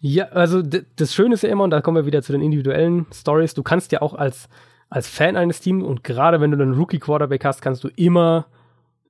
Ja, 0.00 0.26
also 0.26 0.62
das 0.62 1.14
Schöne 1.14 1.34
ist 1.34 1.42
ja 1.42 1.50
immer, 1.50 1.64
und 1.64 1.70
da 1.70 1.80
kommen 1.80 1.96
wir 1.96 2.06
wieder 2.06 2.22
zu 2.22 2.32
den 2.32 2.42
individuellen 2.42 3.06
Stories, 3.12 3.54
du 3.54 3.62
kannst 3.62 3.92
ja 3.92 4.02
auch 4.02 4.14
als, 4.14 4.48
als 4.88 5.08
Fan 5.08 5.36
eines 5.36 5.60
Teams 5.60 5.84
und 5.84 6.04
gerade 6.04 6.40
wenn 6.40 6.50
du 6.50 6.60
einen 6.60 6.74
Rookie-Quarterback 6.74 7.44
hast, 7.44 7.62
kannst 7.62 7.84
du 7.84 7.88
immer 7.88 8.46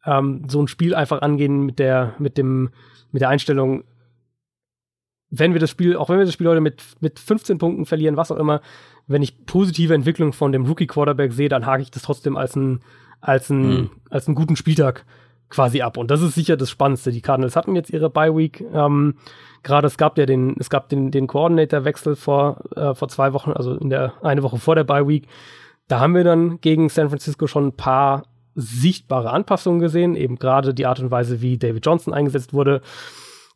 ähm, 0.04 0.44
so 0.48 0.62
ein 0.62 0.68
Spiel 0.68 0.94
einfach 0.94 1.22
angehen 1.22 1.64
mit 1.64 1.78
der, 1.78 2.14
mit 2.18 2.38
dem, 2.38 2.70
mit 3.12 3.22
der 3.22 3.28
Einstellung, 3.28 3.84
wenn 5.30 5.52
wir 5.52 5.60
das 5.60 5.70
Spiel, 5.70 5.96
auch 5.96 6.08
wenn 6.08 6.18
wir 6.18 6.24
das 6.24 6.34
Spiel 6.34 6.48
heute 6.48 6.60
mit, 6.60 6.82
mit 7.00 7.18
15 7.18 7.58
Punkten 7.58 7.86
verlieren, 7.86 8.16
was 8.16 8.32
auch 8.32 8.36
immer, 8.36 8.60
wenn 9.06 9.22
ich 9.22 9.46
positive 9.46 9.94
Entwicklung 9.94 10.32
von 10.32 10.52
dem 10.52 10.66
Rookie-Quarterback 10.66 11.32
sehe, 11.32 11.48
dann 11.48 11.66
hake 11.66 11.82
ich 11.82 11.90
das 11.90 12.02
trotzdem 12.02 12.36
als 12.36 12.56
einen, 12.56 12.80
als 13.20 13.50
einen, 13.50 13.70
mhm. 13.70 13.90
als 14.08 14.26
einen 14.26 14.34
guten 14.34 14.56
Spieltag 14.56 15.04
quasi 15.50 15.82
ab. 15.82 15.96
Und 15.96 16.10
das 16.10 16.22
ist 16.22 16.34
sicher 16.34 16.56
das 16.56 16.70
Spannendste. 16.70 17.10
Die 17.10 17.20
Cardinals 17.20 17.56
hatten 17.56 17.74
jetzt 17.74 17.90
ihre 17.90 18.08
Bye-Week. 18.08 18.64
Ähm, 18.72 19.16
Gerade 19.62 19.88
es 19.88 19.98
gab 19.98 20.16
ja 20.16 20.24
den, 20.24 20.56
es 20.58 20.70
gab 20.70 20.88
den, 20.88 21.10
den 21.10 21.26
Coordinator-Wechsel 21.26 22.16
vor, 22.16 22.62
äh, 22.76 22.94
vor 22.94 23.08
zwei 23.08 23.32
Wochen, 23.34 23.52
also 23.52 23.74
in 23.74 23.90
der 23.90 24.14
eine 24.22 24.42
Woche 24.42 24.58
vor 24.58 24.74
der 24.74 24.84
Bye-Week. 24.84 25.26
Da 25.88 26.00
haben 26.00 26.14
wir 26.14 26.24
dann 26.24 26.60
gegen 26.60 26.88
San 26.88 27.10
Francisco 27.10 27.46
schon 27.46 27.66
ein 27.66 27.76
paar 27.76 28.22
sichtbare 28.54 29.30
Anpassungen 29.30 29.80
gesehen, 29.80 30.16
eben 30.16 30.36
gerade 30.36 30.72
die 30.72 30.86
Art 30.86 31.00
und 31.00 31.10
Weise, 31.10 31.40
wie 31.40 31.58
David 31.58 31.84
Johnson 31.84 32.14
eingesetzt 32.14 32.52
wurde, 32.52 32.80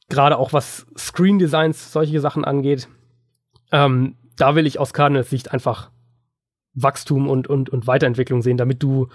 gerade 0.08 0.38
auch 0.38 0.52
was 0.52 0.86
Screen 0.96 1.38
Designs, 1.38 1.92
solche 1.92 2.20
Sachen 2.20 2.44
angeht. 2.44 2.88
Ähm, 3.72 4.16
da 4.36 4.54
will 4.56 4.66
ich 4.66 4.78
aus 4.78 4.92
Cardinals 4.92 5.30
Sicht 5.30 5.52
einfach 5.52 5.90
Wachstum 6.74 7.28
und, 7.28 7.46
und, 7.48 7.70
und 7.70 7.86
Weiterentwicklung 7.86 8.42
sehen, 8.42 8.56
damit 8.56 8.82
du, 8.82 9.08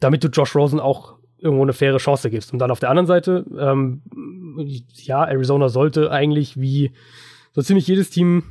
damit 0.00 0.24
du 0.24 0.28
Josh 0.28 0.54
Rosen 0.56 0.80
auch 0.80 1.14
irgendwo 1.44 1.62
eine 1.62 1.74
faire 1.74 1.98
Chance 1.98 2.30
gibst. 2.30 2.52
Und 2.52 2.58
dann 2.58 2.70
auf 2.70 2.80
der 2.80 2.88
anderen 2.90 3.06
Seite, 3.06 3.44
ähm, 3.58 4.02
ja, 4.94 5.24
Arizona 5.24 5.68
sollte 5.68 6.10
eigentlich 6.10 6.58
wie 6.58 6.92
so 7.52 7.60
ziemlich 7.62 7.86
jedes 7.86 8.10
Team 8.10 8.44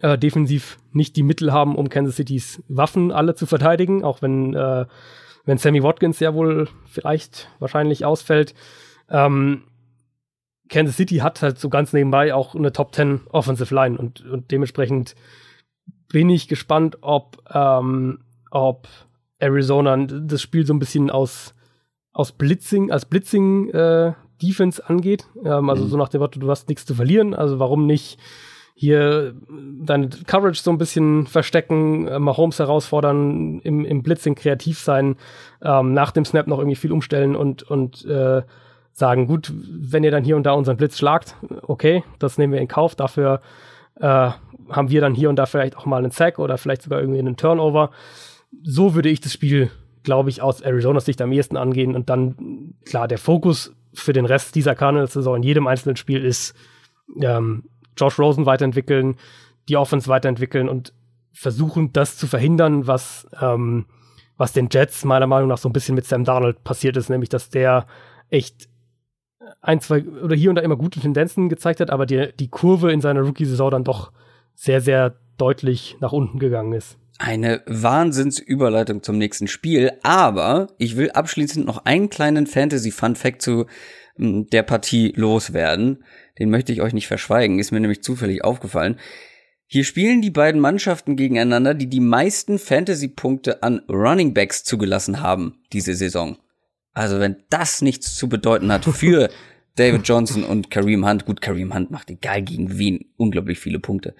äh, 0.00 0.16
defensiv 0.16 0.78
nicht 0.92 1.16
die 1.16 1.24
Mittel 1.24 1.52
haben, 1.52 1.74
um 1.74 1.88
Kansas 1.88 2.16
Citys 2.16 2.62
Waffen 2.68 3.10
alle 3.10 3.34
zu 3.34 3.46
verteidigen, 3.46 4.04
auch 4.04 4.22
wenn, 4.22 4.54
äh, 4.54 4.86
wenn 5.44 5.58
Sammy 5.58 5.82
Watkins 5.82 6.20
ja 6.20 6.32
wohl 6.32 6.68
vielleicht 6.86 7.48
wahrscheinlich 7.58 8.04
ausfällt. 8.04 8.54
Ähm, 9.10 9.64
Kansas 10.68 10.96
City 10.96 11.16
hat 11.16 11.42
halt 11.42 11.58
so 11.58 11.68
ganz 11.68 11.92
nebenbei 11.92 12.32
auch 12.32 12.54
eine 12.54 12.72
Top 12.72 12.94
10 12.94 13.22
Offensive 13.30 13.74
Line 13.74 13.98
und, 13.98 14.24
und 14.24 14.50
dementsprechend 14.52 15.16
bin 16.08 16.30
ich 16.30 16.46
gespannt, 16.46 16.98
ob, 17.00 17.42
ähm, 17.52 18.20
ob 18.50 18.86
Arizona 19.40 19.96
das 19.96 20.40
Spiel 20.40 20.64
so 20.64 20.72
ein 20.72 20.78
bisschen 20.78 21.10
aus 21.10 21.54
aus 22.12 22.32
Blitzing, 22.32 22.90
als 22.90 23.06
Blitzing 23.06 23.70
äh, 23.70 24.12
Defense 24.42 24.88
angeht. 24.88 25.26
Ähm, 25.44 25.70
also 25.70 25.84
mhm. 25.84 25.88
so 25.88 25.96
nach 25.96 26.08
dem 26.08 26.20
Motto, 26.20 26.38
du 26.38 26.50
hast 26.50 26.68
nichts 26.68 26.84
zu 26.84 26.94
verlieren, 26.94 27.34
also 27.34 27.58
warum 27.58 27.86
nicht 27.86 28.18
hier 28.74 29.34
deine 29.80 30.08
Coverage 30.26 30.60
so 30.60 30.70
ein 30.70 30.78
bisschen 30.78 31.26
verstecken, 31.26 32.08
äh, 32.08 32.18
Mahomes 32.18 32.58
herausfordern, 32.58 33.60
im, 33.60 33.84
im 33.84 34.02
Blitzing 34.02 34.34
kreativ 34.34 34.78
sein, 34.78 35.16
ähm, 35.62 35.92
nach 35.92 36.10
dem 36.10 36.24
Snap 36.24 36.46
noch 36.46 36.58
irgendwie 36.58 36.76
viel 36.76 36.92
umstellen 36.92 37.36
und, 37.36 37.62
und 37.62 38.04
äh, 38.06 38.42
sagen, 38.92 39.26
gut, 39.26 39.52
wenn 39.54 40.04
ihr 40.04 40.10
dann 40.10 40.24
hier 40.24 40.36
und 40.36 40.44
da 40.44 40.52
unseren 40.52 40.76
Blitz 40.76 40.98
schlagt, 40.98 41.36
okay, 41.62 42.02
das 42.18 42.38
nehmen 42.38 42.52
wir 42.52 42.60
in 42.60 42.68
Kauf, 42.68 42.94
dafür 42.94 43.40
äh, 44.00 44.30
haben 44.70 44.90
wir 44.90 45.00
dann 45.00 45.14
hier 45.14 45.28
und 45.28 45.36
da 45.36 45.46
vielleicht 45.46 45.76
auch 45.76 45.86
mal 45.86 45.98
einen 45.98 46.10
Sack 46.10 46.38
oder 46.38 46.58
vielleicht 46.58 46.82
sogar 46.82 47.00
irgendwie 47.00 47.20
einen 47.20 47.36
Turnover. 47.36 47.90
So 48.62 48.94
würde 48.94 49.08
ich 49.08 49.20
das 49.20 49.32
Spiel 49.32 49.70
glaube 50.02 50.30
ich, 50.30 50.42
aus 50.42 50.62
Arizonas 50.62 51.04
Sicht 51.04 51.20
am 51.20 51.32
ehesten 51.32 51.56
angehen. 51.56 51.94
Und 51.94 52.10
dann, 52.10 52.74
klar, 52.84 53.08
der 53.08 53.18
Fokus 53.18 53.74
für 53.94 54.12
den 54.12 54.24
Rest 54.24 54.54
dieser 54.54 54.74
Cardinals-Saison 54.74 55.36
in 55.36 55.42
jedem 55.42 55.66
einzelnen 55.66 55.96
Spiel 55.96 56.24
ist, 56.24 56.54
ähm, 57.20 57.64
Josh 57.96 58.18
Rosen 58.18 58.46
weiterentwickeln, 58.46 59.16
die 59.68 59.76
Offense 59.76 60.08
weiterentwickeln 60.08 60.68
und 60.68 60.92
versuchen, 61.32 61.92
das 61.92 62.16
zu 62.16 62.26
verhindern, 62.26 62.86
was, 62.86 63.28
ähm, 63.40 63.86
was 64.36 64.52
den 64.52 64.68
Jets 64.70 65.04
meiner 65.04 65.26
Meinung 65.26 65.48
nach 65.48 65.58
so 65.58 65.68
ein 65.68 65.72
bisschen 65.72 65.94
mit 65.94 66.06
Sam 66.06 66.24
Darnold 66.24 66.64
passiert 66.64 66.96
ist, 66.96 67.10
nämlich 67.10 67.28
dass 67.28 67.50
der 67.50 67.86
echt 68.30 68.68
ein, 69.60 69.80
zwei 69.80 70.04
oder 70.04 70.34
hier 70.34 70.50
und 70.50 70.56
da 70.56 70.62
immer 70.62 70.76
gute 70.76 71.00
Tendenzen 71.00 71.48
gezeigt 71.48 71.80
hat, 71.80 71.90
aber 71.90 72.06
die, 72.06 72.32
die 72.38 72.48
Kurve 72.48 72.92
in 72.92 73.00
seiner 73.00 73.20
Rookie-Saison 73.20 73.70
dann 73.70 73.84
doch 73.84 74.12
sehr, 74.54 74.80
sehr 74.80 75.14
deutlich 75.36 75.96
nach 76.00 76.12
unten 76.12 76.38
gegangen 76.38 76.72
ist. 76.72 76.98
Eine 77.24 77.62
Wahnsinnsüberleitung 77.66 79.04
zum 79.04 79.16
nächsten 79.16 79.46
Spiel, 79.46 79.92
aber 80.02 80.74
ich 80.76 80.96
will 80.96 81.12
abschließend 81.12 81.64
noch 81.64 81.84
einen 81.84 82.10
kleinen 82.10 82.48
Fantasy-Fun-Fact 82.48 83.40
zu 83.40 83.66
hm, 84.16 84.48
der 84.48 84.64
Partie 84.64 85.12
loswerden. 85.14 86.02
Den 86.40 86.50
möchte 86.50 86.72
ich 86.72 86.82
euch 86.82 86.92
nicht 86.92 87.06
verschweigen, 87.06 87.60
ist 87.60 87.70
mir 87.70 87.78
nämlich 87.78 88.02
zufällig 88.02 88.42
aufgefallen. 88.42 88.98
Hier 89.66 89.84
spielen 89.84 90.20
die 90.20 90.32
beiden 90.32 90.60
Mannschaften 90.60 91.14
gegeneinander, 91.14 91.74
die 91.74 91.86
die 91.86 92.00
meisten 92.00 92.58
Fantasy-Punkte 92.58 93.62
an 93.62 93.82
Running 93.88 94.34
Backs 94.34 94.64
zugelassen 94.64 95.20
haben 95.20 95.60
diese 95.72 95.94
Saison. 95.94 96.38
Also 96.92 97.20
wenn 97.20 97.36
das 97.50 97.82
nichts 97.82 98.16
zu 98.16 98.28
bedeuten 98.28 98.72
hat 98.72 98.84
für 98.84 99.30
David 99.76 100.08
Johnson 100.08 100.42
und 100.42 100.72
Kareem 100.72 101.08
Hunt, 101.08 101.24
gut, 101.24 101.40
Kareem 101.40 101.72
Hunt 101.72 101.92
macht 101.92 102.10
egal 102.10 102.42
gegen 102.42 102.78
wen 102.78 103.12
unglaublich 103.16 103.60
viele 103.60 103.78
Punkte. 103.78 104.16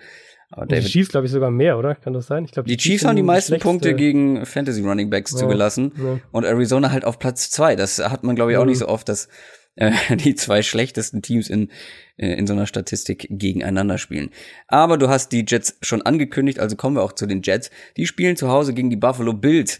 Die 0.71 0.81
Chiefs, 0.81 1.09
glaube 1.09 1.27
ich, 1.27 1.33
sogar 1.33 1.51
mehr, 1.51 1.79
oder? 1.79 1.95
Kann 1.95 2.13
das 2.13 2.27
sein? 2.27 2.45
Ich 2.45 2.53
glaub, 2.53 2.67
die, 2.67 2.77
die 2.77 2.83
Chiefs 2.83 3.05
haben 3.05 3.17
die 3.17 3.23
meisten 3.23 3.59
Punkte 3.59 3.95
gegen 3.95 4.45
Fantasy 4.45 4.83
Running 4.83 5.09
Backs 5.09 5.33
ja, 5.33 5.39
zugelassen 5.39 5.93
ja. 5.97 6.21
und 6.31 6.45
Arizona 6.45 6.91
halt 6.91 7.05
auf 7.05 7.19
Platz 7.19 7.51
zwei. 7.51 7.75
Das 7.75 7.99
hat 7.99 8.23
man, 8.23 8.37
glaube 8.37 8.53
ich, 8.53 8.59
auch 8.59 8.65
mhm. 8.65 8.71
nicht 8.71 8.79
so 8.79 8.89
oft, 8.89 9.09
dass 9.09 9.29
äh, 9.77 9.93
die 10.17 10.35
zwei 10.35 10.63
schlechtesten 10.63 11.23
Teams 11.23 11.49
in, 11.49 11.71
äh, 12.17 12.35
in 12.35 12.47
so 12.47 12.53
einer 12.53 12.67
Statistik 12.67 13.27
gegeneinander 13.31 13.99
spielen. 13.99 14.31
Aber 14.69 14.99
du 14.99 15.09
hast 15.09 15.33
die 15.33 15.45
Jets 15.47 15.79
schon 15.83 16.03
angekündigt, 16.03 16.59
also 16.59 16.77
kommen 16.77 16.97
wir 16.97 17.03
auch 17.03 17.13
zu 17.13 17.27
den 17.27 17.43
Jets. 17.43 17.71
Die 17.97 18.07
spielen 18.07 18.37
zu 18.37 18.49
Hause 18.49 18.75
gegen 18.75 18.91
die 18.91 18.97
Buffalo 18.97 19.33
Bills. 19.33 19.79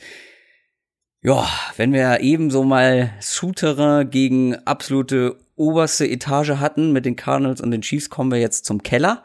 Ja, 1.23 1.47
wenn 1.77 1.93
wir 1.93 2.21
eben 2.21 2.51
so 2.51 2.65
mal 2.65 3.13
Souterrain 3.21 4.11
gegen 4.11 4.57
absolute 4.65 5.37
oberste 5.55 6.09
Etage 6.09 6.53
hatten 6.57 6.93
mit 6.93 7.05
den 7.05 7.15
Cardinals 7.15 7.61
und 7.61 7.71
den 7.71 7.83
Chiefs, 7.83 8.11
kommen 8.11 8.33
wir 8.33 8.41
jetzt 8.41 8.65
zum 8.65 8.83
Keller. 8.83 9.23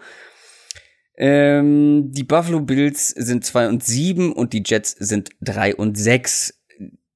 Ähm, 1.18 2.12
die 2.12 2.24
Buffalo 2.24 2.62
Bills 2.62 3.10
sind 3.10 3.44
2 3.44 3.70
und 3.70 3.84
7 3.84 4.32
und 4.32 4.54
die 4.54 4.64
Jets 4.66 4.92
sind 4.92 5.32
3 5.42 5.76
und 5.76 5.98
6. 5.98 6.54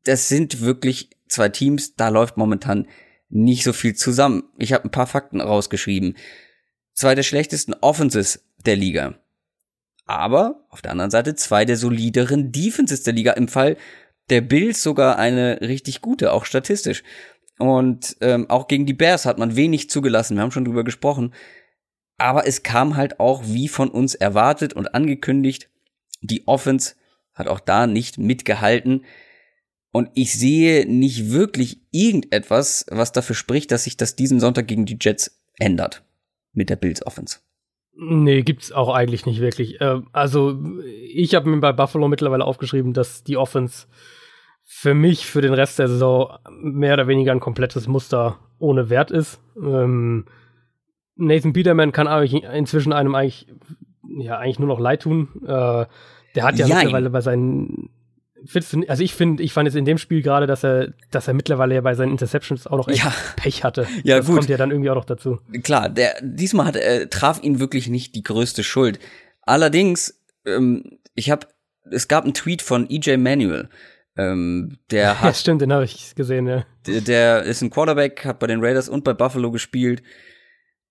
Das 0.04 0.28
sind 0.28 0.62
wirklich 0.62 1.12
zwei 1.28 1.50
Teams, 1.50 1.96
da 1.96 2.10
läuft 2.10 2.36
momentan 2.36 2.88
nicht 3.30 3.64
so 3.64 3.74
viel 3.74 3.96
zusammen. 3.96 4.44
Ich 4.58 4.74
habe 4.74 4.86
ein 4.86 4.92
paar 4.92 5.08
Fakten 5.08 5.40
rausgeschrieben. 5.40 6.18
Zwei 6.94 7.16
der 7.16 7.24
schlechtesten 7.24 7.74
Offenses 7.76 8.44
der 8.66 8.76
Liga. 8.76 9.16
Aber 10.06 10.66
auf 10.70 10.82
der 10.82 10.92
anderen 10.92 11.12
Seite 11.12 11.36
zwei 11.36 11.64
der 11.64 11.78
solideren 11.78 12.52
Defenses 12.52 13.04
der 13.04 13.14
Liga. 13.14 13.32
Im 13.34 13.48
Fall 13.48 13.78
der 14.30 14.42
Bills 14.42 14.84
sogar 14.84 15.18
eine 15.18 15.62
richtig 15.62 16.02
gute, 16.02 16.34
auch 16.34 16.46
statistisch. 16.46 17.04
Und 17.58 18.18
ähm, 18.22 18.50
auch 18.50 18.68
gegen 18.68 18.86
die 18.86 18.94
Bears 18.94 19.26
hat 19.26 19.38
man 19.38 19.56
wenig 19.56 19.90
zugelassen. 19.90 20.36
Wir 20.36 20.42
haben 20.42 20.52
schon 20.52 20.66
drüber 20.66 20.84
gesprochen. 20.84 21.34
Aber 22.22 22.46
es 22.46 22.62
kam 22.62 22.98
halt 22.98 23.20
auch 23.20 23.42
wie 23.46 23.68
von 23.68 23.90
uns 23.90 24.14
erwartet 24.14 24.74
und 24.74 24.94
angekündigt. 24.94 25.72
Die 26.22 26.48
Offense 26.48 26.94
hat 27.34 27.48
auch 27.48 27.60
da 27.60 27.88
nicht 27.88 28.20
mitgehalten. 28.20 29.06
Und 29.92 30.12
ich 30.14 30.38
sehe 30.38 30.86
nicht 30.86 31.32
wirklich 31.32 31.82
irgendetwas, 31.90 32.86
was 32.92 33.12
dafür 33.12 33.36
spricht, 33.36 33.72
dass 33.72 33.86
sich 33.86 33.98
das 33.98 34.16
diesen 34.16 34.40
Sonntag 34.40 34.68
gegen 34.68 34.86
die 34.86 35.00
Jets 35.02 35.42
ändert. 35.58 36.04
Mit 36.54 36.70
der 36.70 36.76
Bills 36.76 37.04
Offense. 37.08 37.40
Nee, 37.94 38.44
gibt's 38.44 38.72
auch 38.72 38.94
eigentlich 38.94 39.26
nicht 39.26 39.42
wirklich. 39.42 39.78
Ähm, 39.82 40.08
also, 40.12 40.62
ich 40.86 41.34
habe 41.34 41.50
mir 41.50 41.60
bei 41.60 41.72
Buffalo 41.72 42.08
mittlerweile 42.08 42.46
aufgeschrieben, 42.46 42.94
dass 42.94 43.24
die 43.24 43.36
Offense 43.36 43.88
für 44.64 44.94
mich 44.94 45.26
für 45.26 45.42
den 45.42 45.56
Rest 45.56 45.80
der 45.80 45.88
Saison 45.88 46.38
mehr 46.52 46.94
oder 46.94 47.08
weniger 47.08 47.32
ein 47.32 47.40
komplettes 47.40 47.88
Muster 47.88 48.38
ohne 48.60 48.92
Wert 48.92 49.10
ist. 49.10 49.42
Ähm, 49.58 50.28
Nathan 51.22 51.54
Peterman 51.54 51.92
kann 51.92 52.08
eigentlich 52.08 52.44
inzwischen 52.44 52.94
einem 52.94 53.16
eigentlich, 53.16 53.48
ja, 54.20 54.38
eigentlich 54.38 54.60
nur 54.60 54.68
noch 54.68 54.80
leid 54.80 55.04
tun. 55.04 55.30
Äh, 55.44 55.86
der 56.36 56.44
hat 56.44 56.58
ja 56.58 56.66
Jein. 56.68 56.78
mittlerweile 56.78 57.10
bei 57.10 57.22
seinen 57.22 57.90
also 58.88 59.04
ich 59.04 59.14
finde, 59.14 59.44
ich 59.44 59.54
fand 59.54 59.68
jetzt 59.68 59.76
in 59.76 59.86
dem 59.86 60.00
Spiel 60.00 60.24
gerade, 60.24 60.48
dass 60.48 60.64
er, 60.64 60.94
dass 61.12 61.28
er 61.28 61.36
mittlerweile 61.36 61.76
ja 61.76 61.82
bei 61.82 61.94
seinen 61.94 62.12
Interceptions 62.12 62.66
auch 62.66 62.78
noch 62.78 62.88
echt 62.88 63.04
ja. 63.04 63.14
Pech 63.36 63.64
hatte. 63.64 63.88
Ja, 64.04 64.18
das 64.18 64.26
gut. 64.26 64.38
kommt 64.38 64.50
ja 64.50 64.58
dann 64.58 64.72
irgendwie 64.72 64.90
auch 64.90 64.96
noch 64.96 65.06
dazu. 65.06 65.40
Klar, 65.64 65.90
der, 65.90 66.16
diesmal 66.24 66.66
hat, 66.66 66.76
äh, 66.76 67.08
traf 67.08 67.44
ihn 67.44 67.60
wirklich 67.60 67.88
nicht 67.88 68.16
die 68.16 68.24
größte 68.24 68.64
Schuld. 68.64 69.00
Allerdings, 69.44 70.20
ähm, 70.46 70.98
ich 71.14 71.30
habe, 71.30 71.48
es 71.92 72.08
gab 72.08 72.24
einen 72.24 72.34
Tweet 72.34 72.64
von 72.64 72.90
EJ 72.90 73.18
Manuel, 73.18 73.70
ähm, 74.18 74.78
der 74.90 75.22
hat. 75.22 75.28
Ja, 75.28 75.34
stimmt, 75.36 75.62
den 75.62 75.72
habe 75.72 75.86
ich 75.86 76.16
gesehen, 76.16 76.48
ja. 76.48 76.66
Der, 76.88 77.02
der 77.02 77.44
ist 77.44 77.62
ein 77.62 77.70
Quarterback, 77.70 78.26
hat 78.26 78.40
bei 78.40 78.48
den 78.48 78.64
Raiders 78.64 78.90
und 78.90 79.04
bei 79.04 79.14
Buffalo 79.14 79.52
gespielt. 79.52 80.02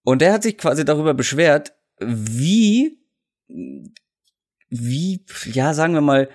Und 0.02 0.22
der 0.22 0.32
hat 0.32 0.42
sich 0.42 0.58
quasi 0.58 0.84
darüber 0.84 1.14
beschwert, 1.14 1.72
wie, 1.98 2.98
wie, 4.68 5.24
ja, 5.52 5.74
sagen 5.74 5.94
wir 5.94 6.00
mal, 6.00 6.28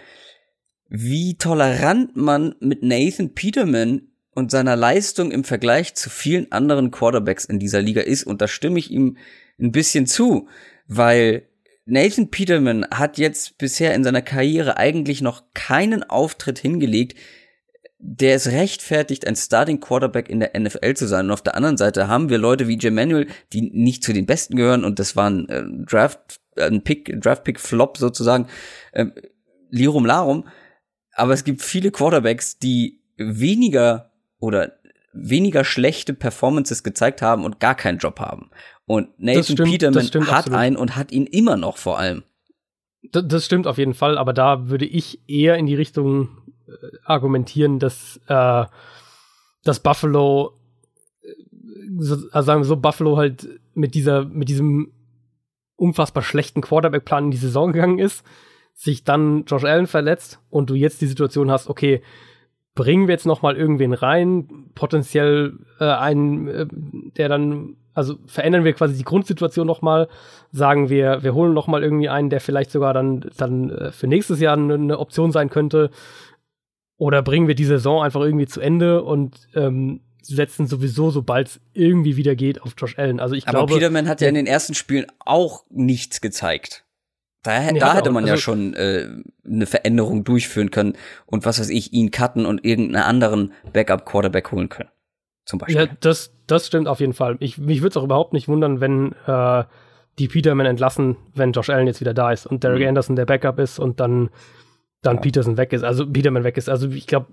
wie 0.88 1.38
tolerant 1.38 2.16
man 2.16 2.55
mit 2.59 2.84
Nathan 2.84 3.34
Peterman 3.34 4.09
und 4.36 4.51
seiner 4.51 4.76
Leistung 4.76 5.32
im 5.32 5.43
Vergleich 5.43 5.95
zu 5.95 6.09
vielen 6.09 6.51
anderen 6.51 6.91
Quarterbacks 6.91 7.45
in 7.45 7.57
dieser 7.57 7.82
Liga 7.82 8.01
ist. 8.01 8.24
Und 8.24 8.41
da 8.41 8.47
stimme 8.47 8.78
ich 8.78 8.91
ihm 8.91 9.18
ein 9.59 9.72
bisschen 9.72 10.05
zu, 10.05 10.47
weil 10.88 11.47
Nathan 11.86 12.30
Peterman 12.30 12.86
hat 12.91 13.18
jetzt 13.18 13.57
bisher 13.57 13.93
in 13.95 14.03
seiner 14.03 14.22
Karriere 14.22 14.78
eigentlich 14.78 15.22
noch 15.22 15.43
keinen 15.53 16.03
Auftritt 16.03 16.59
hingelegt, 16.59 17.18
der 18.08 18.36
es 18.36 18.51
rechtfertigt, 18.51 19.26
ein 19.26 19.36
Starting 19.36 19.80
Quarterback 19.80 20.30
in 20.30 20.39
der 20.39 20.51
NFL 20.58 20.93
zu 20.93 21.08
sein. 21.08 21.26
Und 21.26 21.32
auf 21.32 21.41
der 21.41 21.56
anderen 21.56 21.78
Seite 21.78 22.08
haben 22.08 22.30
wir 22.30 22.38
Leute 22.38 22.68
wie 22.68 22.91
Manuel, 22.91 23.28
die 23.51 23.62
nicht 23.62 24.03
zu 24.03 24.14
den 24.14 24.28
Besten 24.28 24.56
gehören 24.56 24.86
und 24.86 24.99
das 24.99 25.16
war 25.16 25.30
ein 25.30 25.49
äh, 25.49 25.64
Draft, 25.86 26.39
äh, 26.56 26.66
ein 26.66 26.84
Pick, 26.84 27.20
Draft 27.20 27.43
Pick 27.43 27.60
Flop 27.60 27.97
sozusagen, 27.97 28.47
äh, 28.91 29.08
Lirum 29.72 30.06
Larum. 30.06 30.47
Aber 31.14 31.34
es 31.34 31.43
gibt 31.43 31.64
viele 31.64 31.89
Quarterbacks, 31.89 32.60
die 32.60 33.01
weniger 33.18 34.12
oder 34.39 34.74
weniger 35.12 35.64
schlechte 35.64 36.14
Performances 36.14 36.84
gezeigt 36.84 37.24
haben 37.24 37.43
und 37.43 37.60
gar 37.60 37.74
keinen 37.74 37.97
Job 37.97 38.20
haben. 38.20 38.51
Und 38.86 39.10
Nathan 39.18 39.43
stimmt, 39.43 39.72
Peterman 39.72 40.03
hat 40.28 40.32
absolut. 40.32 40.60
einen 40.60 40.76
und 40.76 40.95
hat 40.95 41.12
ihn 41.12 41.26
immer 41.26 41.58
noch 41.58 41.78
vor 41.78 41.97
allem. 41.97 42.24
Das, 43.12 43.24
das, 43.28 43.45
stimmt 43.45 43.66
auf 43.66 43.78
jeden 43.78 43.93
Fall, 43.93 44.18
aber 44.18 44.34
da 44.34 44.70
würde 44.70 44.86
ich 44.86 45.28
eher 45.28 45.56
in 45.58 45.66
die 45.66 45.76
Richtung 45.76 46.44
argumentieren, 47.03 47.80
dass, 47.80 48.20
äh, 48.28 48.66
dass 49.63 49.80
Buffalo, 49.80 50.53
äh, 51.22 52.07
also 52.32 52.45
sagen 52.45 52.61
wir 52.61 52.66
so, 52.66 52.78
Buffalo 52.78 53.18
halt 53.18 53.47
mit 53.74 53.95
dieser, 53.95 54.26
mit 54.26 54.49
diesem 54.49 54.91
unfassbar 55.76 56.24
schlechten 56.24 56.61
Quarterback-Plan 56.61 57.26
in 57.26 57.32
die 57.32 57.38
Saison 57.38 57.74
gegangen 57.74 57.99
ist 57.99 58.24
sich 58.76 59.03
dann 59.05 59.45
Josh 59.45 59.63
Allen 59.63 59.88
verletzt 59.88 60.39
und 60.49 60.70
du 60.70 60.76
jetzt 60.76 61.01
die 61.01 61.07
Situation 61.07 61.49
hast, 61.49 61.70
okay, 61.70 62.01
bringen 62.76 63.07
wir 63.07 63.13
jetzt 63.13 63.26
noch 63.26 63.41
mal 63.41 63.55
irgendwen 63.55 63.93
rein, 63.93 64.70
potenziell 64.76 65.53
äh, 65.80 65.86
einen, 65.86 66.47
äh, 66.49 66.68
der 67.18 67.30
dann, 67.30 67.78
also 67.93 68.16
verändern 68.26 68.66
wir 68.66 68.74
quasi 68.74 68.97
die 68.97 69.05
Grundsituation 69.05 69.66
noch 69.66 69.82
mal, 69.82 70.09
sagen 70.51 70.89
wir, 70.89 71.24
wir 71.24 71.34
holen 71.34 71.53
noch 71.53 71.68
mal 71.68 71.84
irgendwie 71.84 72.09
einen, 72.09 72.30
der 72.30 72.41
vielleicht 72.41 72.70
sogar 72.70 72.93
dann 72.93 73.26
dann 73.38 73.70
äh, 73.70 73.91
für 73.93 74.07
nächstes 74.07 74.41
Jahr 74.41 74.57
eine, 74.57 74.74
eine 74.74 74.99
Option 74.99 75.32
sein 75.32 75.49
könnte, 75.49 75.89
oder 76.97 77.21
bringen 77.21 77.47
wir 77.47 77.55
die 77.55 77.65
Saison 77.65 78.03
einfach 78.03 78.21
irgendwie 78.21 78.47
zu 78.47 78.61
Ende 78.61 79.03
und 79.03 79.47
ähm, 79.55 80.01
setzen 80.21 80.67
sowieso, 80.67 81.11
sobald 81.11 81.47
es 81.47 81.59
irgendwie 81.73 82.15
wieder 82.15 82.35
geht, 82.35 82.61
auf 82.61 82.73
Josh 82.77 82.97
Allen. 82.97 83.19
Also 83.19 83.35
ich 83.35 83.47
Aber 83.47 83.59
glaube, 83.59 83.73
Peterman 83.75 84.07
hat 84.07 84.21
ja 84.21 84.27
in 84.27 84.35
den 84.35 84.47
ersten 84.47 84.73
Spielen 84.73 85.05
auch 85.19 85.65
nichts 85.69 86.21
gezeigt. 86.21 86.83
Da, 87.43 87.71
nee, 87.71 87.79
da 87.79 87.95
hätte 87.95 88.11
man 88.11 88.23
also 88.23 88.33
ja 88.33 88.37
schon 88.37 88.73
äh, 88.73 89.07
eine 89.45 89.67
Veränderung 89.67 90.23
durchführen 90.23 90.71
können 90.71 90.93
und 91.27 91.45
was 91.45 91.59
weiß 91.59 91.69
ich, 91.69 91.93
ihn 91.93 92.09
cutten 92.09 92.45
und 92.45 92.65
irgendeinen 92.65 93.03
anderen 93.03 93.53
Backup-Quarterback 93.71 94.51
holen 94.51 94.69
können. 94.69 94.89
Zum 95.45 95.59
Beispiel. 95.59 95.75
Ja, 95.75 95.87
das, 95.99 96.33
das 96.47 96.65
stimmt 96.65 96.87
auf 96.87 96.99
jeden 96.99 97.13
Fall. 97.13 97.37
Ich, 97.39 97.59
mich 97.59 97.81
würde 97.81 97.89
es 97.89 97.97
auch 97.97 98.03
überhaupt 98.03 98.33
nicht 98.33 98.47
wundern, 98.47 98.81
wenn 98.81 99.13
äh, 99.27 99.63
die 100.17 100.27
Peterman 100.27 100.65
entlassen, 100.65 101.17
wenn 101.35 101.51
Josh 101.51 101.69
Allen 101.69 101.85
jetzt 101.85 102.01
wieder 102.01 102.15
da 102.15 102.31
ist 102.31 102.47
und 102.47 102.63
Derek 102.63 102.81
mhm. 102.81 102.89
Anderson 102.89 103.15
der 103.15 103.25
Backup 103.25 103.59
ist 103.59 103.77
und 103.77 103.99
dann, 103.99 104.29
dann 105.06 105.18
ja. 105.18 105.22
Peterson 105.22 105.58
weg 105.58 105.74
ist, 105.74 105.84
also 105.84 106.10
Peterman 106.10 106.43
weg 106.43 106.58
ist. 106.58 106.70
Also 106.70 106.89
ich 106.89 107.08
glaube, 107.08 107.28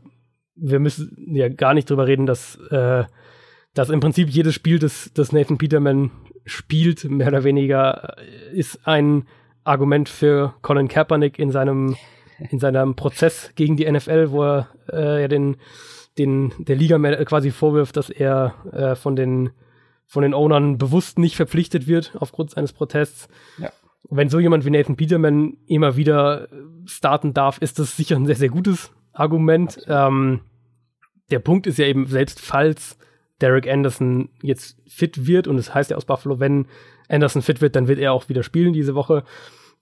wir 0.54 0.78
müssen 0.78 1.16
ja 1.34 1.48
gar 1.48 1.74
nicht 1.74 1.88
drüber 1.88 2.06
reden, 2.06 2.26
dass, 2.26 2.56
äh, 2.70 3.04
dass 3.74 3.90
im 3.90 4.00
Prinzip 4.00 4.28
jedes 4.28 4.54
Spiel, 4.54 4.78
das, 4.78 5.10
das 5.14 5.32
Nathan 5.32 5.58
Peterman 5.58 6.10
spielt, 6.44 7.04
mehr 7.04 7.28
oder 7.28 7.44
weniger, 7.44 8.16
äh, 8.18 8.56
ist 8.56 8.86
ein 8.86 9.26
Argument 9.64 10.08
für 10.08 10.54
Colin 10.62 10.88
Kaepernick 10.88 11.38
in 11.38 11.50
seinem, 11.50 11.96
in 12.50 12.58
seinem 12.58 12.96
Prozess 12.96 13.52
gegen 13.54 13.76
die 13.76 13.90
NFL, 13.90 14.30
wo 14.30 14.42
er 14.42 14.68
äh, 14.92 15.22
ja 15.22 15.28
den, 15.28 15.56
den, 16.18 16.52
der 16.58 16.76
Liga 16.76 16.98
quasi 17.24 17.50
vorwirft, 17.50 17.96
dass 17.96 18.10
er 18.10 18.54
äh, 18.72 18.94
von 18.96 19.16
den 19.16 19.50
von 20.12 20.22
den 20.22 20.34
Ownern 20.34 20.76
bewusst 20.76 21.18
nicht 21.18 21.36
verpflichtet 21.36 21.86
wird 21.86 22.12
aufgrund 22.18 22.50
seines 22.50 22.74
Protests. 22.74 23.28
Ja. 23.56 23.70
Wenn 24.10 24.28
so 24.28 24.40
jemand 24.40 24.64
wie 24.64 24.70
Nathan 24.70 24.96
Peterman 24.96 25.56
immer 25.66 25.96
wieder 25.96 26.48
starten 26.86 27.34
darf, 27.34 27.58
ist 27.58 27.78
das 27.78 27.96
sicher 27.96 28.16
ein 28.16 28.26
sehr, 28.26 28.36
sehr 28.36 28.48
gutes 28.48 28.92
Argument. 29.12 29.78
Ähm, 29.88 30.40
der 31.30 31.38
Punkt 31.38 31.66
ist 31.66 31.78
ja 31.78 31.86
eben, 31.86 32.06
selbst 32.06 32.40
falls 32.40 32.98
Derek 33.40 33.68
Anderson 33.68 34.28
jetzt 34.42 34.76
fit 34.86 35.26
wird, 35.26 35.48
und 35.48 35.56
es 35.56 35.66
das 35.66 35.74
heißt 35.74 35.90
ja 35.90 35.96
aus 35.96 36.04
Buffalo, 36.04 36.40
wenn 36.40 36.66
Anderson 37.08 37.42
fit 37.42 37.60
wird, 37.60 37.76
dann 37.76 37.88
wird 37.88 37.98
er 37.98 38.12
auch 38.12 38.28
wieder 38.28 38.42
spielen 38.42 38.72
diese 38.72 38.94
Woche. 38.94 39.24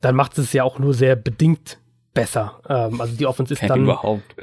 Dann 0.00 0.14
macht 0.14 0.38
es 0.38 0.52
ja 0.52 0.64
auch 0.64 0.78
nur 0.78 0.94
sehr 0.94 1.16
bedingt 1.16 1.78
besser. 2.14 2.60
Ähm, 2.68 3.00
also 3.00 3.16
die 3.16 3.26
Offense 3.26 3.52
ist 3.54 3.62
wenn 3.62 3.68
dann 3.68 3.82
überhaupt. 3.82 4.34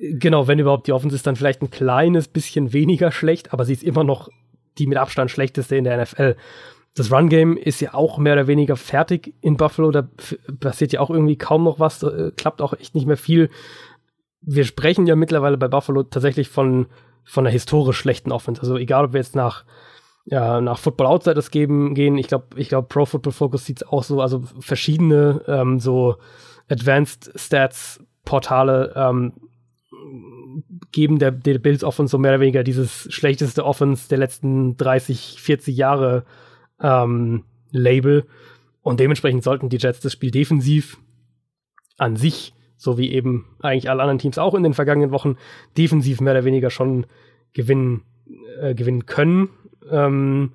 Genau, 0.00 0.46
wenn 0.46 0.58
überhaupt 0.58 0.86
die 0.86 0.92
Offense 0.92 1.16
ist 1.16 1.26
dann 1.26 1.36
vielleicht 1.36 1.62
ein 1.62 1.70
kleines 1.70 2.28
bisschen 2.28 2.72
weniger 2.72 3.12
schlecht, 3.12 3.52
aber 3.52 3.64
sie 3.64 3.72
ist 3.72 3.82
immer 3.82 4.04
noch 4.04 4.30
die 4.78 4.86
mit 4.86 4.98
Abstand 4.98 5.30
schlechteste 5.30 5.76
in 5.76 5.84
der 5.84 6.00
NFL. 6.00 6.36
Das 6.94 7.12
Run 7.12 7.28
Game 7.28 7.56
ist 7.56 7.80
ja 7.80 7.94
auch 7.94 8.18
mehr 8.18 8.32
oder 8.32 8.46
weniger 8.46 8.76
fertig 8.76 9.34
in 9.40 9.56
Buffalo. 9.56 9.90
Da 9.90 10.08
passiert 10.58 10.92
ja 10.92 11.00
auch 11.00 11.10
irgendwie 11.10 11.36
kaum 11.36 11.64
noch 11.64 11.78
was. 11.78 12.00
Da, 12.00 12.10
äh, 12.10 12.32
klappt 12.32 12.60
auch 12.60 12.72
echt 12.74 12.94
nicht 12.94 13.06
mehr 13.06 13.16
viel. 13.16 13.50
Wir 14.40 14.64
sprechen 14.64 15.06
ja 15.06 15.16
mittlerweile 15.16 15.58
bei 15.58 15.68
Buffalo 15.68 16.02
tatsächlich 16.02 16.48
von 16.48 16.86
von 17.24 17.46
einer 17.46 17.52
historisch 17.52 17.98
schlechten 17.98 18.32
Offense. 18.32 18.60
Also 18.60 18.76
egal, 18.76 19.04
ob 19.04 19.12
wir 19.12 19.20
jetzt 19.20 19.36
nach 19.36 19.64
ja, 20.24 20.60
nach 20.60 20.78
Football 20.78 21.06
Outsiders 21.06 21.50
geben, 21.50 21.94
gehen. 21.94 22.18
Ich 22.18 22.28
glaube, 22.28 22.46
ich 22.56 22.68
glaube, 22.68 22.88
Pro 22.88 23.06
Football 23.06 23.32
Focus 23.32 23.64
sieht 23.64 23.78
es 23.82 23.88
auch 23.88 24.04
so, 24.04 24.20
also 24.20 24.42
verschiedene 24.60 25.42
ähm, 25.46 25.80
so 25.80 26.16
Advanced 26.68 27.32
Stats 27.36 28.00
Portale 28.24 28.92
ähm, 28.94 29.32
geben 30.92 31.18
der, 31.18 31.32
der 31.32 31.58
Bills 31.58 31.82
Offense 31.82 32.12
so 32.12 32.18
mehr 32.18 32.32
oder 32.32 32.40
weniger 32.40 32.62
dieses 32.62 33.12
schlechteste 33.12 33.64
Offense 33.64 34.08
der 34.08 34.18
letzten 34.18 34.76
30, 34.76 35.40
40 35.40 35.76
Jahre 35.76 36.24
ähm, 36.82 37.44
Label. 37.70 38.26
Und 38.82 39.00
dementsprechend 39.00 39.42
sollten 39.42 39.68
die 39.68 39.78
Jets 39.78 40.00
das 40.00 40.12
Spiel 40.12 40.30
defensiv 40.30 40.98
an 41.98 42.16
sich, 42.16 42.54
so 42.76 42.96
wie 42.96 43.12
eben 43.12 43.46
eigentlich 43.60 43.90
alle 43.90 44.02
anderen 44.02 44.18
Teams 44.18 44.38
auch 44.38 44.54
in 44.54 44.62
den 44.62 44.74
vergangenen 44.74 45.10
Wochen, 45.10 45.36
defensiv 45.76 46.20
mehr 46.20 46.32
oder 46.32 46.44
weniger 46.44 46.70
schon 46.70 47.06
gewinnen, 47.52 48.02
äh, 48.60 48.74
gewinnen 48.74 49.06
können. 49.06 49.50
Ähm, 49.90 50.52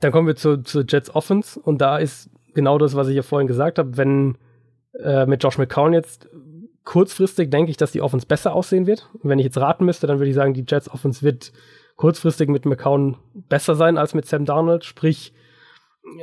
dann 0.00 0.12
kommen 0.12 0.26
wir 0.26 0.36
zu, 0.36 0.62
zu 0.62 0.82
Jets 0.82 1.14
Offense 1.14 1.58
und 1.58 1.80
da 1.80 1.98
ist 1.98 2.28
genau 2.54 2.76
das, 2.76 2.94
was 2.94 3.08
ich 3.08 3.16
ja 3.16 3.22
vorhin 3.22 3.46
gesagt 3.46 3.78
habe. 3.78 3.96
Wenn 3.96 4.36
äh, 5.02 5.26
mit 5.26 5.42
Josh 5.42 5.58
McCown 5.58 5.92
jetzt 5.92 6.28
kurzfristig 6.84 7.50
denke 7.50 7.70
ich, 7.70 7.76
dass 7.76 7.92
die 7.92 8.02
Offense 8.02 8.26
besser 8.26 8.54
aussehen 8.54 8.86
wird. 8.86 9.08
wenn 9.22 9.38
ich 9.38 9.44
jetzt 9.44 9.58
raten 9.58 9.84
müsste, 9.84 10.06
dann 10.06 10.18
würde 10.18 10.30
ich 10.30 10.34
sagen, 10.34 10.54
die 10.54 10.64
Jets 10.66 10.90
Offense 10.90 11.22
wird 11.22 11.52
kurzfristig 12.02 12.48
mit 12.48 12.66
McCown 12.66 13.16
besser 13.48 13.76
sein 13.76 13.96
als 13.96 14.12
mit 14.12 14.26
Sam 14.26 14.44
Darnold. 14.44 14.84
Sprich, 14.84 15.32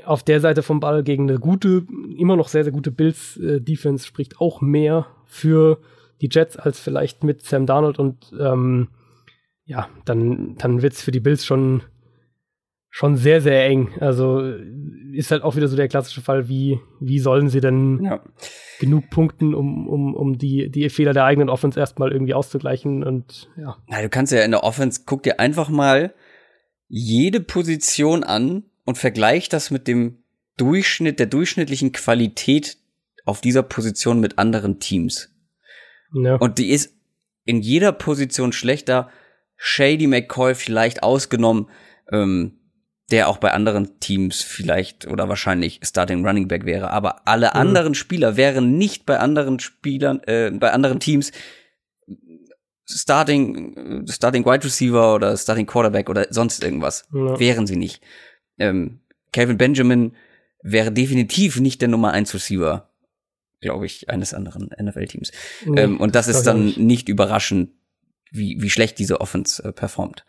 auf 0.04 0.24
der 0.24 0.42
Seite 0.42 0.62
vom 0.62 0.82
Ball 0.82 1.04
gegen 1.04 1.30
eine 1.30 1.40
gute, 1.40 1.86
immer 2.18 2.36
noch 2.36 2.50
sehr, 2.50 2.66
sehr 2.66 2.74
gute 2.74 2.92
Bills 2.92 3.38
äh, 3.38 3.62
Defense 3.62 4.06
spricht 4.06 4.42
auch 4.42 4.60
mehr 4.60 5.08
für 5.26 5.80
die 6.20 6.28
Jets 6.30 6.58
als 6.58 6.82
vielleicht 6.82 7.24
mit 7.24 7.44
Sam 7.44 7.66
Darnold 7.66 7.98
und 7.98 8.30
ähm, 8.38 8.90
ja, 9.64 9.88
dann, 10.04 10.58
dann 10.58 10.82
wird 10.82 10.96
es 10.96 11.02
für 11.02 11.12
die 11.12 11.22
Bills 11.22 11.46
schon, 11.46 11.82
schon 12.90 13.16
sehr, 13.16 13.42
sehr 13.42 13.66
eng. 13.66 13.94
Also 14.00 14.42
ist 15.14 15.32
halt 15.32 15.44
auch 15.44 15.56
wieder 15.56 15.68
so 15.68 15.76
der 15.76 15.88
klassische 15.88 16.22
Fall, 16.22 16.50
wie, 16.50 16.80
wie 17.00 17.20
sollen 17.20 17.50
sie 17.50 17.62
denn 17.62 18.04
ja. 18.04 18.24
genug 18.80 19.10
punkten, 19.10 19.54
um, 19.54 19.88
um, 19.88 20.16
um 20.16 20.38
die, 20.38 20.70
die 20.70 20.90
Fehler 20.90 21.14
der 21.14 21.26
eigenen 21.26 21.50
Offense 21.50 21.80
erstmal 21.80 22.12
irgendwie 22.12 22.34
auszugleichen 22.34 23.04
und 23.04 23.50
ja. 23.58 23.78
Na, 23.88 24.02
du 24.02 24.10
kannst 24.10 24.34
ja 24.34 24.44
in 24.44 24.52
der 24.52 24.64
Offense, 24.64 25.02
guck 25.06 25.24
dir 25.24 25.40
einfach 25.40 25.70
mal 25.70 26.14
jede 26.88 27.40
Position 27.40 28.24
an 28.24 28.64
und 28.86 28.98
vergleich 28.98 29.50
das 29.50 29.70
mit 29.72 29.88
dem 29.88 30.24
Durchschnitt, 30.58 31.20
der 31.20 31.28
durchschnittlichen 31.28 31.92
Qualität 31.92 32.78
auf 33.26 33.42
dieser 33.42 33.64
Position 33.64 34.20
mit 34.20 34.40
anderen 34.40 34.80
Teams. 34.80 35.34
Ja. 36.14 36.36
Und 36.36 36.58
die 36.58 36.72
ist 36.72 36.94
in 37.46 37.62
jeder 37.62 37.92
Position 37.92 38.52
schlechter 38.52 39.10
Shady 39.56 40.08
McCoy 40.08 40.56
vielleicht 40.56 41.04
ausgenommen. 41.04 41.70
Ähm, 42.12 42.59
der 43.12 43.28
auch 43.28 43.38
bei 43.38 43.52
anderen 43.52 44.00
Teams 44.00 44.42
vielleicht 44.42 45.08
oder 45.08 45.30
wahrscheinlich 45.30 45.80
Starting 45.84 46.26
Running 46.26 46.48
Back 46.48 46.66
wäre. 46.66 46.92
Aber 46.92 47.28
alle 47.28 47.48
mhm. 47.48 47.60
anderen 47.60 47.96
Spieler 47.96 48.38
wären 48.38 48.78
nicht 48.78 49.06
bei 49.06 49.20
anderen 49.20 49.60
Spielern, 49.60 50.22
äh, 50.26 50.52
bei 50.52 50.72
anderen 50.72 51.00
Teams 51.00 51.32
Starting, 52.92 54.08
Starting 54.10 54.46
Wide 54.46 54.64
Receiver 54.64 55.14
oder 55.14 55.38
Starting 55.38 55.68
Quarterback 55.68 56.10
oder 56.10 56.26
sonst 56.32 56.64
irgendwas. 56.64 57.08
Ja. 57.14 57.40
Wären 57.40 57.68
sie 57.68 57.76
nicht. 57.76 58.02
Ähm, 58.58 59.02
Calvin 59.32 59.58
Benjamin 59.58 60.16
wäre 60.64 60.92
definitiv 60.92 61.60
nicht 61.60 61.82
der 61.82 61.88
Nummer 61.88 62.12
1 62.14 62.34
Receiver, 62.34 62.90
glaube 63.62 63.86
ich, 63.86 64.10
eines 64.10 64.34
anderen 64.34 64.72
NFL-Teams. 64.82 65.32
Nee, 65.66 65.82
ähm, 65.82 66.00
und 66.00 66.16
das 66.16 66.28
ist 66.28 66.44
dann 66.44 66.66
nicht. 66.66 66.80
nicht 66.80 67.10
überraschend, 67.10 67.72
wie, 68.32 68.60
wie 68.60 68.72
schlecht 68.72 68.98
diese 68.98 69.22
Offense 69.22 69.64
äh, 69.64 69.72
performt. 69.72 70.26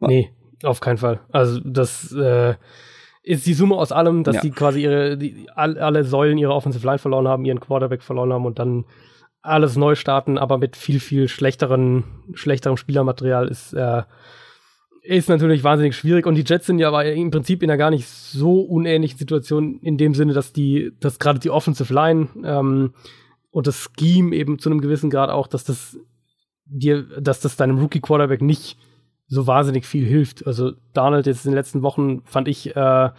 Nee, 0.00 0.30
auf 0.62 0.80
keinen 0.80 0.98
Fall. 0.98 1.20
Also 1.30 1.60
das 1.64 2.12
äh, 2.12 2.54
ist 3.22 3.46
die 3.46 3.54
Summe 3.54 3.76
aus 3.76 3.92
allem, 3.92 4.24
dass 4.24 4.36
ja. 4.36 4.42
die 4.42 4.50
quasi 4.50 4.82
ihre 4.82 5.16
die, 5.16 5.48
all, 5.54 5.78
alle 5.78 6.04
Säulen 6.04 6.38
ihrer 6.38 6.54
Offensive 6.54 6.86
Line 6.86 6.98
verloren 6.98 7.28
haben, 7.28 7.44
ihren 7.44 7.60
Quarterback 7.60 8.02
verloren 8.02 8.32
haben 8.32 8.46
und 8.46 8.58
dann 8.58 8.84
alles 9.42 9.76
neu 9.76 9.94
starten, 9.94 10.38
aber 10.38 10.58
mit 10.58 10.76
viel, 10.76 11.00
viel 11.00 11.28
schlechteren, 11.28 12.04
schlechterem 12.34 12.76
Spielermaterial 12.76 13.48
ist, 13.48 13.72
äh, 13.72 14.02
ist 15.02 15.28
natürlich 15.28 15.62
wahnsinnig 15.62 15.96
schwierig. 15.96 16.26
Und 16.26 16.34
die 16.34 16.44
Jets 16.44 16.66
sind 16.66 16.78
ja 16.78 16.88
aber 16.88 17.04
im 17.04 17.30
Prinzip 17.30 17.62
in 17.62 17.70
einer 17.70 17.78
gar 17.78 17.90
nicht 17.90 18.08
so 18.08 18.60
unähnlichen 18.60 19.18
Situation 19.18 19.78
in 19.80 19.98
dem 19.98 20.14
Sinne, 20.14 20.32
dass 20.32 20.52
die, 20.52 20.92
dass 21.00 21.18
gerade 21.18 21.38
die 21.38 21.50
Offensive 21.50 21.94
Line 21.94 22.28
ähm, 22.44 22.92
und 23.50 23.66
das 23.66 23.88
Scheme 23.98 24.34
eben 24.34 24.58
zu 24.58 24.68
einem 24.68 24.80
gewissen 24.80 25.10
Grad 25.10 25.30
auch, 25.30 25.46
dass 25.46 25.64
das 25.64 25.98
dir, 26.64 27.04
dass 27.20 27.40
das 27.40 27.56
deinem 27.56 27.78
Rookie 27.78 28.00
Quarterback 28.00 28.42
nicht 28.42 28.76
so 29.28 29.46
wahnsinnig 29.46 29.86
viel 29.86 30.06
hilft. 30.06 30.46
Also 30.46 30.72
Donald 30.92 31.26
jetzt 31.26 31.44
in 31.44 31.52
den 31.52 31.56
letzten 31.56 31.82
Wochen 31.82 32.22
fand 32.24 32.48
ich 32.48 32.74
äh, 32.76 33.10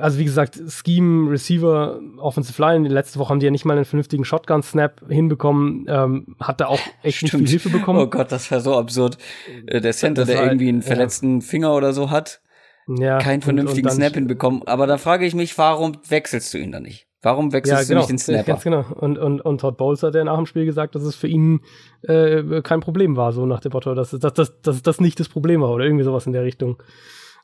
also 0.00 0.18
wie 0.18 0.24
gesagt, 0.24 0.60
Scheme, 0.68 1.30
Receiver, 1.30 2.00
Offensive 2.18 2.60
Line, 2.60 2.88
letzte 2.88 3.18
Woche 3.18 3.30
haben 3.30 3.40
die 3.40 3.46
ja 3.46 3.50
nicht 3.50 3.64
mal 3.64 3.74
einen 3.74 3.84
vernünftigen 3.84 4.24
Shotgun-Snap 4.24 5.02
hinbekommen, 5.08 5.86
ähm, 5.88 6.36
hat 6.40 6.60
da 6.60 6.66
auch 6.66 6.80
echt 7.02 7.18
Stimmt. 7.18 7.32
nicht 7.34 7.42
viel 7.42 7.48
Hilfe 7.48 7.70
bekommen. 7.70 7.98
Oh 7.98 8.06
Gott, 8.06 8.30
das 8.32 8.50
wäre 8.50 8.60
so 8.60 8.76
absurd. 8.76 9.18
Äh, 9.66 9.80
der 9.80 9.92
Center, 9.92 10.24
der 10.24 10.42
irgendwie 10.42 10.68
einen 10.68 10.82
verletzten 10.82 11.40
ja. 11.40 11.46
Finger 11.46 11.74
oder 11.74 11.92
so 11.92 12.10
hat, 12.10 12.40
ja, 12.86 13.18
keinen 13.18 13.42
vernünftigen 13.42 13.86
und, 13.86 13.92
und 13.92 13.96
Snap 13.96 14.14
hinbekommen. 14.14 14.62
Aber 14.66 14.86
da 14.86 14.98
frage 14.98 15.26
ich 15.26 15.34
mich, 15.34 15.56
warum 15.58 15.96
wechselst 16.08 16.52
du 16.54 16.58
ihn 16.58 16.72
da 16.72 16.80
nicht? 16.80 17.08
Warum 17.24 17.52
wechselst 17.52 17.88
ja, 17.88 17.94
genau, 17.94 18.00
du 18.00 18.02
nicht 18.02 18.10
den 18.10 18.18
Snapper? 18.18 18.44
Ganz 18.44 18.64
genau. 18.64 18.84
Und, 19.00 19.18
und, 19.18 19.40
und 19.40 19.60
Todd 19.60 19.78
Bowles 19.78 20.02
hat 20.02 20.14
ja 20.14 20.22
nach 20.24 20.36
dem 20.36 20.44
Spiel 20.44 20.66
gesagt, 20.66 20.94
dass 20.94 21.02
es 21.02 21.16
für 21.16 21.26
ihn 21.26 21.60
äh, 22.02 22.60
kein 22.62 22.80
Problem 22.80 23.16
war, 23.16 23.32
so 23.32 23.46
nach 23.46 23.60
dem 23.60 23.72
Motto, 23.72 23.94
dass, 23.94 24.10
dass, 24.10 24.34
dass, 24.34 24.60
dass 24.60 24.82
das 24.82 25.00
nicht 25.00 25.18
das 25.18 25.30
Problem 25.30 25.62
war 25.62 25.70
oder 25.70 25.84
irgendwie 25.84 26.04
sowas 26.04 26.26
in 26.26 26.34
der 26.34 26.44
Richtung. 26.44 26.82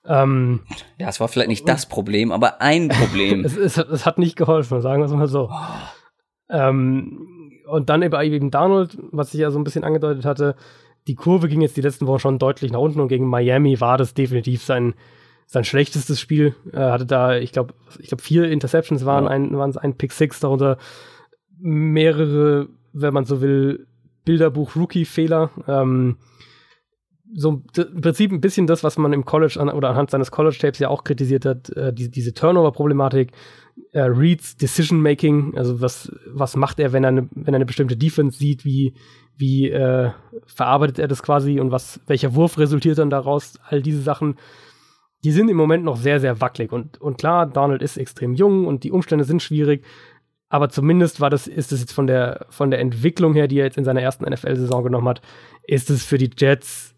Ähm, 0.07 0.61
ja, 0.98 1.09
es 1.09 1.19
war 1.19 1.28
vielleicht 1.28 1.48
nicht 1.48 1.66
das 1.66 1.86
Problem, 1.86 2.31
aber 2.31 2.61
ein 2.61 2.89
Problem. 2.89 3.40
es, 3.44 3.57
es, 3.57 3.78
es, 3.78 4.05
hat 4.05 4.19
nicht 4.19 4.36
geholfen, 4.36 4.81
sagen 4.82 5.01
wir 5.01 5.07
es 5.07 5.12
mal 5.12 5.28
so. 5.28 5.48
Oh. 5.51 5.57
Ähm, 6.51 7.61
und 7.66 7.89
dann 7.89 8.02
über 8.02 8.23
eben 8.23 8.51
Donald, 8.51 8.98
was 9.12 9.32
ich 9.32 9.40
ja 9.40 9.51
so 9.51 9.59
ein 9.59 9.65
bisschen 9.65 9.85
angedeutet 9.85 10.27
hatte, 10.27 10.57
die 11.07 11.15
Kurve 11.15 11.48
ging 11.48 11.62
jetzt 11.62 11.77
die 11.77 11.82
letzten 11.82 12.07
Wochen 12.07 12.19
schon 12.19 12.39
deutlich 12.39 12.70
nach 12.70 12.81
unten 12.81 13.01
und 13.01 13.09
gegen 13.09 13.27
Miami 13.27 13.81
war 13.81 13.97
das 13.97 14.12
definitiv 14.12 14.62
sein, 14.62 14.94
sein 15.51 15.64
schlechtestes 15.64 16.20
Spiel. 16.20 16.55
Er 16.70 16.93
hatte 16.93 17.06
da, 17.06 17.36
ich 17.36 17.51
glaube, 17.51 17.74
ich 17.98 18.06
glaube, 18.06 18.22
vier 18.22 18.44
Interceptions 18.44 19.05
waren 19.05 19.24
ja. 19.24 19.31
ein, 19.31 19.59
waren 19.59 19.77
ein 19.77 19.97
Pick 19.97 20.12
Six, 20.12 20.39
darunter 20.39 20.78
mehrere, 21.59 22.68
wenn 22.93 23.12
man 23.12 23.24
so 23.24 23.40
will, 23.40 23.89
Bilderbuch-Rookie-Fehler. 24.24 25.51
Ähm, 25.66 26.18
so 27.35 27.62
im 27.77 28.01
Prinzip 28.01 28.31
ein 28.31 28.40
bisschen 28.40 28.68
das, 28.68 28.85
was 28.85 28.97
man 28.97 29.12
im 29.12 29.24
College 29.24 29.59
an, 29.59 29.68
oder 29.70 29.90
anhand 29.90 30.10
seines 30.10 30.31
College-Tapes 30.31 30.78
ja 30.78 30.89
auch 30.89 31.02
kritisiert 31.02 31.44
hat, 31.44 31.68
äh, 31.70 31.93
die, 31.93 32.10
diese 32.10 32.32
Turnover-Problematik, 32.32 33.32
äh, 33.90 34.02
Reads 34.02 34.56
Decision-Making, 34.56 35.56
also 35.56 35.81
was, 35.81 36.12
was 36.27 36.55
macht 36.55 36.78
er, 36.78 36.93
wenn 36.93 37.02
er, 37.02 37.09
eine, 37.09 37.28
wenn 37.35 37.55
er 37.55 37.56
eine 37.56 37.66
bestimmte 37.66 37.97
Defense 37.97 38.39
sieht, 38.39 38.64
wie, 38.64 38.94
wie 39.36 39.68
äh, 39.68 40.10
verarbeitet 40.47 41.01
er 41.01 41.09
das 41.09 41.24
quasi 41.24 41.59
und 41.59 41.72
was, 41.72 41.98
welcher 42.06 42.36
Wurf 42.36 42.56
resultiert 42.56 42.98
dann 42.98 43.10
daraus, 43.10 43.55
all 43.68 43.82
diese 43.82 44.02
Sachen, 44.02 44.36
die 45.24 45.32
sind 45.32 45.48
im 45.48 45.56
Moment 45.56 45.84
noch 45.84 45.97
sehr, 45.97 46.20
sehr 46.20 46.40
wackelig. 46.40 46.72
Und, 46.72 47.01
und 47.01 47.18
klar, 47.18 47.47
Donald 47.47 47.82
ist 47.82 47.97
extrem 47.97 48.34
jung 48.34 48.66
und 48.66 48.84
die 48.84 48.92
Umstände 48.92 49.24
sind 49.24 49.42
schwierig, 49.42 49.84
aber 50.48 50.68
zumindest 50.68 51.20
war 51.20 51.30
das, 51.30 51.47
ist 51.47 51.72
es 51.72 51.80
jetzt 51.80 51.92
von 51.92 52.06
der, 52.06 52.47
von 52.48 52.70
der 52.70 52.80
Entwicklung 52.80 53.34
her, 53.34 53.47
die 53.47 53.59
er 53.59 53.66
jetzt 53.66 53.78
in 53.78 53.84
seiner 53.84 54.02
ersten 54.02 54.24
NFL-Saison 54.24 54.82
genommen 54.82 55.09
hat, 55.09 55.22
ist 55.62 55.90
es 55.90 56.05
für 56.05 56.18
die 56.18 56.30
Jets 56.36 56.94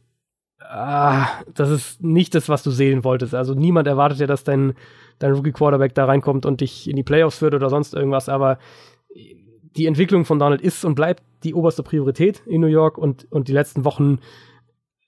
ah, 0.72 1.28
das 1.54 1.70
ist 1.70 2.02
nicht 2.02 2.34
das, 2.34 2.48
was 2.48 2.62
du 2.62 2.70
sehen 2.70 3.04
wolltest. 3.04 3.34
Also 3.34 3.54
niemand 3.54 3.86
erwartet 3.86 4.20
ja, 4.20 4.26
dass 4.26 4.44
dein, 4.44 4.74
dein 5.18 5.32
Rookie-Quarterback 5.32 5.94
da 5.94 6.06
reinkommt 6.06 6.46
und 6.46 6.60
dich 6.60 6.88
in 6.88 6.96
die 6.96 7.02
Playoffs 7.02 7.38
führt 7.38 7.54
oder 7.54 7.70
sonst 7.70 7.94
irgendwas, 7.94 8.28
aber 8.28 8.58
die 9.76 9.86
Entwicklung 9.86 10.24
von 10.24 10.38
Donald 10.38 10.60
ist 10.60 10.84
und 10.84 10.94
bleibt 10.94 11.22
die 11.44 11.54
oberste 11.54 11.82
Priorität 11.82 12.42
in 12.46 12.60
New 12.60 12.66
York 12.66 12.98
und, 12.98 13.30
und 13.30 13.48
die 13.48 13.52
letzten 13.52 13.84
Wochen 13.84 14.18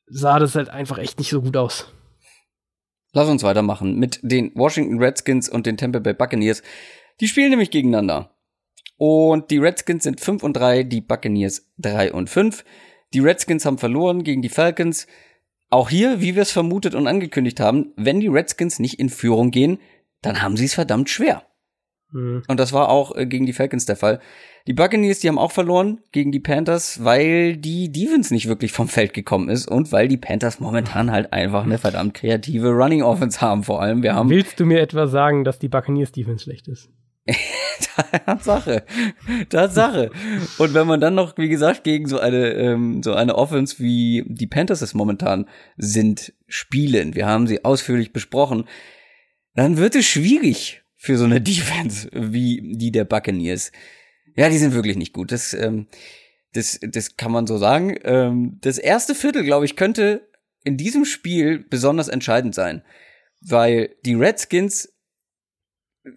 sah 0.06 0.38
das 0.38 0.54
halt 0.54 0.68
einfach 0.68 0.98
echt 0.98 1.18
nicht 1.18 1.30
so 1.30 1.42
gut 1.42 1.56
aus. 1.56 1.92
Lass 3.14 3.28
uns 3.28 3.44
weitermachen 3.44 3.96
mit 3.96 4.18
den 4.22 4.50
Washington 4.56 4.98
Redskins 4.98 5.48
und 5.48 5.66
den 5.66 5.76
Tampa 5.76 6.00
Bay 6.00 6.14
Buccaneers. 6.14 6.64
Die 7.20 7.28
spielen 7.28 7.50
nämlich 7.50 7.70
gegeneinander. 7.70 8.36
Und 8.96 9.52
die 9.52 9.58
Redskins 9.58 10.02
sind 10.02 10.20
5 10.20 10.42
und 10.42 10.54
3, 10.54 10.82
die 10.82 11.00
Buccaneers 11.00 11.70
3 11.78 12.12
und 12.12 12.28
5. 12.28 12.64
Die 13.12 13.20
Redskins 13.20 13.64
haben 13.64 13.78
verloren 13.78 14.24
gegen 14.24 14.42
die 14.42 14.48
Falcons. 14.48 15.06
Auch 15.70 15.90
hier, 15.90 16.20
wie 16.20 16.34
wir 16.34 16.42
es 16.42 16.50
vermutet 16.50 16.96
und 16.96 17.06
angekündigt 17.06 17.60
haben, 17.60 17.92
wenn 17.96 18.18
die 18.18 18.26
Redskins 18.26 18.80
nicht 18.80 18.98
in 18.98 19.08
Führung 19.08 19.52
gehen, 19.52 19.78
dann 20.20 20.42
haben 20.42 20.56
sie 20.56 20.64
es 20.64 20.74
verdammt 20.74 21.08
schwer. 21.08 21.46
Mhm. 22.14 22.42
Und 22.46 22.60
das 22.60 22.72
war 22.72 22.88
auch 22.88 23.14
äh, 23.16 23.26
gegen 23.26 23.44
die 23.44 23.52
Falcons 23.52 23.84
der 23.86 23.96
Fall. 23.96 24.20
Die 24.66 24.72
Buccaneers, 24.72 25.18
die 25.18 25.28
haben 25.28 25.38
auch 25.38 25.52
verloren 25.52 26.00
gegen 26.12 26.32
die 26.32 26.40
Panthers, 26.40 27.04
weil 27.04 27.56
die 27.56 27.92
Defense 27.92 28.32
nicht 28.32 28.48
wirklich 28.48 28.72
vom 28.72 28.88
Feld 28.88 29.12
gekommen 29.12 29.50
ist 29.50 29.68
und 29.68 29.92
weil 29.92 30.08
die 30.08 30.16
Panthers 30.16 30.60
momentan 30.60 31.10
halt 31.10 31.32
einfach 31.32 31.64
eine 31.64 31.76
verdammt 31.76 32.14
kreative 32.14 32.70
Running 32.70 33.02
Offense 33.02 33.40
haben. 33.40 33.64
Vor 33.64 33.82
allem, 33.82 34.02
wir 34.02 34.14
haben. 34.14 34.30
Willst 34.30 34.58
du 34.58 34.64
mir 34.64 34.80
etwa 34.80 35.06
sagen, 35.06 35.44
dass 35.44 35.58
die 35.58 35.68
Buccaneers 35.68 36.12
Defense 36.12 36.44
schlecht 36.44 36.68
ist? 36.68 36.88
Tatsache. 38.26 38.84
Tatsache. 39.48 40.10
Und 40.58 40.74
wenn 40.74 40.86
man 40.86 41.00
dann 41.00 41.14
noch, 41.14 41.36
wie 41.36 41.48
gesagt, 41.48 41.82
gegen 41.84 42.06
so 42.06 42.18
eine, 42.18 42.52
ähm, 42.52 43.02
so 43.02 43.14
eine 43.14 43.34
Offense 43.34 43.78
wie 43.78 44.24
die 44.26 44.46
Panthers 44.46 44.82
es 44.82 44.94
momentan 44.94 45.46
sind, 45.76 46.32
spielen, 46.46 47.14
wir 47.14 47.26
haben 47.26 47.46
sie 47.46 47.64
ausführlich 47.64 48.12
besprochen, 48.12 48.64
dann 49.54 49.78
wird 49.78 49.94
es 49.94 50.06
schwierig 50.06 50.83
für 51.04 51.18
so 51.18 51.24
eine 51.24 51.40
Defense 51.42 52.08
wie 52.12 52.60
die 52.76 52.90
der 52.90 53.04
Buccaneers. 53.04 53.72
Ja, 54.36 54.48
die 54.48 54.58
sind 54.58 54.72
wirklich 54.72 54.96
nicht 54.96 55.12
gut. 55.12 55.32
Das, 55.32 55.52
ähm, 55.52 55.86
das, 56.54 56.80
das 56.82 57.16
kann 57.16 57.30
man 57.30 57.46
so 57.46 57.58
sagen. 57.58 57.96
Ähm, 58.04 58.58
das 58.62 58.78
erste 58.78 59.14
Viertel, 59.14 59.44
glaube 59.44 59.66
ich, 59.66 59.76
könnte 59.76 60.28
in 60.64 60.78
diesem 60.78 61.04
Spiel 61.04 61.58
besonders 61.58 62.08
entscheidend 62.08 62.54
sein, 62.54 62.82
weil 63.42 63.94
die 64.06 64.14
Redskins 64.14 64.94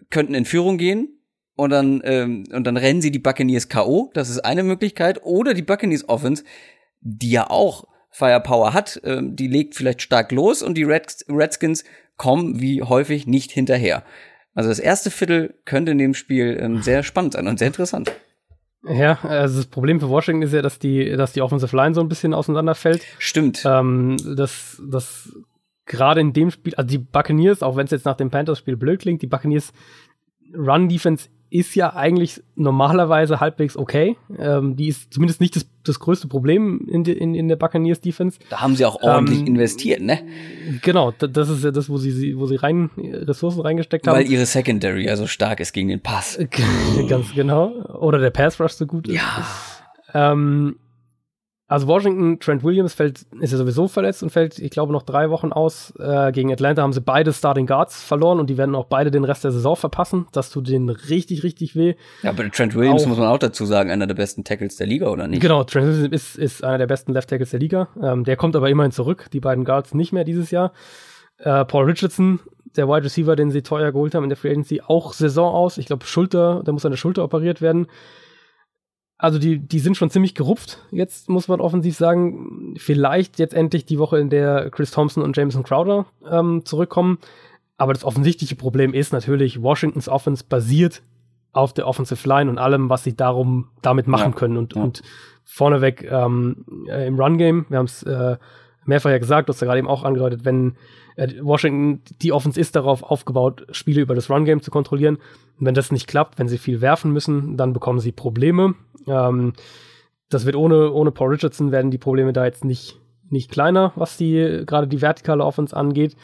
könnten 0.08 0.34
in 0.34 0.46
Führung 0.46 0.78
gehen 0.78 1.22
und 1.54 1.70
dann, 1.70 2.00
ähm, 2.04 2.44
und 2.50 2.64
dann 2.64 2.78
rennen 2.78 3.02
sie 3.02 3.10
die 3.10 3.18
Buccaneers 3.18 3.68
K.O. 3.68 4.10
Das 4.14 4.30
ist 4.30 4.40
eine 4.40 4.62
Möglichkeit. 4.62 5.22
Oder 5.22 5.52
die 5.52 5.62
Buccaneers 5.62 6.08
Offense, 6.08 6.44
die 7.00 7.30
ja 7.30 7.50
auch 7.50 7.86
Firepower 8.10 8.72
hat, 8.72 9.00
ähm, 9.04 9.36
die 9.36 9.48
legt 9.48 9.74
vielleicht 9.74 10.00
stark 10.00 10.32
los 10.32 10.62
und 10.62 10.76
die 10.78 10.84
Reds 10.84 11.26
Redskins 11.28 11.84
kommen 12.16 12.60
wie 12.60 12.82
häufig 12.82 13.26
nicht 13.26 13.52
hinterher. 13.52 14.02
Also 14.58 14.70
das 14.70 14.80
erste 14.80 15.12
Viertel 15.12 15.54
könnte 15.66 15.92
in 15.92 15.98
dem 15.98 16.14
Spiel 16.14 16.58
ähm, 16.60 16.82
sehr 16.82 17.04
spannend 17.04 17.34
sein 17.34 17.46
und 17.46 17.60
sehr 17.60 17.68
interessant. 17.68 18.10
Ja, 18.82 19.16
also 19.22 19.58
das 19.58 19.66
Problem 19.66 20.00
für 20.00 20.08
Washington 20.08 20.42
ist 20.42 20.52
ja, 20.52 20.62
dass 20.62 20.80
die, 20.80 21.16
dass 21.16 21.32
die 21.32 21.42
Offensive 21.42 21.76
Line 21.76 21.94
so 21.94 22.00
ein 22.00 22.08
bisschen 22.08 22.34
auseinanderfällt. 22.34 23.04
Stimmt. 23.20 23.62
Ähm, 23.64 24.16
das, 24.34 24.82
das 24.90 25.32
gerade 25.86 26.20
in 26.20 26.32
dem 26.32 26.50
Spiel, 26.50 26.74
also 26.74 26.88
die 26.88 26.98
Buccaneers, 26.98 27.62
auch 27.62 27.76
wenn 27.76 27.84
es 27.84 27.92
jetzt 27.92 28.04
nach 28.04 28.16
dem 28.16 28.30
Panthers-Spiel 28.30 28.76
blöd 28.76 29.00
klingt, 29.00 29.22
die 29.22 29.28
Buccaneers 29.28 29.72
Run-Defense 30.52 31.28
ist 31.50 31.74
ja 31.74 31.94
eigentlich 31.94 32.42
normalerweise 32.56 33.40
halbwegs 33.40 33.76
okay. 33.76 34.16
Ähm, 34.38 34.76
die 34.76 34.88
ist 34.88 35.12
zumindest 35.12 35.40
nicht 35.40 35.56
das, 35.56 35.66
das 35.84 35.98
größte 35.98 36.28
Problem 36.28 36.86
in, 36.86 37.04
de, 37.04 37.16
in, 37.16 37.34
in 37.34 37.48
der 37.48 37.56
Buccaneers 37.56 38.00
Defense. 38.00 38.38
Da 38.50 38.60
haben 38.60 38.76
sie 38.76 38.84
auch 38.84 39.00
ordentlich 39.02 39.40
ähm, 39.40 39.46
investiert, 39.46 40.02
ne? 40.02 40.20
Genau, 40.82 41.12
das 41.12 41.48
ist 41.48 41.64
ja 41.64 41.70
das, 41.70 41.88
wo 41.88 41.96
sie, 41.96 42.36
wo 42.36 42.46
sie 42.46 42.56
rein 42.56 42.90
Ressourcen 42.96 43.60
reingesteckt 43.60 44.06
haben. 44.06 44.16
Weil 44.16 44.30
ihre 44.30 44.46
Secondary 44.46 45.06
ja 45.06 45.16
so 45.16 45.26
stark 45.26 45.60
ist 45.60 45.72
gegen 45.72 45.88
den 45.88 46.00
Pass. 46.00 46.38
Ganz 47.08 47.34
genau. 47.34 47.68
Oder 47.98 48.18
der 48.18 48.30
Pass 48.30 48.60
Rush 48.60 48.72
so 48.72 48.86
gut 48.86 49.08
ist. 49.08 49.14
Ja. 49.14 49.46
Ähm, 50.14 50.76
also 51.70 51.86
Washington, 51.86 52.40
Trent 52.40 52.64
Williams 52.64 52.94
fällt, 52.94 53.26
ist 53.40 53.52
ja 53.52 53.58
sowieso 53.58 53.88
verletzt 53.88 54.22
und 54.22 54.30
fällt, 54.30 54.58
ich 54.58 54.70
glaube, 54.70 54.90
noch 54.90 55.02
drei 55.02 55.28
Wochen 55.28 55.52
aus. 55.52 55.92
Äh, 55.98 56.32
gegen 56.32 56.50
Atlanta 56.50 56.80
haben 56.80 56.94
sie 56.94 57.02
beide 57.02 57.30
Starting 57.30 57.66
Guards 57.66 58.02
verloren 58.02 58.40
und 58.40 58.48
die 58.48 58.56
werden 58.56 58.74
auch 58.74 58.86
beide 58.86 59.10
den 59.10 59.22
Rest 59.22 59.44
der 59.44 59.52
Saison 59.52 59.76
verpassen. 59.76 60.26
Das 60.32 60.48
tut 60.48 60.66
denen 60.66 60.88
richtig, 60.88 61.42
richtig 61.42 61.76
weh. 61.76 61.94
Ja, 62.22 62.30
aber 62.30 62.50
Trent 62.50 62.74
Williams 62.74 63.02
auch, 63.02 63.08
muss 63.08 63.18
man 63.18 63.28
auch 63.28 63.38
dazu 63.38 63.66
sagen, 63.66 63.90
einer 63.90 64.06
der 64.06 64.14
besten 64.14 64.44
Tackles 64.44 64.76
der 64.76 64.86
Liga, 64.86 65.08
oder 65.08 65.28
nicht? 65.28 65.42
Genau, 65.42 65.62
Trent 65.62 65.86
Williams 65.86 66.08
ist, 66.10 66.38
ist 66.38 66.64
einer 66.64 66.78
der 66.78 66.86
besten 66.86 67.12
Left 67.12 67.28
Tackles 67.28 67.50
der 67.50 67.60
Liga. 67.60 67.88
Ähm, 68.02 68.24
der 68.24 68.36
kommt 68.36 68.56
aber 68.56 68.70
immerhin 68.70 68.92
zurück, 68.92 69.26
die 69.34 69.40
beiden 69.40 69.66
Guards 69.66 69.92
nicht 69.92 70.14
mehr 70.14 70.24
dieses 70.24 70.50
Jahr. 70.50 70.72
Äh, 71.36 71.66
Paul 71.66 71.84
Richardson, 71.84 72.40
der 72.76 72.88
Wide 72.88 73.04
Receiver, 73.04 73.36
den 73.36 73.50
sie 73.50 73.60
teuer 73.60 73.92
geholt 73.92 74.14
haben 74.14 74.22
in 74.22 74.30
der 74.30 74.38
Free 74.38 74.50
Agency, 74.50 74.80
auch 74.86 75.12
Saison 75.12 75.52
aus. 75.52 75.76
Ich 75.76 75.84
glaube, 75.84 76.06
Schulter, 76.06 76.62
da 76.64 76.72
muss 76.72 76.86
eine 76.86 76.96
Schulter 76.96 77.24
operiert 77.24 77.60
werden. 77.60 77.88
Also 79.20 79.40
die, 79.40 79.58
die 79.58 79.80
sind 79.80 79.96
schon 79.96 80.10
ziemlich 80.10 80.36
gerupft, 80.36 80.78
jetzt 80.92 81.28
muss 81.28 81.48
man 81.48 81.60
offensiv 81.60 81.96
sagen. 81.96 82.74
Vielleicht 82.78 83.40
jetzt 83.40 83.52
endlich 83.52 83.84
die 83.84 83.98
Woche, 83.98 84.18
in 84.18 84.30
der 84.30 84.70
Chris 84.70 84.92
Thompson 84.92 85.24
und 85.24 85.36
Jameson 85.36 85.64
Crowder 85.64 86.06
ähm, 86.30 86.64
zurückkommen. 86.64 87.18
Aber 87.76 87.92
das 87.92 88.04
offensichtliche 88.04 88.54
Problem 88.54 88.94
ist 88.94 89.12
natürlich, 89.12 89.60
Washingtons 89.60 90.08
Offense 90.08 90.44
basiert 90.48 91.02
auf 91.52 91.72
der 91.72 91.88
Offensive 91.88 92.28
Line 92.28 92.48
und 92.48 92.58
allem, 92.58 92.90
was 92.90 93.02
sie 93.02 93.16
darum 93.16 93.68
damit 93.82 94.06
machen 94.06 94.32
ja, 94.32 94.38
können. 94.38 94.56
Und, 94.56 94.76
ja. 94.76 94.82
und 94.82 95.02
vorneweg 95.42 96.08
ähm, 96.08 96.64
äh, 96.88 97.06
im 97.08 97.18
Run-Game, 97.18 97.66
wir 97.68 97.78
haben 97.78 97.86
es 97.86 98.04
äh, 98.04 98.36
mehrfach 98.88 99.10
ja 99.10 99.18
gesagt, 99.18 99.48
du 99.48 99.52
hast 99.52 99.60
ja 99.60 99.66
gerade 99.66 99.78
eben 99.78 99.88
auch 99.88 100.02
angedeutet, 100.02 100.44
wenn 100.44 100.76
äh, 101.16 101.28
Washington, 101.40 102.02
die 102.22 102.32
Offense 102.32 102.58
ist 102.58 102.74
darauf 102.74 103.02
aufgebaut, 103.02 103.66
Spiele 103.70 104.00
über 104.00 104.14
das 104.14 104.30
Run-Game 104.30 104.62
zu 104.62 104.70
kontrollieren. 104.70 105.16
Und 105.58 105.66
wenn 105.66 105.74
das 105.74 105.92
nicht 105.92 106.08
klappt, 106.08 106.38
wenn 106.38 106.48
sie 106.48 106.58
viel 106.58 106.80
werfen 106.80 107.12
müssen, 107.12 107.56
dann 107.56 107.72
bekommen 107.72 108.00
sie 108.00 108.12
Probleme. 108.12 108.74
Ähm, 109.06 109.52
das 110.30 110.46
wird 110.46 110.56
ohne, 110.56 110.92
ohne 110.92 111.10
Paul 111.10 111.30
Richardson 111.30 111.72
werden 111.72 111.90
die 111.90 111.98
Probleme 111.98 112.32
da 112.32 112.44
jetzt 112.44 112.64
nicht, 112.64 112.98
nicht 113.30 113.50
kleiner, 113.50 113.92
was 113.96 114.16
die, 114.16 114.62
gerade 114.66 114.88
die 114.88 115.00
vertikale 115.00 115.44
Offense 115.44 115.76
angeht. 115.76 116.16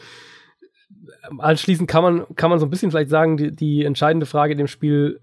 Anschließend 1.39 1.89
kann 1.89 2.03
man, 2.03 2.25
kann 2.35 2.49
man 2.49 2.59
so 2.59 2.65
ein 2.65 2.69
bisschen 2.69 2.91
vielleicht 2.91 3.09
sagen, 3.09 3.37
die, 3.37 3.55
die 3.55 3.83
entscheidende 3.83 4.25
Frage 4.25 4.51
in 4.53 4.57
dem 4.57 4.67
Spiel 4.67 5.19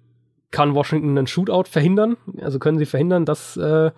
kann 0.51 0.75
Washington 0.75 1.17
einen 1.17 1.27
Shootout 1.27 1.65
verhindern? 1.69 2.17
Also 2.41 2.59
können 2.59 2.79
sie 2.79 2.87
verhindern, 2.87 3.25
dass, 3.25 3.57
äh, 3.57 3.91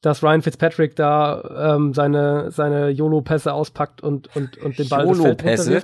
dass 0.00 0.22
Ryan 0.22 0.42
Fitzpatrick 0.42 0.96
da 0.96 1.74
ähm, 1.76 1.94
seine, 1.94 2.50
seine 2.50 2.90
YOLO-Pässe 2.90 3.52
auspackt 3.52 4.02
und, 4.02 4.34
und, 4.36 4.56
und 4.58 4.78
den 4.78 4.88
Ball 4.88 5.06
YOLO-Pässe? 5.06 5.82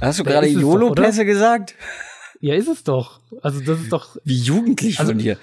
Hast 0.00 0.20
du 0.20 0.24
gerade 0.24 0.46
YOLO-Pässe 0.46 1.24
gesagt? 1.24 1.74
Ja, 2.40 2.54
ist 2.54 2.68
es 2.68 2.84
doch. 2.84 3.20
Also 3.42 3.60
das 3.60 3.80
ist 3.80 3.92
doch. 3.92 4.16
Wie 4.24 4.38
jugendlich 4.38 5.00
also, 5.00 5.12
von 5.12 5.18
dir. 5.18 5.38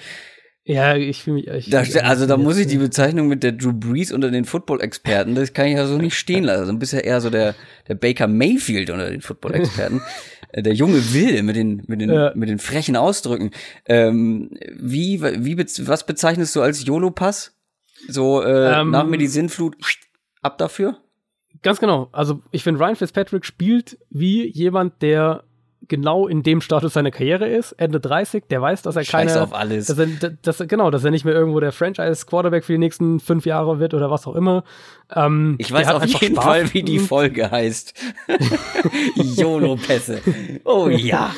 Ja, 0.67 0.95
ich 0.95 1.21
fühle 1.21 1.35
mich. 1.35 1.47
Ich 1.47 1.69
da, 1.69 1.81
also 2.01 2.25
da 2.25 2.37
muss 2.37 2.57
ich 2.57 2.65
die 2.65 2.77
Bezeichnung 2.77 3.27
mit 3.27 3.43
der 3.43 3.51
Drew 3.51 3.71
Brees 3.71 4.11
unter 4.11 4.31
den 4.31 4.45
Football-Experten, 4.45 5.35
das 5.35 5.53
kann 5.53 5.67
ich 5.67 5.75
ja 5.75 5.85
so 5.85 5.97
nicht 5.97 6.17
stehen 6.17 6.43
lassen. 6.43 6.61
Also, 6.61 6.77
bist 6.77 6.93
ja 6.93 6.99
eher 6.99 7.21
so 7.21 7.29
der, 7.29 7.53
der 7.87 7.93
Baker 7.93 8.27
Mayfield 8.27 8.89
unter 8.89 9.09
den 9.09 9.21
Football-Experten. 9.21 10.01
Äh, 10.51 10.61
der 10.61 10.73
junge 10.73 11.13
Will 11.13 11.41
mit 11.41 11.55
den, 11.55 11.83
mit 11.87 11.99
den, 11.99 12.11
ja. 12.11 12.31
mit 12.35 12.49
den 12.49 12.59
frechen 12.59 12.95
Ausdrücken. 12.95 13.49
Ähm, 13.87 14.51
wie, 14.77 15.21
wie, 15.21 15.57
was 15.57 16.05
bezeichnest 16.05 16.55
du 16.55 16.61
als 16.61 16.85
YOLO-Pass? 16.85 17.57
So, 18.07 18.43
äh, 18.43 18.79
ähm, 18.79 18.91
nach 18.91 19.05
mir 19.05 19.17
die 19.17 19.27
Sinnflut, 19.27 19.75
ab 20.43 20.59
dafür? 20.59 20.97
Ganz 21.61 21.79
genau. 21.79 22.09
Also 22.11 22.41
ich 22.51 22.63
finde, 22.63 22.79
Ryan 22.79 22.95
Fitzpatrick 22.95 23.43
spielt 23.43 23.97
wie 24.11 24.47
jemand, 24.47 25.01
der 25.01 25.43
genau 25.87 26.27
in 26.27 26.43
dem 26.43 26.61
Status 26.61 26.93
seiner 26.93 27.11
Karriere 27.11 27.47
ist, 27.47 27.73
Ende 27.73 27.99
30, 27.99 28.45
der 28.49 28.61
weiß, 28.61 28.81
dass 28.81 28.95
er 28.95 29.03
keine. 29.03 29.29
Scheiß 29.29 29.37
auf 29.37 29.53
alles. 29.53 29.87
Dass 29.87 29.97
er, 29.99 30.07
dass, 30.41 30.63
genau, 30.67 30.89
dass 30.91 31.03
er 31.03 31.11
nicht 31.11 31.25
mehr 31.25 31.33
irgendwo 31.33 31.59
der 31.59 31.71
Franchise-Quarterback 31.71 32.65
für 32.65 32.73
die 32.73 32.79
nächsten 32.79 33.19
fünf 33.19 33.45
Jahre 33.45 33.79
wird 33.79 33.93
oder 33.93 34.09
was 34.09 34.25
auch 34.27 34.35
immer. 34.35 34.63
Ähm, 35.13 35.55
ich 35.57 35.71
weiß 35.71 35.89
auf 35.89 36.05
jeden 36.05 36.35
Spaß. 36.35 36.43
Fall, 36.43 36.73
wie 36.73 36.83
die 36.83 36.99
Folge 36.99 37.49
heißt. 37.51 37.93
YOLO-Pässe. 39.15 40.21
Oh 40.63 40.89
ja. 40.89 41.33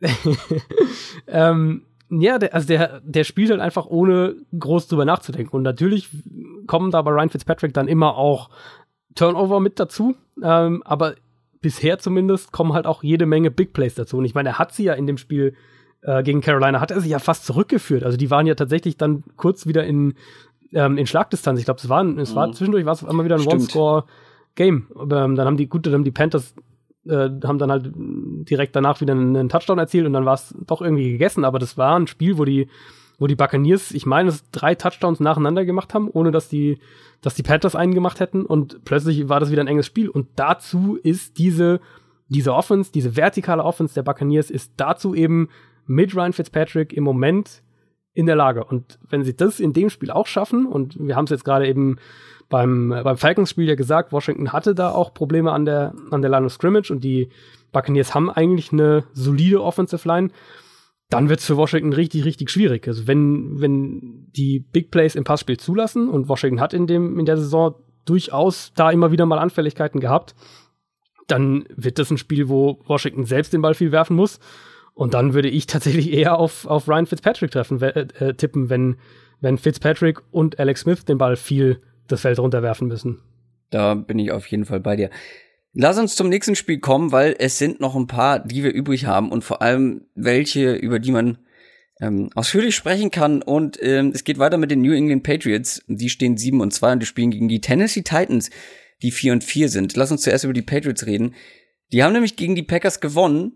ähm, 1.26 1.82
ja, 2.10 2.38
der, 2.38 2.54
also 2.54 2.66
der, 2.66 3.00
der 3.04 3.24
spielt 3.24 3.50
halt 3.50 3.60
einfach 3.60 3.86
ohne 3.86 4.36
groß 4.58 4.88
drüber 4.88 5.04
nachzudenken. 5.04 5.54
Und 5.54 5.62
natürlich 5.62 6.08
kommen 6.66 6.90
da 6.90 7.02
bei 7.02 7.10
Ryan 7.10 7.30
Fitzpatrick 7.30 7.74
dann 7.74 7.88
immer 7.88 8.16
auch 8.16 8.50
Turnover 9.14 9.60
mit 9.60 9.78
dazu. 9.78 10.14
Ähm, 10.42 10.82
aber 10.84 11.14
bisher 11.60 11.98
zumindest 11.98 12.52
kommen 12.52 12.72
halt 12.72 12.86
auch 12.86 13.02
jede 13.02 13.26
Menge 13.26 13.50
Big 13.50 13.72
Plays 13.72 13.94
dazu. 13.94 14.18
Und 14.18 14.24
ich 14.24 14.34
meine, 14.34 14.50
er 14.50 14.58
hat 14.58 14.72
sie 14.72 14.84
ja 14.84 14.94
in 14.94 15.06
dem 15.06 15.18
Spiel 15.18 15.54
äh, 16.02 16.22
gegen 16.22 16.40
Carolina, 16.40 16.80
hat 16.80 16.90
er 16.90 17.00
sie 17.00 17.08
ja 17.08 17.18
fast 17.18 17.46
zurückgeführt. 17.46 18.04
Also 18.04 18.16
die 18.16 18.30
waren 18.30 18.46
ja 18.46 18.54
tatsächlich 18.54 18.96
dann 18.96 19.24
kurz 19.36 19.66
wieder 19.66 19.84
in, 19.84 20.14
ähm, 20.72 20.98
in 20.98 21.06
Schlagdistanz. 21.06 21.58
Ich 21.58 21.64
glaube, 21.64 21.80
es 21.80 21.88
war, 21.88 22.04
es 22.18 22.34
war 22.34 22.48
mhm. 22.48 22.52
zwischendurch 22.52 22.84
war 22.84 22.92
es 22.92 23.04
einmal 23.04 23.24
wieder 23.24 23.36
ein 23.36 23.46
One-Score-Game. 23.46 24.86
Ähm, 25.00 25.08
dann 25.08 25.38
haben 25.38 25.56
die, 25.56 25.68
gut, 25.68 25.86
dann 25.86 25.94
haben 25.94 26.04
die 26.04 26.10
Panthers 26.10 26.54
äh, 27.06 27.30
haben 27.44 27.58
dann 27.58 27.70
halt 27.70 27.90
direkt 27.94 28.76
danach 28.76 29.00
wieder 29.00 29.12
einen, 29.12 29.36
einen 29.36 29.48
Touchdown 29.48 29.78
erzielt 29.78 30.06
und 30.06 30.12
dann 30.12 30.26
war 30.26 30.34
es 30.34 30.54
doch 30.66 30.82
irgendwie 30.82 31.12
gegessen. 31.12 31.44
Aber 31.44 31.58
das 31.58 31.78
war 31.78 31.98
ein 31.98 32.06
Spiel, 32.06 32.38
wo 32.38 32.44
die, 32.44 32.68
wo 33.18 33.26
die 33.26 33.34
Buccaneers, 33.34 33.90
ich 33.90 34.06
meine, 34.06 34.32
drei 34.52 34.74
Touchdowns 34.74 35.20
nacheinander 35.20 35.64
gemacht 35.64 35.92
haben, 35.94 36.08
ohne 36.08 36.30
dass 36.30 36.48
die 36.48 36.78
dass 37.20 37.34
die 37.34 37.42
Panthers 37.42 37.74
einen 37.74 37.94
gemacht 37.94 38.20
hätten 38.20 38.44
und 38.44 38.84
plötzlich 38.84 39.28
war 39.28 39.40
das 39.40 39.50
wieder 39.50 39.62
ein 39.62 39.68
enges 39.68 39.86
Spiel. 39.86 40.08
Und 40.08 40.28
dazu 40.36 40.98
ist 41.02 41.38
diese, 41.38 41.80
diese 42.28 42.54
Offense, 42.54 42.92
diese 42.92 43.16
vertikale 43.16 43.64
Offense 43.64 43.94
der 43.94 44.02
Buccaneers 44.02 44.50
ist 44.50 44.72
dazu 44.76 45.14
eben 45.14 45.48
mit 45.86 46.14
Ryan 46.14 46.32
Fitzpatrick 46.32 46.92
im 46.92 47.04
Moment 47.04 47.62
in 48.14 48.26
der 48.26 48.36
Lage. 48.36 48.64
Und 48.64 48.98
wenn 49.08 49.24
sie 49.24 49.34
das 49.34 49.58
in 49.58 49.72
dem 49.72 49.90
Spiel 49.90 50.10
auch 50.10 50.26
schaffen, 50.26 50.66
und 50.66 50.96
wir 50.98 51.16
haben 51.16 51.24
es 51.24 51.30
jetzt 51.30 51.44
gerade 51.44 51.66
eben 51.66 51.96
beim, 52.48 52.88
beim 52.88 53.16
Falcons-Spiel 53.16 53.68
ja 53.68 53.74
gesagt, 53.74 54.12
Washington 54.12 54.52
hatte 54.52 54.74
da 54.74 54.90
auch 54.90 55.12
Probleme 55.12 55.52
an 55.52 55.64
der, 55.64 55.94
an 56.10 56.22
der 56.22 56.30
Line 56.30 56.46
of 56.46 56.52
Scrimmage 56.52 56.90
und 56.90 57.02
die 57.02 57.30
Buccaneers 57.72 58.14
haben 58.14 58.30
eigentlich 58.30 58.72
eine 58.72 59.04
solide 59.12 59.62
Offensive 59.62 60.06
Line 60.06 60.30
dann 61.10 61.28
wird 61.28 61.40
es 61.40 61.46
für 61.46 61.56
Washington 61.56 61.92
richtig, 61.92 62.24
richtig 62.24 62.50
schwierig. 62.50 62.86
Also 62.86 63.06
wenn, 63.06 63.60
wenn 63.60 64.26
die 64.36 64.60
Big 64.60 64.90
Plays 64.90 65.14
im 65.14 65.24
Passspiel 65.24 65.56
zulassen 65.56 66.08
und 66.08 66.28
Washington 66.28 66.60
hat 66.60 66.74
in, 66.74 66.86
dem, 66.86 67.18
in 67.18 67.26
der 67.26 67.38
Saison 67.38 67.74
durchaus 68.04 68.72
da 68.74 68.90
immer 68.90 69.10
wieder 69.10 69.26
mal 69.26 69.38
Anfälligkeiten 69.38 70.00
gehabt, 70.00 70.34
dann 71.26 71.64
wird 71.74 71.98
das 71.98 72.10
ein 72.10 72.18
Spiel, 72.18 72.48
wo 72.48 72.80
Washington 72.86 73.24
selbst 73.24 73.52
den 73.52 73.62
Ball 73.62 73.74
viel 73.74 73.92
werfen 73.92 74.16
muss. 74.16 74.38
Und 74.94 75.14
dann 75.14 75.32
würde 75.32 75.48
ich 75.48 75.66
tatsächlich 75.66 76.12
eher 76.12 76.38
auf, 76.38 76.66
auf 76.66 76.88
Ryan 76.88 77.06
Fitzpatrick 77.06 77.52
treffen, 77.52 77.80
äh, 77.80 78.06
äh, 78.18 78.34
tippen, 78.34 78.68
wenn, 78.68 78.96
wenn 79.40 79.56
Fitzpatrick 79.56 80.20
und 80.30 80.58
Alex 80.58 80.82
Smith 80.82 81.04
den 81.04 81.18
Ball 81.18 81.36
viel 81.36 81.80
das 82.06 82.22
Feld 82.22 82.38
runterwerfen 82.38 82.88
müssen. 82.88 83.20
Da 83.70 83.94
bin 83.94 84.18
ich 84.18 84.32
auf 84.32 84.46
jeden 84.46 84.64
Fall 84.64 84.80
bei 84.80 84.96
dir. 84.96 85.10
Lass 85.80 85.96
uns 85.96 86.16
zum 86.16 86.28
nächsten 86.28 86.56
Spiel 86.56 86.80
kommen, 86.80 87.12
weil 87.12 87.36
es 87.38 87.56
sind 87.56 87.78
noch 87.78 87.94
ein 87.94 88.08
paar, 88.08 88.40
die 88.40 88.64
wir 88.64 88.72
übrig 88.72 89.06
haben 89.06 89.30
und 89.30 89.44
vor 89.44 89.62
allem 89.62 90.08
welche, 90.16 90.72
über 90.72 90.98
die 90.98 91.12
man 91.12 91.38
ähm, 92.00 92.30
ausführlich 92.34 92.74
sprechen 92.74 93.12
kann. 93.12 93.42
Und 93.42 93.80
ähm, 93.80 94.10
es 94.12 94.24
geht 94.24 94.40
weiter 94.40 94.58
mit 94.58 94.72
den 94.72 94.82
New 94.82 94.92
England 94.92 95.22
Patriots. 95.22 95.80
Die 95.86 96.08
stehen 96.08 96.36
7 96.36 96.60
und 96.60 96.74
2 96.74 96.94
und 96.94 96.98
die 96.98 97.06
spielen 97.06 97.30
gegen 97.30 97.46
die 97.46 97.60
Tennessee 97.60 98.02
Titans, 98.02 98.50
die 99.02 99.12
4 99.12 99.34
und 99.34 99.44
4 99.44 99.68
sind. 99.68 99.94
Lass 99.94 100.10
uns 100.10 100.22
zuerst 100.22 100.42
über 100.42 100.52
die 100.52 100.62
Patriots 100.62 101.06
reden. 101.06 101.36
Die 101.92 102.02
haben 102.02 102.12
nämlich 102.12 102.34
gegen 102.34 102.56
die 102.56 102.64
Packers 102.64 102.98
gewonnen. 102.98 103.52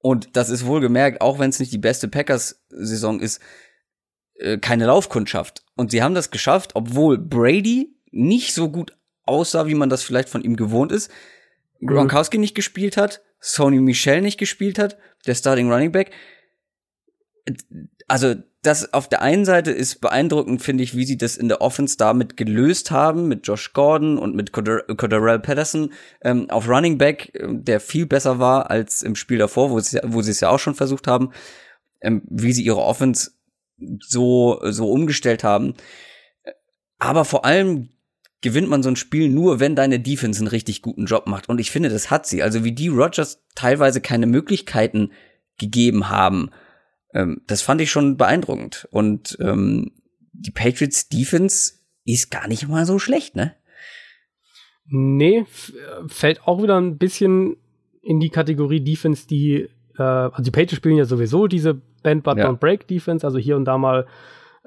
Und 0.00 0.36
das 0.36 0.50
ist 0.50 0.66
wohlgemerkt, 0.66 1.22
auch 1.22 1.38
wenn 1.38 1.48
es 1.48 1.60
nicht 1.60 1.72
die 1.72 1.78
beste 1.78 2.08
Packers-Saison 2.08 3.20
ist, 3.20 3.40
äh, 4.34 4.58
keine 4.58 4.84
Laufkundschaft. 4.84 5.64
Und 5.76 5.92
sie 5.92 6.02
haben 6.02 6.14
das 6.14 6.30
geschafft, 6.30 6.72
obwohl 6.74 7.16
Brady 7.16 7.96
nicht 8.10 8.52
so 8.52 8.68
gut 8.68 8.98
aussah, 9.24 9.66
wie 9.66 9.74
man 9.74 9.88
das 9.88 10.02
vielleicht 10.02 10.28
von 10.28 10.42
ihm 10.42 10.56
gewohnt 10.56 10.92
ist. 10.92 11.10
Gronkowski 11.84 12.38
mhm. 12.38 12.42
nicht 12.42 12.54
gespielt 12.54 12.96
hat, 12.96 13.22
Sony 13.40 13.80
Michel 13.80 14.20
nicht 14.20 14.38
gespielt 14.38 14.78
hat, 14.78 14.98
der 15.26 15.34
Starting 15.34 15.70
Running 15.70 15.92
Back. 15.92 16.10
Also, 18.08 18.34
das 18.62 18.92
auf 18.92 19.08
der 19.08 19.22
einen 19.22 19.44
Seite 19.44 19.70
ist 19.70 20.00
beeindruckend, 20.00 20.62
finde 20.62 20.82
ich, 20.82 20.96
wie 20.96 21.04
sie 21.04 21.16
das 21.16 21.36
in 21.36 21.48
der 21.48 21.60
Offense 21.60 21.96
damit 21.96 22.36
gelöst 22.36 22.90
haben, 22.90 23.28
mit 23.28 23.46
Josh 23.46 23.72
Gordon 23.72 24.18
und 24.18 24.34
mit 24.34 24.52
Coderell 24.52 25.38
Patterson 25.38 25.92
ähm, 26.22 26.50
auf 26.50 26.68
Running 26.68 26.98
Back, 26.98 27.30
ähm, 27.34 27.64
der 27.64 27.78
viel 27.80 28.06
besser 28.06 28.38
war 28.40 28.70
als 28.70 29.02
im 29.02 29.14
Spiel 29.14 29.38
davor, 29.38 29.70
wo 29.70 29.78
sie, 29.78 30.00
wo 30.04 30.22
sie 30.22 30.32
es 30.32 30.40
ja 30.40 30.50
auch 30.50 30.58
schon 30.58 30.74
versucht 30.74 31.06
haben, 31.06 31.30
ähm, 32.00 32.22
wie 32.28 32.52
sie 32.52 32.64
ihre 32.64 32.82
Offense 32.82 33.30
so, 34.00 34.60
so 34.64 34.90
umgestellt 34.90 35.44
haben. 35.44 35.74
Aber 36.98 37.24
vor 37.24 37.44
allem 37.44 37.90
gewinnt 38.40 38.68
man 38.68 38.82
so 38.82 38.88
ein 38.88 38.96
Spiel 38.96 39.28
nur, 39.28 39.60
wenn 39.60 39.74
deine 39.74 39.98
Defense 39.98 40.40
einen 40.40 40.48
richtig 40.48 40.82
guten 40.82 41.06
Job 41.06 41.26
macht. 41.26 41.48
Und 41.48 41.58
ich 41.60 41.70
finde, 41.70 41.88
das 41.88 42.10
hat 42.10 42.26
sie. 42.26 42.42
Also 42.42 42.64
wie 42.64 42.72
die 42.72 42.88
Rogers 42.88 43.42
teilweise 43.54 44.00
keine 44.00 44.26
Möglichkeiten 44.26 45.10
gegeben 45.58 46.08
haben, 46.08 46.50
ähm, 47.14 47.42
das 47.46 47.62
fand 47.62 47.80
ich 47.80 47.90
schon 47.90 48.16
beeindruckend. 48.16 48.86
Und 48.90 49.36
ähm, 49.40 49.92
die 50.32 50.52
Patriots 50.52 51.08
Defense 51.08 51.74
ist 52.04 52.30
gar 52.30 52.48
nicht 52.48 52.68
mal 52.68 52.86
so 52.86 52.98
schlecht, 52.98 53.34
ne? 53.34 53.54
Nee, 54.90 55.44
fällt 56.06 56.46
auch 56.46 56.62
wieder 56.62 56.80
ein 56.80 56.96
bisschen 56.96 57.56
in 58.00 58.20
die 58.20 58.30
Kategorie 58.30 58.80
Defense, 58.80 59.26
die, 59.26 59.68
äh, 59.98 60.02
also 60.02 60.42
die 60.42 60.50
Patriots 60.50 60.76
spielen 60.76 60.96
ja 60.96 61.04
sowieso 61.04 61.46
diese 61.46 61.74
Band 62.02 62.24
But 62.24 62.38
ja. 62.38 62.48
Don't 62.48 62.56
Break 62.56 62.86
Defense, 62.88 63.26
also 63.26 63.38
hier 63.38 63.56
und 63.56 63.66
da 63.66 63.76
mal 63.76 64.06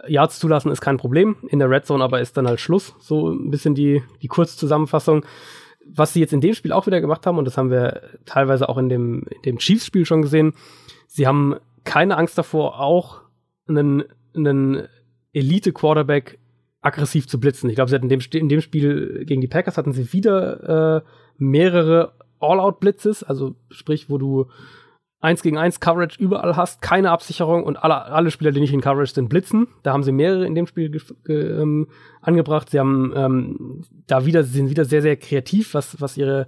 Yards 0.08 0.40
zulassen 0.40 0.72
ist 0.72 0.82
kein 0.82 0.98
Problem. 0.98 1.36
In 1.48 1.60
der 1.60 1.70
Red 1.70 1.86
Zone 1.86 2.04
aber 2.04 2.22
ist 2.22 2.38
dann 2.38 2.48
halt 2.48 2.60
Schluss. 2.60 2.96
So 3.00 3.30
ein 3.30 3.52
bisschen 3.52 3.76
die, 3.76 4.04
die 4.22 4.28
Kurzzusammenfassung. 4.28 5.26
Was 5.86 6.14
sie 6.14 6.20
jetzt 6.20 6.34
in 6.34 6.42
dem 6.42 6.54
Spiel 6.54 6.72
auch 6.72 6.86
wieder 6.86 7.02
gemacht 7.02 7.26
haben, 7.26 7.38
und 7.38 7.46
das 7.46 7.58
haben 7.58 7.72
wir 7.72 8.02
teilweise 8.26 8.70
auch 8.70 8.78
in 8.78 8.90
dem, 8.90 9.24
in 9.30 9.42
dem 9.44 9.58
Chiefs-Spiel 9.58 10.06
schon 10.06 10.22
gesehen, 10.22 10.54
sie 11.08 11.28
haben 11.28 11.56
keine 11.84 12.18
Angst 12.18 12.38
davor, 12.38 12.80
auch 12.80 13.22
einen, 13.68 14.04
einen 14.36 14.88
Elite-Quarterback 15.34 16.40
aggressiv 16.82 17.28
zu 17.28 17.40
blitzen. 17.40 17.70
Ich 17.70 17.76
glaube, 17.76 17.90
sie 17.90 17.96
hatten 17.96 18.10
in 18.10 18.20
dem, 18.20 18.22
in 18.34 18.50
dem 18.50 18.62
Spiel 18.62 19.24
gegen 19.26 19.42
die 19.42 19.48
Packers 19.48 19.78
hatten 19.78 19.94
sie 19.94 20.14
wieder 20.14 20.98
äh, 20.98 21.02
mehrere 21.38 22.14
All-Out-Blitzes, 22.40 23.24
also 23.24 23.56
sprich, 23.70 24.10
wo 24.10 24.18
du 24.18 24.48
eins 25.22 25.44
gegen 25.44 25.58
eins 25.58 25.80
Coverage 25.80 26.20
überall 26.20 26.58
hast, 26.58 26.82
keine 26.82 27.12
Absicherung 27.12 27.64
und 27.64 27.82
alle, 27.82 28.06
alle 28.06 28.32
Spieler, 28.32 28.52
die 28.52 28.60
nicht 28.60 28.74
in 28.74 28.82
Coverage 28.82 29.14
sind, 29.14 29.30
blitzen. 29.30 29.68
Da 29.84 29.94
haben 29.94 30.04
sie 30.04 30.12
mehrere 30.12 30.46
in 30.46 30.56
dem 30.56 30.68
Spiel 30.68 31.00
ähm, 31.30 31.88
angebracht. 32.22 32.72
Sie 32.72 32.80
haben 32.80 33.14
ähm, 33.16 33.84
da 34.08 34.26
wieder, 34.26 34.44
sie 34.44 34.54
sind 34.54 34.70
wieder 34.70 34.84
sehr, 34.84 35.04
sehr 35.04 35.16
kreativ, 35.16 35.76
was, 35.76 36.02
was 36.02 36.18
ihre 36.18 36.48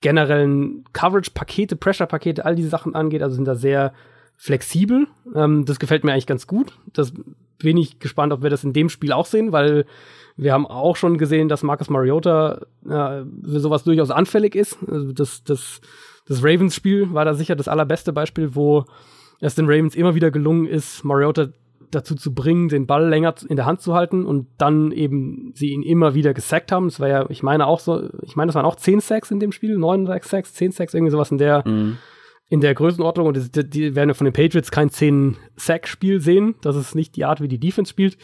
generellen 0.00 0.84
Coverage-Pakete, 0.92 1.76
Pressure-Pakete, 1.76 2.44
all 2.44 2.56
diese 2.56 2.70
Sachen 2.70 2.94
angeht. 2.94 3.22
Also 3.22 3.36
sind 3.36 3.46
da 3.46 3.54
sehr 3.54 3.92
flexibel. 4.34 5.06
Ähm, 5.34 5.66
das 5.66 5.78
gefällt 5.78 6.04
mir 6.04 6.12
eigentlich 6.12 6.26
ganz 6.26 6.46
gut. 6.46 6.78
Das 6.92 7.12
bin 7.58 7.76
ich 7.76 7.98
gespannt, 7.98 8.32
ob 8.32 8.42
wir 8.42 8.50
das 8.50 8.64
in 8.64 8.72
dem 8.72 8.88
Spiel 8.88 9.12
auch 9.12 9.26
sehen, 9.26 9.52
weil 9.52 9.84
wir 10.36 10.52
haben 10.52 10.66
auch 10.66 10.96
schon 10.96 11.18
gesehen, 11.18 11.48
dass 11.48 11.62
Marcus 11.62 11.90
Mariota 11.90 12.66
äh, 12.84 13.24
für 13.44 13.60
sowas 13.60 13.84
durchaus 13.84 14.10
anfällig 14.10 14.54
ist. 14.54 14.78
Also 14.86 15.12
das, 15.12 15.44
das 15.44 15.80
das 16.26 16.42
Ravens-Spiel 16.42 17.12
war 17.12 17.24
da 17.24 17.34
sicher 17.34 17.56
das 17.56 17.68
allerbeste 17.68 18.12
Beispiel, 18.12 18.54
wo 18.54 18.84
es 19.40 19.54
den 19.54 19.66
Ravens 19.66 19.94
immer 19.94 20.14
wieder 20.14 20.30
gelungen 20.30 20.66
ist, 20.66 21.04
Mariota 21.04 21.48
dazu 21.90 22.14
zu 22.14 22.34
bringen, 22.34 22.68
den 22.68 22.86
Ball 22.86 23.08
länger 23.08 23.34
in 23.48 23.56
der 23.56 23.66
Hand 23.66 23.80
zu 23.80 23.94
halten 23.94 24.26
und 24.26 24.48
dann 24.58 24.92
eben 24.92 25.52
sie 25.54 25.70
ihn 25.70 25.82
immer 25.82 26.14
wieder 26.14 26.34
gesackt 26.34 26.72
haben. 26.72 26.88
Das 26.88 27.00
war 27.00 27.08
ja, 27.08 27.30
ich 27.30 27.42
meine 27.42 27.66
auch 27.66 27.80
so, 27.80 28.08
ich 28.22 28.36
meine, 28.36 28.48
das 28.48 28.56
waren 28.56 28.66
auch 28.66 28.76
10 28.76 29.00
Sacks 29.00 29.30
in 29.30 29.40
dem 29.40 29.52
Spiel, 29.52 29.78
9 29.78 30.06
Sacks, 30.22 30.54
10 30.54 30.72
Sacks, 30.72 30.94
irgendwie 30.94 31.12
sowas 31.12 31.30
in 31.30 31.38
der, 31.38 31.66
mhm. 31.66 31.98
in 32.48 32.60
der 32.60 32.74
Größenordnung. 32.74 33.28
Und 33.28 33.56
die, 33.56 33.70
die 33.70 33.94
werden 33.94 34.10
ja 34.10 34.14
von 34.14 34.24
den 34.24 34.34
Patriots 34.34 34.70
kein 34.70 34.90
10-Sack-Spiel 34.90 36.20
sehen. 36.20 36.56
Das 36.60 36.76
ist 36.76 36.94
nicht 36.94 37.16
die 37.16 37.24
Art, 37.24 37.40
wie 37.40 37.48
die 37.48 37.60
Defense 37.60 37.90
spielt. 37.90 38.18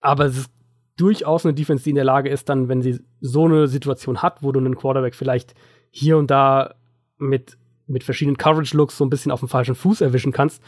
Aber 0.00 0.26
es 0.26 0.38
ist 0.38 0.50
durchaus 0.96 1.44
eine 1.44 1.54
Defense, 1.54 1.84
die 1.84 1.90
in 1.90 1.96
der 1.96 2.04
Lage 2.04 2.28
ist, 2.28 2.48
dann, 2.48 2.68
wenn 2.68 2.82
sie 2.82 3.00
so 3.20 3.46
eine 3.46 3.66
Situation 3.66 4.22
hat, 4.22 4.42
wo 4.42 4.52
du 4.52 4.60
einen 4.60 4.76
Quarterback 4.76 5.14
vielleicht 5.14 5.54
hier 5.90 6.18
und 6.18 6.30
da 6.30 6.74
mit, 7.20 7.56
mit 7.86 8.04
verschiedenen 8.04 8.36
Coverage-Looks 8.36 8.96
so 8.96 9.04
ein 9.04 9.10
bisschen 9.10 9.32
auf 9.32 9.40
dem 9.40 9.48
falschen 9.48 9.74
Fuß 9.74 10.00
erwischen 10.00 10.32
kannst, 10.32 10.62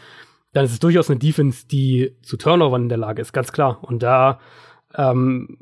dann 0.53 0.65
ist 0.65 0.73
es 0.73 0.79
durchaus 0.79 1.11
eine 1.11 1.19
Defense, 1.19 1.67
die 1.67 2.17
zu 2.23 2.37
Turnovern 2.37 2.83
in 2.83 2.89
der 2.89 2.99
Lage 2.99 3.23
ist, 3.23 3.33
ganz 3.33 3.53
klar. 3.53 3.83
Und 3.83 4.03
da 4.03 4.39
ähm, 4.95 5.59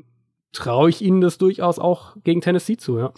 traue 0.51 0.89
ich 0.89 1.01
ihnen 1.01 1.21
das 1.21 1.37
durchaus 1.37 1.79
auch 1.79 2.17
gegen 2.23 2.41
Tennessee 2.41 2.77
zu, 2.77 2.99
ja. 2.99 3.13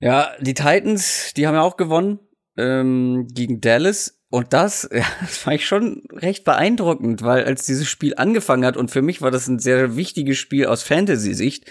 Ja, 0.00 0.32
die 0.40 0.54
Titans, 0.54 1.32
die 1.34 1.46
haben 1.46 1.54
ja 1.54 1.62
auch 1.62 1.76
gewonnen 1.76 2.18
ähm, 2.56 3.28
gegen 3.32 3.60
Dallas. 3.60 4.20
Und 4.30 4.52
das, 4.52 4.88
ja, 4.92 5.04
das 5.20 5.38
fand 5.38 5.56
ich 5.56 5.66
schon 5.66 6.02
recht 6.12 6.44
beeindruckend, 6.44 7.22
weil 7.22 7.44
als 7.44 7.66
dieses 7.66 7.88
Spiel 7.88 8.14
angefangen 8.16 8.64
hat, 8.64 8.76
und 8.76 8.90
für 8.90 9.02
mich 9.02 9.22
war 9.22 9.30
das 9.30 9.46
ein 9.46 9.58
sehr 9.58 9.96
wichtiges 9.96 10.38
Spiel 10.38 10.66
aus 10.66 10.82
Fantasy-Sicht, 10.82 11.70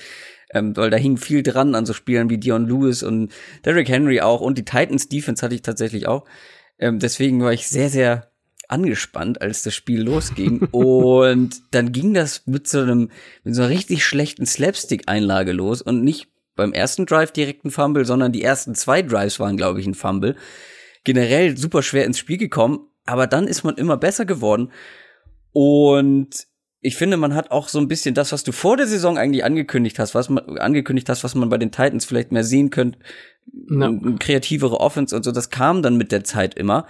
ähm, 0.53 0.75
weil 0.77 0.89
da 0.89 0.97
hing 0.97 1.17
viel 1.17 1.43
dran 1.43 1.75
an 1.75 1.85
so 1.85 1.93
Spielern 1.93 2.29
wie 2.29 2.37
Dion 2.37 2.67
Lewis 2.67 3.03
und 3.03 3.31
Derrick 3.65 3.89
Henry 3.89 4.21
auch 4.21 4.41
und 4.41 4.57
die 4.57 4.65
Titans 4.65 5.09
Defense 5.09 5.43
hatte 5.43 5.55
ich 5.55 5.61
tatsächlich 5.61 6.07
auch. 6.07 6.25
Ähm, 6.79 6.99
deswegen 6.99 7.41
war 7.41 7.53
ich 7.53 7.67
sehr, 7.67 7.89
sehr 7.89 8.31
angespannt, 8.67 9.41
als 9.41 9.63
das 9.63 9.75
Spiel 9.75 10.01
losging. 10.01 10.59
und 10.71 11.61
dann 11.71 11.91
ging 11.91 12.13
das 12.13 12.43
mit 12.45 12.67
so 12.67 12.79
einem, 12.79 13.09
mit 13.43 13.55
so 13.55 13.61
einer 13.61 13.69
richtig 13.69 14.05
schlechten 14.05 14.45
Slapstick-Einlage 14.45 15.51
los 15.51 15.81
und 15.81 16.03
nicht 16.03 16.27
beim 16.55 16.73
ersten 16.73 17.05
Drive 17.05 17.31
direkt 17.31 17.65
ein 17.65 17.71
Fumble, 17.71 18.05
sondern 18.05 18.31
die 18.31 18.43
ersten 18.43 18.75
zwei 18.75 19.01
Drives 19.01 19.39
waren, 19.39 19.57
glaube 19.57 19.79
ich, 19.79 19.87
ein 19.87 19.95
Fumble. 19.95 20.35
Generell 21.03 21.57
super 21.57 21.81
schwer 21.81 22.05
ins 22.05 22.19
Spiel 22.19 22.37
gekommen, 22.37 22.87
aber 23.05 23.27
dann 23.27 23.47
ist 23.47 23.63
man 23.63 23.75
immer 23.75 23.97
besser 23.97 24.25
geworden. 24.25 24.71
Und 25.51 26.47
ich 26.83 26.97
finde, 26.97 27.17
man 27.17 27.33
hat 27.33 27.49
auch 27.51 27.69
so 27.69 27.79
ein 27.79 27.87
bisschen 27.87 28.13
das, 28.13 28.31
was 28.31 28.43
du 28.43 28.51
vor 28.51 28.77
der 28.77 28.87
Saison 28.87 29.17
eigentlich 29.17 29.45
angekündigt 29.45 29.99
hast, 29.99 30.13
was 30.13 30.29
man 30.29 30.57
angekündigt 30.59 31.09
hast, 31.09 31.23
was 31.23 31.33
man 31.33 31.49
bei 31.49 31.57
den 31.57 31.71
Titans 31.71 32.05
vielleicht 32.05 32.31
mehr 32.31 32.43
sehen 32.43 32.69
könnte, 32.69 32.99
ja. 33.69 33.91
kreativere 34.19 34.79
Offense 34.79 35.15
und 35.15 35.23
so, 35.23 35.31
das 35.31 35.49
kam 35.49 35.81
dann 35.81 35.97
mit 35.97 36.11
der 36.11 36.23
Zeit 36.23 36.55
immer. 36.55 36.85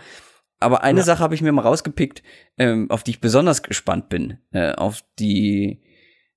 Aber 0.60 0.84
eine 0.84 1.00
ja. 1.00 1.06
Sache 1.06 1.20
habe 1.20 1.36
ich 1.36 1.42
mir 1.42 1.52
mal 1.52 1.62
rausgepickt, 1.62 2.24
ähm, 2.58 2.90
auf 2.90 3.04
die 3.04 3.12
ich 3.12 3.22
besonders 3.22 3.62
gespannt 3.62 4.10
bin, 4.10 4.40
äh, 4.52 4.72
auf 4.74 5.04
die 5.20 5.82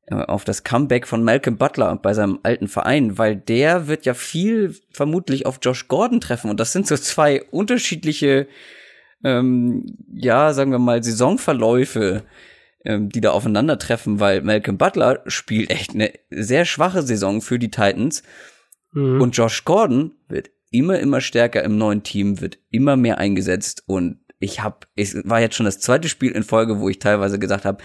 äh, 0.06 0.16
auf 0.16 0.44
das 0.44 0.62
Comeback 0.62 1.06
von 1.06 1.24
Malcolm 1.24 1.56
Butler 1.56 1.96
bei 1.96 2.12
seinem 2.12 2.40
alten 2.42 2.68
Verein, 2.68 3.16
weil 3.16 3.36
der 3.36 3.88
wird 3.88 4.04
ja 4.04 4.14
viel 4.14 4.74
vermutlich 4.90 5.46
auf 5.46 5.60
Josh 5.62 5.88
Gordon 5.88 6.20
treffen 6.20 6.50
und 6.50 6.60
das 6.60 6.72
sind 6.72 6.86
so 6.86 6.96
zwei 6.96 7.42
unterschiedliche 7.50 8.48
ähm, 9.24 9.96
ja, 10.12 10.52
sagen 10.52 10.72
wir 10.72 10.78
mal 10.78 11.02
Saisonverläufe, 11.02 12.22
ähm, 12.86 13.08
die 13.08 13.20
da 13.20 13.32
aufeinandertreffen, 13.32 14.20
weil 14.20 14.42
Malcolm 14.42 14.78
Butler 14.78 15.22
spielt 15.26 15.70
echt 15.70 15.94
eine 15.94 16.12
sehr 16.30 16.64
schwache 16.64 17.02
Saison 17.02 17.40
für 17.40 17.58
die 17.58 17.70
Titans. 17.70 18.22
Mhm. 18.92 19.20
Und 19.20 19.36
Josh 19.36 19.64
Gordon 19.64 20.12
wird 20.28 20.50
immer, 20.70 20.98
immer 20.98 21.20
stärker 21.20 21.62
im 21.64 21.78
neuen 21.78 22.02
Team, 22.02 22.40
wird 22.40 22.58
immer 22.70 22.96
mehr 22.96 23.18
eingesetzt. 23.18 23.82
Und 23.86 24.20
ich 24.38 24.62
habe, 24.62 24.86
es 24.94 25.16
war 25.24 25.40
jetzt 25.40 25.56
schon 25.56 25.66
das 25.66 25.80
zweite 25.80 26.08
Spiel 26.08 26.32
in 26.32 26.42
Folge, 26.42 26.80
wo 26.80 26.88
ich 26.88 26.98
teilweise 26.98 27.38
gesagt 27.38 27.64
habe, 27.64 27.82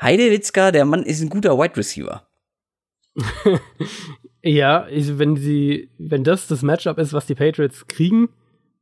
Heidewitzka, 0.00 0.70
der 0.70 0.84
Mann 0.84 1.02
ist 1.02 1.20
ein 1.20 1.28
guter 1.28 1.58
Wide 1.58 1.76
Receiver. 1.76 2.26
ja, 4.42 4.86
ich, 4.88 5.18
wenn 5.18 5.36
sie, 5.36 5.90
wenn 5.98 6.24
das 6.24 6.46
das 6.46 6.62
Matchup 6.62 6.98
ist, 6.98 7.12
was 7.12 7.26
die 7.26 7.34
Patriots 7.34 7.86
kriegen, 7.86 8.28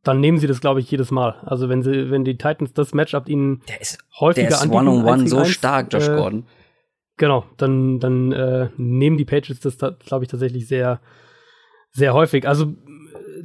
dann 0.08 0.20
nehmen 0.20 0.38
sie 0.38 0.46
das, 0.46 0.62
glaube 0.62 0.80
ich, 0.80 0.90
jedes 0.90 1.10
Mal. 1.10 1.36
Also 1.44 1.68
wenn 1.68 1.82
sie, 1.82 2.10
wenn 2.10 2.24
die 2.24 2.38
Titans 2.38 2.72
das 2.72 2.94
Matchup 2.94 3.28
ihnen 3.28 3.60
der 3.68 3.80
ist, 3.82 3.98
häufiger 4.18 4.48
der 4.48 4.56
ist 4.56 4.70
one 4.70 4.90
on 4.90 5.04
one 5.04 5.28
so 5.28 5.44
stark, 5.44 5.92
Josh 5.92 6.08
äh, 6.08 6.16
Gordon. 6.16 6.46
Genau, 7.18 7.44
dann, 7.58 8.00
dann 8.00 8.32
äh, 8.32 8.70
nehmen 8.78 9.18
die 9.18 9.26
Patriots 9.26 9.60
das, 9.60 9.76
glaube 9.76 10.24
ich, 10.24 10.30
tatsächlich 10.30 10.66
sehr, 10.66 11.00
sehr 11.90 12.14
häufig. 12.14 12.48
Also 12.48 12.72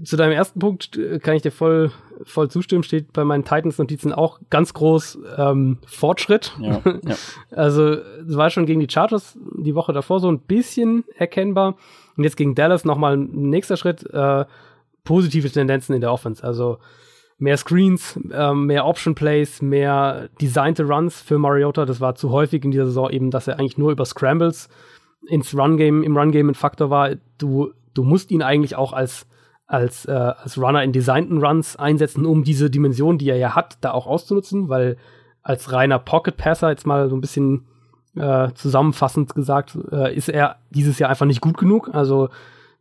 zu 0.05 0.15
deinem 0.15 0.31
ersten 0.31 0.59
Punkt 0.59 0.95
äh, 0.95 1.19
kann 1.19 1.35
ich 1.35 1.41
dir 1.41 1.51
voll, 1.51 1.91
voll 2.23 2.49
zustimmen, 2.49 2.83
steht 2.83 3.11
bei 3.11 3.25
meinen 3.25 3.43
Titans-Notizen 3.43 4.13
auch 4.13 4.39
ganz 4.49 4.73
groß 4.73 5.19
ähm, 5.37 5.79
Fortschritt. 5.85 6.53
Ja, 6.61 6.81
ja. 6.85 7.15
Also 7.51 7.91
es 7.91 8.37
war 8.37 8.49
schon 8.51 8.65
gegen 8.65 8.79
die 8.79 8.89
Chargers 8.89 9.37
die 9.57 9.75
Woche 9.75 9.91
davor 9.91 10.21
so 10.21 10.31
ein 10.31 10.39
bisschen 10.39 11.03
erkennbar. 11.17 11.75
Und 12.15 12.23
jetzt 12.23 12.37
gegen 12.37 12.55
Dallas 12.55 12.85
nochmal 12.85 13.17
ein 13.17 13.49
nächster 13.49 13.75
Schritt. 13.75 14.09
Äh, 14.13 14.45
positive 15.03 15.49
Tendenzen 15.49 15.93
in 15.93 16.01
der 16.01 16.11
Offense. 16.11 16.43
Also 16.43 16.79
mehr 17.37 17.57
Screens, 17.57 18.19
äh, 18.31 18.53
mehr 18.53 18.85
Option 18.85 19.15
Plays, 19.15 19.61
mehr 19.61 20.29
designte 20.41 20.83
Runs 20.83 21.21
für 21.21 21.37
Mariota. 21.37 21.85
Das 21.85 22.01
war 22.01 22.15
zu 22.15 22.31
häufig 22.31 22.63
in 22.63 22.71
dieser 22.71 22.85
Saison 22.85 23.09
eben, 23.09 23.31
dass 23.31 23.47
er 23.47 23.59
eigentlich 23.59 23.77
nur 23.77 23.91
über 23.91 24.05
Scrambles 24.05 24.69
ins 25.27 25.55
Run 25.55 25.77
Game, 25.77 26.03
im 26.03 26.17
Run 26.17 26.31
Game 26.31 26.49
ein 26.49 26.55
Faktor 26.55 26.89
war. 26.89 27.11
Du, 27.37 27.71
du 27.93 28.03
musst 28.03 28.31
ihn 28.31 28.41
eigentlich 28.41 28.75
auch 28.75 28.93
als 28.93 29.27
als, 29.65 30.05
äh, 30.05 30.11
als 30.11 30.57
Runner 30.57 30.83
in 30.83 30.91
designten 30.91 31.43
Runs 31.43 31.75
einsetzen, 31.75 32.25
um 32.25 32.43
diese 32.43 32.69
Dimension, 32.69 33.17
die 33.17 33.29
er 33.29 33.37
ja 33.37 33.55
hat, 33.55 33.77
da 33.81 33.91
auch 33.91 34.05
auszunutzen, 34.05 34.69
weil 34.69 34.97
als 35.41 35.71
reiner 35.71 35.99
Pocket 35.99 36.37
Passer 36.37 36.69
jetzt 36.69 36.85
mal 36.85 37.09
so 37.09 37.15
ein 37.15 37.21
bisschen 37.21 37.65
äh, 38.15 38.51
zusammenfassend 38.53 39.33
gesagt, 39.33 39.77
äh, 39.91 40.15
ist 40.15 40.29
er 40.29 40.57
dieses 40.69 40.99
Jahr 40.99 41.09
einfach 41.09 41.25
nicht 41.25 41.41
gut 41.41 41.57
genug. 41.57 41.89
Also 41.93 42.29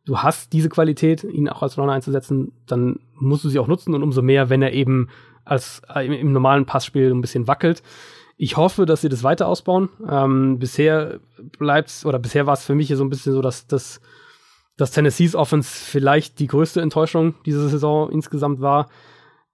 du 0.04 0.18
hast 0.18 0.52
diese 0.52 0.68
Qualität, 0.68 1.24
ihn 1.24 1.48
auch 1.48 1.62
als 1.62 1.78
Runner 1.78 1.92
einzusetzen, 1.92 2.52
dann 2.66 3.00
musst 3.14 3.44
du 3.44 3.48
sie 3.48 3.58
auch 3.58 3.68
nutzen 3.68 3.94
und 3.94 4.02
umso 4.02 4.22
mehr, 4.22 4.50
wenn 4.50 4.62
er 4.62 4.72
eben 4.72 5.08
als 5.44 5.82
äh, 5.94 6.06
im, 6.06 6.12
im, 6.12 6.32
normalen 6.32 6.66
Passspiel 6.66 7.10
ein 7.10 7.20
bisschen 7.20 7.46
wackelt. 7.46 7.82
Ich 8.36 8.56
hoffe, 8.56 8.86
dass 8.86 9.02
sie 9.02 9.08
das 9.08 9.22
weiter 9.22 9.46
ausbauen. 9.46 9.88
Ähm, 10.08 10.58
bisher 10.58 11.20
bleibt's, 11.58 12.04
oder 12.06 12.18
bisher 12.18 12.46
war 12.46 12.54
es 12.54 12.64
für 12.64 12.74
mich 12.74 12.88
so 12.88 13.04
ein 13.04 13.10
bisschen 13.10 13.32
so, 13.32 13.42
dass 13.42 13.66
das 13.66 14.00
dass 14.76 14.90
Tennessees 14.90 15.34
Offense 15.36 15.70
vielleicht 15.70 16.38
die 16.38 16.46
größte 16.46 16.80
Enttäuschung 16.80 17.34
dieser 17.44 17.68
Saison 17.68 18.10
insgesamt 18.10 18.60
war. 18.60 18.88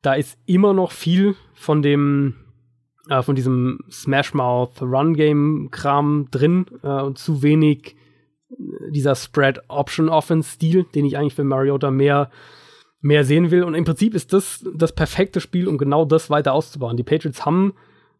Da 0.00 0.14
ist 0.14 0.38
immer 0.46 0.72
noch 0.72 0.92
viel 0.92 1.34
von 1.54 1.82
dem 1.82 2.36
äh, 3.08 3.22
von 3.22 3.34
diesem 3.34 3.80
Smash 3.90 4.32
Mouth 4.32 4.80
Run 4.80 5.14
Game 5.14 5.68
Kram 5.70 6.28
drin 6.30 6.66
äh, 6.82 7.02
und 7.02 7.18
zu 7.18 7.42
wenig 7.42 7.96
dieser 8.90 9.14
Spread-Option-Offense-Stil, 9.14 10.86
den 10.94 11.04
ich 11.04 11.16
eigentlich 11.16 11.34
für 11.34 11.44
Mariota 11.44 11.90
mehr, 11.90 12.30
mehr 13.00 13.24
sehen 13.24 13.50
will. 13.50 13.62
Und 13.62 13.74
im 13.74 13.84
Prinzip 13.84 14.14
ist 14.14 14.32
das 14.32 14.64
das 14.74 14.94
perfekte 14.94 15.40
Spiel, 15.40 15.68
um 15.68 15.78
genau 15.78 16.04
das 16.04 16.30
weiter 16.30 16.52
auszubauen. 16.52 16.96
Die 16.96 17.02
Patriots 17.02 17.44
haben 17.44 17.74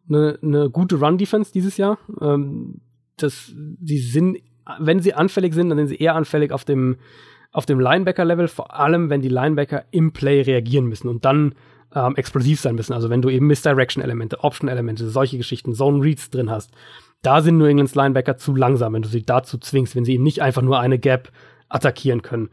eine, 0.07 0.39
eine 0.41 0.69
gute 0.69 0.97
Run-Defense 0.97 1.51
dieses 1.51 1.77
Jahr. 1.77 1.97
Ähm, 2.21 2.81
das, 3.17 3.51
die 3.55 3.99
sind, 3.99 4.37
wenn 4.79 5.01
sie 5.01 5.13
anfällig 5.13 5.53
sind, 5.53 5.69
dann 5.69 5.77
sind 5.77 5.87
sie 5.87 5.97
eher 5.97 6.15
anfällig 6.15 6.51
auf 6.51 6.63
dem, 6.63 6.97
auf 7.51 7.65
dem 7.65 7.79
Linebacker-Level, 7.79 8.47
vor 8.47 8.79
allem 8.79 9.09
wenn 9.09 9.21
die 9.21 9.29
Linebacker 9.29 9.85
im 9.91 10.13
Play 10.13 10.41
reagieren 10.41 10.85
müssen 10.85 11.09
und 11.09 11.25
dann 11.25 11.55
ähm, 11.93 12.15
explosiv 12.15 12.59
sein 12.59 12.75
müssen. 12.75 12.93
Also 12.93 13.09
wenn 13.09 13.21
du 13.21 13.29
eben 13.29 13.47
Misdirection-Elemente, 13.47 14.43
Option-Elemente, 14.43 15.09
solche 15.09 15.37
Geschichten, 15.37 15.73
Zone-Reads 15.73 16.29
drin 16.29 16.49
hast, 16.49 16.71
da 17.21 17.41
sind 17.41 17.57
New 17.57 17.65
Englands 17.65 17.95
Linebacker 17.95 18.37
zu 18.37 18.55
langsam, 18.55 18.93
wenn 18.93 19.01
du 19.01 19.09
sie 19.09 19.25
dazu 19.25 19.57
zwingst, 19.57 19.95
wenn 19.95 20.05
sie 20.05 20.13
eben 20.13 20.23
nicht 20.23 20.41
einfach 20.41 20.61
nur 20.61 20.79
eine 20.79 20.99
Gap 20.99 21.31
attackieren 21.67 22.21
können. 22.21 22.49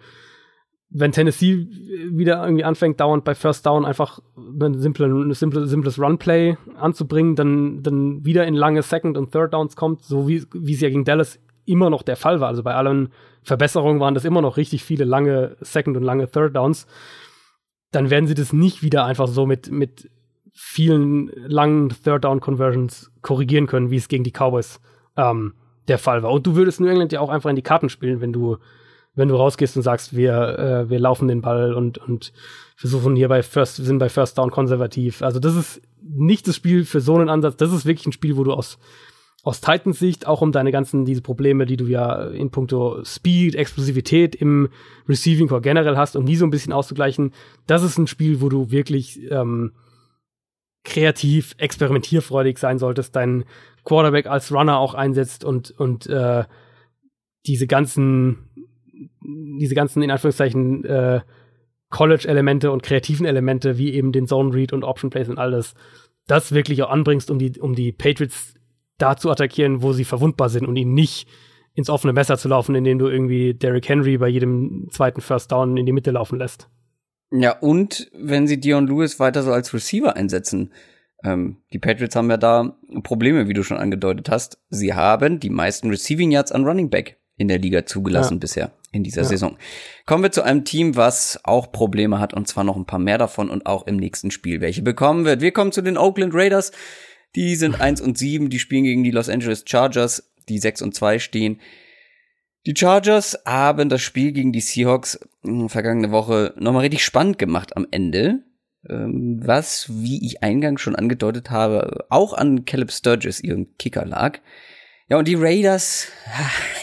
Wenn 0.89 1.13
Tennessee 1.13 1.67
wieder 2.11 2.43
irgendwie 2.43 2.65
anfängt, 2.65 3.01
dauernd 3.01 3.25
bei 3.25 3.35
First 3.35 3.67
Down 3.67 3.85
einfach 3.85 4.21
ein 4.37 4.75
simple, 4.75 5.35
simple, 5.35 5.67
simples 5.67 5.99
Runplay 5.99 6.57
anzubringen, 6.77 7.35
dann, 7.35 7.83
dann 7.83 8.25
wieder 8.25 8.47
in 8.47 8.55
lange 8.55 8.83
Second 8.83 9.19
und 9.19 9.33
Third 9.33 9.53
Downs 9.53 9.75
kommt, 9.77 10.05
so 10.05 10.29
wie, 10.29 10.45
wie 10.53 10.75
es 10.75 10.81
ja 10.81 10.89
gegen 10.89 11.05
Dallas 11.05 11.41
immer 11.65 11.91
noch 11.91 12.03
der 12.03 12.17
Fall 12.17 12.41
war. 12.41 12.49
Also 12.49 12.63
bei 12.63 12.75
allen 12.75 13.11
Verbesserungen 13.43 14.01
waren 14.01 14.15
das 14.15 14.25
immer 14.25 14.41
noch 14.41 14.57
richtig 14.57 14.85
viele 14.85 15.05
lange 15.05 15.57
Second 15.61 15.97
und 15.97 16.05
lange 16.05 16.31
Third 16.31 16.55
Downs. 16.55 16.87
Dann 17.91 18.11
werden 18.11 18.27
sie 18.27 18.35
das 18.35 18.53
nicht 18.53 18.83
wieder 18.83 19.05
einfach 19.05 19.27
so 19.27 19.47
mit, 19.47 19.71
mit 19.71 20.09
vielen 20.59 21.31
langen 21.47 21.91
Third 21.91 22.25
Down 22.25 22.41
Conversions 22.41 23.11
korrigieren 23.21 23.67
können, 23.67 23.91
wie 23.91 23.97
es 23.97 24.09
gegen 24.09 24.25
die 24.25 24.33
Cowboys 24.33 24.81
ähm, 25.17 25.53
der 25.87 25.99
Fall 25.99 26.23
war. 26.23 26.33
Und 26.33 26.47
du 26.47 26.57
würdest 26.57 26.81
New 26.81 26.87
England 26.87 27.13
ja 27.13 27.21
auch 27.21 27.29
einfach 27.29 27.51
in 27.51 27.57
die 27.57 27.63
Karten 27.63 27.91
spielen, 27.91 28.23
wenn 28.23 28.33
du, 28.33 28.57
wenn 29.15 29.29
du 29.29 29.37
rausgehst 29.37 29.77
und 29.77 29.83
sagst, 29.83 30.17
wir, 30.17 30.59
äh, 30.59 30.91
wir 30.91 30.99
laufen 30.99 31.29
den 31.29 31.43
Ball 31.43 31.75
und, 31.75 31.99
und 31.99 32.33
versuchen 32.75 33.17
hier 33.17 33.29
bei 33.29 33.43
First, 33.43 33.77
sind 33.77 33.99
bei 33.99 34.09
First 34.09 34.39
Down 34.39 34.51
konservativ. 34.51 35.21
Also 35.21 35.41
das 35.41 35.55
ist 35.55 35.83
nicht 36.03 36.49
das 36.49 36.57
Spiel 36.57 36.85
für 36.85 37.01
so 37.01 37.17
einen 37.17 37.29
Ansatz. 37.29 37.57
Das 37.57 37.73
ist 37.73 37.85
wirklich 37.85 38.07
ein 38.07 38.13
Spiel, 38.13 38.37
wo 38.37 38.45
du 38.45 38.53
aus 38.53 38.79
aus 39.43 39.61
Titans 39.61 40.01
Sicht, 40.01 40.27
auch 40.27 40.43
um 40.43 40.51
deine 40.51 40.73
ganzen, 40.73 41.05
diese 41.05 41.23
Probleme, 41.23 41.67
die 41.67 41.77
du 41.77 41.87
ja 41.87 42.25
in 42.31 42.51
puncto 42.51 43.05
Speed, 43.05 43.55
Explosivität 43.55 44.35
im 44.35 44.71
Receiving 45.09 45.47
Core 45.47 45.61
generell 45.61 45.97
hast, 45.97 46.17
um 46.17 46.27
die 46.27 46.35
so 46.35 46.45
ein 46.45 46.51
bisschen 46.51 46.73
auszugleichen, 46.73 47.33
das 47.69 47.85
ist 47.85 47.97
ein 47.97 48.09
Spiel, 48.09 48.41
wo 48.41 48.49
du 48.49 48.73
wirklich 48.73 49.21
ähm, 49.31 49.71
kreativ, 50.87 51.55
experimentierfreudig 51.59 52.59
sein 52.59 52.79
solltest, 52.79 53.15
deinen 53.15 53.45
Quarterback 53.85 54.27
als 54.27 54.53
Runner 54.53 54.79
auch 54.79 54.95
einsetzt 54.95 55.45
und, 55.45 55.73
und 55.73 56.07
äh, 56.07 56.45
diese 57.47 57.67
ganzen, 57.67 58.49
diese 59.21 59.75
ganzen, 59.75 60.03
in 60.03 60.11
Anführungszeichen, 60.11 60.85
äh, 60.85 61.21
College-Elemente 61.91 62.73
und 62.73 62.83
kreativen 62.83 63.27
Elemente, 63.27 63.79
wie 63.79 63.93
eben 63.93 64.13
den 64.13 64.27
Zone 64.27 64.55
Read 64.55 64.73
und 64.73 64.85
Option 64.85 65.11
Plays 65.11 65.29
und 65.29 65.39
alles, 65.39 65.75
das 66.27 66.53
wirklich 66.53 66.83
auch 66.83 66.91
anbringst, 66.91 67.31
um 67.31 67.39
die, 67.39 67.61
um 67.61 67.75
die 67.75 67.93
Patriots 67.93 68.55
da 68.99 69.17
zu 69.17 69.31
attackieren, 69.31 69.83
wo 69.83 69.93
sie 69.93 70.05
verwundbar 70.05 70.49
sind 70.49 70.67
und 70.67 70.77
ihnen 70.77 70.95
nicht 70.95 71.29
ins 71.75 71.91
offene 71.91 72.13
Messer 72.13 72.39
zu 72.39 72.49
laufen, 72.49 72.75
indem 72.75 72.99
du 72.99 73.07
irgendwie 73.09 73.55
Derrick 73.55 73.89
Henry 73.89 74.19
bei 74.19 74.29
jedem 74.29 74.89
zweiten 74.91 75.21
First 75.21 75.53
Down 75.53 75.77
in 75.77 75.87
die 75.87 75.93
Mitte 75.93 76.11
laufen 76.11 76.39
lässt. 76.39 76.69
Ja, 77.31 77.59
und 77.59 78.11
wenn 78.15 78.47
sie 78.47 78.61
Dion 78.61 78.87
Lewis 78.87 79.19
weiter 79.19 79.43
so 79.43 79.53
als 79.53 79.75
Receiver 79.75 80.17
einsetzen, 80.17 80.73
ähm, 81.25 81.59
die 81.73 81.79
Patriots 81.79 82.15
haben 82.15 82.31
ja 82.31 82.37
da 82.37 82.79
Probleme, 83.03 83.49
wie 83.49 83.55
du 83.55 83.63
schon 83.63 83.79
angedeutet 83.79 84.31
hast. 84.31 84.59
Sie 84.71 84.95
haben 84.95 85.41
die 85.41 85.51
meisten 85.51 85.91
Receiving 85.91 86.31
Yards 86.31 86.53
an 86.53 86.65
Running 86.65 86.91
Back 86.91 87.19
in 87.37 87.49
der 87.49 87.59
Liga 87.59 87.85
zugelassen 87.85 88.35
ja. 88.35 88.39
bisher 88.39 88.73
in 88.93 89.03
dieser 89.03 89.23
ja. 89.23 89.29
Saison. 89.29 89.59
Kommen 90.07 90.23
wir 90.23 90.33
zu 90.33 90.43
einem 90.43 90.65
Team, 90.65 90.97
was 90.97 91.41
auch 91.45 91.73
Probleme 91.73 92.19
hat 92.19 92.33
und 92.33 92.49
zwar 92.49 92.65
noch 92.65 92.77
ein 92.77 92.87
paar 92.87 92.99
mehr 92.99 93.19
davon 93.19 93.51
und 93.51 93.67
auch 93.67 93.87
im 93.87 93.97
nächsten 93.97 94.31
Spiel 94.31 94.61
welche 94.61 94.83
bekommen 94.83 95.25
wird. 95.25 95.41
Wir 95.41 95.53
kommen 95.53 95.73
zu 95.73 95.83
den 95.83 95.99
Oakland 95.99 96.35
Raiders. 96.35 96.73
Die 97.35 97.57
sind 97.57 97.81
1 97.81 98.01
und 98.01 98.17
7, 98.17 98.49
die 98.49 98.59
spielen 98.59 98.85
gegen 98.85 99.05
die 99.05 99.11
Los 99.11 99.29
Angeles 99.29 99.65
Chargers, 99.67 100.33
die 100.49 100.59
6 100.59 100.81
und 100.83 100.95
2 100.95 101.19
stehen. 101.19 101.61
Die 102.67 102.75
Chargers 102.77 103.39
haben 103.47 103.89
das 103.89 104.03
Spiel 104.03 104.33
gegen 104.33 104.53
die 104.53 104.61
Seahawks 104.61 105.21
hm, 105.45 105.69
vergangene 105.69 106.11
Woche 106.11 106.53
nochmal 106.57 106.83
richtig 106.83 107.05
spannend 107.05 107.39
gemacht 107.39 107.77
am 107.77 107.87
Ende. 107.93 108.41
Ähm, 108.89 109.41
was, 109.43 109.89
wie 109.89 110.27
ich 110.27 110.43
eingangs 110.43 110.81
schon 110.81 110.97
angedeutet 110.97 111.51
habe, 111.51 112.07
auch 112.09 112.35
an 112.35 112.65
Caleb 112.65 112.91
Sturgis, 112.91 113.41
ihrem 113.41 113.77
Kicker, 113.79 114.05
lag. 114.05 114.41
Ja, 115.09 115.17
und 115.17 115.29
die 115.29 115.37
Raiders 115.37 116.09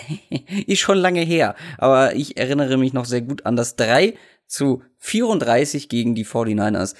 ist 0.68 0.80
schon 0.80 0.98
lange 0.98 1.22
her, 1.22 1.56
aber 1.78 2.16
ich 2.16 2.38
erinnere 2.38 2.78
mich 2.78 2.94
noch 2.94 3.06
sehr 3.06 3.22
gut 3.22 3.46
an 3.46 3.58
das 3.58 3.76
3 3.76 4.14
zu 4.48 4.84
34 5.00 5.90
gegen 5.90 6.16
die 6.16 6.26
49ers. 6.26 6.96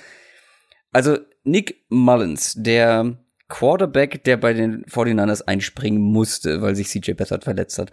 Also 0.92 1.20
Nick 1.46 1.86
Mullins, 1.88 2.56
der 2.58 3.18
Quarterback, 3.48 4.26
der 4.26 4.36
bei 4.36 4.54
den 4.54 4.84
49ers 4.86 5.44
einspringen 5.44 6.02
musste, 6.02 6.62
weil 6.62 6.76
sich 6.76 6.90
CJ 6.90 7.14
Beathard 7.14 7.46
verletzt 7.46 7.78
hat. 7.78 7.92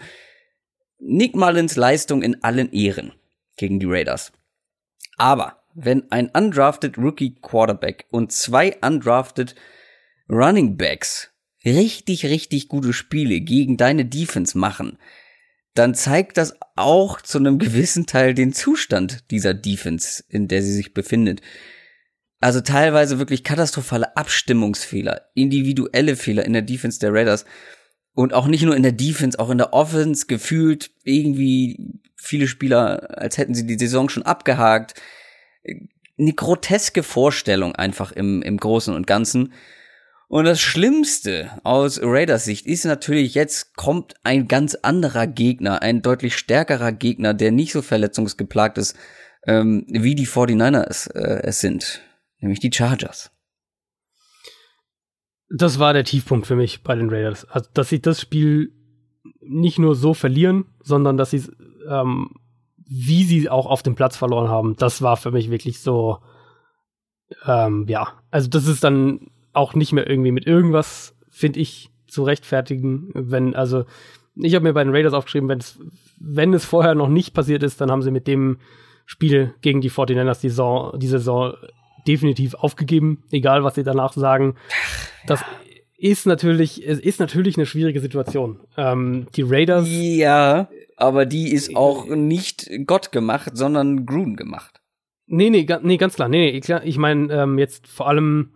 Nick 1.00 1.34
Mullins 1.34 1.76
Leistung 1.76 2.22
in 2.22 2.42
allen 2.42 2.72
Ehren 2.72 3.12
gegen 3.56 3.80
die 3.80 3.86
Raiders. 3.86 4.32
Aber 5.16 5.62
wenn 5.74 6.10
ein 6.10 6.28
undrafted 6.28 6.98
Rookie 6.98 7.34
Quarterback 7.40 8.06
und 8.10 8.32
zwei 8.32 8.76
undrafted 8.80 9.54
Running 10.28 10.76
Backs 10.76 11.30
richtig, 11.64 12.26
richtig 12.26 12.68
gute 12.68 12.92
Spiele 12.92 13.40
gegen 13.40 13.76
deine 13.76 14.04
Defense 14.04 14.56
machen, 14.56 14.98
dann 15.74 15.94
zeigt 15.94 16.36
das 16.36 16.56
auch 16.76 17.20
zu 17.20 17.38
einem 17.38 17.58
gewissen 17.58 18.06
Teil 18.06 18.34
den 18.34 18.52
Zustand 18.52 19.30
dieser 19.30 19.54
Defense, 19.54 20.24
in 20.28 20.48
der 20.48 20.62
sie 20.62 20.72
sich 20.72 20.94
befindet. 20.94 21.40
Also 22.40 22.60
teilweise 22.60 23.18
wirklich 23.18 23.44
katastrophale 23.44 24.16
Abstimmungsfehler, 24.16 25.26
individuelle 25.34 26.16
Fehler 26.16 26.44
in 26.44 26.54
der 26.54 26.62
Defense 26.62 26.98
der 26.98 27.12
Raiders. 27.12 27.44
Und 28.14 28.34
auch 28.34 28.46
nicht 28.46 28.62
nur 28.62 28.76
in 28.76 28.82
der 28.82 28.92
Defense, 28.92 29.38
auch 29.38 29.50
in 29.50 29.58
der 29.58 29.72
Offense 29.72 30.26
gefühlt 30.26 30.90
irgendwie 31.04 32.00
viele 32.16 32.48
Spieler, 32.48 33.18
als 33.18 33.38
hätten 33.38 33.54
sie 33.54 33.66
die 33.66 33.78
Saison 33.78 34.08
schon 34.08 34.24
abgehakt. 34.24 34.94
Eine 36.18 36.32
groteske 36.32 37.02
Vorstellung 37.02 37.74
einfach 37.76 38.12
im, 38.12 38.42
im 38.42 38.56
Großen 38.56 38.94
und 38.94 39.06
Ganzen. 39.06 39.52
Und 40.28 40.44
das 40.44 40.60
Schlimmste 40.60 41.50
aus 41.64 42.00
Raiders 42.02 42.44
Sicht 42.44 42.66
ist 42.66 42.84
natürlich, 42.84 43.34
jetzt 43.34 43.76
kommt 43.76 44.14
ein 44.22 44.46
ganz 44.48 44.76
anderer 44.76 45.26
Gegner, 45.26 45.82
ein 45.82 46.02
deutlich 46.02 46.36
stärkerer 46.36 46.92
Gegner, 46.92 47.34
der 47.34 47.50
nicht 47.50 47.72
so 47.72 47.82
verletzungsgeplagt 47.82 48.78
ist, 48.78 48.96
ähm, 49.46 49.86
wie 49.88 50.14
die 50.14 50.26
49ers 50.26 51.12
äh, 51.14 51.42
es 51.42 51.60
sind 51.60 52.02
nämlich 52.40 52.60
die 52.60 52.72
Chargers. 52.72 53.30
Das 55.50 55.78
war 55.78 55.92
der 55.92 56.04
Tiefpunkt 56.04 56.46
für 56.46 56.56
mich 56.56 56.82
bei 56.82 56.94
den 56.94 57.10
Raiders. 57.10 57.44
Also, 57.44 57.68
dass 57.74 57.88
sie 57.88 58.00
das 58.00 58.20
Spiel 58.20 58.72
nicht 59.40 59.78
nur 59.78 59.94
so 59.94 60.14
verlieren, 60.14 60.66
sondern 60.82 61.16
dass 61.16 61.30
sie 61.30 61.42
ähm, 61.88 62.30
wie 62.92 63.22
sie 63.22 63.48
auch 63.48 63.66
auf 63.66 63.84
dem 63.84 63.94
Platz 63.94 64.16
verloren 64.16 64.48
haben, 64.48 64.74
das 64.74 65.00
war 65.00 65.16
für 65.16 65.30
mich 65.30 65.48
wirklich 65.48 65.78
so, 65.78 66.18
ähm, 67.46 67.86
ja, 67.88 68.08
also 68.32 68.50
das 68.50 68.66
ist 68.66 68.82
dann 68.82 69.30
auch 69.52 69.74
nicht 69.74 69.92
mehr 69.92 70.10
irgendwie 70.10 70.32
mit 70.32 70.44
irgendwas, 70.44 71.16
finde 71.30 71.60
ich, 71.60 71.90
zu 72.08 72.24
rechtfertigen, 72.24 73.12
wenn, 73.14 73.54
also 73.54 73.84
ich 74.34 74.56
habe 74.56 74.64
mir 74.64 74.72
bei 74.72 74.82
den 74.82 74.92
Raiders 74.92 75.12
aufgeschrieben, 75.12 75.48
wenn 76.18 76.52
es 76.52 76.64
vorher 76.64 76.96
noch 76.96 77.08
nicht 77.08 77.32
passiert 77.32 77.62
ist, 77.62 77.80
dann 77.80 77.92
haben 77.92 78.02
sie 78.02 78.10
mit 78.10 78.26
dem 78.26 78.58
Spiel 79.06 79.54
gegen 79.60 79.80
die 79.80 79.90
49ers 79.90 80.40
die 80.40 80.48
Saison, 80.48 80.98
die 80.98 81.06
Saison 81.06 81.54
definitiv 82.06 82.54
aufgegeben, 82.54 83.22
egal 83.30 83.64
was 83.64 83.74
sie 83.74 83.84
danach 83.84 84.12
sagen. 84.12 84.56
Das 85.26 85.42
ist 85.96 86.26
natürlich, 86.26 86.86
es 86.86 86.98
ist 86.98 87.20
natürlich 87.20 87.56
eine 87.56 87.66
schwierige 87.66 88.00
Situation. 88.00 88.60
Ähm, 88.76 89.26
die 89.36 89.42
Raiders. 89.42 89.86
Ja, 89.88 90.68
aber 90.96 91.26
die 91.26 91.52
ist 91.52 91.76
auch 91.76 92.06
nicht 92.06 92.70
Gott 92.86 93.12
gemacht, 93.12 93.56
sondern 93.56 94.06
Grun 94.06 94.36
gemacht. 94.36 94.80
Nee, 95.26 95.50
nee, 95.50 95.66
nee, 95.82 95.96
ganz 95.96 96.14
klar. 96.14 96.28
Nee, 96.28 96.52
nee 96.52 96.60
klar. 96.60 96.84
Ich 96.84 96.98
meine 96.98 97.32
ähm, 97.32 97.58
jetzt 97.58 97.86
vor 97.86 98.08
allem 98.08 98.50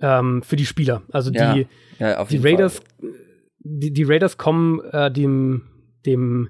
ähm, 0.00 0.42
für 0.42 0.56
die 0.56 0.66
Spieler. 0.66 1.02
Also 1.12 1.30
die, 1.30 1.38
ja, 1.38 1.56
ja, 1.98 2.24
die 2.24 2.38
Raiders, 2.38 2.82
die, 3.58 3.92
die, 3.92 4.04
Raiders 4.04 4.38
kommen 4.38 4.80
äh, 4.92 5.10
dem, 5.10 5.62
dem 6.06 6.48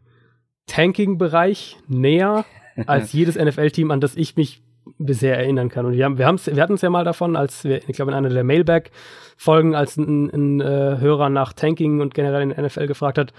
Tanking-Bereich 0.67 1.77
näher 1.89 2.45
als 2.87 3.13
jedes 3.13 3.37
NFL-Team, 3.37 3.91
an 3.91 4.01
das 4.01 4.17
ich 4.17 4.37
mich 4.37 4.63
bisher 4.99 5.39
erinnern 5.39 5.69
kann. 5.69 5.87
Und 5.87 5.95
wir, 5.95 6.05
haben, 6.05 6.19
wir, 6.19 6.27
wir 6.27 6.63
hatten 6.63 6.75
es 6.75 6.83
ja 6.83 6.91
mal 6.91 7.05
davon, 7.05 7.37
als 7.37 7.65
wir, 7.65 7.89
ich 7.89 7.97
glaube, 7.97 8.11
in 8.11 8.17
einer 8.17 8.29
der 8.29 8.45
Mailback-Folgen, 8.45 9.75
als 9.75 9.97
ein, 9.97 10.31
ein 10.31 10.61
äh, 10.61 10.99
Hörer 10.99 11.31
nach 11.31 11.53
Tanking 11.53 12.01
und 12.01 12.15
generell 12.15 12.43
in 12.43 12.51
der 12.51 12.63
NFL 12.63 12.87
gefragt 12.87 13.19
hat, 13.19 13.33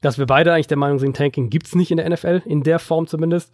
dass 0.00 0.18
wir 0.18 0.26
beide 0.26 0.52
eigentlich 0.52 0.66
der 0.66 0.76
Meinung 0.76 0.98
sind, 0.98 1.16
Tanking 1.16 1.48
gibt 1.48 1.66
es 1.66 1.74
nicht 1.74 1.90
in 1.90 1.96
der 1.96 2.08
NFL, 2.08 2.42
in 2.44 2.62
der 2.62 2.78
Form 2.78 3.06
zumindest. 3.06 3.52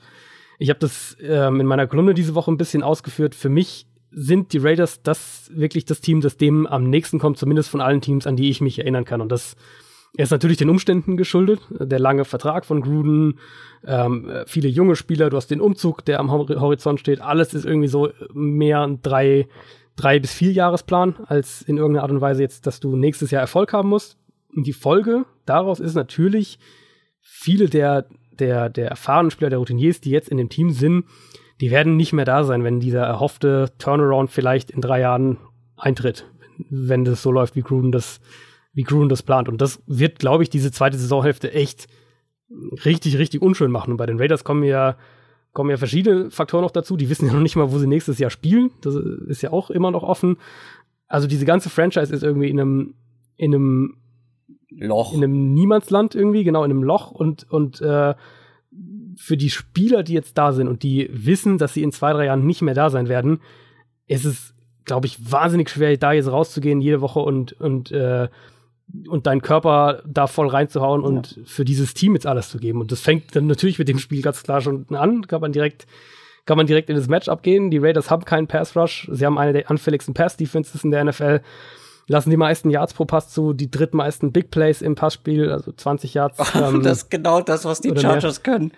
Ich 0.58 0.70
habe 0.70 0.80
das 0.80 1.16
ähm, 1.22 1.60
in 1.60 1.66
meiner 1.66 1.86
Kolumne 1.86 2.14
diese 2.14 2.34
Woche 2.34 2.50
ein 2.50 2.56
bisschen 2.56 2.82
ausgeführt. 2.82 3.34
Für 3.34 3.48
mich 3.48 3.86
sind 4.10 4.52
die 4.52 4.58
Raiders 4.58 5.02
das 5.02 5.50
wirklich 5.54 5.84
das 5.84 6.00
Team, 6.00 6.20
das 6.20 6.36
dem 6.36 6.66
am 6.66 6.88
nächsten 6.88 7.18
kommt, 7.18 7.38
zumindest 7.38 7.68
von 7.68 7.80
allen 7.80 8.00
Teams, 8.00 8.26
an 8.26 8.36
die 8.36 8.48
ich 8.48 8.60
mich 8.60 8.78
erinnern 8.78 9.04
kann. 9.04 9.20
Und 9.20 9.30
das 9.30 9.56
ist 10.16 10.30
natürlich 10.30 10.56
den 10.56 10.70
Umständen 10.70 11.16
geschuldet. 11.16 11.60
Der 11.70 11.98
lange 11.98 12.24
Vertrag 12.24 12.64
von 12.64 12.80
Gruden, 12.80 13.38
ähm, 13.86 14.30
viele 14.46 14.68
junge 14.68 14.96
Spieler, 14.96 15.30
du 15.30 15.36
hast 15.36 15.48
den 15.48 15.60
Umzug, 15.60 16.04
der 16.04 16.18
am 16.20 16.30
Horizont 16.30 17.00
steht. 17.00 17.20
Alles 17.20 17.54
ist 17.54 17.64
irgendwie 17.64 17.88
so 17.88 18.10
mehr 18.32 18.82
ein 18.82 19.02
drei, 19.02 19.48
drei 19.96 20.18
bis 20.18 20.32
vier 20.32 20.52
Jahresplan, 20.52 21.16
als 21.26 21.62
in 21.62 21.76
irgendeiner 21.76 22.02
Art 22.02 22.10
und 22.10 22.20
Weise 22.20 22.42
jetzt, 22.42 22.66
dass 22.66 22.80
du 22.80 22.96
nächstes 22.96 23.30
Jahr 23.30 23.42
Erfolg 23.42 23.72
haben 23.72 23.88
musst. 23.88 24.16
Und 24.54 24.66
die 24.66 24.72
Folge 24.72 25.24
daraus 25.44 25.78
ist 25.78 25.94
natürlich, 25.94 26.58
viele 27.20 27.68
der, 27.68 28.06
der, 28.32 28.70
der 28.70 28.88
erfahrenen 28.88 29.30
Spieler, 29.30 29.50
der 29.50 29.58
Routiniers, 29.58 30.00
die 30.00 30.10
jetzt 30.10 30.30
in 30.30 30.38
dem 30.38 30.48
Team 30.48 30.70
sind, 30.70 31.04
die 31.60 31.70
werden 31.70 31.96
nicht 31.96 32.12
mehr 32.12 32.24
da 32.24 32.44
sein, 32.44 32.64
wenn 32.64 32.80
dieser 32.80 33.02
erhoffte 33.02 33.70
Turnaround 33.78 34.30
vielleicht 34.30 34.70
in 34.70 34.80
drei 34.80 35.00
Jahren 35.00 35.38
eintritt. 35.76 36.26
Wenn 36.70 37.04
das 37.04 37.22
so 37.22 37.30
läuft, 37.30 37.56
wie 37.56 37.62
Gruden 37.62 37.92
das 37.92 38.20
wie 38.78 38.84
Gruden 38.84 39.08
das 39.08 39.24
plant. 39.24 39.48
Und 39.48 39.60
das 39.60 39.82
wird, 39.88 40.20
glaube 40.20 40.44
ich, 40.44 40.50
diese 40.50 40.70
zweite 40.70 40.96
Saisonhälfte 40.96 41.52
echt 41.52 41.88
richtig, 42.84 43.18
richtig 43.18 43.42
unschön 43.42 43.72
machen. 43.72 43.90
Und 43.90 43.96
bei 43.96 44.06
den 44.06 44.20
Raiders 44.20 44.44
kommen 44.44 44.62
ja, 44.62 44.96
kommen 45.52 45.70
ja 45.70 45.76
verschiedene 45.76 46.30
Faktoren 46.30 46.62
noch 46.62 46.70
dazu. 46.70 46.96
Die 46.96 47.10
wissen 47.10 47.26
ja 47.26 47.32
noch 47.32 47.40
nicht 47.40 47.56
mal, 47.56 47.72
wo 47.72 47.78
sie 47.80 47.88
nächstes 47.88 48.20
Jahr 48.20 48.30
spielen. 48.30 48.70
Das 48.82 48.94
ist 48.94 49.42
ja 49.42 49.50
auch 49.50 49.70
immer 49.70 49.90
noch 49.90 50.04
offen. 50.04 50.36
Also 51.08 51.26
diese 51.26 51.44
ganze 51.44 51.70
Franchise 51.70 52.14
ist 52.14 52.22
irgendwie 52.22 52.50
in 52.50 52.60
einem, 52.60 52.94
in 53.34 53.52
einem 53.52 53.96
Loch. 54.70 55.12
in 55.12 55.24
einem 55.24 55.54
Niemandsland 55.54 56.14
irgendwie, 56.14 56.44
genau, 56.44 56.62
in 56.62 56.70
einem 56.70 56.84
Loch 56.84 57.10
und, 57.10 57.50
und 57.50 57.80
äh, 57.80 58.14
für 59.16 59.36
die 59.36 59.50
Spieler, 59.50 60.04
die 60.04 60.12
jetzt 60.12 60.38
da 60.38 60.52
sind 60.52 60.68
und 60.68 60.84
die 60.84 61.10
wissen, 61.10 61.58
dass 61.58 61.74
sie 61.74 61.82
in 61.82 61.90
zwei, 61.90 62.12
drei 62.12 62.26
Jahren 62.26 62.46
nicht 62.46 62.62
mehr 62.62 62.74
da 62.74 62.90
sein 62.90 63.08
werden, 63.08 63.40
ist 64.06 64.24
es, 64.24 64.54
glaube 64.84 65.08
ich, 65.08 65.32
wahnsinnig 65.32 65.68
schwer, 65.68 65.96
da 65.96 66.12
jetzt 66.12 66.30
rauszugehen 66.30 66.80
jede 66.80 67.00
Woche 67.00 67.18
und, 67.18 67.54
und, 67.54 67.90
äh, 67.90 68.28
und 69.08 69.26
deinen 69.26 69.42
Körper 69.42 70.02
da 70.06 70.26
voll 70.26 70.48
reinzuhauen 70.48 71.02
ja. 71.02 71.08
und 71.08 71.40
für 71.44 71.64
dieses 71.64 71.94
Team 71.94 72.14
jetzt 72.14 72.26
alles 72.26 72.48
zu 72.48 72.58
geben. 72.58 72.80
Und 72.80 72.92
das 72.92 73.00
fängt 73.00 73.34
dann 73.36 73.46
natürlich 73.46 73.78
mit 73.78 73.88
dem 73.88 73.98
Spiel 73.98 74.22
ganz 74.22 74.42
klar 74.42 74.60
schon 74.60 74.86
an, 74.90 75.26
kann 75.26 75.40
man 75.40 75.52
direkt 75.52 75.86
kann 76.46 76.56
man 76.56 76.66
direkt 76.66 76.88
in 76.88 76.96
das 76.96 77.08
Match 77.08 77.28
abgehen. 77.28 77.70
Die 77.70 77.76
Raiders 77.76 78.10
haben 78.10 78.24
keinen 78.24 78.46
Pass 78.46 78.74
Rush. 78.74 79.06
Sie 79.12 79.26
haben 79.26 79.36
eine 79.36 79.52
der 79.52 79.70
anfälligsten 79.70 80.14
Pass 80.14 80.38
Defenses 80.38 80.82
in 80.82 80.90
der 80.90 81.04
NFL 81.04 81.42
lassen 82.08 82.30
die 82.30 82.36
meisten 82.36 82.70
Yards 82.70 82.94
pro 82.94 83.04
Pass 83.04 83.28
zu, 83.28 83.52
die 83.52 83.70
drittmeisten 83.70 84.32
Big 84.32 84.50
Plays 84.50 84.82
im 84.82 84.94
Passspiel, 84.94 85.52
also 85.52 85.70
20 85.72 86.14
Yards. 86.14 86.38
Ähm, 86.58 86.82
das 86.82 87.02
ist 87.02 87.10
genau 87.10 87.40
das, 87.40 87.64
was 87.66 87.80
die 87.80 87.94
Chargers 87.96 88.42
mehr. 88.42 88.54
können. 88.54 88.72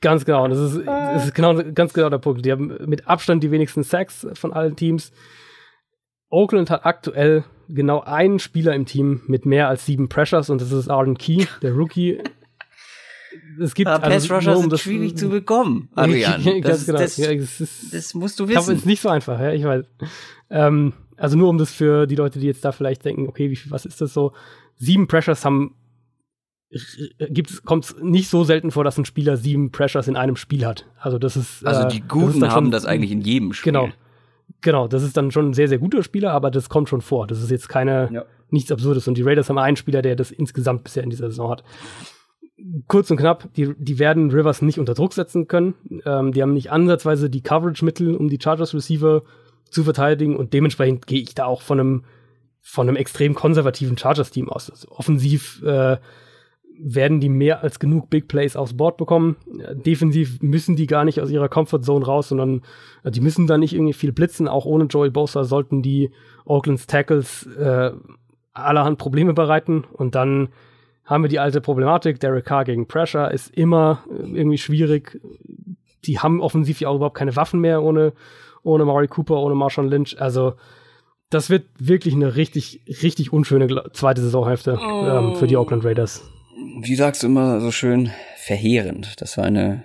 Ganz 0.00 0.24
genau, 0.24 0.46
das 0.48 0.58
ist, 0.58 0.86
das 0.86 1.26
ist 1.26 1.34
genau, 1.34 1.54
ganz 1.72 1.94
genau 1.94 2.10
der 2.10 2.18
Punkt. 2.18 2.44
Die 2.44 2.52
haben 2.52 2.76
mit 2.86 3.06
Abstand 3.08 3.42
die 3.42 3.50
wenigsten 3.50 3.82
Sacks 3.82 4.26
von 4.34 4.52
allen 4.52 4.76
Teams. 4.76 5.12
Oakland 6.28 6.70
hat 6.70 6.84
aktuell 6.84 7.44
genau 7.68 8.00
einen 8.00 8.38
Spieler 8.38 8.74
im 8.74 8.86
Team 8.86 9.22
mit 9.26 9.46
mehr 9.46 9.68
als 9.68 9.86
sieben 9.86 10.08
Pressures 10.08 10.50
und 10.50 10.60
das 10.60 10.72
ist 10.72 10.88
Arden 10.88 11.18
Key, 11.18 11.46
der 11.62 11.72
Rookie. 11.72 12.20
Es 13.60 13.74
gibt 13.74 13.88
Aber 13.88 14.04
also, 14.04 14.28
Pass 14.28 14.46
Rusher 14.46 14.56
sind 14.56 14.78
schwierig 14.78 15.16
zu 15.16 15.28
bekommen, 15.28 15.88
Adrian. 15.94 16.62
Das, 16.62 16.86
genau. 16.86 16.98
das, 16.98 17.16
ja, 17.16 17.30
ist, 17.30 17.92
das, 17.92 18.14
musst 18.14 18.38
du 18.38 18.48
wissen. 18.48 18.76
ist 18.76 18.86
nicht 18.86 19.00
so 19.02 19.08
einfach, 19.08 19.40
ja, 19.40 19.52
ich 19.52 19.64
weiß. 19.64 19.84
Ähm, 20.50 20.92
also 21.16 21.36
nur 21.36 21.48
um 21.48 21.58
das 21.58 21.72
für 21.72 22.06
die 22.06 22.16
Leute, 22.16 22.38
die 22.38 22.46
jetzt 22.46 22.64
da 22.64 22.72
vielleicht 22.72 23.04
denken, 23.04 23.28
okay, 23.28 23.50
wie, 23.50 23.58
was 23.70 23.86
ist 23.86 24.00
das 24.00 24.12
so? 24.12 24.32
Sieben 24.76 25.06
Pressures 25.06 25.44
haben 25.44 25.74
kommt 27.64 27.84
es 27.84 27.96
nicht 28.00 28.28
so 28.28 28.42
selten 28.42 28.72
vor, 28.72 28.82
dass 28.82 28.98
ein 28.98 29.04
Spieler 29.04 29.36
sieben 29.36 29.70
Pressures 29.70 30.08
in 30.08 30.16
einem 30.16 30.34
Spiel 30.34 30.66
hat. 30.66 30.86
Also 30.98 31.18
das 31.18 31.36
ist 31.36 31.64
also 31.64 31.86
die 31.88 32.00
Guten 32.00 32.40
das 32.40 32.52
haben 32.52 32.70
das 32.72 32.84
eigentlich 32.84 33.12
in 33.12 33.20
jedem 33.20 33.52
Spiel. 33.52 33.72
Genau, 33.72 33.90
genau. 34.60 34.88
Das 34.88 35.02
ist 35.02 35.16
dann 35.16 35.30
schon 35.30 35.50
ein 35.50 35.54
sehr 35.54 35.68
sehr 35.68 35.78
guter 35.78 36.02
Spieler, 36.02 36.32
aber 36.32 36.50
das 36.50 36.68
kommt 36.68 36.88
schon 36.88 37.00
vor. 37.00 37.26
Das 37.26 37.42
ist 37.42 37.50
jetzt 37.50 37.68
keine 37.68 38.10
ja. 38.12 38.24
nichts 38.50 38.72
Absurdes. 38.72 39.08
Und 39.08 39.16
die 39.16 39.22
Raiders 39.22 39.48
haben 39.48 39.58
einen 39.58 39.76
Spieler, 39.76 40.02
der 40.02 40.16
das 40.16 40.30
insgesamt 40.30 40.84
bisher 40.84 41.02
in 41.02 41.10
dieser 41.10 41.30
Saison 41.30 41.50
hat. 41.50 41.64
Kurz 42.86 43.10
und 43.10 43.16
knapp, 43.16 43.52
die, 43.54 43.74
die 43.76 43.98
werden 43.98 44.30
Rivers 44.30 44.62
nicht 44.62 44.78
unter 44.78 44.94
Druck 44.94 45.12
setzen 45.12 45.48
können. 45.48 45.74
Ähm, 46.06 46.32
die 46.32 46.40
haben 46.40 46.54
nicht 46.54 46.70
ansatzweise 46.70 47.28
die 47.28 47.42
Coverage-Mittel, 47.42 48.14
um 48.14 48.28
die 48.28 48.38
Chargers 48.40 48.74
Receiver 48.74 49.22
zu 49.70 49.84
verteidigen 49.84 50.36
und 50.36 50.52
dementsprechend 50.52 51.06
gehe 51.06 51.20
ich 51.20 51.34
da 51.34 51.46
auch 51.46 51.62
von 51.62 51.80
einem 51.80 52.04
von 52.66 52.88
einem 52.88 52.96
extrem 52.96 53.34
konservativen 53.34 53.98
Chargers-Team 53.98 54.48
aus. 54.48 54.70
Also 54.70 54.88
offensiv 54.88 55.62
äh, 55.62 55.98
werden 56.78 57.20
die 57.20 57.28
mehr 57.28 57.62
als 57.62 57.78
genug 57.78 58.10
Big 58.10 58.28
Plays 58.28 58.56
aufs 58.56 58.76
Board 58.76 58.96
bekommen. 58.96 59.36
Defensiv 59.72 60.42
müssen 60.42 60.76
die 60.76 60.86
gar 60.86 61.04
nicht 61.04 61.20
aus 61.20 61.30
ihrer 61.30 61.48
Comfort 61.48 61.82
Zone 61.82 62.04
raus, 62.04 62.28
sondern 62.28 62.62
äh, 63.02 63.10
die 63.10 63.20
müssen 63.20 63.46
da 63.46 63.58
nicht 63.58 63.74
irgendwie 63.74 63.92
viel 63.92 64.12
blitzen. 64.12 64.48
Auch 64.48 64.66
ohne 64.66 64.84
Joey 64.84 65.10
Bosa 65.10 65.44
sollten 65.44 65.82
die 65.82 66.10
Oaklands 66.44 66.86
Tackles 66.86 67.46
äh, 67.46 67.92
allerhand 68.52 68.98
Probleme 68.98 69.34
bereiten. 69.34 69.84
Und 69.92 70.14
dann 70.14 70.48
haben 71.04 71.22
wir 71.24 71.28
die 71.28 71.38
alte 71.38 71.60
Problematik. 71.60 72.20
Derek 72.20 72.46
Carr 72.46 72.64
gegen 72.64 72.88
Pressure 72.88 73.30
ist 73.30 73.54
immer 73.54 74.04
äh, 74.10 74.36
irgendwie 74.36 74.58
schwierig. 74.58 75.20
Die 76.04 76.18
haben 76.18 76.40
offensiv 76.40 76.80
ja 76.80 76.88
auch 76.88 76.96
überhaupt 76.96 77.16
keine 77.16 77.36
Waffen 77.36 77.60
mehr 77.60 77.82
ohne 77.82 78.12
ohne 78.64 78.84
Murray 78.84 79.08
Cooper, 79.08 79.36
ohne 79.36 79.54
Marshawn 79.54 79.88
Lynch. 79.88 80.20
Also 80.20 80.54
das 81.30 81.50
wird 81.50 81.66
wirklich 81.78 82.14
eine 82.14 82.36
richtig, 82.36 82.80
richtig 83.02 83.32
unschöne 83.32 83.84
zweite 83.92 84.22
Saisonhälfte 84.22 84.78
oh. 84.80 85.06
ähm, 85.06 85.36
für 85.36 85.46
die 85.46 85.56
Oakland 85.56 85.84
Raiders. 85.84 86.28
Wie 86.80 86.94
sagst 86.94 87.22
du 87.22 87.26
immer 87.26 87.60
so 87.60 87.70
schön, 87.70 88.10
verheerend. 88.36 89.20
Das 89.20 89.36
war 89.36 89.44
eine 89.44 89.84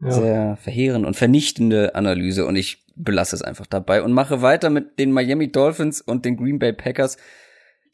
ja. 0.00 0.10
sehr 0.10 0.56
verheerend 0.56 1.06
und 1.06 1.16
vernichtende 1.16 1.94
Analyse 1.94 2.46
und 2.46 2.56
ich 2.56 2.84
belasse 2.94 3.36
es 3.36 3.42
einfach 3.42 3.66
dabei 3.66 4.02
und 4.02 4.12
mache 4.12 4.42
weiter 4.42 4.70
mit 4.70 4.98
den 4.98 5.12
Miami 5.12 5.50
Dolphins 5.50 6.00
und 6.00 6.24
den 6.24 6.36
Green 6.36 6.58
Bay 6.58 6.72
Packers. 6.72 7.16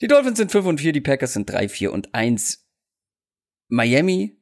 Die 0.01 0.07
Dolphins 0.07 0.39
sind 0.39 0.51
5 0.51 0.67
und 0.67 0.81
4, 0.81 0.93
die 0.93 1.01
Packers 1.01 1.35
sind 1.35 1.51
3, 1.51 1.69
4 1.69 1.93
und 1.93 2.15
1. 2.15 2.67
Miami 3.69 4.39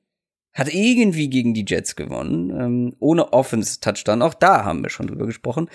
hat 0.53 0.73
irgendwie 0.73 1.31
gegen 1.31 1.55
die 1.55 1.65
Jets 1.67 1.97
gewonnen, 1.97 2.51
ähm, 2.51 2.97
ohne 2.99 3.33
Offense-Touchdown. 3.33 4.23
Auch 4.23 4.35
da 4.35 4.65
haben 4.65 4.83
wir 4.83 4.91
schon 4.91 5.07
drüber 5.07 5.27
gesprochen. 5.27 5.69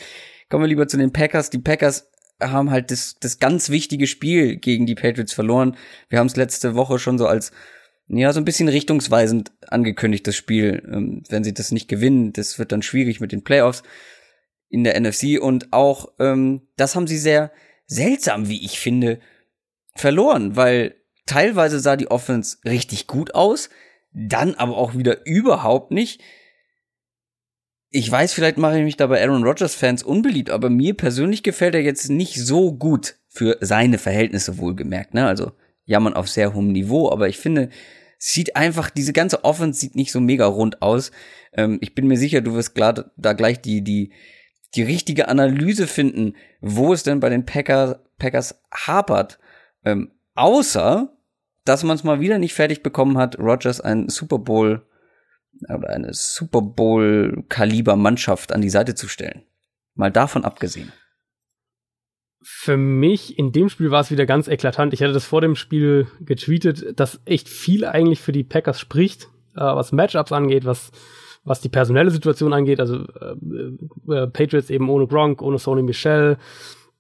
Kommen 0.50 0.64
wir 0.64 0.68
lieber 0.68 0.88
zu 0.88 0.98
den 0.98 1.12
Packers. 1.12 1.50
Die 1.50 1.60
Packers 1.60 2.12
haben 2.42 2.72
halt 2.72 2.92
das, 2.92 3.18
das 3.20 3.40
ganz 3.40 3.70
wichtige 3.70 4.08
Spiel 4.08 4.58
gegen 4.58 4.86
die 4.86 4.96
Patriots 4.96 5.34
verloren. 5.34 5.76
Wir 6.10 6.20
haben 6.20 6.28
es 6.28 6.36
letzte 6.36 6.76
Woche 6.76 7.00
schon 7.00 7.18
so 7.18 7.28
als, 7.28 7.52
ja, 8.08 8.32
so 8.32 8.40
ein 8.40 8.46
bisschen 8.46 8.70
richtungsweisend 8.70 9.52
angekündigt, 9.68 10.28
das 10.28 10.36
Spiel. 10.36 10.84
Ähm, 10.92 11.24
wenn 11.30 11.44
sie 11.44 11.54
das 11.54 11.72
nicht 11.72 11.88
gewinnen, 11.88 12.34
das 12.34 12.60
wird 12.60 12.72
dann 12.72 12.82
schwierig 12.82 13.20
mit 13.20 13.32
den 13.32 13.44
Playoffs 13.44 13.84
in 14.70 14.84
der 14.84 15.00
NFC. 15.00 15.40
Und 15.42 15.74
auch, 15.74 16.14
ähm, 16.20 16.68
das 16.76 16.96
haben 16.96 17.08
sie 17.08 17.18
sehr 17.18 17.52
seltsam, 17.86 18.50
wie 18.50 18.64
ich 18.64 18.80
finde, 18.80 19.20
verloren, 19.96 20.56
weil 20.56 20.96
teilweise 21.26 21.80
sah 21.80 21.96
die 21.96 22.12
Offense 22.12 22.58
richtig 22.66 23.08
gut 23.08 23.34
aus 23.34 23.70
dann 24.18 24.56
aber 24.56 24.78
auch 24.78 24.96
wieder 24.96 25.26
überhaupt 25.26 25.92
nicht. 25.92 26.22
Ich 27.90 28.12
weiß, 28.12 28.34
vielleicht 28.34 28.58
mache 28.58 28.78
ich 28.78 28.84
mich 28.84 28.98
da 28.98 29.08
bei 29.08 29.22
Aaron 29.22 29.44
Rodgers 29.44 29.76
Fans 29.76 30.04
unbeliebt, 30.04 30.50
aber 30.50 30.70
mir 30.70 30.94
persönlich 30.94 31.42
gefällt 31.42 31.74
er 31.74 31.82
jetzt 31.82 32.10
nicht 32.10 32.36
so 32.36 32.74
gut 32.74 33.16
für 33.30 33.58
seine 33.62 33.98
Verhältnisse 33.98 34.58
wohlgemerkt, 34.58 35.14
ne? 35.14 35.26
Also 35.26 35.54
jammern 35.86 36.14
auf 36.14 36.28
sehr 36.28 36.54
hohem 36.54 36.74
Niveau, 36.74 37.10
aber 37.10 37.30
ich 37.30 37.38
finde, 37.38 37.70
sieht 38.18 38.56
einfach, 38.56 38.90
diese 38.90 39.14
ganze 39.14 39.44
Offense 39.46 39.80
sieht 39.80 39.96
nicht 39.96 40.12
so 40.12 40.20
mega 40.20 40.46
rund 40.46 40.82
aus. 40.82 41.12
Ähm, 41.54 41.78
ich 41.82 41.96
bin 41.96 42.08
mir 42.08 42.18
sicher, 42.18 42.42
du 42.42 42.54
wirst 42.56 42.76
klar 42.76 43.12
da 43.16 43.34
gleich 43.34 43.62
die, 43.62 43.84
die, 43.84 44.12
die 44.76 44.84
richtige 44.84 45.30
Analyse 45.30 45.88
finden, 45.88 46.34
wo 46.60 46.94
es 46.94 47.04
denn 47.04 47.20
bei 47.20 47.30
den 47.30 47.46
Packers, 47.46 47.98
Packers 48.18 48.62
hapert. 48.74 49.40
Ähm, 49.86 50.12
außer, 50.36 51.16
dass 51.64 51.84
man 51.84 51.96
es 51.96 52.04
mal 52.04 52.20
wieder 52.20 52.40
nicht 52.40 52.54
fertig 52.54 52.84
bekommen 52.84 53.18
hat, 53.18 53.40
Rogers 53.40 53.80
ein 53.80 54.10
Super 54.10 54.40
Bowl 54.40 54.86
oder 55.64 55.90
eine 55.90 56.14
Super 56.14 56.62
Bowl 56.62 57.44
Kaliber 57.50 57.96
Mannschaft 57.96 58.52
an 58.52 58.62
die 58.62 58.70
Seite 58.70 58.96
zu 58.96 59.08
stellen. 59.08 59.44
Mal 59.96 60.12
davon 60.12 60.46
abgesehen. 60.46 60.92
Für 62.42 62.78
mich 62.78 63.38
in 63.38 63.52
dem 63.52 63.68
Spiel 63.68 63.92
war 63.92 64.02
es 64.02 64.12
wieder 64.12 64.26
ganz 64.26 64.48
eklatant. 64.48 64.94
Ich 64.94 65.02
hatte 65.02 65.14
das 65.14 65.26
vor 65.26 65.42
dem 65.42 65.56
Spiel 65.56 66.08
getweetet, 66.22 67.00
dass 67.00 67.20
echt 67.26 67.50
viel 67.50 67.86
eigentlich 67.86 68.22
für 68.22 68.32
die 68.32 68.44
Packers 68.44 68.80
spricht, 68.80 69.24
äh, 69.56 69.62
was 69.62 69.92
Matchups 69.92 70.32
angeht, 70.32 70.66
was 70.66 70.92
was 71.48 71.62
die 71.62 71.70
personelle 71.70 72.12
Situation 72.12 72.52
angeht, 72.54 72.82
also 72.82 73.06
äh, 73.22 74.14
äh, 74.14 74.28
Patriots 74.28 74.70
eben 74.70 74.90
ohne 74.90 75.08
Gronk, 75.08 75.42
ohne 75.42 75.58
Sony 75.58 75.82
Michel, 75.82 76.38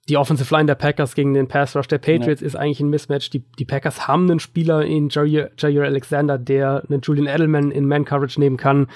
die 0.09 0.17
Offensive 0.17 0.53
Line 0.55 0.67
der 0.67 0.75
Packers 0.75 1.15
gegen 1.15 1.33
den 1.33 1.47
Pass 1.47 1.75
Rush 1.75 1.87
der 1.87 1.97
Patriots 1.97 2.41
ja. 2.41 2.47
ist 2.47 2.55
eigentlich 2.55 2.79
ein 2.79 2.89
Mismatch. 2.89 3.29
Die, 3.29 3.43
die 3.59 3.65
Packers 3.65 4.07
haben 4.07 4.29
einen 4.29 4.39
Spieler 4.39 4.85
in 4.85 5.09
Jair, 5.09 5.51
Jair 5.57 5.83
Alexander, 5.83 6.37
der 6.37 6.83
einen 6.89 7.01
Julian 7.01 7.27
Edelman 7.27 7.71
in 7.71 7.87
Man 7.87 8.05
Coverage 8.05 8.39
nehmen 8.39 8.57
kann. 8.57 8.87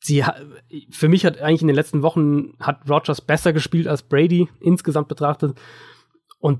Sie, 0.00 0.24
für 0.90 1.08
mich 1.08 1.24
hat 1.24 1.40
eigentlich 1.40 1.62
in 1.62 1.68
den 1.68 1.76
letzten 1.76 2.02
Wochen 2.02 2.54
hat 2.58 2.90
Rogers 2.90 3.20
besser 3.20 3.52
gespielt 3.52 3.86
als 3.86 4.02
Brady 4.02 4.48
insgesamt 4.58 5.06
betrachtet. 5.06 5.56
Und 6.40 6.58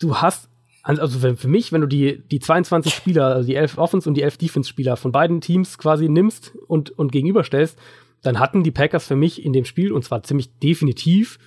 du 0.00 0.16
hast, 0.16 0.48
also 0.82 1.34
für 1.36 1.48
mich, 1.48 1.70
wenn 1.70 1.82
du 1.82 1.86
die, 1.86 2.26
die 2.26 2.40
22 2.40 2.94
Spieler, 2.94 3.26
also 3.26 3.46
die 3.46 3.56
11 3.56 3.76
Offense 3.76 4.08
und 4.08 4.14
die 4.14 4.22
11 4.22 4.38
Defense 4.38 4.70
Spieler 4.70 4.96
von 4.96 5.12
beiden 5.12 5.42
Teams 5.42 5.76
quasi 5.76 6.08
nimmst 6.08 6.56
und, 6.66 6.90
und 6.98 7.12
gegenüberstellst, 7.12 7.78
dann 8.22 8.38
hatten 8.38 8.62
die 8.62 8.70
Packers 8.70 9.06
für 9.06 9.16
mich 9.16 9.44
in 9.44 9.52
dem 9.52 9.66
Spiel, 9.66 9.92
und 9.92 10.02
zwar 10.02 10.22
ziemlich 10.22 10.58
definitiv, 10.60 11.38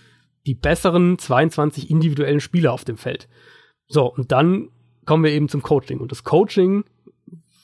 die 0.45 0.55
besseren 0.55 1.17
22 1.17 1.89
individuellen 1.89 2.39
Spieler 2.39 2.73
auf 2.73 2.85
dem 2.85 2.97
Feld. 2.97 3.27
So, 3.87 4.11
und 4.11 4.31
dann 4.31 4.69
kommen 5.05 5.23
wir 5.23 5.31
eben 5.31 5.49
zum 5.49 5.61
Coaching. 5.61 5.99
Und 5.99 6.11
das 6.11 6.23
Coaching 6.23 6.83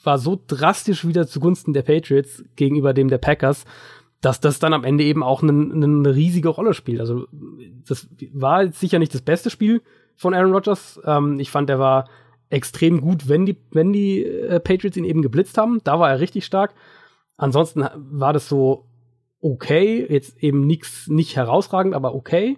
war 0.04 0.18
so 0.18 0.40
drastisch 0.46 1.06
wieder 1.06 1.26
zugunsten 1.26 1.72
der 1.72 1.82
Patriots 1.82 2.44
gegenüber 2.56 2.92
dem 2.92 3.08
der 3.08 3.18
Packers, 3.18 3.64
dass 4.20 4.40
das 4.40 4.58
dann 4.58 4.72
am 4.72 4.84
Ende 4.84 5.04
eben 5.04 5.22
auch 5.22 5.42
eine, 5.42 6.14
riesige 6.14 6.48
Rolle 6.48 6.74
spielt. 6.74 7.00
Also, 7.00 7.26
das 7.86 8.08
war 8.32 8.70
sicher 8.72 8.98
nicht 8.98 9.14
das 9.14 9.22
beste 9.22 9.50
Spiel 9.50 9.82
von 10.16 10.34
Aaron 10.34 10.52
Rodgers. 10.52 11.00
Ähm, 11.04 11.40
ich 11.40 11.50
fand, 11.50 11.70
er 11.70 11.78
war 11.78 12.08
extrem 12.48 13.00
gut, 13.00 13.28
wenn 13.28 13.46
die, 13.46 13.56
wenn 13.72 13.92
die 13.92 14.24
äh, 14.24 14.60
Patriots 14.60 14.96
ihn 14.96 15.04
eben 15.04 15.22
geblitzt 15.22 15.58
haben. 15.58 15.80
Da 15.84 15.98
war 15.98 16.10
er 16.10 16.20
richtig 16.20 16.44
stark. 16.44 16.74
Ansonsten 17.36 17.84
war 17.96 18.32
das 18.32 18.48
so 18.48 18.86
okay, 19.42 20.06
jetzt 20.08 20.42
eben 20.42 20.66
nichts, 20.66 21.08
nicht 21.08 21.36
herausragend, 21.36 21.94
aber 21.94 22.14
okay. 22.14 22.56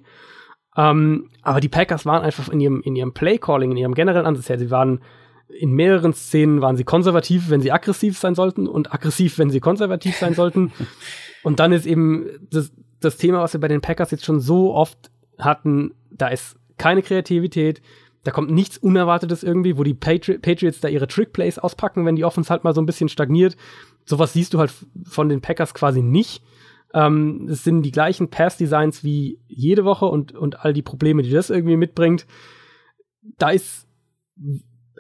Ähm, 0.77 1.31
aber 1.43 1.61
die 1.61 1.69
Packers 1.69 2.07
waren 2.07 2.23
einfach 2.23 2.49
in 2.49 2.61
ihrem, 2.61 2.83
in 2.83 2.95
ihrem 2.95 3.15
Play-Calling, 3.15 3.73
in 3.73 3.77
ihrem 3.77 3.95
generellen 3.95 4.27
Ansatz 4.27 4.49
her, 4.49 4.59
sie 4.59 4.71
waren 4.71 5.01
in 5.49 5.73
mehreren 5.73 6.15
Szenen 6.15 6.63
waren 6.63 6.77
sie 6.77 6.85
konservativ, 6.85 7.51
wenn 7.51 7.61
sie 7.61 7.71
aggressiv 7.71 8.19
sein 8.19 8.35
sollten 8.35 8.67
und 8.67 8.93
aggressiv, 8.93 9.39
wenn 9.39 9.51
sie 9.51 9.61
konservativ 9.61 10.17
sein 10.17 10.35
sollten. 10.35 10.73
und 11.43 11.61
dann 11.61 11.73
ist 11.73 11.87
eben 11.87 12.27
das, 12.51 12.73
das 13.01 13.17
Thema, 13.17 13.41
was 13.41 13.53
wir 13.53 13.61
bei 13.61 13.69
den 13.69 13.81
Packers 13.81 14.11
jetzt 14.11 14.25
schon 14.25 14.41
so 14.41 14.75
oft 14.75 15.11
hatten, 15.39 15.95
da 16.11 16.29
ist 16.29 16.57
keine 16.77 17.03
Kreativität, 17.03 17.83
da 18.25 18.31
kommt 18.31 18.51
nichts 18.51 18.79
Unerwartetes 18.79 19.43
irgendwie, 19.43 19.77
wo 19.77 19.85
die 19.85 19.95
Patri 19.95 20.39
Patriots 20.39 20.81
da 20.81 20.89
ihre 20.89 21.07
Trickplays 21.07 21.59
auspacken, 21.59 22.07
wenn 22.07 22.17
die 22.17 22.25
Offense 22.25 22.51
halt 22.51 22.65
mal 22.65 22.75
so 22.75 22.81
ein 22.81 22.87
bisschen 22.87 23.11
stagniert. 23.11 23.57
Sowas 24.07 24.33
siehst 24.33 24.55
du 24.55 24.59
halt 24.59 24.73
von 25.05 25.29
den 25.29 25.43
Packers 25.43 25.75
quasi 25.75 26.03
nicht. 26.03 26.43
Ähm, 26.95 27.49
es 27.51 27.65
sind 27.65 27.83
die 27.83 27.91
gleichen 27.91 28.31
Pass-Designs 28.31 29.03
wie 29.03 29.41
jede 29.49 29.85
Woche 29.85 30.07
und, 30.07 30.33
und 30.33 30.65
all 30.65 30.73
die 30.73 30.83
Probleme, 30.83 31.23
die 31.23 31.31
das 31.31 31.51
irgendwie 31.51 31.77
mitbringt. 31.77 32.27
Da 33.37 33.51
ist, 33.51 33.89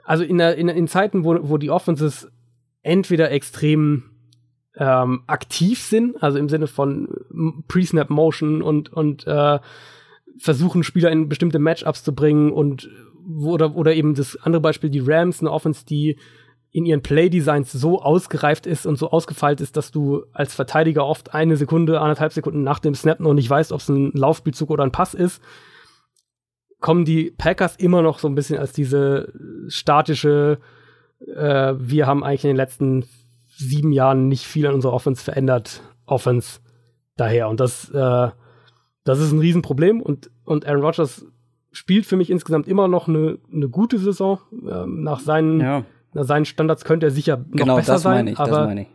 also 0.04 0.24
in, 0.24 0.38
der, 0.38 0.56
in, 0.56 0.68
in 0.68 0.88
Zeiten, 0.88 1.24
wo, 1.24 1.38
wo 1.48 1.56
die 1.56 1.70
Offenses 1.70 2.30
entweder 2.82 3.30
extrem 3.30 4.10
ähm, 4.76 5.22
aktiv 5.28 5.80
sind, 5.80 6.20
also 6.20 6.38
im 6.38 6.48
Sinne 6.48 6.66
von 6.66 7.08
Pre-Snap 7.68 8.10
Motion 8.10 8.60
und, 8.60 8.92
und 8.92 9.24
äh, 9.28 9.60
versuchen, 10.36 10.82
Spieler 10.82 11.12
in 11.12 11.28
bestimmte 11.28 11.60
Matchups 11.60 12.02
zu 12.02 12.12
bringen 12.12 12.50
und 12.52 12.90
oder, 13.40 13.76
oder 13.76 13.94
eben 13.94 14.14
das 14.14 14.36
andere 14.36 14.60
Beispiel, 14.60 14.90
die 14.90 15.00
Rams, 15.00 15.40
eine 15.40 15.50
Offense, 15.50 15.86
die 15.86 16.18
in 16.74 16.86
ihren 16.86 17.02
Play-Designs 17.02 17.70
so 17.70 18.02
ausgereift 18.02 18.66
ist 18.66 18.84
und 18.84 18.98
so 18.98 19.12
ausgefeilt 19.12 19.60
ist, 19.60 19.76
dass 19.76 19.92
du 19.92 20.24
als 20.32 20.54
Verteidiger 20.54 21.06
oft 21.06 21.32
eine 21.32 21.56
Sekunde, 21.56 22.00
anderthalb 22.00 22.32
Sekunden 22.32 22.64
nach 22.64 22.80
dem 22.80 22.96
Snap 22.96 23.20
noch 23.20 23.32
nicht 23.32 23.48
weißt, 23.48 23.70
ob 23.70 23.78
es 23.78 23.88
ein 23.88 24.10
Laufspielzug 24.12 24.70
oder 24.70 24.82
ein 24.82 24.90
Pass 24.90 25.14
ist, 25.14 25.40
kommen 26.80 27.04
die 27.04 27.30
Packers 27.30 27.76
immer 27.76 28.02
noch 28.02 28.18
so 28.18 28.26
ein 28.26 28.34
bisschen 28.34 28.58
als 28.58 28.72
diese 28.72 29.32
statische, 29.68 30.58
äh, 31.20 31.74
wir 31.78 32.08
haben 32.08 32.24
eigentlich 32.24 32.42
in 32.42 32.50
den 32.50 32.56
letzten 32.56 33.04
sieben 33.46 33.92
Jahren 33.92 34.26
nicht 34.26 34.44
viel 34.44 34.66
an 34.66 34.74
unserer 34.74 34.94
Offense 34.94 35.22
verändert, 35.22 35.80
Offense 36.06 36.58
daher. 37.16 37.48
Und 37.48 37.60
das, 37.60 37.88
äh, 37.90 38.30
das 39.04 39.20
ist 39.20 39.30
ein 39.30 39.38
Riesenproblem 39.38 40.02
und, 40.02 40.28
und 40.42 40.66
Aaron 40.66 40.82
Rodgers 40.82 41.24
spielt 41.70 42.04
für 42.04 42.16
mich 42.16 42.30
insgesamt 42.30 42.66
immer 42.66 42.88
noch 42.88 43.06
eine, 43.06 43.38
eine 43.52 43.68
gute 43.68 43.98
Saison. 43.98 44.40
Ähm, 44.68 45.04
nach, 45.04 45.20
seinen, 45.20 45.60
ja. 45.60 45.84
Seinen 46.14 46.44
Standards 46.44 46.84
könnte 46.84 47.06
er 47.06 47.10
sicher 47.10 47.38
noch 47.38 47.50
genau, 47.52 47.76
besser 47.76 47.94
das 47.94 48.02
sein. 48.02 48.14
Meine 48.16 48.30
ich, 48.32 48.38
aber, 48.38 48.50
das 48.50 48.66
meine 48.66 48.82
ich. 48.82 48.88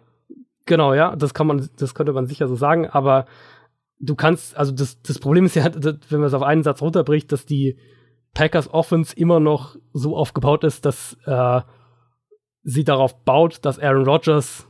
Genau, 0.65 0.93
ja, 0.93 1.15
das 1.15 1.33
kann 1.33 1.47
man, 1.47 1.67
das 1.77 1.95
könnte 1.95 2.13
man 2.13 2.27
sicher 2.27 2.47
so 2.47 2.55
sagen, 2.55 2.87
aber 2.87 3.25
du 3.99 4.15
kannst, 4.15 4.55
also 4.57 4.71
das, 4.71 5.01
das 5.01 5.19
Problem 5.19 5.45
ist 5.45 5.55
ja, 5.55 5.65
wenn 5.73 6.19
man 6.19 6.27
es 6.27 6.33
auf 6.33 6.43
einen 6.43 6.63
Satz 6.63 6.81
runterbricht, 6.81 7.31
dass 7.31 7.45
die 7.45 7.77
Packers 8.33 8.71
Offense 8.73 9.15
immer 9.15 9.39
noch 9.39 9.75
so 9.93 10.15
aufgebaut 10.15 10.63
ist, 10.63 10.85
dass 10.85 11.17
äh, 11.25 11.61
sie 12.63 12.83
darauf 12.83 13.23
baut, 13.23 13.65
dass 13.65 13.79
Aaron 13.79 14.05
Rodgers 14.05 14.67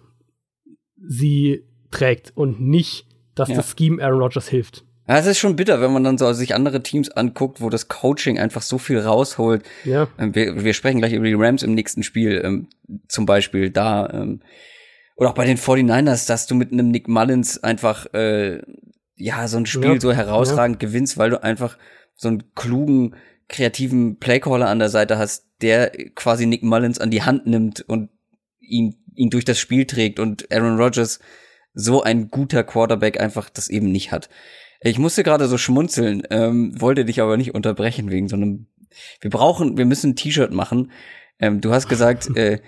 sie 0.95 1.65
trägt 1.91 2.35
und 2.35 2.61
nicht, 2.61 3.07
dass 3.35 3.49
ja. 3.49 3.55
das 3.55 3.76
Scheme 3.77 4.03
Aaron 4.03 4.21
Rodgers 4.21 4.47
hilft. 4.47 4.85
Ja, 5.10 5.18
es 5.18 5.26
ist 5.26 5.40
schon 5.40 5.56
bitter, 5.56 5.81
wenn 5.81 5.91
man 5.91 6.03
dann 6.03 6.19
so 6.19 6.31
sich 6.34 6.53
andere 6.53 6.84
Teams 6.84 7.10
anguckt, 7.10 7.61
wo 7.61 7.72
das 7.72 7.88
Coaching 7.88 8.38
einfach 8.38 8.61
so 8.61 8.77
viel 8.77 8.99
rausholt. 8.99 9.64
Ja. 9.84 10.07
Ähm, 10.19 10.36
wir, 10.36 10.64
wir 10.64 10.76
sprechen 10.76 10.99
gleich 10.99 11.14
über 11.14 11.26
die 11.26 11.34
Rams 11.34 11.64
im 11.64 11.73
nächsten 11.73 12.03
Spiel, 12.03 12.40
ähm, 12.45 12.68
zum 13.07 13.26
Beispiel 13.26 13.72
da. 13.72 14.07
Ähm, 14.14 14.41
oder 15.15 15.31
auch 15.31 15.34
bei 15.34 15.45
den 15.45 15.57
49ers, 15.57 16.27
dass 16.27 16.45
du 16.45 16.53
mit 16.53 16.72
einem 16.72 16.91
Nick 16.91 17.07
Mullins 17.07 17.64
einfach 17.64 18.06
äh, 18.14 18.61
ja 19.15 19.48
so 19.48 19.57
ein 19.57 19.65
Spiel 19.65 19.94
ja. 19.94 19.99
so 19.99 20.14
herausragend 20.14 20.80
ja. 20.80 20.88
gewinnst, 20.88 21.18
weil 21.18 21.31
du 21.31 21.41
einfach 21.41 21.80
so 22.14 22.27
einen 22.27 22.53
klugen, 22.53 23.15
kreativen 23.48 24.19
Playcaller 24.19 24.69
an 24.69 24.77
der 24.77 24.90
Seite 24.90 25.18
hast, 25.18 25.48
der 25.64 25.90
quasi 26.14 26.45
Nick 26.45 26.61
Mullins 26.61 26.99
an 26.99 27.10
die 27.10 27.23
Hand 27.23 27.48
nimmt 27.48 27.81
und 27.81 28.11
ihn, 28.60 28.95
ihn 29.15 29.31
durch 29.31 29.44
das 29.44 29.57
Spiel 29.57 29.88
trägt 29.88 30.19
und 30.19 30.52
Aaron 30.52 30.77
Rodgers 30.77 31.19
so 31.73 32.03
ein 32.03 32.30
guter 32.30 32.64
Quarterback 32.64 33.19
einfach 33.19 33.49
das 33.49 33.69
eben 33.69 33.91
nicht 33.91 34.11
hat. 34.11 34.30
Ich 34.81 34.97
musste 34.97 35.23
gerade 35.23 35.47
so 35.47 35.57
schmunzeln, 35.57 36.23
ähm, 36.30 36.80
wollte 36.80 37.06
dich 37.06 37.22
aber 37.22 37.38
nicht 37.38 37.53
unterbrechen 37.53 38.11
wegen 38.11 38.30
so 38.30 38.35
einem. 38.35 38.68
Wir 39.22 39.30
brauchen, 39.30 39.77
wir 39.77 39.85
müssen 39.85 40.11
ein 40.11 40.15
T-Shirt 40.15 40.51
machen. 40.51 40.91
Ähm, 41.39 41.61
du 41.61 41.72
hast 41.72 41.88
gesagt, 41.89 42.27
äh, 42.35 42.60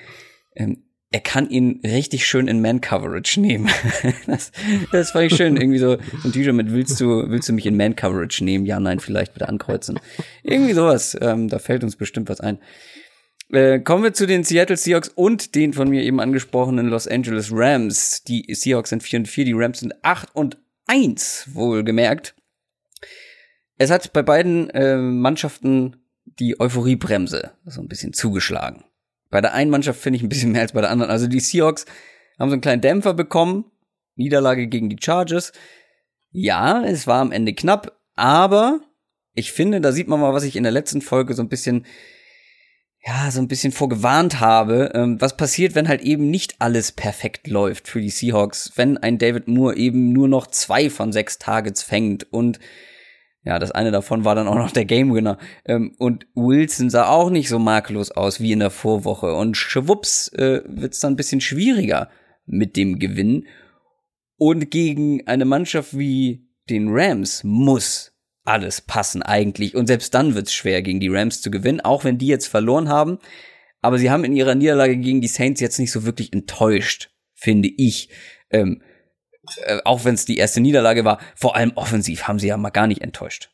ähm, 0.56 0.84
er 1.14 1.20
kann 1.20 1.50
ihn 1.50 1.82
richtig 1.84 2.26
schön 2.26 2.48
in 2.48 2.62
Man-Coverage 2.62 3.40
nehmen. 3.42 3.70
das, 4.28 4.52
das 4.94 5.12
fand 5.12 5.32
ich 5.32 5.38
schön. 5.38 5.58
Irgendwie 5.58 5.80
so, 5.80 5.98
ein 6.24 6.32
T-Shirt 6.32 6.56
mit 6.56 6.72
willst 6.72 7.00
du, 7.02 7.30
willst 7.30 7.50
du 7.50 7.54
mich 7.54 7.66
in 7.66 7.76
Man-Coverage 7.76 8.44
nehmen? 8.44 8.66
Ja, 8.66 8.80
nein, 8.80 9.00
vielleicht 9.00 9.34
bitte 9.34 9.50
ankreuzen. 9.50 10.00
Irgendwie 10.44 10.74
sowas. 10.74 11.18
Ähm, 11.20 11.50
da 11.50 11.60
fällt 11.60 11.84
uns 11.84 11.98
bestimmt 11.98 12.30
was 12.30 12.40
ein. 12.40 12.60
Äh, 13.52 13.80
kommen 13.80 14.04
wir 14.04 14.14
zu 14.14 14.26
den 14.26 14.46
Seattle 14.46 14.78
Seahawks 14.78 15.10
und 15.10 15.56
den 15.56 15.74
von 15.74 15.90
mir 15.90 16.04
eben 16.04 16.22
angesprochenen 16.22 16.88
Los 16.88 17.08
Angeles 17.08 17.50
Rams. 17.52 18.24
Die 18.24 18.46
Seahawks 18.54 18.92
sind 18.92 19.04
4 19.04 19.20
und 19.20 19.28
4, 19.28 19.46
die 19.46 19.54
Rams 19.54 19.82
sind 19.82 19.94
8 20.04 20.30
und 20.34 20.58
1, 20.88 21.50
wohlgemerkt. 21.54 22.36
Es 23.78 23.90
hat 23.90 24.14
bei 24.14 24.22
beiden 24.22 24.70
äh, 24.72 24.98
Mannschaften 24.98 25.98
die 26.26 26.60
Euphoriebremse 26.60 27.52
so 27.66 27.82
ein 27.82 27.88
bisschen 27.88 28.14
zugeschlagen. 28.14 28.86
Bei 29.30 29.42
der 29.42 29.54
einen 29.54 29.72
Mannschaft 29.72 30.00
finde 30.00 30.18
ich 30.18 30.24
ein 30.24 30.30
bisschen 30.30 30.52
mehr 30.52 30.62
als 30.62 30.74
bei 30.74 30.82
der 30.82 30.92
anderen. 30.92 31.12
Also 31.12 31.28
die 31.28 31.40
Seahawks 31.40 31.86
haben 32.38 32.50
so 32.50 32.54
einen 32.54 32.62
kleinen 32.62 32.82
Dämpfer 32.82 33.14
bekommen. 33.14 33.66
Niederlage 34.16 34.68
gegen 34.68 34.90
die 34.90 35.02
Chargers. 35.02 35.54
Ja, 36.32 36.84
es 36.84 37.08
war 37.08 37.22
am 37.22 37.32
Ende 37.32 37.54
knapp, 37.54 37.98
aber 38.16 38.82
ich 39.34 39.52
finde, 39.52 39.82
da 39.82 39.92
sieht 39.92 40.08
man 40.08 40.20
mal, 40.20 40.34
was 40.34 40.44
ich 40.44 40.56
in 40.56 40.64
der 40.64 40.72
letzten 40.72 41.02
Folge 41.02 41.34
so 41.34 41.42
ein 41.42 41.50
bisschen 41.50 41.86
ja, 43.04 43.32
so 43.32 43.42
ein 43.42 43.48
bisschen 43.48 43.72
vorgewarnt 43.72 44.40
habe, 44.40 44.92
ähm, 44.94 45.20
was 45.20 45.36
passiert, 45.36 45.74
wenn 45.74 45.88
halt 45.88 46.02
eben 46.02 46.30
nicht 46.30 46.56
alles 46.60 46.92
perfekt 46.92 47.48
läuft 47.48 47.88
für 47.88 48.00
die 48.00 48.12
Seahawks, 48.12 48.74
wenn 48.76 48.98
ein 48.98 49.18
David 49.18 49.48
Moore 49.48 49.76
eben 49.76 50.14
nur 50.14 50.28
noch 50.28 50.48
zwei 50.48 50.90
von 50.90 51.12
sechs 51.12 51.40
Targets 51.40 51.82
fängt 51.82 52.32
und 52.32 52.60
ja, 53.44 53.58
das 53.58 53.72
eine 53.72 53.90
davon 53.90 54.24
war 54.24 54.36
dann 54.36 54.48
auch 54.48 54.56
noch 54.56 54.72
der 54.72 54.86
Game 54.86 55.14
Winner. 55.14 55.40
Ähm, 55.66 55.96
und 55.98 56.28
Wilson 56.36 56.92
sah 56.92 57.08
auch 57.08 57.32
nicht 57.32 57.50
so 57.50 57.58
makellos 57.58 58.12
aus 58.12 58.40
wie 58.40 58.52
in 58.52 58.60
der 58.60 58.70
Vorwoche. 58.70 59.34
Und 59.34 59.58
schwupps 59.58 60.28
äh, 60.34 60.62
wird 60.68 60.94
es 60.94 61.00
dann 61.00 61.14
ein 61.14 61.16
bisschen 61.16 61.42
schwieriger 61.42 62.10
mit 62.46 62.76
dem 62.76 63.00
Gewinn. 63.00 63.48
Und 64.38 64.70
gegen 64.70 65.26
eine 65.28 65.46
Mannschaft 65.46 65.98
wie 65.98 66.48
den 66.70 66.90
Rams 66.92 67.44
muss 67.44 68.11
alles 68.44 68.82
passen 68.82 69.22
eigentlich. 69.22 69.76
Und 69.76 69.88
selbst 69.88 70.14
dann 70.14 70.36
wird 70.36 70.48
es 70.48 70.54
schwer, 70.54 70.82
gegen 70.82 71.00
die 71.00 71.10
Rams 71.10 71.42
zu 71.42 71.52
gewinnen, 71.52 71.82
auch 71.82 72.04
wenn 72.04 72.18
die 72.18 72.28
jetzt 72.28 72.48
verloren 72.48 72.90
haben. 72.90 73.20
Aber 73.82 73.98
sie 73.98 74.12
haben 74.12 74.24
in 74.24 74.36
ihrer 74.36 74.56
Niederlage 74.56 74.98
gegen 74.98 75.22
die 75.22 75.28
Saints 75.28 75.62
jetzt 75.62 75.80
nicht 75.80 75.92
so 75.92 76.06
wirklich 76.06 76.34
enttäuscht, 76.34 77.12
finde 77.34 77.70
ich. 77.70 78.10
Ähm, 78.50 78.82
äh, 79.64 79.80
auch 79.86 80.06
wenn 80.06 80.16
es 80.16 80.26
die 80.26 80.38
erste 80.38 80.62
Niederlage 80.62 81.04
war, 81.06 81.20
vor 81.36 81.56
allem 81.56 81.72
offensiv 81.76 82.28
haben 82.28 82.40
sie 82.40 82.48
ja 82.48 82.58
mal 82.58 82.70
gar 82.70 82.88
nicht 82.88 83.02
enttäuscht. 83.02 83.50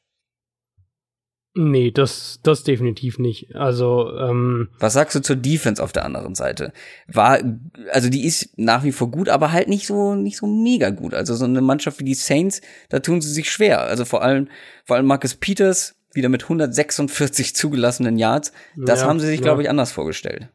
Nee, 1.59 1.89
das, 1.89 2.39
das 2.43 2.63
definitiv 2.63 3.17
nicht. 3.17 3.55
Also, 3.55 4.15
ähm 4.15 4.69
Was 4.77 4.93
sagst 4.93 5.15
du 5.15 5.21
zur 5.21 5.38
Defense 5.38 5.81
auf 5.81 5.91
der 5.91 6.05
anderen 6.05 6.35
Seite? 6.35 6.71
War, 7.07 7.39
also 7.91 8.09
die 8.09 8.25
ist 8.25 8.59
nach 8.59 8.84
wie 8.84 8.91
vor 8.91 9.09
gut, 9.09 9.27
aber 9.27 9.51
halt 9.51 9.67
nicht 9.67 9.88
so, 9.88 10.13
nicht 10.13 10.38
so 10.38 10.45
mega 10.45 10.91
gut. 10.91 11.15
Also 11.15 11.34
so 11.34 11.45
eine 11.45 11.61
Mannschaft 11.61 11.99
wie 11.99 12.03
die 12.03 12.13
Saints, 12.13 12.61
da 12.89 12.99
tun 12.99 13.21
sie 13.21 13.31
sich 13.31 13.49
schwer. 13.49 13.81
Also 13.81 14.05
vor 14.05 14.21
allem, 14.21 14.49
vor 14.85 14.97
allem 14.97 15.07
Marcus 15.07 15.34
Peters, 15.34 15.95
wieder 16.13 16.29
mit 16.29 16.43
146 16.43 17.55
zugelassenen 17.55 18.19
Yards. 18.19 18.53
Das 18.75 19.01
ja, 19.01 19.07
haben 19.07 19.19
sie 19.19 19.25
sich, 19.25 19.39
ja. 19.39 19.43
glaube 19.45 19.63
ich, 19.63 19.69
anders 19.71 19.91
vorgestellt. 19.91 20.49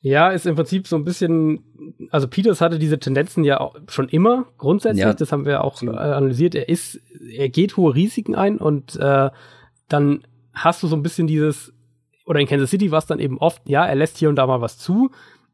Ja, 0.00 0.30
ist 0.30 0.46
im 0.46 0.56
Prinzip 0.56 0.88
so 0.88 0.96
ein 0.96 1.04
bisschen, 1.04 1.64
also 2.10 2.28
Peters 2.28 2.62
hatte 2.62 2.78
diese 2.78 2.98
Tendenzen 2.98 3.44
ja 3.44 3.60
auch 3.60 3.76
schon 3.88 4.08
immer 4.08 4.46
grundsätzlich, 4.56 5.04
ja. 5.04 5.12
das 5.12 5.32
haben 5.32 5.44
wir 5.44 5.62
auch 5.62 5.82
analysiert. 5.82 6.54
Er 6.54 6.70
ist, 6.70 6.98
er 7.30 7.50
geht 7.50 7.76
hohe 7.76 7.94
Risiken 7.94 8.34
ein 8.34 8.56
und 8.56 8.96
äh, 8.96 9.28
dann 9.92 10.22
hast 10.52 10.82
du 10.82 10.86
so 10.86 10.96
ein 10.96 11.02
bisschen 11.02 11.26
dieses, 11.26 11.72
oder 12.26 12.40
in 12.40 12.46
Kansas 12.46 12.70
City 12.70 12.90
war 12.90 12.98
es 12.98 13.06
dann 13.06 13.18
eben 13.18 13.38
oft, 13.38 13.68
ja, 13.68 13.84
er 13.84 13.94
lässt 13.94 14.18
hier 14.18 14.28
und 14.28 14.36
da 14.36 14.46
mal 14.46 14.60
was 14.60 14.78
zu, 14.78 15.10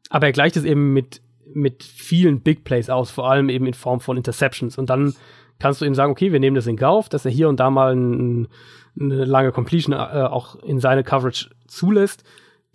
aber 0.09 0.27
er 0.27 0.33
gleicht 0.33 0.57
es 0.57 0.63
eben 0.63 0.93
mit, 0.93 1.21
mit 1.53 1.83
vielen 1.83 2.41
Big 2.41 2.63
Plays 2.63 2.89
aus, 2.89 3.11
vor 3.11 3.29
allem 3.29 3.49
eben 3.49 3.65
in 3.65 3.73
Form 3.73 3.99
von 3.99 4.17
Interceptions. 4.17 4.77
Und 4.77 4.89
dann 4.89 5.13
kannst 5.59 5.81
du 5.81 5.85
eben 5.85 5.95
sagen, 5.95 6.11
okay, 6.11 6.31
wir 6.31 6.39
nehmen 6.39 6.55
das 6.55 6.67
in 6.67 6.77
Kauf, 6.77 7.09
dass 7.09 7.25
er 7.25 7.31
hier 7.31 7.49
und 7.49 7.59
da 7.59 7.69
mal 7.69 7.95
ein, 7.95 8.47
eine 8.99 9.25
lange 9.25 9.51
Completion 9.51 9.93
äh, 9.93 9.97
auch 9.97 10.55
in 10.63 10.79
seine 10.79 11.03
Coverage 11.03 11.49
zulässt. 11.67 12.23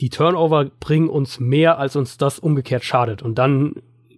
Die 0.00 0.10
Turnover 0.10 0.66
bringen 0.80 1.08
uns 1.08 1.40
mehr, 1.40 1.78
als 1.78 1.96
uns 1.96 2.18
das 2.18 2.38
umgekehrt 2.38 2.84
schadet. 2.84 3.22
Und 3.22 3.38
dann 3.38 3.74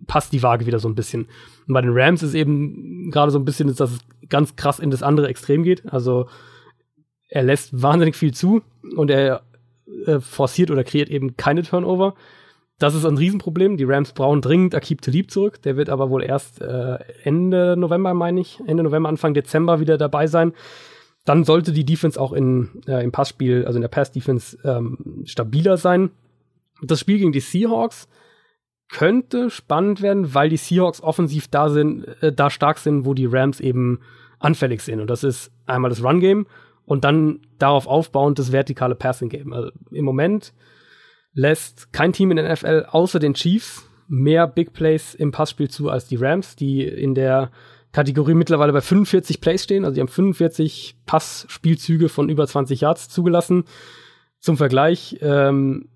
passt 0.06 0.32
die 0.32 0.43
Waage 0.43 0.66
wieder 0.66 0.78
so 0.78 0.89
ein 0.89 0.94
bisschen. 0.94 1.28
Und 1.66 1.74
bei 1.74 1.81
den 1.81 1.93
Rams 1.93 2.23
ist 2.23 2.35
eben 2.35 3.10
gerade 3.10 3.31
so 3.31 3.39
ein 3.39 3.44
bisschen, 3.44 3.74
dass 3.74 3.93
es 3.93 4.01
ganz 4.28 4.56
krass 4.56 4.78
in 4.78 4.90
das 4.90 5.02
andere 5.02 5.28
Extrem 5.28 5.62
geht. 5.62 5.93
Also 5.93 6.28
er 7.28 7.43
lässt 7.43 7.82
wahnsinnig 7.82 8.16
viel 8.16 8.32
zu 8.32 8.62
und 8.97 9.11
er 9.11 9.43
äh, 10.07 10.20
forciert 10.20 10.70
oder 10.70 10.85
kreiert 10.85 11.09
eben 11.11 11.36
keine 11.36 11.62
Turnover. 11.62 12.15
Das 12.78 12.94
ist 12.94 13.07
ein 13.07 13.16
Riesenproblem. 13.16 13.77
Die 13.77 13.85
Rams 13.85 14.12
brauchen 14.12 14.43
dringend 14.43 14.74
Akib 14.74 15.01
Talib 15.01 15.31
zurück. 15.31 15.62
Der 15.62 15.77
wird 15.77 15.89
aber 15.89 16.11
wohl 16.11 16.23
erst 16.23 16.61
äh, 16.61 16.98
Ende 17.23 17.77
November, 17.77 18.12
meine 18.12 18.40
ich, 18.40 18.61
Ende 18.66 18.82
November, 18.82 19.09
Anfang 19.09 19.32
Dezember 19.32 19.81
wieder 19.81 19.97
dabei 19.97 20.27
sein. 20.27 20.53
Dann 21.24 21.44
sollte 21.44 21.73
die 21.73 21.85
Defense 21.85 22.20
auch 22.20 22.32
in, 22.32 22.82
äh, 22.86 23.03
im 23.03 23.12
Passspiel, 23.12 23.65
also 23.65 23.78
in 23.78 23.82
der 23.82 23.89
Pass-Defense, 23.89 24.59
ähm, 24.65 25.23
stabiler 25.24 25.77
sein. 25.77 26.11
Das 26.82 27.01
Spiel 27.01 27.19
gegen 27.19 27.32
die 27.32 27.40
Seahawks 27.40 28.09
könnte 28.89 29.51
spannend 29.51 30.03
werden, 30.03 30.35
weil 30.35 30.51
die 30.51 30.59
Seahawks 30.59 31.03
offensiv 31.03 31.48
da 31.48 31.70
sind, 31.70 32.05
äh, 32.23 32.32
da 32.32 32.51
stark 32.51 32.78
sind, 32.78 33.07
wo 33.07 33.15
die 33.15 33.27
Rams 33.27 33.59
eben 33.59 34.01
anfällig 34.39 34.82
sind. 34.82 35.01
Und 35.01 35.09
das 35.09 35.24
ist 35.24 35.51
einmal 35.65 35.89
das 35.89 36.05
Run-Game 36.05 36.47
und 36.87 37.05
dann 37.05 37.41
darauf 37.59 37.87
aufbauend 37.87 38.39
das 38.39 38.53
vertikale 38.53 38.95
Passing 38.95 39.29
Game. 39.29 39.53
Also 39.53 39.71
im 39.91 40.05
Moment 40.05 40.55
lässt 41.35 41.93
kein 41.93 42.13
Team 42.13 42.31
in 42.31 42.39
der 42.39 42.51
NFL 42.51 42.87
außer 42.89 43.19
den 43.19 43.35
Chiefs 43.35 43.89
mehr 44.09 44.47
Big 44.47 44.73
Plays 44.73 45.15
im 45.15 45.33
Passspiel 45.33 45.69
zu 45.69 45.91
als 45.91 46.07
die 46.07 46.17
Rams, 46.17 46.57
die 46.57 46.83
in 46.85 47.15
der 47.15 47.51
Kategorie 47.93 48.35
mittlerweile 48.35 48.73
bei 48.73 48.81
45 48.81 49.41
Plays 49.41 49.65
stehen. 49.65 49.85
Also 49.85 49.95
die 49.95 50.01
haben 50.01 50.09
45 50.09 50.97
Passspielzüge 51.07 52.09
von 52.09 52.29
über 52.29 52.47
20 52.47 52.81
Yards 52.81 53.09
zugelassen. 53.09 53.65
Zum 54.39 54.57
Vergleich, 54.57 55.19
ähm, 55.23 55.89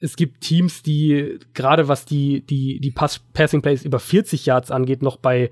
es 0.00 0.16
gibt 0.16 0.40
Teams, 0.40 0.82
die 0.82 1.38
gerade 1.54 1.86
was 1.86 2.04
die, 2.04 2.44
die, 2.44 2.80
die 2.80 2.90
Pass 2.90 3.20
Passing 3.32 3.62
Plays 3.62 3.84
über 3.84 4.00
40 4.00 4.46
Yards 4.46 4.70
angeht, 4.70 5.02
noch 5.02 5.16
bei, 5.16 5.50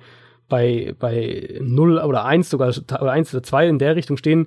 bei, 0.50 0.94
bei 0.98 1.58
0 1.62 1.98
oder 1.98 2.26
1 2.26 2.50
sogar, 2.50 2.68
oder 2.68 3.12
1 3.12 3.32
oder 3.32 3.42
2 3.42 3.68
in 3.68 3.78
der 3.78 3.96
Richtung 3.96 4.18
stehen. 4.18 4.46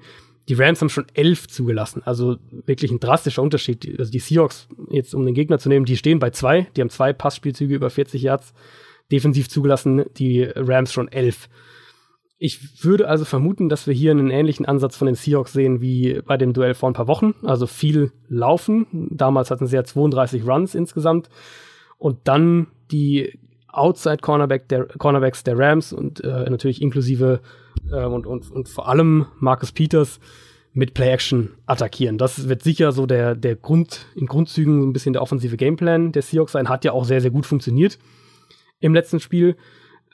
Die 0.49 0.53
Rams 0.53 0.81
haben 0.81 0.89
schon 0.89 1.05
11 1.13 1.47
zugelassen. 1.47 2.03
Also 2.05 2.35
wirklich 2.51 2.91
ein 2.91 2.99
drastischer 2.99 3.41
Unterschied. 3.41 3.97
Also 3.97 4.11
die 4.11 4.19
Seahawks, 4.19 4.67
jetzt 4.89 5.15
um 5.15 5.25
den 5.25 5.33
Gegner 5.33 5.57
zu 5.57 5.69
nehmen, 5.69 5.85
die 5.85 5.97
stehen 5.97 6.19
bei 6.19 6.29
2. 6.29 6.67
Die 6.75 6.81
haben 6.81 6.89
zwei 6.89 7.13
Passspielzüge 7.13 7.73
über 7.73 7.89
40 7.89 8.21
Yards 8.21 8.53
defensiv 9.11 9.49
zugelassen. 9.49 10.03
Die 10.17 10.43
Rams 10.43 10.91
schon 10.91 11.07
11. 11.07 11.49
Ich 12.37 12.83
würde 12.83 13.07
also 13.07 13.23
vermuten, 13.23 13.69
dass 13.69 13.87
wir 13.87 13.93
hier 13.93 14.11
einen 14.11 14.29
ähnlichen 14.29 14.65
Ansatz 14.65 14.97
von 14.97 15.05
den 15.05 15.15
Seahawks 15.15 15.53
sehen 15.53 15.79
wie 15.79 16.21
bei 16.25 16.35
dem 16.35 16.51
Duell 16.51 16.73
vor 16.73 16.89
ein 16.89 16.93
paar 16.93 17.07
Wochen. 17.07 17.35
Also 17.43 17.65
viel 17.65 18.11
laufen. 18.27 18.85
Damals 19.11 19.49
hatten 19.49 19.65
sie 19.65 19.77
ja 19.77 19.85
32 19.85 20.45
Runs 20.45 20.75
insgesamt. 20.75 21.29
Und 21.97 22.19
dann 22.25 22.67
die 22.91 23.39
Outside 23.73 24.17
Cornerback 24.17 24.69
der, 24.69 24.85
Cornerbacks 24.85 25.43
der 25.43 25.57
Rams 25.57 25.93
und 25.93 26.23
äh, 26.23 26.49
natürlich 26.49 26.81
inklusive 26.81 27.41
äh, 27.91 28.05
und, 28.05 28.25
und, 28.25 28.51
und 28.51 28.69
vor 28.69 28.87
allem 28.87 29.25
Marcus 29.39 29.71
Peters 29.71 30.19
mit 30.73 30.93
Play-Action 30.93 31.51
attackieren. 31.65 32.17
Das 32.17 32.49
wird 32.49 32.63
sicher 32.63 32.91
so 32.91 33.05
der, 33.05 33.35
der 33.35 33.55
Grund, 33.55 34.07
in 34.15 34.25
Grundzügen 34.25 34.81
so 34.81 34.87
ein 34.87 34.93
bisschen 34.93 35.13
der 35.13 35.21
offensive 35.21 35.57
Gameplan 35.57 36.11
der 36.11 36.23
Seahawks 36.23 36.53
sein. 36.53 36.69
Hat 36.69 36.83
ja 36.83 36.91
auch 36.93 37.05
sehr, 37.05 37.21
sehr 37.21 37.31
gut 37.31 37.45
funktioniert 37.45 37.99
im 38.79 38.93
letzten 38.93 39.19
Spiel. 39.19 39.55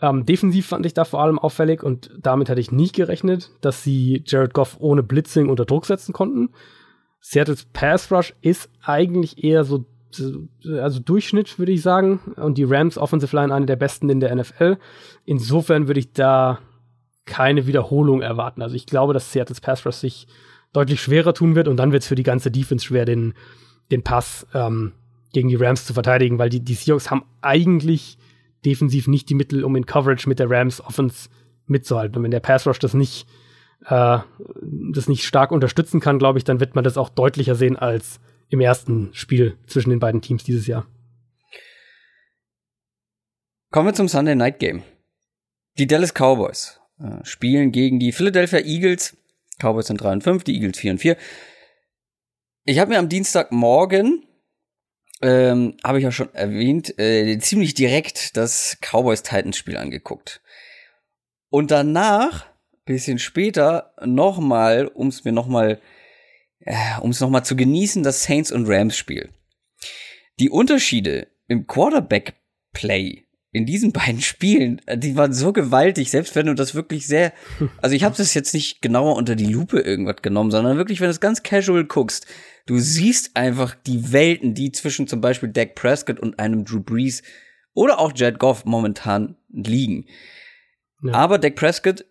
Ähm, 0.01 0.25
defensiv 0.25 0.67
fand 0.67 0.85
ich 0.85 0.93
da 0.93 1.03
vor 1.03 1.21
allem 1.21 1.39
auffällig 1.39 1.83
und 1.83 2.11
damit 2.21 2.49
hatte 2.49 2.61
ich 2.61 2.71
nicht 2.71 2.95
gerechnet, 2.95 3.51
dass 3.61 3.83
sie 3.83 4.23
Jared 4.25 4.53
Goff 4.53 4.77
ohne 4.79 5.03
Blitzing 5.03 5.49
unter 5.49 5.65
Druck 5.65 5.85
setzen 5.85 6.13
konnten. 6.13 6.49
Seattle's 7.21 7.65
Pass 7.65 8.11
Rush 8.11 8.33
ist 8.41 8.69
eigentlich 8.81 9.43
eher 9.43 9.63
so, 9.65 9.85
also 10.81 10.99
Durchschnitt, 10.99 11.59
würde 11.59 11.71
ich 11.71 11.81
sagen. 11.81 12.19
Und 12.35 12.57
die 12.57 12.63
Rams 12.63 12.97
Offensive 12.97 13.35
Line 13.35 13.53
eine 13.53 13.65
der 13.65 13.75
besten 13.75 14.09
in 14.09 14.19
der 14.19 14.35
NFL. 14.35 14.77
Insofern 15.25 15.87
würde 15.87 15.99
ich 15.99 16.13
da 16.13 16.59
keine 17.25 17.67
Wiederholung 17.67 18.21
erwarten. 18.21 18.61
Also 18.61 18.75
ich 18.75 18.85
glaube, 18.85 19.13
dass 19.13 19.31
Seattle's 19.31 19.61
Pass 19.61 19.85
Rush 19.85 19.95
sich 19.95 20.27
deutlich 20.73 21.01
schwerer 21.01 21.33
tun 21.33 21.55
wird 21.55 21.67
und 21.67 21.77
dann 21.77 21.91
wird 21.91 22.03
es 22.03 22.07
für 22.07 22.15
die 22.15 22.23
ganze 22.23 22.51
Defense 22.51 22.85
schwer, 22.85 23.05
den, 23.05 23.33
den 23.91 24.03
Pass 24.03 24.45
ähm, 24.53 24.93
gegen 25.31 25.49
die 25.49 25.55
Rams 25.55 25.85
zu 25.85 25.93
verteidigen, 25.93 26.39
weil 26.39 26.49
die, 26.49 26.59
die 26.59 26.73
Seahawks 26.73 27.11
haben 27.11 27.23
eigentlich 27.41 28.17
defensiv 28.65 29.07
nicht 29.07 29.29
die 29.29 29.35
Mittel, 29.35 29.63
um 29.63 29.75
in 29.75 29.85
Coverage 29.85 30.27
mit 30.27 30.39
der 30.39 30.49
Rams 30.49 30.81
Offense 30.81 31.29
mitzuhalten. 31.65 32.17
Und 32.17 32.23
wenn 32.23 32.31
der 32.31 32.39
Pass 32.39 32.67
Rush 32.67 32.79
das 32.79 32.93
nicht, 32.93 33.27
äh, 33.85 34.19
das 34.91 35.07
nicht 35.07 35.23
stark 35.23 35.51
unterstützen 35.51 35.99
kann, 35.99 36.19
glaube 36.19 36.39
ich, 36.39 36.43
dann 36.43 36.59
wird 36.59 36.75
man 36.75 36.83
das 36.83 36.97
auch 36.97 37.09
deutlicher 37.09 37.55
sehen 37.55 37.77
als 37.77 38.19
im 38.49 38.61
ersten 38.61 39.13
Spiel 39.13 39.57
zwischen 39.67 39.89
den 39.89 39.99
beiden 39.99 40.21
Teams 40.21 40.43
dieses 40.43 40.67
Jahr. 40.67 40.87
Kommen 43.71 43.87
wir 43.87 43.93
zum 43.93 44.07
Sunday 44.07 44.35
Night 44.35 44.59
Game. 44.59 44.83
Die 45.77 45.87
Dallas 45.87 46.13
Cowboys 46.13 46.79
äh, 46.99 47.23
spielen 47.23 47.71
gegen 47.71 47.99
die 47.99 48.11
Philadelphia 48.11 48.59
Eagles. 48.59 49.15
Cowboys 49.59 49.87
sind 49.87 50.01
3 50.01 50.13
und 50.13 50.23
5, 50.23 50.43
die 50.43 50.55
Eagles 50.55 50.79
4 50.79 50.91
und 50.91 50.97
4. 50.99 51.17
Ich 52.65 52.79
habe 52.79 52.89
mir 52.89 52.99
am 52.99 53.09
Dienstagmorgen 53.09 54.25
ähm, 55.21 55.75
habe 55.83 55.97
ich 55.97 56.03
ja 56.03 56.11
schon 56.11 56.33
erwähnt, 56.33 56.97
äh, 56.97 57.37
ziemlich 57.39 57.73
direkt 57.73 58.37
das 58.37 58.77
Cowboys-Titans-Spiel 58.81 59.77
angeguckt. 59.77 60.41
Und 61.49 61.71
danach, 61.71 62.45
bisschen 62.85 63.19
später, 63.19 63.93
nochmal, 64.03 64.87
um 64.87 65.07
es 65.07 65.25
mir 65.25 65.31
nochmal, 65.31 65.81
äh, 66.59 66.99
um 67.01 67.11
es 67.11 67.19
nochmal 67.19 67.45
zu 67.45 67.55
genießen, 67.55 68.03
das 68.03 68.23
Saints 68.23 68.51
und 68.51 68.67
Rams-Spiel. 68.67 69.29
Die 70.39 70.49
Unterschiede 70.49 71.27
im 71.47 71.67
Quarterback-Play 71.67 73.25
in 73.51 73.65
diesen 73.65 73.91
beiden 73.93 74.21
Spielen, 74.21 74.81
äh, 74.85 74.97
die 74.97 75.15
waren 75.15 75.33
so 75.33 75.53
gewaltig, 75.53 76.11
selbst 76.11 76.35
wenn 76.35 76.45
du 76.45 76.53
das 76.53 76.75
wirklich 76.75 77.07
sehr, 77.07 77.33
also 77.81 77.95
ich 77.95 78.03
habe 78.03 78.15
das 78.15 78.33
jetzt 78.33 78.53
nicht 78.53 78.81
genauer 78.81 79.15
unter 79.15 79.35
die 79.35 79.51
Lupe 79.51 79.79
irgendwas 79.79 80.21
genommen, 80.21 80.51
sondern 80.51 80.77
wirklich, 80.77 80.99
wenn 80.99 81.07
du 81.07 81.11
es 81.11 81.19
ganz 81.19 81.43
casual 81.43 81.85
guckst, 81.85 82.27
du 82.65 82.77
siehst 82.77 83.35
einfach 83.35 83.75
die 83.75 84.11
Welten, 84.11 84.53
die 84.53 84.71
zwischen 84.71 85.07
zum 85.07 85.21
Beispiel 85.21 85.49
Dak 85.49 85.75
Prescott 85.75 86.19
und 86.19 86.39
einem 86.39 86.65
Drew 86.65 86.81
Brees 86.81 87.23
oder 87.73 87.99
auch 87.99 88.11
Jared 88.15 88.39
Goff 88.39 88.65
momentan 88.65 89.35
liegen. 89.49 90.05
Ja. 91.01 91.13
Aber 91.13 91.37
Dak 91.37 91.55
Prescott 91.55 92.05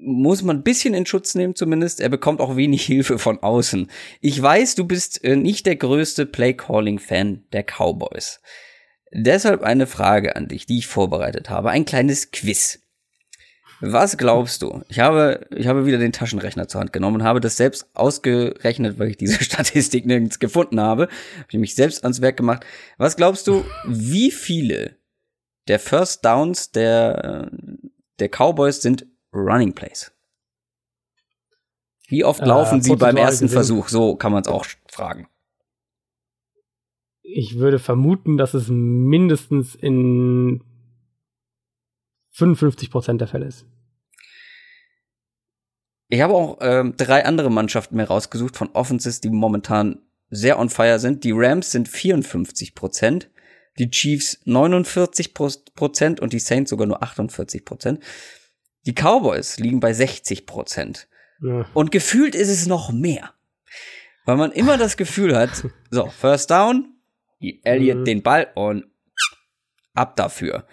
muss 0.00 0.42
man 0.42 0.58
ein 0.58 0.62
bisschen 0.62 0.94
in 0.94 1.06
Schutz 1.06 1.34
nehmen 1.34 1.54
zumindest. 1.54 2.00
Er 2.00 2.08
bekommt 2.08 2.40
auch 2.40 2.56
wenig 2.56 2.82
Hilfe 2.86 3.18
von 3.18 3.42
außen. 3.42 3.90
Ich 4.20 4.40
weiß, 4.40 4.74
du 4.74 4.84
bist 4.84 5.22
äh, 5.24 5.36
nicht 5.36 5.66
der 5.66 5.76
größte 5.76 6.26
Play-Calling-Fan 6.26 7.44
der 7.52 7.64
Cowboys. 7.64 8.40
Deshalb 9.12 9.62
eine 9.62 9.86
Frage 9.86 10.36
an 10.36 10.48
dich, 10.48 10.66
die 10.66 10.78
ich 10.78 10.86
vorbereitet 10.86 11.50
habe. 11.50 11.70
Ein 11.70 11.84
kleines 11.84 12.30
Quiz. 12.30 12.80
Was 13.80 14.18
glaubst 14.18 14.60
du? 14.62 14.82
Ich 14.88 15.00
habe, 15.00 15.46
ich 15.56 15.66
habe 15.66 15.86
wieder 15.86 15.96
den 15.96 16.12
Taschenrechner 16.12 16.68
zur 16.68 16.82
Hand 16.82 16.92
genommen 16.92 17.16
und 17.16 17.24
habe 17.24 17.40
das 17.40 17.56
selbst 17.56 17.88
ausgerechnet, 17.94 18.98
weil 18.98 19.08
ich 19.08 19.16
diese 19.16 19.42
Statistik 19.44 20.06
nirgends 20.06 20.38
gefunden 20.38 20.80
habe. 20.80 21.04
Habe 21.04 21.46
ich 21.48 21.58
mich 21.58 21.74
selbst 21.74 22.04
ans 22.04 22.20
Werk 22.20 22.36
gemacht. 22.36 22.64
Was 22.98 23.16
glaubst 23.16 23.46
du, 23.46 23.64
wie 23.86 24.30
viele 24.30 24.96
der 25.66 25.78
First 25.78 26.24
Downs 26.24 26.72
der, 26.72 27.50
der 28.18 28.28
Cowboys 28.28 28.82
sind 28.82 29.06
Running 29.32 29.74
Plays? 29.74 30.12
Wie 32.08 32.24
oft 32.24 32.44
laufen 32.44 32.80
äh, 32.80 32.82
sie 32.82 32.96
beim 32.96 33.16
ersten 33.16 33.44
gesehen. 33.44 33.54
Versuch? 33.54 33.88
So 33.88 34.16
kann 34.16 34.32
man 34.32 34.42
es 34.42 34.48
auch 34.48 34.66
fragen 34.90 35.28
ich 37.32 37.58
würde 37.58 37.78
vermuten, 37.78 38.36
dass 38.36 38.54
es 38.54 38.68
mindestens 38.68 39.74
in 39.74 40.62
55 42.32 42.90
Prozent 42.90 43.20
der 43.20 43.28
Fälle 43.28 43.46
ist. 43.46 43.66
Ich 46.08 46.20
habe 46.20 46.34
auch 46.34 46.58
ähm, 46.60 46.94
drei 46.96 47.24
andere 47.24 47.50
Mannschaften 47.50 47.96
mehr 47.96 48.08
rausgesucht 48.08 48.56
von 48.56 48.70
Offenses, 48.72 49.20
die 49.20 49.30
momentan 49.30 50.00
sehr 50.28 50.58
on 50.58 50.68
fire 50.68 50.98
sind. 50.98 51.22
Die 51.22 51.32
Rams 51.32 51.70
sind 51.70 51.88
54 51.88 52.74
Prozent, 52.74 53.30
die 53.78 53.90
Chiefs 53.90 54.40
49 54.44 55.34
Prozent 55.34 56.20
und 56.20 56.32
die 56.32 56.40
Saints 56.40 56.70
sogar 56.70 56.86
nur 56.86 57.02
48 57.02 57.64
Prozent. 57.64 58.02
Die 58.86 58.94
Cowboys 58.94 59.58
liegen 59.58 59.80
bei 59.80 59.92
60 59.92 60.46
Prozent. 60.46 61.08
Ja. 61.42 61.66
Und 61.74 61.90
gefühlt 61.90 62.34
ist 62.34 62.48
es 62.48 62.66
noch 62.66 62.92
mehr. 62.92 63.32
Weil 64.24 64.36
man 64.36 64.52
immer 64.52 64.78
das 64.78 64.96
Gefühl 64.96 65.36
hat, 65.36 65.50
so, 65.90 66.06
First 66.06 66.50
Down, 66.50 66.94
Elliott 67.62 68.00
mhm. 68.00 68.04
den 68.04 68.22
Ball 68.22 68.48
und 68.54 68.84
ab 69.94 70.16
dafür. 70.16 70.66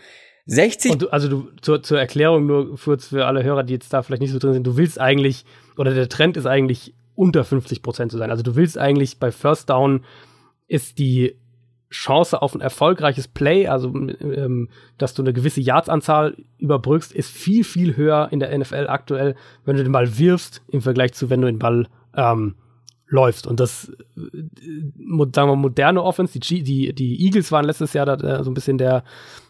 60. 0.46 0.98
Du, 0.98 1.10
also 1.10 1.28
du, 1.28 1.52
zur, 1.62 1.84
zur 1.84 2.00
Erklärung 2.00 2.46
nur 2.46 2.78
für, 2.78 2.98
für 3.00 3.26
alle 3.26 3.44
Hörer, 3.44 3.64
die 3.64 3.74
jetzt 3.74 3.92
da 3.92 4.02
vielleicht 4.02 4.22
nicht 4.22 4.32
so 4.32 4.40
drin 4.40 4.54
sind, 4.54 4.66
du 4.66 4.78
willst 4.78 5.00
eigentlich, 5.00 5.46
oder 5.78 5.94
der 5.94 6.08
Trend 6.08 6.38
ist 6.38 6.46
eigentlich 6.46 6.94
unter 7.16 7.44
50 7.44 7.82
Prozent 7.82 8.12
zu 8.12 8.18
sein. 8.18 8.32
Also 8.32 8.44
du 8.44 8.56
willst 8.56 8.78
eigentlich 8.78 9.20
bei 9.20 9.32
First 9.32 9.70
Down 9.70 10.06
ist 10.68 11.00
die 11.00 11.40
Chance 11.90 12.42
auf 12.42 12.54
ein 12.54 12.62
erfolgreiches 12.62 13.28
Play, 13.28 13.68
also 13.68 13.88
ähm, 13.90 14.70
dass 14.98 15.14
du 15.14 15.22
eine 15.22 15.34
gewisse 15.34 15.62
Yards-Anzahl 15.62 16.36
überbrückst, 16.58 17.14
ist 17.14 17.32
viel, 17.32 17.64
viel 17.64 17.96
höher 17.96 18.28
in 18.32 18.40
der 18.40 18.58
NFL 18.58 18.88
aktuell, 18.88 19.36
wenn 19.66 19.78
du 19.78 19.84
den 19.84 19.94
Ball 19.94 20.18
wirfst, 20.18 20.64
im 20.68 20.82
Vergleich 20.82 21.14
zu, 21.14 21.30
wenn 21.30 21.42
du 21.42 21.48
den 21.48 21.60
Ball 21.60 21.88
ähm, 22.16 22.56
läufst. 23.10 23.48
Und 23.48 23.60
das, 23.60 23.90
äh, 24.18 24.22
sagen 25.34 25.50
wir, 25.50 25.56
moderne 25.56 26.04
Offense, 26.04 26.40
die, 26.40 26.64
die, 26.64 26.94
die 26.94 27.26
Eagles 27.26 27.52
waren 27.52 27.66
letztes 27.66 27.94
Jahr 27.94 28.06
da 28.06 28.16
äh, 28.16 28.44
so 28.44 28.52
ein 28.52 28.54
bisschen 28.54 28.78
der, 28.78 29.04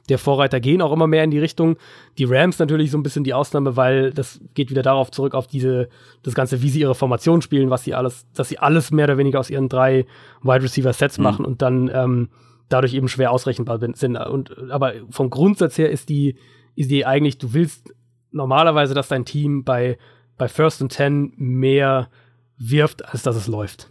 der 0.09 0.19
Vorreiter, 0.19 0.59
gehen 0.59 0.81
auch 0.81 0.91
immer 0.91 1.07
mehr 1.07 1.23
in 1.23 1.31
die 1.31 1.39
Richtung. 1.39 1.77
Die 2.17 2.25
Rams 2.25 2.59
natürlich 2.59 2.91
so 2.91 2.97
ein 2.97 3.03
bisschen 3.03 3.23
die 3.23 3.34
Ausnahme, 3.34 3.75
weil 3.75 4.11
das 4.11 4.39
geht 4.53 4.69
wieder 4.69 4.84
darauf 4.84 5.11
zurück, 5.11 5.34
auf 5.34 5.47
diese, 5.47 5.89
das 6.23 6.35
Ganze, 6.35 6.61
wie 6.61 6.69
sie 6.69 6.81
ihre 6.81 6.95
Formation 6.95 7.41
spielen, 7.41 7.69
was 7.69 7.84
sie 7.84 7.95
alles, 7.95 8.25
dass 8.34 8.49
sie 8.49 8.59
alles 8.59 8.91
mehr 8.91 9.05
oder 9.05 9.17
weniger 9.17 9.39
aus 9.39 9.49
ihren 9.49 9.69
drei 9.69 10.05
Wide 10.43 10.63
Receiver 10.63 10.93
Sets 10.93 11.17
mhm. 11.17 11.23
machen 11.23 11.45
und 11.45 11.61
dann 11.61 11.89
ähm, 11.93 12.29
dadurch 12.69 12.93
eben 12.93 13.07
schwer 13.07 13.31
ausrechenbar 13.31 13.79
sind. 13.79 14.17
Und, 14.19 14.55
aber 14.69 14.93
vom 15.09 15.29
Grundsatz 15.29 15.77
her 15.77 15.89
ist 15.89 16.09
die, 16.09 16.35
ist 16.75 16.91
die 16.91 17.05
eigentlich, 17.05 17.38
du 17.38 17.53
willst 17.53 17.93
normalerweise, 18.31 18.93
dass 18.93 19.07
dein 19.07 19.25
Team 19.25 19.63
bei, 19.63 19.97
bei 20.38 20.47
First 20.47 20.81
and 20.81 20.91
Ten 20.91 21.34
mehr 21.38 22.09
wirft, 22.57 23.05
als 23.05 23.23
dass 23.23 23.35
es 23.35 23.47
läuft. 23.47 23.89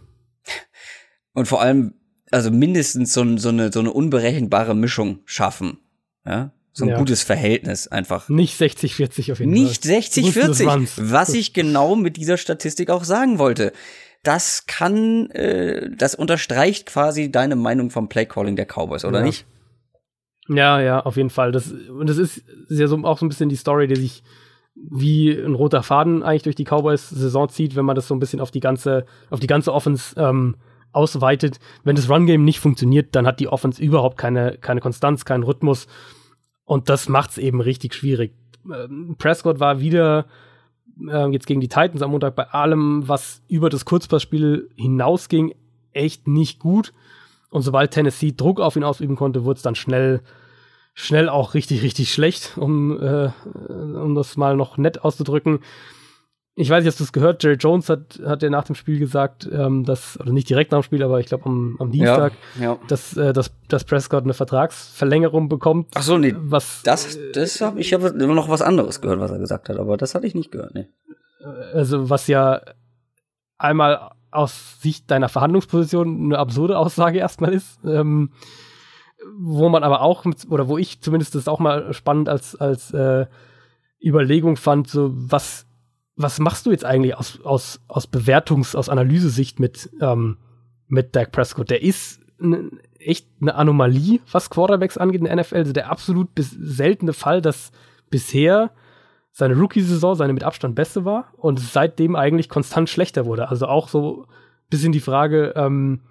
Und 1.33 1.47
vor 1.47 1.61
allem, 1.61 1.93
also 2.31 2.51
mindestens 2.51 3.13
so, 3.13 3.37
so, 3.37 3.49
eine, 3.49 3.71
so 3.71 3.79
eine 3.79 3.91
unberechenbare 3.91 4.75
Mischung 4.75 5.19
schaffen. 5.25 5.79
Ja? 6.25 6.51
so 6.73 6.85
ein 6.85 6.89
Ja. 6.89 6.97
gutes 6.99 7.23
Verhältnis 7.23 7.87
einfach. 7.87 8.29
Nicht 8.29 8.59
60-40 8.59 9.31
auf 9.31 9.39
jeden 9.39 9.51
Nicht 9.51 9.85
Fall. 9.85 9.97
60-40, 9.97 10.91
was 10.97 11.33
ich 11.33 11.53
genau 11.53 11.95
mit 11.95 12.17
dieser 12.17 12.37
Statistik 12.37 12.91
auch 12.91 13.03
sagen 13.03 13.39
wollte. 13.39 13.73
Das 14.21 14.67
kann, 14.67 15.31
äh, 15.31 15.89
das 15.95 16.13
unterstreicht 16.13 16.85
quasi 16.85 17.31
deine 17.31 17.55
Meinung 17.55 17.89
vom 17.89 18.09
Playcalling 18.09 18.55
der 18.55 18.65
Cowboys, 18.67 19.05
oder 19.05 19.19
Ja. 19.19 19.25
nicht? 19.25 19.45
Ja, 20.49 20.79
ja, 20.79 20.99
auf 20.99 21.17
jeden 21.17 21.29
Fall. 21.29 21.51
Das, 21.51 21.71
und 21.71 22.07
das 22.07 22.17
ist, 22.17 22.37
ist 22.37 22.79
ja 22.79 22.87
so 22.87 22.97
auch 23.03 23.17
so 23.19 23.25
ein 23.25 23.29
bisschen 23.29 23.49
die 23.49 23.55
Story, 23.55 23.87
die 23.87 23.95
sich 23.95 24.23
wie 24.89 25.31
ein 25.31 25.55
roter 25.55 25.83
Faden 25.83 26.23
eigentlich 26.23 26.43
durch 26.43 26.55
die 26.55 26.65
Cowboys-Saison 26.65 27.49
zieht, 27.49 27.75
wenn 27.75 27.85
man 27.85 27.95
das 27.95 28.07
so 28.07 28.15
ein 28.15 28.19
bisschen 28.19 28.39
auf 28.39 28.51
die 28.51 28.59
ganze, 28.59 29.05
auf 29.29 29.39
die 29.39 29.47
ganze 29.47 29.73
Offense 29.73 30.15
ähm, 30.19 30.55
ausweitet. 30.91 31.59
Wenn 31.83 31.95
das 31.95 32.09
Run-Game 32.09 32.43
nicht 32.43 32.59
funktioniert, 32.59 33.15
dann 33.15 33.27
hat 33.27 33.39
die 33.39 33.47
Offense 33.47 33.81
überhaupt 33.81 34.17
keine, 34.17 34.57
keine 34.57 34.81
Konstanz, 34.81 35.25
keinen 35.25 35.43
Rhythmus. 35.43 35.87
Und 36.65 36.89
das 36.89 37.09
macht's 37.09 37.37
eben 37.37 37.61
richtig 37.61 37.93
schwierig. 37.93 38.33
Ähm, 38.65 39.15
Prescott 39.17 39.59
war 39.59 39.79
wieder 39.79 40.25
ähm, 41.09 41.33
jetzt 41.33 41.47
gegen 41.47 41.61
die 41.61 41.67
Titans 41.67 42.01
am 42.01 42.11
Montag 42.11 42.35
bei 42.35 42.47
allem, 42.49 43.07
was 43.07 43.41
über 43.47 43.69
das 43.69 43.85
Kurzpassspiel 43.85 44.69
hinausging, 44.75 45.53
echt 45.91 46.27
nicht 46.27 46.59
gut. 46.59 46.93
Und 47.49 47.61
sobald 47.61 47.91
Tennessee 47.91 48.33
Druck 48.35 48.59
auf 48.59 48.75
ihn 48.75 48.83
ausüben 48.83 49.15
konnte, 49.15 49.45
wurde 49.45 49.57
es 49.57 49.63
dann 49.63 49.75
schnell, 49.75 50.21
schnell 50.99 51.29
auch 51.29 51.53
richtig, 51.53 51.83
richtig 51.83 52.11
schlecht, 52.11 52.53
um, 52.57 52.99
äh, 52.99 53.29
um 53.69 54.15
das 54.15 54.35
mal 54.35 54.55
noch 54.55 54.77
nett 54.77 55.03
auszudrücken. 55.03 55.59
Ich 56.55 56.71
weiß 56.71 56.83
nicht, 56.83 56.91
hast 56.91 56.99
du 56.99 57.03
es 57.03 57.13
gehört? 57.13 57.43
Jerry 57.43 57.57
Jones 57.57 57.87
hat, 57.87 58.19
hat 58.25 58.41
ja 58.41 58.49
nach 58.49 58.63
dem 58.63 58.73
Spiel 58.73 58.97
gesagt, 58.97 59.47
ähm, 59.53 59.85
dass, 59.85 60.19
oder 60.19 60.31
nicht 60.31 60.49
direkt 60.49 60.71
nach 60.71 60.79
dem 60.79 60.83
Spiel, 60.83 61.03
aber 61.03 61.19
ich 61.19 61.27
glaube 61.27 61.45
am, 61.45 61.77
am 61.79 61.91
Dienstag, 61.91 62.33
ja. 62.59 62.79
dass, 62.87 63.15
äh, 63.15 63.31
dass, 63.31 63.51
dass 63.67 63.83
Prescott 63.83 64.23
eine 64.23 64.33
Vertragsverlängerung 64.33 65.49
bekommt. 65.49 65.89
Ach 65.93 66.01
so, 66.01 66.17
nee, 66.17 66.33
was, 66.35 66.81
das, 66.81 67.19
das 67.31 67.61
hab, 67.61 67.77
ich 67.77 67.93
habe 67.93 68.07
immer 68.07 68.33
noch 68.33 68.49
was 68.49 68.63
anderes 68.63 68.99
gehört, 68.99 69.19
was 69.19 69.29
er 69.29 69.37
gesagt 69.37 69.69
hat, 69.69 69.77
aber 69.77 69.97
das 69.97 70.15
hatte 70.15 70.25
ich 70.25 70.33
nicht 70.33 70.51
gehört, 70.51 70.73
ne. 70.73 70.89
also 71.73 72.09
was 72.09 72.25
ja 72.25 72.61
einmal 73.59 74.13
aus 74.31 74.81
Sicht 74.81 75.11
deiner 75.11 75.29
Verhandlungsposition 75.29 76.25
eine 76.25 76.39
absurde 76.39 76.79
Aussage 76.79 77.19
erstmal 77.19 77.53
ist, 77.53 77.77
ähm, 77.85 78.31
wo 79.35 79.69
man 79.69 79.83
aber 79.83 80.01
auch, 80.01 80.25
mit, 80.25 80.49
oder 80.49 80.67
wo 80.67 80.77
ich 80.77 81.01
zumindest 81.01 81.35
das 81.35 81.47
auch 81.47 81.59
mal 81.59 81.93
spannend 81.93 82.29
als, 82.29 82.55
als 82.55 82.91
äh, 82.91 83.25
Überlegung 84.03 84.57
fand, 84.57 84.87
so 84.87 85.11
was, 85.13 85.65
was 86.15 86.39
machst 86.39 86.65
du 86.65 86.71
jetzt 86.71 86.85
eigentlich 86.85 87.15
aus, 87.15 87.39
aus, 87.43 87.79
aus 87.87 88.07
Bewertungs-, 88.07 88.75
aus 88.75 88.89
Analysesicht 88.89 89.59
mit, 89.59 89.89
ähm, 90.01 90.37
mit 90.87 91.15
Dak 91.15 91.31
Prescott? 91.31 91.69
Der 91.69 91.81
ist 91.81 92.21
n, 92.39 92.79
echt 92.99 93.27
eine 93.41 93.55
Anomalie, 93.55 94.19
was 94.31 94.49
Quarterbacks 94.49 94.97
angeht 94.97 95.21
in 95.21 95.25
der 95.25 95.35
NFL. 95.35 95.55
Also 95.55 95.73
der 95.73 95.91
absolut 95.91 96.33
bis, 96.35 96.51
seltene 96.51 97.13
Fall, 97.13 97.41
dass 97.41 97.71
bisher 98.09 98.71
seine 99.31 99.55
Rookie-Saison 99.55 100.15
seine 100.15 100.33
mit 100.33 100.43
Abstand 100.43 100.73
beste 100.75 101.05
war 101.05 101.31
und 101.37 101.59
seitdem 101.59 102.15
eigentlich 102.15 102.49
konstant 102.49 102.89
schlechter 102.89 103.25
wurde. 103.25 103.49
Also 103.49 103.67
auch 103.67 103.87
so 103.87 104.23
ein 104.23 104.69
bisschen 104.69 104.91
die 104.91 104.99
Frage, 104.99 105.53
ähm, 105.55 106.01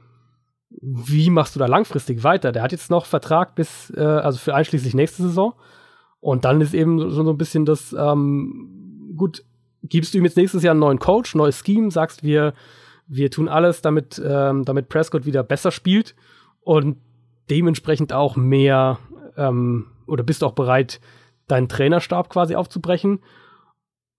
wie 0.70 1.30
machst 1.30 1.54
du 1.54 1.58
da 1.58 1.66
langfristig 1.66 2.24
weiter? 2.24 2.52
Der 2.52 2.62
hat 2.62 2.72
jetzt 2.72 2.90
noch 2.90 3.06
Vertrag 3.06 3.54
bis, 3.54 3.92
äh, 3.96 4.00
also 4.00 4.38
für 4.38 4.54
einschließlich 4.54 4.94
nächste 4.94 5.22
Saison. 5.22 5.54
Und 6.20 6.44
dann 6.44 6.60
ist 6.60 6.74
eben 6.74 6.98
so, 6.98 7.10
so 7.10 7.30
ein 7.30 7.38
bisschen 7.38 7.64
das, 7.64 7.94
ähm, 7.96 9.12
gut, 9.16 9.44
gibst 9.82 10.12
du 10.12 10.18
ihm 10.18 10.24
jetzt 10.24 10.36
nächstes 10.36 10.62
Jahr 10.62 10.72
einen 10.72 10.80
neuen 10.80 10.98
Coach, 10.98 11.34
neues 11.34 11.62
Scheme, 11.64 11.90
sagst 11.90 12.22
wir, 12.22 12.54
wir 13.06 13.30
tun 13.30 13.48
alles, 13.48 13.82
damit, 13.82 14.20
ähm, 14.24 14.64
damit 14.64 14.88
Prescott 14.88 15.24
wieder 15.24 15.42
besser 15.42 15.70
spielt 15.70 16.16
und 16.60 16.98
dementsprechend 17.48 18.12
auch 18.12 18.34
mehr, 18.34 18.98
ähm, 19.36 19.86
oder 20.06 20.24
bist 20.24 20.42
du 20.42 20.46
auch 20.46 20.52
bereit, 20.52 21.00
deinen 21.46 21.68
Trainerstab 21.68 22.28
quasi 22.28 22.56
aufzubrechen? 22.56 23.20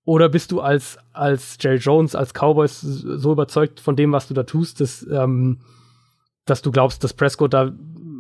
Oder 0.06 0.30
bist 0.30 0.54
du 0.54 0.62
als, 0.62 0.98
als 1.12 1.58
Jerry 1.60 1.78
Jones, 1.78 2.16
als 2.16 2.32
Cowboys 2.32 2.80
so 2.80 3.34
überzeugt 3.34 3.82
von 3.82 3.98
dem, 3.98 4.14
was 4.14 4.30
du 4.30 4.34
da 4.34 4.44
tust, 4.44 4.80
dass, 4.80 5.06
ähm, 5.12 5.60
dass 6.50 6.62
du 6.62 6.72
glaubst, 6.72 7.04
dass 7.04 7.14
Prescott 7.14 7.54
da, 7.54 7.74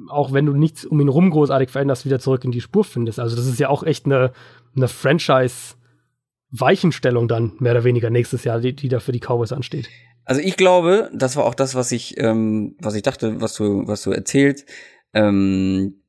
auch 0.09 0.33
wenn 0.33 0.45
du 0.45 0.53
nichts 0.53 0.85
um 0.85 1.01
ihn 1.01 1.09
rum 1.09 1.31
großartig 1.31 1.69
veränderst, 1.69 2.05
wieder 2.05 2.19
zurück 2.19 2.45
in 2.45 2.51
die 2.51 2.61
Spur 2.61 2.83
findest? 2.83 3.19
Also, 3.19 3.35
das 3.35 3.47
ist 3.47 3.59
ja 3.59 3.69
auch 3.69 3.83
echt 3.83 4.05
eine, 4.05 4.31
eine 4.75 4.87
Franchise-Weichenstellung 4.87 7.27
dann, 7.27 7.53
mehr 7.59 7.73
oder 7.73 7.83
weniger 7.83 8.09
nächstes 8.09 8.43
Jahr, 8.43 8.59
die, 8.59 8.75
die 8.75 8.89
da 8.89 8.99
für 8.99 9.11
die 9.11 9.19
Cowboys 9.19 9.51
ansteht. 9.51 9.87
Also 10.27 10.41
ich 10.41 10.57
glaube, 10.57 11.09
das 11.13 11.37
war 11.37 11.45
auch 11.45 11.55
das, 11.55 11.73
was 11.73 11.93
ich, 11.93 12.17
ähm, 12.17 12.75
was 12.81 12.95
ich 12.95 13.01
dachte, 13.01 13.39
was 13.39 13.53
du, 13.53 13.87
was 13.87 14.03
du 14.03 14.11
erzählt. 14.11 14.65
Ähm, 15.13 16.03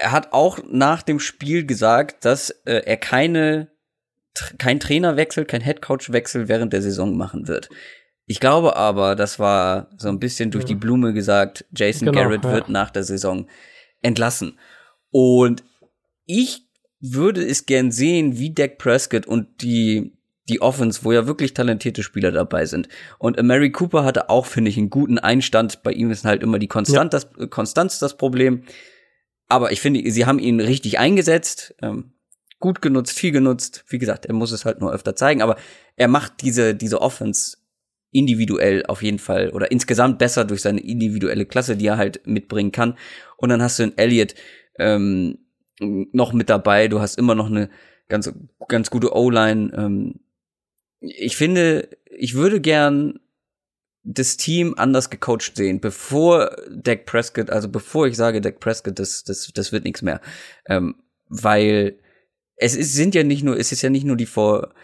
er 0.00 0.12
hat 0.12 0.32
auch 0.32 0.60
nach 0.66 1.02
dem 1.02 1.20
Spiel 1.20 1.66
gesagt, 1.66 2.24
dass 2.24 2.48
äh, 2.64 2.80
er 2.86 2.96
keine, 2.96 3.70
kein 4.56 4.80
Trainerwechsel, 4.80 5.44
kein 5.44 5.60
Headcoach-Wechsel 5.60 6.48
während 6.48 6.72
der 6.72 6.80
Saison 6.80 7.18
machen 7.18 7.48
wird. 7.48 7.68
Ich 8.28 8.40
glaube 8.40 8.76
aber, 8.76 9.16
das 9.16 9.38
war 9.38 9.88
so 9.96 10.08
ein 10.08 10.20
bisschen 10.20 10.50
durch 10.50 10.64
Ja. 10.64 10.68
die 10.68 10.74
Blume 10.74 11.12
gesagt, 11.14 11.64
Jason 11.74 12.06
Genau, 12.06 12.20
Garrett 12.20 12.44
ja. 12.44 12.52
wird 12.52 12.68
nach 12.68 12.90
der 12.90 13.02
Saison 13.02 13.46
entlassen. 14.02 14.58
Und 15.10 15.64
ich 16.26 16.68
würde 17.00 17.44
es 17.44 17.64
gern 17.66 17.90
sehen, 17.90 18.38
wie 18.38 18.52
Dak 18.52 18.78
Prescott 18.78 19.26
und 19.26 19.62
die 19.62 20.12
die 20.48 20.62
Offense, 20.62 21.04
wo 21.04 21.12
ja 21.12 21.26
wirklich 21.26 21.52
talentierte 21.52 22.02
Spieler 22.02 22.32
dabei 22.32 22.64
sind. 22.64 22.88
Und 23.18 23.42
Mary 23.42 23.70
Cooper 23.70 24.02
hatte 24.04 24.30
auch, 24.30 24.46
finde 24.46 24.70
ich, 24.70 24.78
einen 24.78 24.88
guten 24.88 25.18
Einstand. 25.18 25.82
Bei 25.82 25.92
ihm 25.92 26.10
ist 26.10 26.24
halt 26.24 26.42
immer 26.42 26.58
die 26.58 26.68
Konstant, 26.68 27.12
das, 27.12 27.28
äh, 27.38 27.48
Konstanz 27.48 27.98
das 27.98 28.16
Problem. 28.16 28.62
Aber 29.48 29.72
ich 29.72 29.80
finde, 29.82 30.10
sie 30.10 30.24
haben 30.24 30.38
ihn 30.38 30.60
richtig 30.60 30.98
eingesetzt, 30.98 31.74
ähm, 31.82 32.12
gut 32.60 32.80
genutzt, 32.80 33.18
viel 33.18 33.30
genutzt. 33.30 33.84
Wie 33.88 33.98
gesagt, 33.98 34.24
er 34.24 34.32
muss 34.32 34.50
es 34.52 34.64
halt 34.64 34.80
nur 34.80 34.90
öfter 34.90 35.14
zeigen, 35.14 35.42
aber 35.42 35.56
er 35.96 36.08
macht 36.08 36.40
diese, 36.40 36.74
diese 36.74 37.02
Offense 37.02 37.57
individuell 38.10 38.84
auf 38.86 39.02
jeden 39.02 39.18
Fall 39.18 39.50
oder 39.50 39.70
insgesamt 39.70 40.18
besser 40.18 40.44
durch 40.44 40.62
seine 40.62 40.80
individuelle 40.80 41.46
Klasse, 41.46 41.76
die 41.76 41.86
er 41.86 41.98
halt 41.98 42.26
mitbringen 42.26 42.72
kann. 42.72 42.96
Und 43.36 43.50
dann 43.50 43.62
hast 43.62 43.78
du 43.78 43.84
einen 43.84 43.98
Elliott 43.98 44.34
ähm, 44.78 45.38
noch 45.80 46.32
mit 46.32 46.50
dabei. 46.50 46.88
Du 46.88 47.00
hast 47.00 47.18
immer 47.18 47.34
noch 47.34 47.46
eine 47.46 47.70
ganz, 48.08 48.32
ganz 48.68 48.90
gute 48.90 49.14
O-Line. 49.14 49.72
Ähm, 49.76 50.20
ich 51.00 51.36
finde, 51.36 51.88
ich 52.06 52.34
würde 52.34 52.60
gern 52.60 53.20
das 54.02 54.36
Team 54.38 54.74
anders 54.76 55.10
gecoacht 55.10 55.54
sehen, 55.54 55.80
bevor 55.80 56.56
Dak 56.70 57.04
Prescott, 57.04 57.50
also 57.50 57.68
bevor 57.68 58.06
ich 58.06 58.16
sage, 58.16 58.40
Dak 58.40 58.58
Prescott, 58.58 58.98
das, 58.98 59.22
das, 59.22 59.50
das 59.54 59.70
wird 59.70 59.84
nichts 59.84 60.02
mehr. 60.02 60.20
Ähm, 60.66 60.96
weil 61.28 61.98
es 62.56 62.74
ist, 62.74 62.94
sind 62.94 63.14
ja 63.14 63.22
nicht 63.22 63.42
nur, 63.42 63.58
es 63.58 63.70
ist 63.70 63.82
ja 63.82 63.90
nicht 63.90 64.04
nur 64.04 64.16
die 64.16 64.26
Vor, 64.26 64.74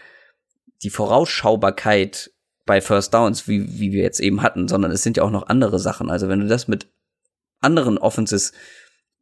die 0.83 0.91
Vorausschaubarkeit 0.91 2.31
bei 2.65 2.81
First 2.81 3.13
Downs, 3.13 3.47
wie, 3.47 3.79
wie 3.79 3.91
wir 3.91 4.03
jetzt 4.03 4.19
eben 4.19 4.41
hatten, 4.41 4.67
sondern 4.67 4.91
es 4.91 5.03
sind 5.03 5.17
ja 5.17 5.23
auch 5.23 5.31
noch 5.31 5.47
andere 5.47 5.79
Sachen. 5.79 6.09
Also 6.09 6.27
wenn 6.27 6.39
du 6.39 6.47
das 6.47 6.67
mit 6.67 6.87
anderen 7.61 7.97
Offenses 7.97 8.53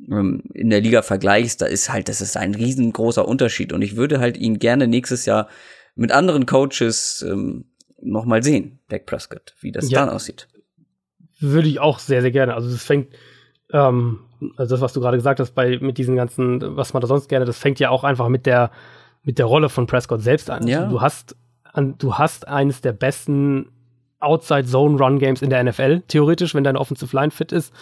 ähm, 0.09 0.43
in 0.53 0.69
der 0.69 0.81
Liga 0.81 1.01
vergleichst, 1.01 1.61
da 1.61 1.65
ist 1.65 1.91
halt, 1.91 2.09
das 2.09 2.21
ist 2.21 2.37
ein 2.37 2.55
riesengroßer 2.55 3.27
Unterschied. 3.27 3.73
Und 3.73 3.81
ich 3.81 3.95
würde 3.95 4.19
halt 4.19 4.37
ihn 4.37 4.59
gerne 4.59 4.87
nächstes 4.87 5.25
Jahr 5.25 5.47
mit 5.95 6.11
anderen 6.11 6.45
Coaches 6.45 7.23
ähm, 7.27 7.65
noch 8.01 8.25
mal 8.25 8.43
sehen, 8.43 8.79
Dak 8.89 9.05
Prescott, 9.05 9.55
wie 9.61 9.71
das 9.71 9.89
Ja. 9.89 9.99
dann 9.99 10.09
aussieht. 10.09 10.47
Würde 11.39 11.67
ich 11.67 11.79
auch 11.79 11.99
sehr, 11.99 12.21
sehr 12.21 12.31
gerne. 12.31 12.53
Also 12.53 12.69
es 12.69 12.83
fängt, 12.83 13.13
ähm, 13.71 14.19
also 14.57 14.75
das, 14.75 14.81
was 14.81 14.93
du 14.93 14.99
gerade 15.01 15.17
gesagt 15.17 15.39
hast, 15.39 15.51
bei 15.51 15.77
mit 15.79 15.97
diesen 15.97 16.15
ganzen, 16.15 16.75
was 16.75 16.93
man 16.93 17.01
da 17.01 17.07
sonst 17.07 17.27
gerne, 17.29 17.45
das 17.45 17.57
fängt 17.57 17.79
ja 17.79 17.89
auch 17.89 18.03
einfach 18.03 18.29
mit 18.29 18.45
der, 18.45 18.71
mit 19.23 19.37
der 19.37 19.45
Rolle 19.45 19.69
von 19.69 19.87
Prescott 19.87 20.21
selbst 20.21 20.49
an. 20.49 20.67
Ja. 20.67 20.81
Also 20.81 20.91
du 20.91 21.01
hast, 21.01 21.35
du 21.75 22.15
hast 22.15 22.47
eines 22.47 22.81
der 22.81 22.93
besten 22.93 23.69
Outside 24.19 24.65
Zone 24.65 24.97
Run 24.97 25.19
Games 25.19 25.41
in 25.41 25.49
der 25.49 25.63
NFL, 25.63 26.01
theoretisch, 26.07 26.55
wenn 26.55 26.63
deine 26.63 26.79
Offensive 26.79 27.15
Line 27.15 27.31
fit 27.31 27.51
ist. 27.51 27.73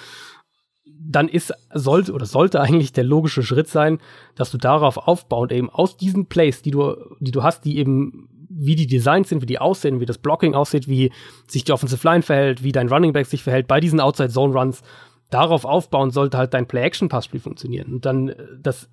Dann 0.85 1.27
ist, 1.27 1.53
sollte 1.73 2.13
oder 2.13 2.25
sollte 2.25 2.59
eigentlich 2.59 2.93
der 2.93 3.03
logische 3.03 3.43
Schritt 3.43 3.67
sein, 3.67 3.99
dass 4.35 4.51
du 4.51 4.57
darauf 4.57 4.97
aufbauend 4.97 5.51
eben 5.51 5.69
aus 5.69 5.97
diesen 5.97 6.27
Plays, 6.27 6.61
die 6.61 6.71
du, 6.71 6.95
die 7.19 7.31
du 7.31 7.43
hast, 7.43 7.65
die 7.65 7.77
eben 7.77 8.27
wie 8.53 8.75
die 8.75 8.87
Designs 8.87 9.29
sind, 9.29 9.41
wie 9.41 9.47
die 9.47 9.59
aussehen, 9.59 9.99
wie 9.99 10.05
das 10.05 10.17
Blocking 10.17 10.55
aussieht, 10.55 10.87
wie 10.87 11.11
sich 11.47 11.63
die 11.63 11.71
Offensive 11.71 12.05
Line 12.07 12.21
verhält, 12.21 12.63
wie 12.63 12.71
dein 12.71 12.89
Running 12.89 13.13
Back 13.13 13.25
sich 13.25 13.43
verhält 13.43 13.67
bei 13.67 13.79
diesen 13.79 13.99
Outside 13.99 14.29
Zone 14.29 14.53
Runs. 14.53 14.81
Darauf 15.29 15.63
aufbauen 15.63 16.11
sollte 16.11 16.37
halt 16.37 16.53
dein 16.53 16.67
Play-Action-Passspiel 16.67 17.39
funktionieren. 17.39 17.93
Und 17.93 18.05
dann, 18.05 18.29
äh, 18.29 18.35
das 18.61 18.89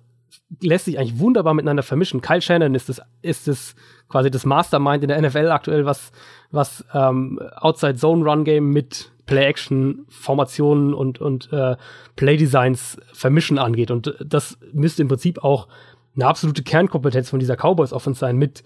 lässt 0.61 0.85
sich 0.85 0.97
eigentlich 0.97 1.19
wunderbar 1.19 1.53
miteinander 1.53 1.83
vermischen. 1.83 2.21
Kyle 2.21 2.41
Shannon 2.41 2.75
ist 2.75 2.87
das, 2.89 3.01
ist 3.21 3.47
das 3.47 3.75
quasi 4.09 4.29
das 4.31 4.45
Mastermind 4.45 5.03
in 5.03 5.09
der 5.09 5.21
NFL 5.21 5.51
aktuell, 5.51 5.85
was, 5.85 6.11
was 6.51 6.83
ähm, 6.93 7.39
Outside 7.55 7.95
Zone 7.95 8.25
Run 8.29 8.43
Game 8.43 8.71
mit 8.71 9.11
Play-Action, 9.25 10.05
Formationen 10.09 10.93
und, 10.93 11.21
und 11.21 11.53
äh, 11.53 11.77
Play-Designs 12.15 12.99
vermischen 13.13 13.59
angeht. 13.59 13.91
Und 13.91 14.15
das 14.25 14.57
müsste 14.73 15.03
im 15.03 15.07
Prinzip 15.07 15.43
auch 15.43 15.67
eine 16.15 16.25
absolute 16.25 16.63
Kernkompetenz 16.63 17.29
von 17.29 17.39
dieser 17.39 17.55
Cowboys-Offense 17.55 18.19
sein, 18.19 18.37
mit 18.37 18.63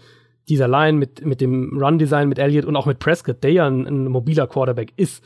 dieser 0.47 0.67
Line, 0.67 0.97
mit, 0.97 1.25
mit 1.25 1.41
dem 1.41 1.77
Run-Design, 1.77 2.29
mit 2.29 2.39
Elliott 2.39 2.65
und 2.65 2.75
auch 2.75 2.85
mit 2.85 2.99
Prescott, 2.99 3.43
der 3.43 3.51
ja 3.51 3.67
ein, 3.67 3.85
ein 3.85 4.07
mobiler 4.07 4.47
Quarterback 4.47 4.93
ist. 4.95 5.23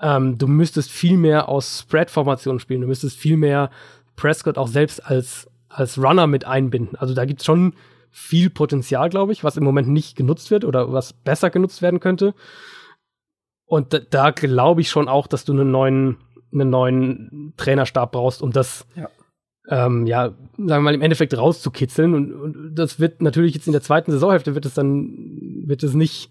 Ähm, 0.00 0.38
du 0.38 0.46
müsstest 0.46 0.90
viel 0.90 1.16
mehr 1.16 1.48
aus 1.48 1.80
Spread-Formationen 1.80 2.60
spielen. 2.60 2.80
Du 2.80 2.86
müsstest 2.86 3.16
viel 3.16 3.36
mehr 3.36 3.70
Prescott 4.14 4.58
auch 4.58 4.68
selbst 4.68 5.04
als, 5.04 5.48
als 5.68 5.98
Runner 5.98 6.28
mit 6.28 6.44
einbinden. 6.44 6.96
Also 6.96 7.14
da 7.14 7.24
gibt's 7.24 7.44
schon 7.44 7.74
viel 8.12 8.50
Potenzial, 8.50 9.10
glaube 9.10 9.32
ich, 9.32 9.42
was 9.42 9.56
im 9.56 9.64
Moment 9.64 9.88
nicht 9.88 10.16
genutzt 10.16 10.50
wird 10.50 10.64
oder 10.64 10.92
was 10.92 11.12
besser 11.12 11.50
genutzt 11.50 11.82
werden 11.82 11.98
könnte. 11.98 12.34
Und 13.64 13.92
da, 13.92 13.98
da 13.98 14.30
glaube 14.30 14.82
ich 14.82 14.90
schon 14.90 15.08
auch, 15.08 15.26
dass 15.26 15.44
du 15.44 15.52
einen 15.52 15.70
neuen, 15.70 16.18
einen 16.52 16.70
neuen 16.70 17.54
Trainerstab 17.56 18.12
brauchst, 18.12 18.42
um 18.42 18.52
das 18.52 18.86
ja. 18.94 19.08
Ähm, 19.68 20.06
ja, 20.06 20.30
sagen 20.56 20.68
wir 20.68 20.80
mal, 20.80 20.94
im 20.94 21.02
Endeffekt 21.02 21.36
rauszukitzeln. 21.36 22.14
Und, 22.14 22.32
und 22.32 22.74
das 22.74 22.98
wird 22.98 23.22
natürlich 23.22 23.54
jetzt 23.54 23.66
in 23.66 23.72
der 23.72 23.82
zweiten 23.82 24.10
Saisonhälfte 24.10 24.54
wird 24.54 24.66
es 24.66 24.74
dann, 24.74 25.62
wird 25.66 25.82
es 25.82 25.94
nicht 25.94 26.30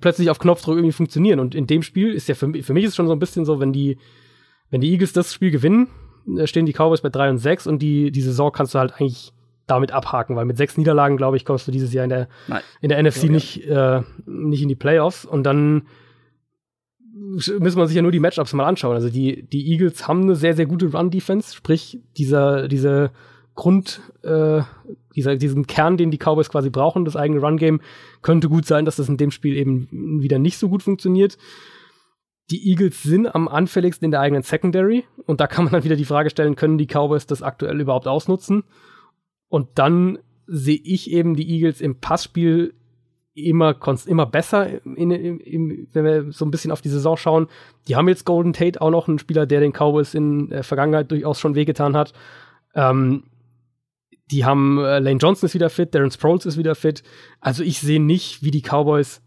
plötzlich 0.00 0.30
auf 0.30 0.38
Knopfdruck 0.38 0.76
irgendwie 0.76 0.92
funktionieren. 0.92 1.40
Und 1.40 1.54
in 1.54 1.66
dem 1.66 1.82
Spiel 1.82 2.12
ist 2.12 2.28
ja 2.28 2.34
für, 2.34 2.52
für 2.62 2.74
mich 2.74 2.84
ist 2.84 2.96
schon 2.96 3.06
so 3.06 3.12
ein 3.12 3.18
bisschen 3.18 3.44
so, 3.44 3.60
wenn 3.60 3.72
die, 3.72 3.98
wenn 4.70 4.80
die 4.80 4.90
Eagles 4.90 5.12
das 5.12 5.34
Spiel 5.34 5.50
gewinnen, 5.50 5.88
äh, 6.36 6.46
stehen 6.46 6.66
die 6.66 6.72
Cowboys 6.72 7.00
bei 7.00 7.08
3 7.08 7.30
und 7.30 7.38
6 7.38 7.66
und 7.66 7.80
die, 7.80 8.12
die 8.12 8.22
Saison 8.22 8.52
kannst 8.52 8.74
du 8.74 8.78
halt 8.78 8.94
eigentlich 8.94 9.32
damit 9.70 9.92
abhaken, 9.92 10.36
weil 10.36 10.44
mit 10.44 10.56
sechs 10.56 10.76
Niederlagen, 10.76 11.16
glaube 11.16 11.36
ich, 11.36 11.44
kommst 11.44 11.68
du 11.68 11.72
dieses 11.72 11.92
Jahr 11.92 12.04
in 12.04 12.10
der, 12.10 12.28
in 12.80 12.88
der 12.88 13.02
NFC 13.02 13.24
ja, 13.24 13.30
nicht, 13.30 13.66
Äh, 13.66 14.02
nicht 14.26 14.62
in 14.62 14.68
die 14.68 14.74
Playoffs. 14.74 15.24
Und 15.24 15.44
dann 15.44 15.86
müssen 17.12 17.76
wir 17.76 17.86
sich 17.86 17.96
ja 17.96 18.02
nur 18.02 18.12
die 18.12 18.20
Matchups 18.20 18.52
mal 18.52 18.66
anschauen. 18.66 18.94
Also 18.94 19.10
die, 19.10 19.42
die 19.48 19.70
Eagles 19.72 20.08
haben 20.08 20.22
eine 20.22 20.36
sehr, 20.36 20.54
sehr 20.54 20.66
gute 20.66 20.92
Run-Defense, 20.92 21.54
sprich 21.54 22.00
dieser, 22.16 22.68
diese 22.68 23.10
Grund, 23.54 24.00
äh, 24.22 24.62
dieser, 25.16 25.36
diesen 25.36 25.66
Kern, 25.66 25.96
den 25.96 26.10
die 26.10 26.18
Cowboys 26.18 26.48
quasi 26.48 26.70
brauchen, 26.70 27.04
das 27.04 27.16
eigene 27.16 27.40
Run-Game, 27.40 27.80
könnte 28.22 28.48
gut 28.48 28.66
sein, 28.66 28.84
dass 28.84 28.96
das 28.96 29.08
in 29.08 29.16
dem 29.16 29.30
Spiel 29.30 29.56
eben 29.56 29.88
wieder 30.22 30.38
nicht 30.38 30.58
so 30.58 30.68
gut 30.68 30.82
funktioniert. 30.82 31.38
Die 32.50 32.70
Eagles 32.70 33.02
sind 33.02 33.26
am 33.26 33.48
anfälligsten 33.48 34.06
in 34.06 34.10
der 34.10 34.20
eigenen 34.20 34.42
Secondary 34.42 35.04
und 35.26 35.40
da 35.40 35.46
kann 35.46 35.64
man 35.64 35.72
dann 35.72 35.84
wieder 35.84 35.96
die 35.96 36.04
Frage 36.04 36.30
stellen, 36.30 36.56
können 36.56 36.78
die 36.78 36.86
Cowboys 36.86 37.26
das 37.26 37.42
aktuell 37.42 37.80
überhaupt 37.80 38.06
ausnutzen? 38.06 38.64
Und 39.48 39.68
dann 39.74 40.18
sehe 40.46 40.80
ich 40.82 41.10
eben 41.10 41.34
die 41.34 41.48
Eagles 41.50 41.80
im 41.80 42.00
Passspiel 42.00 42.74
immer, 43.34 43.76
immer 44.06 44.26
besser, 44.26 44.84
in, 44.84 45.10
in, 45.10 45.40
in, 45.40 45.88
wenn 45.92 46.04
wir 46.04 46.32
so 46.32 46.44
ein 46.44 46.50
bisschen 46.50 46.70
auf 46.70 46.80
die 46.80 46.88
Saison 46.88 47.16
schauen. 47.16 47.46
Die 47.86 47.96
haben 47.96 48.08
jetzt 48.08 48.24
Golden 48.24 48.52
Tate 48.52 48.80
auch 48.80 48.90
noch 48.90 49.08
einen 49.08 49.18
Spieler, 49.18 49.46
der 49.46 49.60
den 49.60 49.72
Cowboys 49.72 50.14
in 50.14 50.48
der 50.48 50.64
Vergangenheit 50.64 51.10
durchaus 51.10 51.38
schon 51.38 51.54
wehgetan 51.54 51.96
hat. 51.96 52.12
Ähm, 52.74 53.24
die 54.30 54.44
haben 54.44 54.78
äh, 54.78 54.98
Lane 54.98 55.18
Johnson 55.18 55.46
ist 55.46 55.54
wieder 55.54 55.70
fit, 55.70 55.94
Darren 55.94 56.10
Sproles 56.10 56.46
ist 56.46 56.58
wieder 56.58 56.74
fit. 56.74 57.02
Also 57.40 57.62
ich 57.62 57.80
sehe 57.80 58.00
nicht, 58.00 58.42
wie 58.42 58.50
die 58.50 58.62
Cowboys 58.62 59.22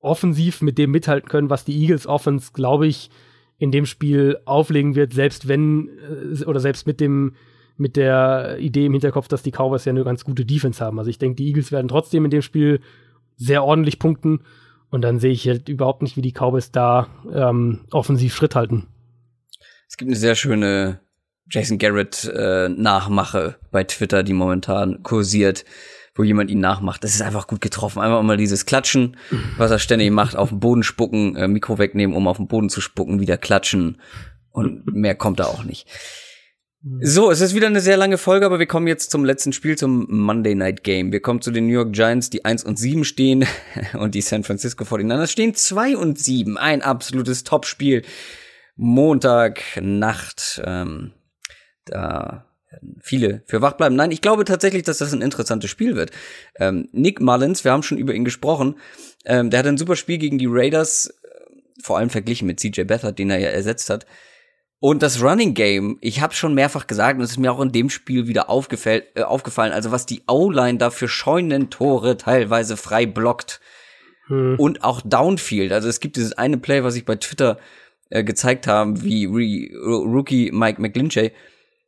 offensiv 0.00 0.60
mit 0.60 0.76
dem 0.76 0.90
mithalten 0.90 1.28
können, 1.28 1.50
was 1.50 1.64
die 1.64 1.80
Eagles 1.80 2.06
Offense, 2.06 2.50
glaube 2.52 2.86
ich, 2.86 3.10
in 3.56 3.70
dem 3.70 3.86
Spiel 3.86 4.38
auflegen 4.44 4.96
wird, 4.96 5.12
selbst 5.12 5.48
wenn 5.48 5.88
äh, 5.88 6.44
oder 6.44 6.60
selbst 6.60 6.86
mit 6.86 7.00
dem 7.00 7.34
mit 7.76 7.96
der 7.96 8.58
Idee 8.58 8.86
im 8.86 8.92
Hinterkopf, 8.92 9.28
dass 9.28 9.42
die 9.42 9.50
Cowboys 9.50 9.84
ja 9.84 9.90
eine 9.90 10.04
ganz 10.04 10.24
gute 10.24 10.44
Defense 10.44 10.84
haben. 10.84 10.98
Also 10.98 11.10
ich 11.10 11.18
denke, 11.18 11.36
die 11.36 11.48
Eagles 11.48 11.72
werden 11.72 11.88
trotzdem 11.88 12.24
in 12.24 12.30
dem 12.30 12.42
Spiel 12.42 12.80
sehr 13.36 13.64
ordentlich 13.64 13.98
punkten 13.98 14.40
und 14.90 15.02
dann 15.02 15.18
sehe 15.18 15.32
ich 15.32 15.48
halt 15.48 15.68
überhaupt 15.68 16.02
nicht, 16.02 16.16
wie 16.16 16.22
die 16.22 16.32
Cowboys 16.32 16.70
da 16.70 17.08
ähm, 17.32 17.80
offensiv 17.90 18.34
Schritt 18.34 18.54
halten. 18.54 18.86
Es 19.88 19.96
gibt 19.96 20.08
eine 20.08 20.16
sehr 20.16 20.34
schöne 20.34 21.00
Jason 21.50 21.78
Garrett 21.78 22.24
äh, 22.34 22.68
Nachmache 22.68 23.56
bei 23.70 23.84
Twitter, 23.84 24.22
die 24.22 24.32
momentan 24.32 25.02
kursiert, 25.02 25.64
wo 26.14 26.22
jemand 26.22 26.50
ihn 26.50 26.60
nachmacht. 26.60 27.02
Das 27.04 27.14
ist 27.14 27.22
einfach 27.22 27.46
gut 27.46 27.60
getroffen. 27.60 28.00
Einfach 28.00 28.22
mal 28.22 28.36
dieses 28.36 28.66
Klatschen, 28.66 29.16
was 29.58 29.70
er 29.70 29.78
ständig 29.78 30.10
macht, 30.10 30.36
auf 30.36 30.50
den 30.50 30.60
Boden 30.60 30.82
spucken, 30.82 31.36
äh, 31.36 31.48
Mikro 31.48 31.78
wegnehmen, 31.78 32.16
um 32.16 32.28
auf 32.28 32.36
den 32.36 32.48
Boden 32.48 32.70
zu 32.70 32.80
spucken, 32.80 33.20
wieder 33.20 33.36
klatschen 33.36 34.00
und 34.50 34.86
mehr 34.94 35.16
kommt 35.16 35.40
da 35.40 35.44
auch 35.46 35.64
nicht. 35.64 35.88
So, 37.00 37.30
es 37.30 37.40
ist 37.40 37.54
wieder 37.54 37.68
eine 37.68 37.80
sehr 37.80 37.96
lange 37.96 38.18
Folge, 38.18 38.44
aber 38.44 38.58
wir 38.58 38.66
kommen 38.66 38.86
jetzt 38.86 39.10
zum 39.10 39.24
letzten 39.24 39.54
Spiel, 39.54 39.78
zum 39.78 40.06
Monday 40.10 40.54
Night 40.54 40.84
Game. 40.84 41.12
Wir 41.12 41.20
kommen 41.20 41.40
zu 41.40 41.50
den 41.50 41.66
New 41.66 41.72
York 41.72 41.94
Giants, 41.94 42.28
die 42.28 42.44
1 42.44 42.62
und 42.62 42.78
7 42.78 43.04
stehen 43.04 43.46
und 43.98 44.14
die 44.14 44.20
San 44.20 44.44
Francisco 44.44 44.84
49ers 44.84 45.28
stehen 45.28 45.54
2 45.54 45.96
und 45.96 46.18
7. 46.18 46.58
Ein 46.58 46.82
absolutes 46.82 47.42
Topspiel. 47.42 48.02
Montag, 48.76 49.62
Nacht, 49.80 50.60
ähm, 50.62 51.12
da 51.86 52.44
viele 53.00 53.42
für 53.46 53.62
wach 53.62 53.78
bleiben. 53.78 53.96
Nein, 53.96 54.10
ich 54.10 54.20
glaube 54.20 54.44
tatsächlich, 54.44 54.82
dass 54.82 54.98
das 54.98 55.14
ein 55.14 55.22
interessantes 55.22 55.70
Spiel 55.70 55.96
wird. 55.96 56.10
Ähm, 56.56 56.90
Nick 56.92 57.18
Mullins, 57.18 57.64
wir 57.64 57.72
haben 57.72 57.82
schon 57.82 57.96
über 57.96 58.12
ihn 58.12 58.26
gesprochen, 58.26 58.76
ähm, 59.24 59.48
der 59.48 59.60
hat 59.60 59.66
ein 59.66 59.78
super 59.78 59.96
Spiel 59.96 60.18
gegen 60.18 60.36
die 60.36 60.48
Raiders, 60.50 61.06
äh, 61.06 61.82
vor 61.82 61.96
allem 61.96 62.10
verglichen 62.10 62.46
mit 62.46 62.60
CJ 62.60 62.82
Beathard, 62.82 63.18
den 63.18 63.30
er 63.30 63.38
ja 63.38 63.48
ersetzt 63.48 63.88
hat. 63.88 64.04
Und 64.84 65.02
das 65.02 65.22
Running 65.22 65.54
Game, 65.54 65.96
ich 66.02 66.20
habe 66.20 66.34
schon 66.34 66.52
mehrfach 66.52 66.86
gesagt, 66.86 67.16
und 67.16 67.24
es 67.24 67.30
ist 67.30 67.36
mir 67.38 67.50
auch 67.50 67.60
in 67.62 67.72
dem 67.72 67.88
Spiel 67.88 68.26
wieder 68.26 68.50
aufgefallen, 68.50 69.00
äh, 69.14 69.22
aufgefallen 69.22 69.72
also 69.72 69.92
was 69.92 70.04
die 70.04 70.24
O-Line 70.26 70.76
da 70.76 70.90
für 70.90 71.08
Scheunentore 71.08 72.18
teilweise 72.18 72.76
frei 72.76 73.06
blockt. 73.06 73.62
Hm. 74.26 74.56
Und 74.58 74.84
auch 74.84 75.00
Downfield. 75.02 75.72
Also 75.72 75.88
es 75.88 76.00
gibt 76.00 76.16
dieses 76.16 76.34
eine 76.34 76.58
Play, 76.58 76.84
was 76.84 76.96
ich 76.96 77.06
bei 77.06 77.16
Twitter 77.16 77.58
äh, 78.10 78.22
gezeigt 78.24 78.66
habe, 78.66 79.02
wie 79.02 79.24
Re 79.24 79.74
Rookie 80.04 80.50
Mike 80.52 80.82
McGlinchey 80.82 81.32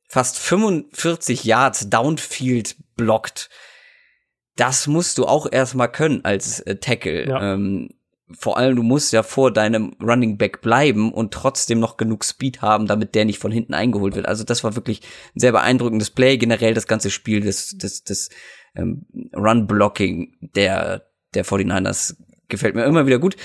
fast 0.09 0.39
45 0.39 1.45
Yards 1.45 1.91
Downfield 1.91 2.77
blockt. 2.97 3.51
Das 4.57 4.87
musst 4.87 5.19
du 5.19 5.27
auch 5.27 5.47
erstmal 5.53 5.93
können 5.93 6.25
als 6.25 6.61
äh, 6.61 6.77
Tackle. 6.77 7.29
Ja. 7.29 7.53
Ähm, 7.53 7.91
vor 8.33 8.59
allem, 8.59 8.77
du 8.77 8.83
musst 8.83 9.13
ja 9.13 9.23
vor 9.23 9.53
deinem 9.53 9.97
Running 10.03 10.37
Back 10.37 10.61
bleiben 10.61 11.13
und 11.13 11.33
trotzdem 11.33 11.79
noch 11.79 11.97
genug 11.97 12.25
Speed 12.25 12.61
haben, 12.61 12.87
damit 12.87 13.15
der 13.15 13.25
nicht 13.25 13.39
von 13.39 13.53
hinten 13.53 13.75
eingeholt 13.75 14.17
wird. 14.17 14.27
Also 14.27 14.43
das 14.43 14.65
war 14.65 14.75
wirklich 14.75 15.01
ein 15.35 15.41
sehr 15.41 15.53
beeindruckendes 15.53 16.11
Play. 16.11 16.37
Generell 16.37 16.75
das 16.75 16.89
ganze 16.89 17.11
Spiel, 17.11 17.41
das, 17.41 17.77
das, 17.79 18.03
das 18.03 18.29
ähm, 18.75 19.07
Run-Blocking 19.33 20.37
der, 20.41 21.07
der 21.35 21.45
49ers 21.45 22.17
gefällt 22.49 22.75
mir 22.75 22.85
immer 22.85 23.07
wieder 23.07 23.21
gut. 23.21 23.37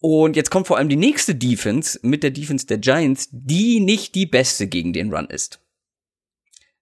Und 0.00 0.36
jetzt 0.36 0.50
kommt 0.50 0.66
vor 0.66 0.78
allem 0.78 0.88
die 0.88 0.96
nächste 0.96 1.34
Defense 1.34 1.98
mit 2.02 2.22
der 2.22 2.30
Defense 2.30 2.66
der 2.66 2.78
Giants, 2.78 3.28
die 3.30 3.80
nicht 3.80 4.14
die 4.14 4.26
beste 4.26 4.66
gegen 4.66 4.92
den 4.92 5.12
Run 5.12 5.26
ist. 5.26 5.60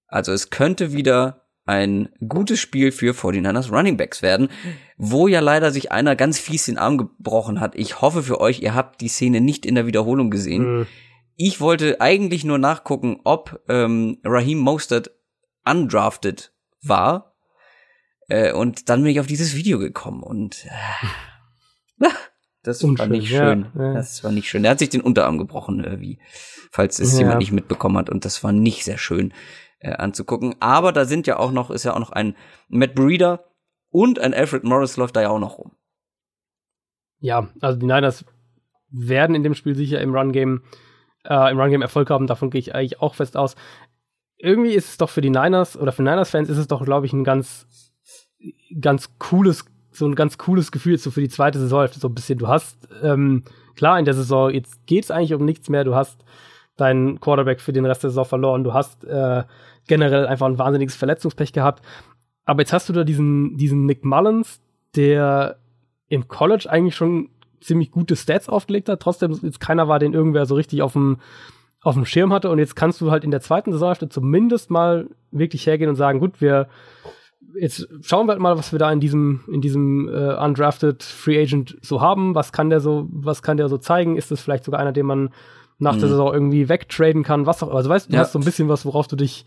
Also 0.06 0.32
es 0.32 0.50
könnte 0.50 0.92
wieder 0.92 1.39
ein 1.66 2.08
gutes 2.26 2.58
Spiel 2.58 2.90
für 2.92 3.12
49ers 3.12 3.70
Running 3.70 3.96
Backs 3.96 4.22
werden, 4.22 4.48
wo 4.96 5.28
ja 5.28 5.40
leider 5.40 5.70
sich 5.70 5.92
einer 5.92 6.16
ganz 6.16 6.38
fies 6.38 6.66
den 6.66 6.78
Arm 6.78 6.98
gebrochen 6.98 7.60
hat. 7.60 7.74
Ich 7.76 8.00
hoffe 8.00 8.22
für 8.22 8.40
euch, 8.40 8.60
ihr 8.60 8.74
habt 8.74 9.00
die 9.00 9.08
Szene 9.08 9.40
nicht 9.40 9.66
in 9.66 9.74
der 9.74 9.86
Wiederholung 9.86 10.30
gesehen. 10.30 10.78
Mhm. 10.78 10.86
Ich 11.36 11.60
wollte 11.60 12.00
eigentlich 12.00 12.44
nur 12.44 12.58
nachgucken, 12.58 13.20
ob 13.24 13.62
ähm, 13.68 14.18
Raheem 14.24 14.58
Mostert 14.58 15.10
undrafted 15.64 16.52
war. 16.82 17.36
Äh, 18.28 18.52
und 18.52 18.88
dann 18.88 19.02
bin 19.02 19.12
ich 19.12 19.20
auf 19.20 19.26
dieses 19.26 19.54
Video 19.54 19.78
gekommen 19.78 20.22
und 20.22 20.66
äh, 20.66 22.06
das 22.62 22.82
Unschön, 22.82 22.98
war 22.98 23.06
nicht 23.06 23.28
schön. 23.28 23.66
Ja, 23.74 23.82
ja. 23.84 23.94
Das 23.94 24.22
war 24.22 24.32
nicht 24.32 24.48
schön. 24.48 24.64
Er 24.64 24.72
hat 24.72 24.78
sich 24.80 24.90
den 24.90 25.00
Unterarm 25.00 25.38
gebrochen, 25.38 25.82
irgendwie, 25.82 26.18
falls 26.70 26.98
es 26.98 27.12
ja. 27.14 27.20
jemand 27.20 27.38
nicht 27.38 27.52
mitbekommen 27.52 27.96
hat. 27.96 28.10
Und 28.10 28.24
das 28.24 28.44
war 28.44 28.52
nicht 28.52 28.84
sehr 28.84 28.98
schön 28.98 29.32
äh, 29.80 29.92
anzugucken. 29.92 30.54
Aber 30.60 30.92
da 30.92 31.04
sind 31.04 31.26
ja 31.26 31.38
auch 31.38 31.52
noch, 31.52 31.70
ist 31.70 31.84
ja 31.84 31.94
auch 31.94 32.00
noch 32.00 32.12
ein 32.12 32.36
Matt 32.68 32.94
Breeder 32.94 33.44
und 33.90 34.18
ein 34.18 34.32
Alfred 34.32 34.64
Morris 34.64 34.96
läuft 34.96 35.16
da 35.16 35.22
ja 35.22 35.30
auch 35.30 35.38
noch 35.38 35.58
rum. 35.58 35.72
Ja, 37.18 37.48
also 37.60 37.78
die 37.78 37.86
Niners 37.86 38.24
werden 38.90 39.36
in 39.36 39.42
dem 39.42 39.54
Spiel 39.54 39.74
sicher 39.74 40.00
im 40.00 40.14
Run-Game 40.14 40.62
äh, 41.24 41.50
im 41.50 41.60
Run-Game 41.60 41.82
Erfolg 41.82 42.10
haben, 42.10 42.26
davon 42.26 42.50
gehe 42.50 42.60
ich 42.60 42.74
eigentlich 42.74 43.00
auch 43.00 43.14
fest 43.14 43.36
aus. 43.36 43.56
Irgendwie 44.38 44.72
ist 44.72 44.88
es 44.88 44.96
doch 44.96 45.10
für 45.10 45.20
die 45.20 45.30
Niners 45.30 45.76
oder 45.76 45.92
für 45.92 46.02
Niners-Fans 46.02 46.48
ist 46.48 46.56
es 46.56 46.68
doch, 46.68 46.84
glaube 46.84 47.06
ich, 47.06 47.12
ein 47.12 47.24
ganz, 47.24 47.66
ganz 48.80 49.18
cooles, 49.18 49.66
so 49.92 50.06
ein 50.06 50.14
ganz 50.14 50.38
cooles 50.38 50.72
Gefühl 50.72 50.96
so 50.96 51.10
für 51.10 51.20
die 51.20 51.28
zweite 51.28 51.58
Saison, 51.58 51.86
so 51.88 52.08
ein 52.08 52.14
bisschen. 52.14 52.38
Du 52.38 52.48
hast, 52.48 52.88
ähm, 53.02 53.44
klar, 53.76 53.98
in 53.98 54.06
der 54.06 54.14
Saison, 54.14 54.50
jetzt 54.50 54.86
geht 54.86 55.04
es 55.04 55.10
eigentlich 55.10 55.34
um 55.34 55.44
nichts 55.44 55.68
mehr, 55.68 55.84
du 55.84 55.94
hast 55.94 56.24
deinen 56.76 57.20
Quarterback 57.20 57.60
für 57.60 57.74
den 57.74 57.84
Rest 57.84 58.02
der 58.02 58.10
Saison 58.10 58.24
verloren, 58.24 58.64
du 58.64 58.72
hast 58.72 59.04
äh, 59.04 59.44
generell 59.90 60.26
einfach 60.26 60.46
ein 60.46 60.58
wahnsinniges 60.58 60.96
Verletzungspech 60.96 61.52
gehabt. 61.52 61.84
Aber 62.46 62.62
jetzt 62.62 62.72
hast 62.72 62.88
du 62.88 62.94
da 62.94 63.04
diesen, 63.04 63.58
diesen 63.58 63.84
Nick 63.84 64.04
Mullins, 64.04 64.60
der 64.96 65.58
im 66.08 66.28
College 66.28 66.68
eigentlich 66.70 66.96
schon 66.96 67.28
ziemlich 67.60 67.90
gute 67.90 68.16
Stats 68.16 68.48
aufgelegt 68.48 68.88
hat, 68.88 69.00
trotzdem 69.00 69.38
jetzt 69.42 69.60
keiner 69.60 69.88
war, 69.88 69.98
den 69.98 70.14
irgendwer 70.14 70.46
so 70.46 70.54
richtig 70.54 70.80
auf 70.80 70.94
dem, 70.94 71.18
auf 71.82 71.94
dem 71.94 72.06
Schirm 72.06 72.32
hatte. 72.32 72.48
Und 72.48 72.58
jetzt 72.58 72.74
kannst 72.74 73.00
du 73.00 73.10
halt 73.10 73.24
in 73.24 73.30
der 73.30 73.40
zweiten 73.42 73.72
Saisonhälfte 73.72 74.08
zumindest 74.08 74.70
mal 74.70 75.08
wirklich 75.30 75.66
hergehen 75.66 75.90
und 75.90 75.96
sagen, 75.96 76.20
gut, 76.20 76.40
wir 76.40 76.68
jetzt 77.58 77.88
schauen 78.02 78.26
wir 78.26 78.32
halt 78.32 78.40
mal, 78.40 78.56
was 78.56 78.72
wir 78.72 78.78
da 78.78 78.90
in 78.92 79.00
diesem, 79.00 79.40
in 79.52 79.60
diesem 79.60 80.08
äh, 80.08 80.34
undrafted 80.36 81.02
Free 81.02 81.40
Agent 81.42 81.76
so 81.82 82.00
haben. 82.00 82.34
Was 82.34 82.52
kann 82.52 82.70
der 82.70 82.80
so, 82.80 83.08
was 83.10 83.42
kann 83.42 83.56
der 83.56 83.68
so 83.68 83.78
zeigen? 83.78 84.16
Ist 84.16 84.30
das 84.30 84.40
vielleicht 84.40 84.64
sogar 84.64 84.80
einer, 84.80 84.92
den 84.92 85.06
man 85.06 85.30
nach 85.78 85.96
mhm. 85.96 86.00
der 86.00 86.08
Saison 86.10 86.32
irgendwie 86.32 86.68
wegtraden 86.68 87.22
kann? 87.22 87.46
Was 87.46 87.62
auch, 87.62 87.74
also 87.74 87.90
weißt 87.90 88.06
du, 88.06 88.10
du 88.10 88.16
ja. 88.16 88.22
hast 88.22 88.32
so 88.32 88.38
ein 88.38 88.44
bisschen 88.44 88.68
was, 88.68 88.84
worauf 88.84 89.08
du 89.08 89.16
dich 89.16 89.44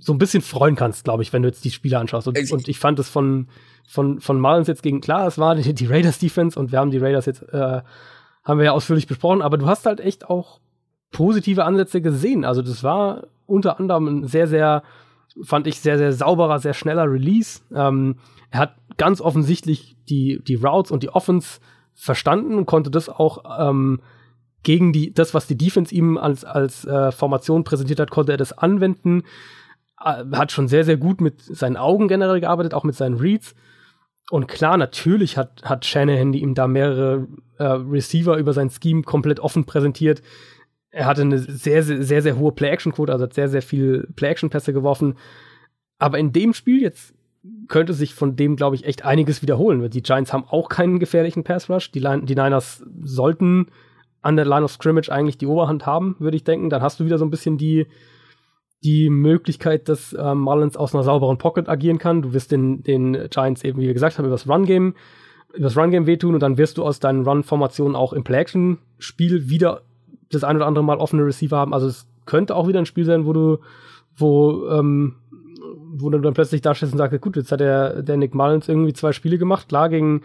so 0.00 0.12
ein 0.12 0.18
bisschen 0.18 0.42
freuen 0.42 0.76
kannst, 0.76 1.04
glaube 1.04 1.22
ich, 1.22 1.32
wenn 1.32 1.42
du 1.42 1.48
jetzt 1.48 1.64
die 1.64 1.70
Spiele 1.70 1.98
anschaust. 1.98 2.28
Und, 2.28 2.52
und 2.52 2.68
ich 2.68 2.78
fand 2.78 2.98
es 2.98 3.08
von, 3.08 3.48
von, 3.86 4.20
von 4.20 4.40
Mullins 4.40 4.68
jetzt 4.68 4.82
gegen, 4.82 5.00
klar, 5.00 5.26
es 5.26 5.38
war 5.38 5.54
die, 5.54 5.74
die 5.74 5.86
Raiders 5.86 6.18
Defense 6.18 6.58
und 6.58 6.72
wir 6.72 6.78
haben 6.78 6.90
die 6.90 6.98
Raiders 6.98 7.26
jetzt, 7.26 7.42
äh, 7.42 7.82
haben 8.44 8.58
wir 8.58 8.64
ja 8.64 8.72
ausführlich 8.72 9.06
besprochen, 9.06 9.42
aber 9.42 9.58
du 9.58 9.66
hast 9.66 9.86
halt 9.86 10.00
echt 10.00 10.28
auch 10.28 10.60
positive 11.10 11.64
Ansätze 11.64 12.00
gesehen. 12.00 12.44
Also 12.44 12.62
das 12.62 12.82
war 12.82 13.26
unter 13.46 13.78
anderem 13.78 14.06
ein 14.06 14.26
sehr, 14.26 14.46
sehr, 14.46 14.82
fand 15.42 15.66
ich, 15.66 15.80
sehr, 15.80 15.98
sehr 15.98 16.12
sauberer, 16.12 16.58
sehr 16.58 16.74
schneller 16.74 17.10
Release. 17.10 17.60
Ähm, 17.74 18.16
er 18.50 18.60
hat 18.60 18.76
ganz 18.96 19.20
offensichtlich 19.20 19.96
die, 20.08 20.40
die 20.46 20.54
Routes 20.56 20.90
und 20.90 21.02
die 21.02 21.10
Offense 21.10 21.60
verstanden 21.94 22.54
und 22.54 22.66
konnte 22.66 22.90
das 22.90 23.08
auch 23.08 23.44
ähm, 23.58 24.00
gegen 24.62 24.92
die, 24.92 25.12
das, 25.12 25.32
was 25.32 25.46
die 25.46 25.56
Defense 25.56 25.94
ihm 25.94 26.18
als, 26.18 26.44
als 26.44 26.84
äh, 26.84 27.12
Formation 27.12 27.64
präsentiert 27.64 28.00
hat, 28.00 28.10
konnte 28.10 28.32
er 28.32 28.38
das 28.38 28.52
anwenden. 28.52 29.22
Äh, 30.02 30.24
hat 30.32 30.52
schon 30.52 30.68
sehr, 30.68 30.84
sehr 30.84 30.96
gut 30.96 31.20
mit 31.20 31.42
seinen 31.42 31.76
Augen 31.76 32.08
generell 32.08 32.40
gearbeitet, 32.40 32.74
auch 32.74 32.84
mit 32.84 32.94
seinen 32.94 33.16
Reads. 33.16 33.54
Und 34.30 34.48
klar, 34.48 34.76
natürlich 34.76 35.36
hat, 35.36 35.62
hat 35.64 35.84
Shanahan 35.84 36.32
ihm 36.32 36.54
da 36.54 36.66
mehrere 36.66 37.28
äh, 37.58 37.64
Receiver 37.64 38.36
über 38.36 38.52
sein 38.52 38.70
Scheme 38.70 39.02
komplett 39.02 39.40
offen 39.40 39.64
präsentiert. 39.64 40.22
Er 40.90 41.06
hatte 41.06 41.22
eine 41.22 41.38
sehr, 41.38 41.82
sehr, 41.82 42.02
sehr, 42.02 42.22
sehr 42.22 42.38
hohe 42.38 42.52
Play-Action-Quote, 42.52 43.12
also 43.12 43.24
hat 43.24 43.34
sehr, 43.34 43.48
sehr 43.48 43.62
viel 43.62 44.08
Play-Action-Pässe 44.16 44.72
geworfen. 44.72 45.14
Aber 45.98 46.18
in 46.18 46.32
dem 46.32 46.54
Spiel 46.54 46.82
jetzt 46.82 47.14
könnte 47.68 47.92
sich 47.92 48.14
von 48.14 48.36
dem, 48.36 48.56
glaube 48.56 48.76
ich, 48.76 48.84
echt 48.84 49.04
einiges 49.04 49.42
wiederholen. 49.42 49.88
Die 49.90 50.02
Giants 50.02 50.32
haben 50.32 50.44
auch 50.44 50.68
keinen 50.68 50.98
gefährlichen 50.98 51.44
Pass-Rush. 51.44 51.92
Die, 51.92 52.00
die 52.00 52.34
Niners 52.34 52.84
sollten 53.02 53.66
an 54.22 54.36
der 54.36 54.44
Line 54.44 54.64
of 54.64 54.72
Scrimmage 54.72 55.10
eigentlich 55.10 55.38
die 55.38 55.46
Oberhand 55.46 55.86
haben, 55.86 56.16
würde 56.18 56.36
ich 56.36 56.44
denken. 56.44 56.70
Dann 56.70 56.82
hast 56.82 56.98
du 56.98 57.04
wieder 57.04 57.18
so 57.18 57.24
ein 57.24 57.30
bisschen 57.30 57.58
die, 57.58 57.86
die 58.84 59.10
Möglichkeit, 59.10 59.88
dass 59.88 60.12
äh, 60.12 60.34
Mullins 60.34 60.76
aus 60.76 60.94
einer 60.94 61.02
sauberen 61.02 61.38
Pocket 61.38 61.68
agieren 61.68 61.98
kann. 61.98 62.22
Du 62.22 62.32
wirst 62.32 62.52
den, 62.52 62.82
den 62.82 63.28
Giants 63.30 63.64
eben, 63.64 63.80
wie 63.80 63.86
wir 63.86 63.94
gesagt 63.94 64.18
haben, 64.18 64.26
übers 64.26 64.48
Run-Game 64.48 64.94
übers 65.56 65.76
Run-Game 65.76 66.06
wehtun 66.06 66.34
und 66.34 66.40
dann 66.40 66.58
wirst 66.58 66.78
du 66.78 66.84
aus 66.84 67.00
deinen 67.00 67.26
Run-Formationen 67.26 67.96
auch 67.96 68.12
im 68.12 68.24
Play-Action-Spiel 68.24 69.48
wieder 69.48 69.82
das 70.30 70.44
ein 70.44 70.56
oder 70.56 70.66
andere 70.66 70.84
Mal 70.84 70.98
offene 70.98 71.24
Receiver 71.24 71.56
haben. 71.56 71.72
Also 71.72 71.86
es 71.86 72.06
könnte 72.24 72.54
auch 72.54 72.68
wieder 72.68 72.78
ein 72.78 72.86
Spiel 72.86 73.04
sein, 73.04 73.26
wo 73.26 73.32
du, 73.32 73.58
wo, 74.16 74.68
ähm, 74.68 75.16
wo 75.94 76.10
du 76.10 76.18
dann 76.18 76.34
plötzlich 76.34 76.60
da 76.60 76.74
stehst 76.74 76.92
und 76.92 76.98
sagst, 76.98 77.20
gut, 77.20 77.36
jetzt 77.36 77.52
hat 77.52 77.60
der, 77.60 78.02
der 78.02 78.16
Nick 78.16 78.34
Mullins 78.34 78.68
irgendwie 78.68 78.92
zwei 78.92 79.12
Spiele 79.12 79.38
gemacht, 79.38 79.68
klar 79.68 79.88
gegen, 79.88 80.22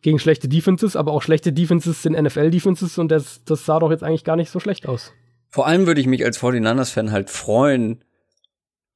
gegen 0.00 0.18
schlechte 0.18 0.48
Defenses, 0.48 0.96
aber 0.96 1.12
auch 1.12 1.22
schlechte 1.22 1.52
Defenses 1.52 2.02
sind 2.02 2.20
NFL-Defenses 2.20 2.98
und 2.98 3.10
das, 3.10 3.44
das 3.44 3.64
sah 3.64 3.78
doch 3.78 3.90
jetzt 3.90 4.02
eigentlich 4.02 4.24
gar 4.24 4.36
nicht 4.36 4.50
so 4.50 4.58
schlecht 4.58 4.88
aus. 4.88 5.12
Vor 5.52 5.66
allem 5.66 5.86
würde 5.86 6.00
ich 6.00 6.06
mich 6.06 6.24
als 6.24 6.40
49ers-Fan 6.40 7.12
halt 7.12 7.28
freuen 7.28 8.02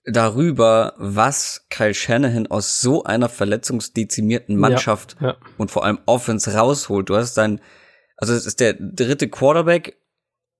darüber, 0.04 0.94
was 0.96 1.66
Kyle 1.68 1.92
Shanahan 1.92 2.46
aus 2.46 2.80
so 2.80 3.04
einer 3.04 3.28
verletzungsdezimierten 3.28 4.56
Mannschaft 4.56 5.16
ja, 5.20 5.28
ja. 5.28 5.36
und 5.58 5.70
vor 5.70 5.84
allem 5.84 5.98
Offense 6.06 6.54
rausholt. 6.54 7.10
Du 7.10 7.16
hast 7.16 7.36
dein, 7.36 7.60
also 8.16 8.32
es 8.32 8.46
ist 8.46 8.60
der 8.60 8.72
dritte 8.72 9.28
Quarterback 9.28 10.00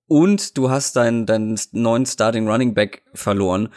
und 0.07 0.59
du 0.59 0.69
hast 0.69 0.97
deinen, 0.97 1.25
deinen 1.25 1.59
neuen 1.73 2.05
Starting 2.05 2.47
Running 2.47 2.75
Back 2.75 3.03
verloren. 3.15 3.73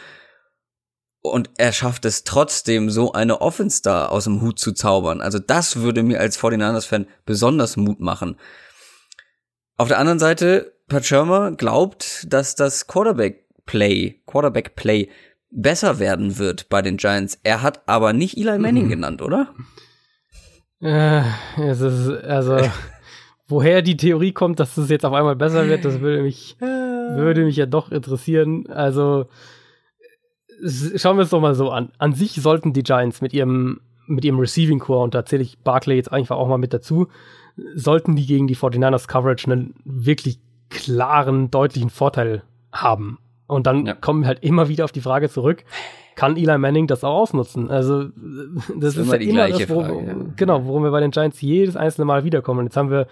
Und 1.22 1.52
er 1.58 1.72
schafft 1.72 2.04
es 2.04 2.26
trotzdem, 2.26 2.90
so 2.90 3.14
eine 3.14 3.40
Offense 3.40 3.82
da 3.82 4.08
aus 4.08 4.26
dem 4.26 4.42
Hut 4.42 4.60
zu 4.60 4.74
zaubern. 4.74 5.22
Also 5.22 5.40
das 5.40 5.78
würde 5.78 6.04
mir 6.04 6.20
als 6.20 6.38
49ers-Fan 6.40 7.08
besonders 7.26 7.78
Mut 7.78 8.02
machen. 8.02 8.38
Auf 9.78 9.88
der 9.88 10.00
anderen 10.00 10.20
Seite 10.20 10.79
Pat 10.90 11.06
Schirmer 11.06 11.52
glaubt, 11.52 12.26
dass 12.34 12.56
das 12.56 12.88
Quarterback-Play, 12.88 14.22
Quarterback-Play 14.26 15.10
besser 15.52 16.00
werden 16.00 16.38
wird 16.38 16.68
bei 16.70 16.82
den 16.82 16.98
Giants. 16.98 17.40
Er 17.44 17.62
hat 17.62 17.82
aber 17.88 18.12
nicht 18.14 18.38
Eli 18.38 18.58
Manning 18.58 18.86
mhm. 18.86 18.90
genannt, 18.90 19.22
oder? 19.22 19.54
Äh, 20.82 21.22
es 21.62 21.82
ist, 21.82 22.10
also, 22.24 22.58
woher 23.48 23.82
die 23.82 23.98
Theorie 23.98 24.32
kommt, 24.32 24.60
dass 24.60 24.78
es 24.78 24.90
jetzt 24.90 25.06
auf 25.06 25.14
einmal 25.14 25.36
besser 25.36 25.68
wird, 25.68 25.86
das 25.86 26.02
würde 26.02 26.24
mich, 26.24 26.58
würde 26.60 27.46
mich 27.46 27.56
ja 27.56 27.66
doch 27.66 27.92
interessieren. 27.92 28.68
Also, 28.68 29.28
schauen 30.96 31.18
wir 31.18 31.24
es 31.24 31.30
doch 31.30 31.42
mal 31.42 31.56
so 31.56 31.70
an. 31.70 31.92
An 31.98 32.14
sich 32.14 32.34
sollten 32.34 32.74
die 32.74 32.84
Giants 32.84 33.22
mit 33.22 33.34
ihrem, 33.34 33.82
mit 34.08 34.26
ihrem 34.26 34.40
Receiving 34.40 34.80
Core, 34.80 35.04
und 35.04 35.14
da 35.14 35.26
zähle 35.26 35.44
ich 35.44 35.60
Barclay 35.60 35.96
jetzt 35.96 36.12
einfach 36.12 36.38
auch 36.38 36.48
mal 36.48 36.58
mit 36.58 36.74
dazu, 36.74 37.08
sollten 37.76 38.16
die 38.16 38.26
gegen 38.26 38.48
die 38.48 38.56
49ers 38.56 39.08
Coverage 39.08 39.52
einen 39.52 39.76
wirklich 39.84 40.40
klaren, 40.70 41.52
deutlichen 41.52 41.90
Vorteil 41.90 42.44
haben. 42.72 43.20
Und 43.48 43.66
dann 43.66 43.86
ja. 43.86 43.94
kommen 43.96 44.22
wir 44.22 44.28
halt 44.28 44.44
immer 44.44 44.70
wieder 44.70 44.86
auf 44.86 44.92
die 44.92 45.02
Frage 45.02 45.30
zurück, 45.30 45.64
kann 46.16 46.38
Eli 46.38 46.58
Manning 46.58 46.86
das 46.86 47.04
auch 47.04 47.22
ausnutzen? 47.22 47.70
Also, 47.72 48.04
das, 48.04 48.14
das 48.78 48.98
ist, 48.98 49.08
ist 49.08 49.14
ja 49.14 49.20
immer 49.20 49.48
das, 49.48 49.70
worum, 49.70 49.86
Frage, 49.86 50.06
ja. 50.06 50.16
genau, 50.36 50.66
worum 50.66 50.84
wir 50.84 50.92
bei 50.92 51.00
den 51.00 51.12
Giants 51.12 51.42
jedes 51.42 51.76
einzelne 51.76 52.06
Mal 52.06 52.24
wiederkommen. 52.24 52.60
Und 52.60 52.66
jetzt 52.66 52.78
haben 52.78 52.92
wir 52.92 53.08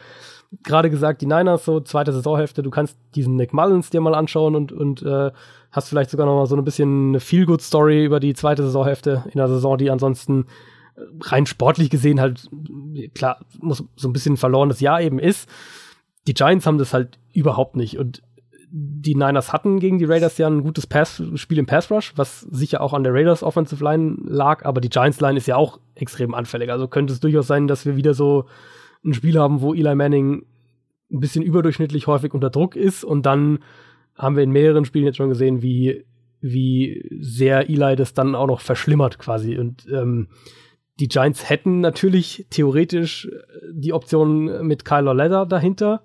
gerade 0.64 0.90
gesagt, 0.90 1.22
die 1.22 1.26
Niners, 1.26 1.66
so 1.66 1.80
zweite 1.80 2.12
Saisonhälfte, 2.12 2.62
du 2.64 2.70
kannst 2.70 2.98
diesen 3.16 3.36
Nick 3.36 3.54
Mullins 3.54 3.90
dir 3.90 4.02
mal 4.02 4.14
anschauen 4.14 4.56
und, 4.56 4.72
und 4.72 5.02
äh, 5.04 5.32
hast 5.72 5.90
vielleicht 5.90 6.10
sogar 6.10 6.26
noch 6.28 6.36
mal 6.36 6.46
so 6.46 6.56
ein 6.56 6.64
bisschen 6.64 7.10
eine 7.10 7.20
Feel-Good-Story 7.20 8.06
über 8.06 8.20
die 8.20 8.34
zweite 8.34 8.64
Saisonhälfte 8.64 9.24
in 9.26 9.38
der 9.38 9.48
Saison, 9.48 9.78
die 9.78 9.90
ansonsten 9.90 10.46
rein 11.22 11.46
sportlich 11.46 11.90
gesehen 11.90 12.20
halt, 12.20 12.50
klar, 13.14 13.40
muss 13.60 13.84
so 13.96 14.10
ein 14.10 14.14
bisschen 14.14 14.38
verlorenes 14.38 14.80
Jahr 14.80 15.02
eben 15.02 15.20
ist 15.20 15.50
die 16.28 16.34
Giants 16.34 16.68
haben 16.68 16.78
das 16.78 16.94
halt 16.94 17.20
überhaupt 17.34 17.76
nicht. 17.76 17.98
Und 17.98 18.22
die 18.70 19.16
Niners 19.16 19.54
hatten 19.54 19.80
gegen 19.80 19.98
die 19.98 20.06
Raiders 20.06 20.38
ja 20.38 20.48
ein 20.48 20.62
gutes 20.62 20.88
Pass 20.88 21.24
Spiel 21.36 21.58
im 21.58 21.66
Pass 21.66 21.90
Rush, 21.90 22.14
was 22.18 22.42
sicher 22.42 22.82
auch 22.82 22.94
an 22.94 23.04
der 23.04 23.14
Raiders 23.14 23.42
Offensive 23.42 23.84
Line 23.84 24.18
lag, 24.26 24.66
aber 24.66 24.82
die 24.82 24.90
Giants 24.90 25.22
Line 25.22 25.38
ist 25.38 25.48
ja 25.48 25.56
auch 25.56 25.80
extrem 25.96 26.34
anfällig. 26.34 26.70
Also 26.70 26.88
könnte 26.88 27.14
es 27.14 27.22
durchaus 27.22 27.48
sein, 27.48 27.68
dass 27.68 27.86
wir 27.86 27.96
wieder 27.96 28.14
so 28.14 28.46
ein 29.06 29.14
Spiel 29.14 29.40
haben, 29.40 29.62
wo 29.62 29.74
Eli 29.74 29.96
Manning 29.96 30.46
ein 31.12 31.20
bisschen 31.20 31.44
überdurchschnittlich 31.44 32.08
häufig 32.08 32.34
unter 32.34 32.50
Druck 32.50 32.76
ist 32.76 33.06
und 33.06 33.26
dann 33.26 33.60
haben 34.16 34.36
wir 34.36 34.44
in 34.44 34.52
mehreren 34.52 34.84
Spielen 34.84 35.06
jetzt 35.06 35.18
schon 35.18 35.30
gesehen, 35.30 35.62
wie 35.62 36.06
wie 36.42 37.08
sehr 37.20 37.70
Eli 37.70 37.96
das 37.96 38.14
dann 38.14 38.36
auch 38.36 38.48
noch 38.48 38.60
verschlimmert 38.60 39.18
quasi 39.18 39.58
und 39.58 39.88
ähm, 39.90 40.28
die 41.00 41.08
Giants 41.08 41.50
hätten 41.50 41.80
natürlich 41.80 42.48
theoretisch 42.50 43.30
die 43.72 43.94
Option 43.94 44.66
mit 44.66 44.84
Kyler 44.84 45.14
Leather 45.14 45.46
dahinter 45.46 46.02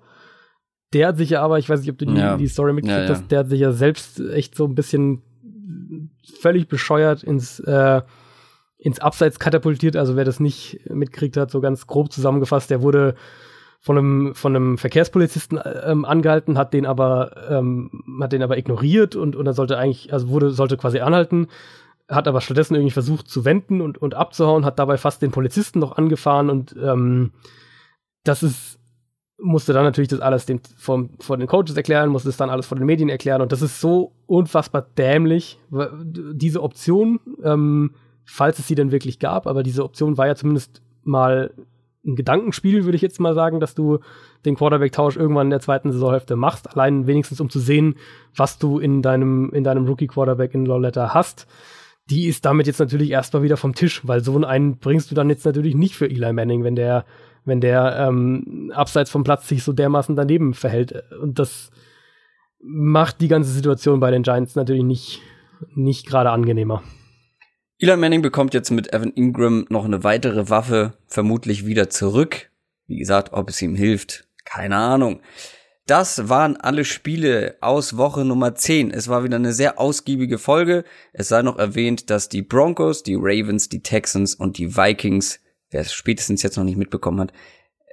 der 0.93 1.07
hat 1.09 1.17
sich 1.17 1.31
ja 1.31 1.41
aber, 1.41 1.59
ich 1.59 1.69
weiß 1.69 1.81
nicht, 1.81 1.89
ob 1.89 1.97
du 1.97 2.05
die, 2.05 2.17
ja. 2.17 2.37
die 2.37 2.47
Story 2.47 2.73
mitgekriegt 2.73 3.09
ja, 3.09 3.15
hast, 3.15 3.31
der 3.31 3.39
hat 3.39 3.49
sich 3.49 3.59
ja 3.59 3.71
selbst 3.71 4.19
echt 4.19 4.55
so 4.55 4.65
ein 4.65 4.75
bisschen 4.75 5.21
völlig 6.39 6.67
bescheuert 6.67 7.23
ins, 7.23 7.59
äh, 7.59 8.01
ins 8.77 8.99
Abseits 8.99 9.39
katapultiert. 9.39 9.95
Also 9.95 10.15
wer 10.15 10.25
das 10.25 10.39
nicht 10.39 10.79
mitgekriegt 10.89 11.37
hat, 11.37 11.51
so 11.51 11.61
ganz 11.61 11.87
grob 11.87 12.11
zusammengefasst, 12.11 12.69
der 12.69 12.81
wurde 12.81 13.15
von 13.79 13.97
einem, 13.97 14.35
von 14.35 14.55
einem 14.55 14.77
Verkehrspolizisten 14.77 15.59
ähm, 15.83 16.05
angehalten, 16.05 16.57
hat 16.57 16.73
den 16.73 16.85
aber, 16.85 17.49
ähm, 17.49 17.91
hat 18.21 18.31
den 18.31 18.41
aber 18.41 18.57
ignoriert 18.57 19.15
und, 19.15 19.35
und 19.35 19.45
er 19.45 19.53
sollte 19.53 19.77
eigentlich, 19.77 20.13
also 20.13 20.29
wurde, 20.29 20.51
sollte 20.51 20.77
quasi 20.77 20.99
anhalten, 20.99 21.47
hat 22.07 22.27
aber 22.29 22.39
stattdessen 22.39 22.75
irgendwie 22.75 22.91
versucht 22.91 23.27
zu 23.27 23.43
wenden 23.43 23.81
und, 23.81 24.01
und 24.01 24.15
abzuhauen, 24.15 24.63
hat 24.63 24.79
dabei 24.79 24.97
fast 24.97 25.21
den 25.21 25.31
Polizisten 25.31 25.79
noch 25.79 25.97
angefahren 25.97 26.49
und 26.49 26.73
ähm, 26.81 27.33
das 28.23 28.41
ist 28.41 28.79
musste 29.43 29.73
dann 29.73 29.83
natürlich 29.83 30.07
das 30.07 30.21
alles 30.21 30.45
den, 30.45 30.61
vor, 30.77 31.05
vor 31.19 31.37
den 31.37 31.47
Coaches 31.47 31.75
erklären, 31.75 32.09
musste 32.09 32.29
es 32.29 32.37
dann 32.37 32.49
alles 32.49 32.65
vor 32.65 32.77
den 32.77 32.85
Medien 32.85 33.09
erklären 33.09 33.41
und 33.41 33.51
das 33.51 33.61
ist 33.61 33.81
so 33.81 34.13
unfassbar 34.25 34.87
dämlich. 34.97 35.59
Diese 35.69 36.63
Option, 36.63 37.19
ähm, 37.43 37.91
falls 38.25 38.59
es 38.59 38.67
sie 38.67 38.75
denn 38.75 38.91
wirklich 38.91 39.19
gab, 39.19 39.45
aber 39.45 39.61
diese 39.63 39.83
Option 39.83 40.17
war 40.17 40.27
ja 40.27 40.35
zumindest 40.35 40.81
mal 41.03 41.51
ein 42.05 42.15
Gedankenspiel, 42.15 42.85
würde 42.85 42.95
ich 42.95 43.01
jetzt 43.01 43.19
mal 43.19 43.33
sagen, 43.33 43.59
dass 43.59 43.75
du 43.75 43.99
den 44.45 44.55
Quarterback-Tausch 44.55 45.17
irgendwann 45.17 45.47
in 45.47 45.51
der 45.51 45.59
zweiten 45.59 45.91
Saisonhälfte 45.91 46.35
machst, 46.35 46.73
allein 46.73 47.07
wenigstens 47.07 47.39
um 47.39 47.49
zu 47.49 47.59
sehen, 47.59 47.95
was 48.35 48.59
du 48.59 48.79
in 48.79 49.01
deinem, 49.01 49.51
in 49.53 49.63
deinem 49.63 49.85
Rookie-Quarterback 49.85 50.53
in 50.53 50.65
Loletta 50.65 51.13
hast. 51.13 51.47
Die 52.09 52.27
ist 52.27 52.43
damit 52.43 52.67
jetzt 52.67 52.79
natürlich 52.79 53.11
erstmal 53.11 53.43
wieder 53.43 53.55
vom 53.55 53.73
Tisch, 53.73 54.05
weil 54.05 54.21
so 54.21 54.37
einen 54.43 54.77
bringst 54.79 55.11
du 55.11 55.15
dann 55.15 55.29
jetzt 55.29 55.45
natürlich 55.45 55.75
nicht 55.75 55.95
für 55.95 56.09
Eli 56.09 56.33
Manning, 56.33 56.63
wenn 56.65 56.75
der 56.75 57.05
wenn 57.45 57.61
der 57.61 58.07
ähm, 58.07 58.71
abseits 58.73 59.09
vom 59.09 59.23
Platz 59.23 59.47
sich 59.47 59.63
so 59.63 59.73
dermaßen 59.73 60.15
daneben 60.15 60.53
verhält. 60.53 61.03
Und 61.21 61.39
das 61.39 61.71
macht 62.59 63.21
die 63.21 63.27
ganze 63.27 63.51
Situation 63.51 63.99
bei 63.99 64.11
den 64.11 64.23
Giants 64.23 64.55
natürlich 64.55 64.83
nicht, 64.83 65.21
nicht 65.75 66.07
gerade 66.07 66.31
angenehmer. 66.31 66.83
Eli 67.79 67.97
Manning 67.97 68.21
bekommt 68.21 68.53
jetzt 68.53 68.71
mit 68.71 68.93
Evan 68.93 69.11
Ingram 69.11 69.65
noch 69.69 69.83
eine 69.83 70.03
weitere 70.03 70.49
Waffe 70.49 70.93
vermutlich 71.05 71.65
wieder 71.65 71.89
zurück. 71.89 72.49
Wie 72.87 72.97
gesagt, 72.97 73.33
ob 73.33 73.49
es 73.49 73.61
ihm 73.61 73.75
hilft, 73.75 74.27
keine 74.45 74.77
Ahnung. 74.77 75.21
Das 75.85 76.29
waren 76.29 76.55
alle 76.55 76.85
Spiele 76.85 77.57
aus 77.59 77.97
Woche 77.97 78.23
Nummer 78.23 78.55
10. 78.55 78.91
Es 78.91 79.09
war 79.09 79.25
wieder 79.25 79.35
eine 79.35 79.51
sehr 79.51 79.81
ausgiebige 79.81 80.37
Folge. 80.37 80.85
Es 81.11 81.27
sei 81.27 81.41
noch 81.41 81.57
erwähnt, 81.57 82.09
dass 82.09 82.29
die 82.29 82.41
Broncos, 82.41 83.03
die 83.03 83.17
Ravens, 83.19 83.67
die 83.67 83.83
Texans 83.83 84.33
und 84.33 84.57
die 84.57 84.77
Vikings 84.77 85.41
wer 85.73 85.81
es 85.81 85.93
spätestens 85.93 86.43
jetzt 86.43 86.57
noch 86.57 86.63
nicht 86.63 86.77
mitbekommen 86.77 87.19
hat, 87.19 87.33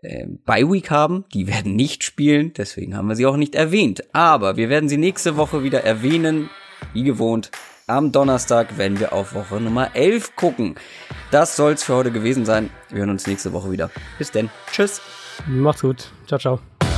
äh, 0.02 0.26
Bye 0.44 0.70
Week 0.70 0.90
haben. 0.90 1.24
Die 1.34 1.46
werden 1.46 1.74
nicht 1.74 2.04
spielen, 2.04 2.52
deswegen 2.56 2.96
haben 2.96 3.08
wir 3.08 3.16
sie 3.16 3.26
auch 3.26 3.36
nicht 3.36 3.54
erwähnt. 3.54 4.02
Aber 4.14 4.56
wir 4.56 4.68
werden 4.68 4.88
sie 4.88 4.98
nächste 4.98 5.36
Woche 5.36 5.62
wieder 5.62 5.84
erwähnen, 5.84 6.50
wie 6.92 7.04
gewohnt. 7.04 7.50
Am 7.86 8.12
Donnerstag 8.12 8.78
werden 8.78 9.00
wir 9.00 9.12
auf 9.12 9.34
Woche 9.34 9.60
Nummer 9.60 9.96
11 9.96 10.36
gucken. 10.36 10.76
Das 11.32 11.56
soll's 11.56 11.82
für 11.82 11.96
heute 11.96 12.12
gewesen 12.12 12.44
sein. 12.44 12.70
Wir 12.88 13.00
hören 13.00 13.10
uns 13.10 13.26
nächste 13.26 13.52
Woche 13.52 13.72
wieder. 13.72 13.90
Bis 14.16 14.30
denn. 14.30 14.48
Tschüss. 14.70 15.00
Macht's 15.48 15.82
gut. 15.82 16.12
Ciao, 16.26 16.38
ciao. 16.38 16.89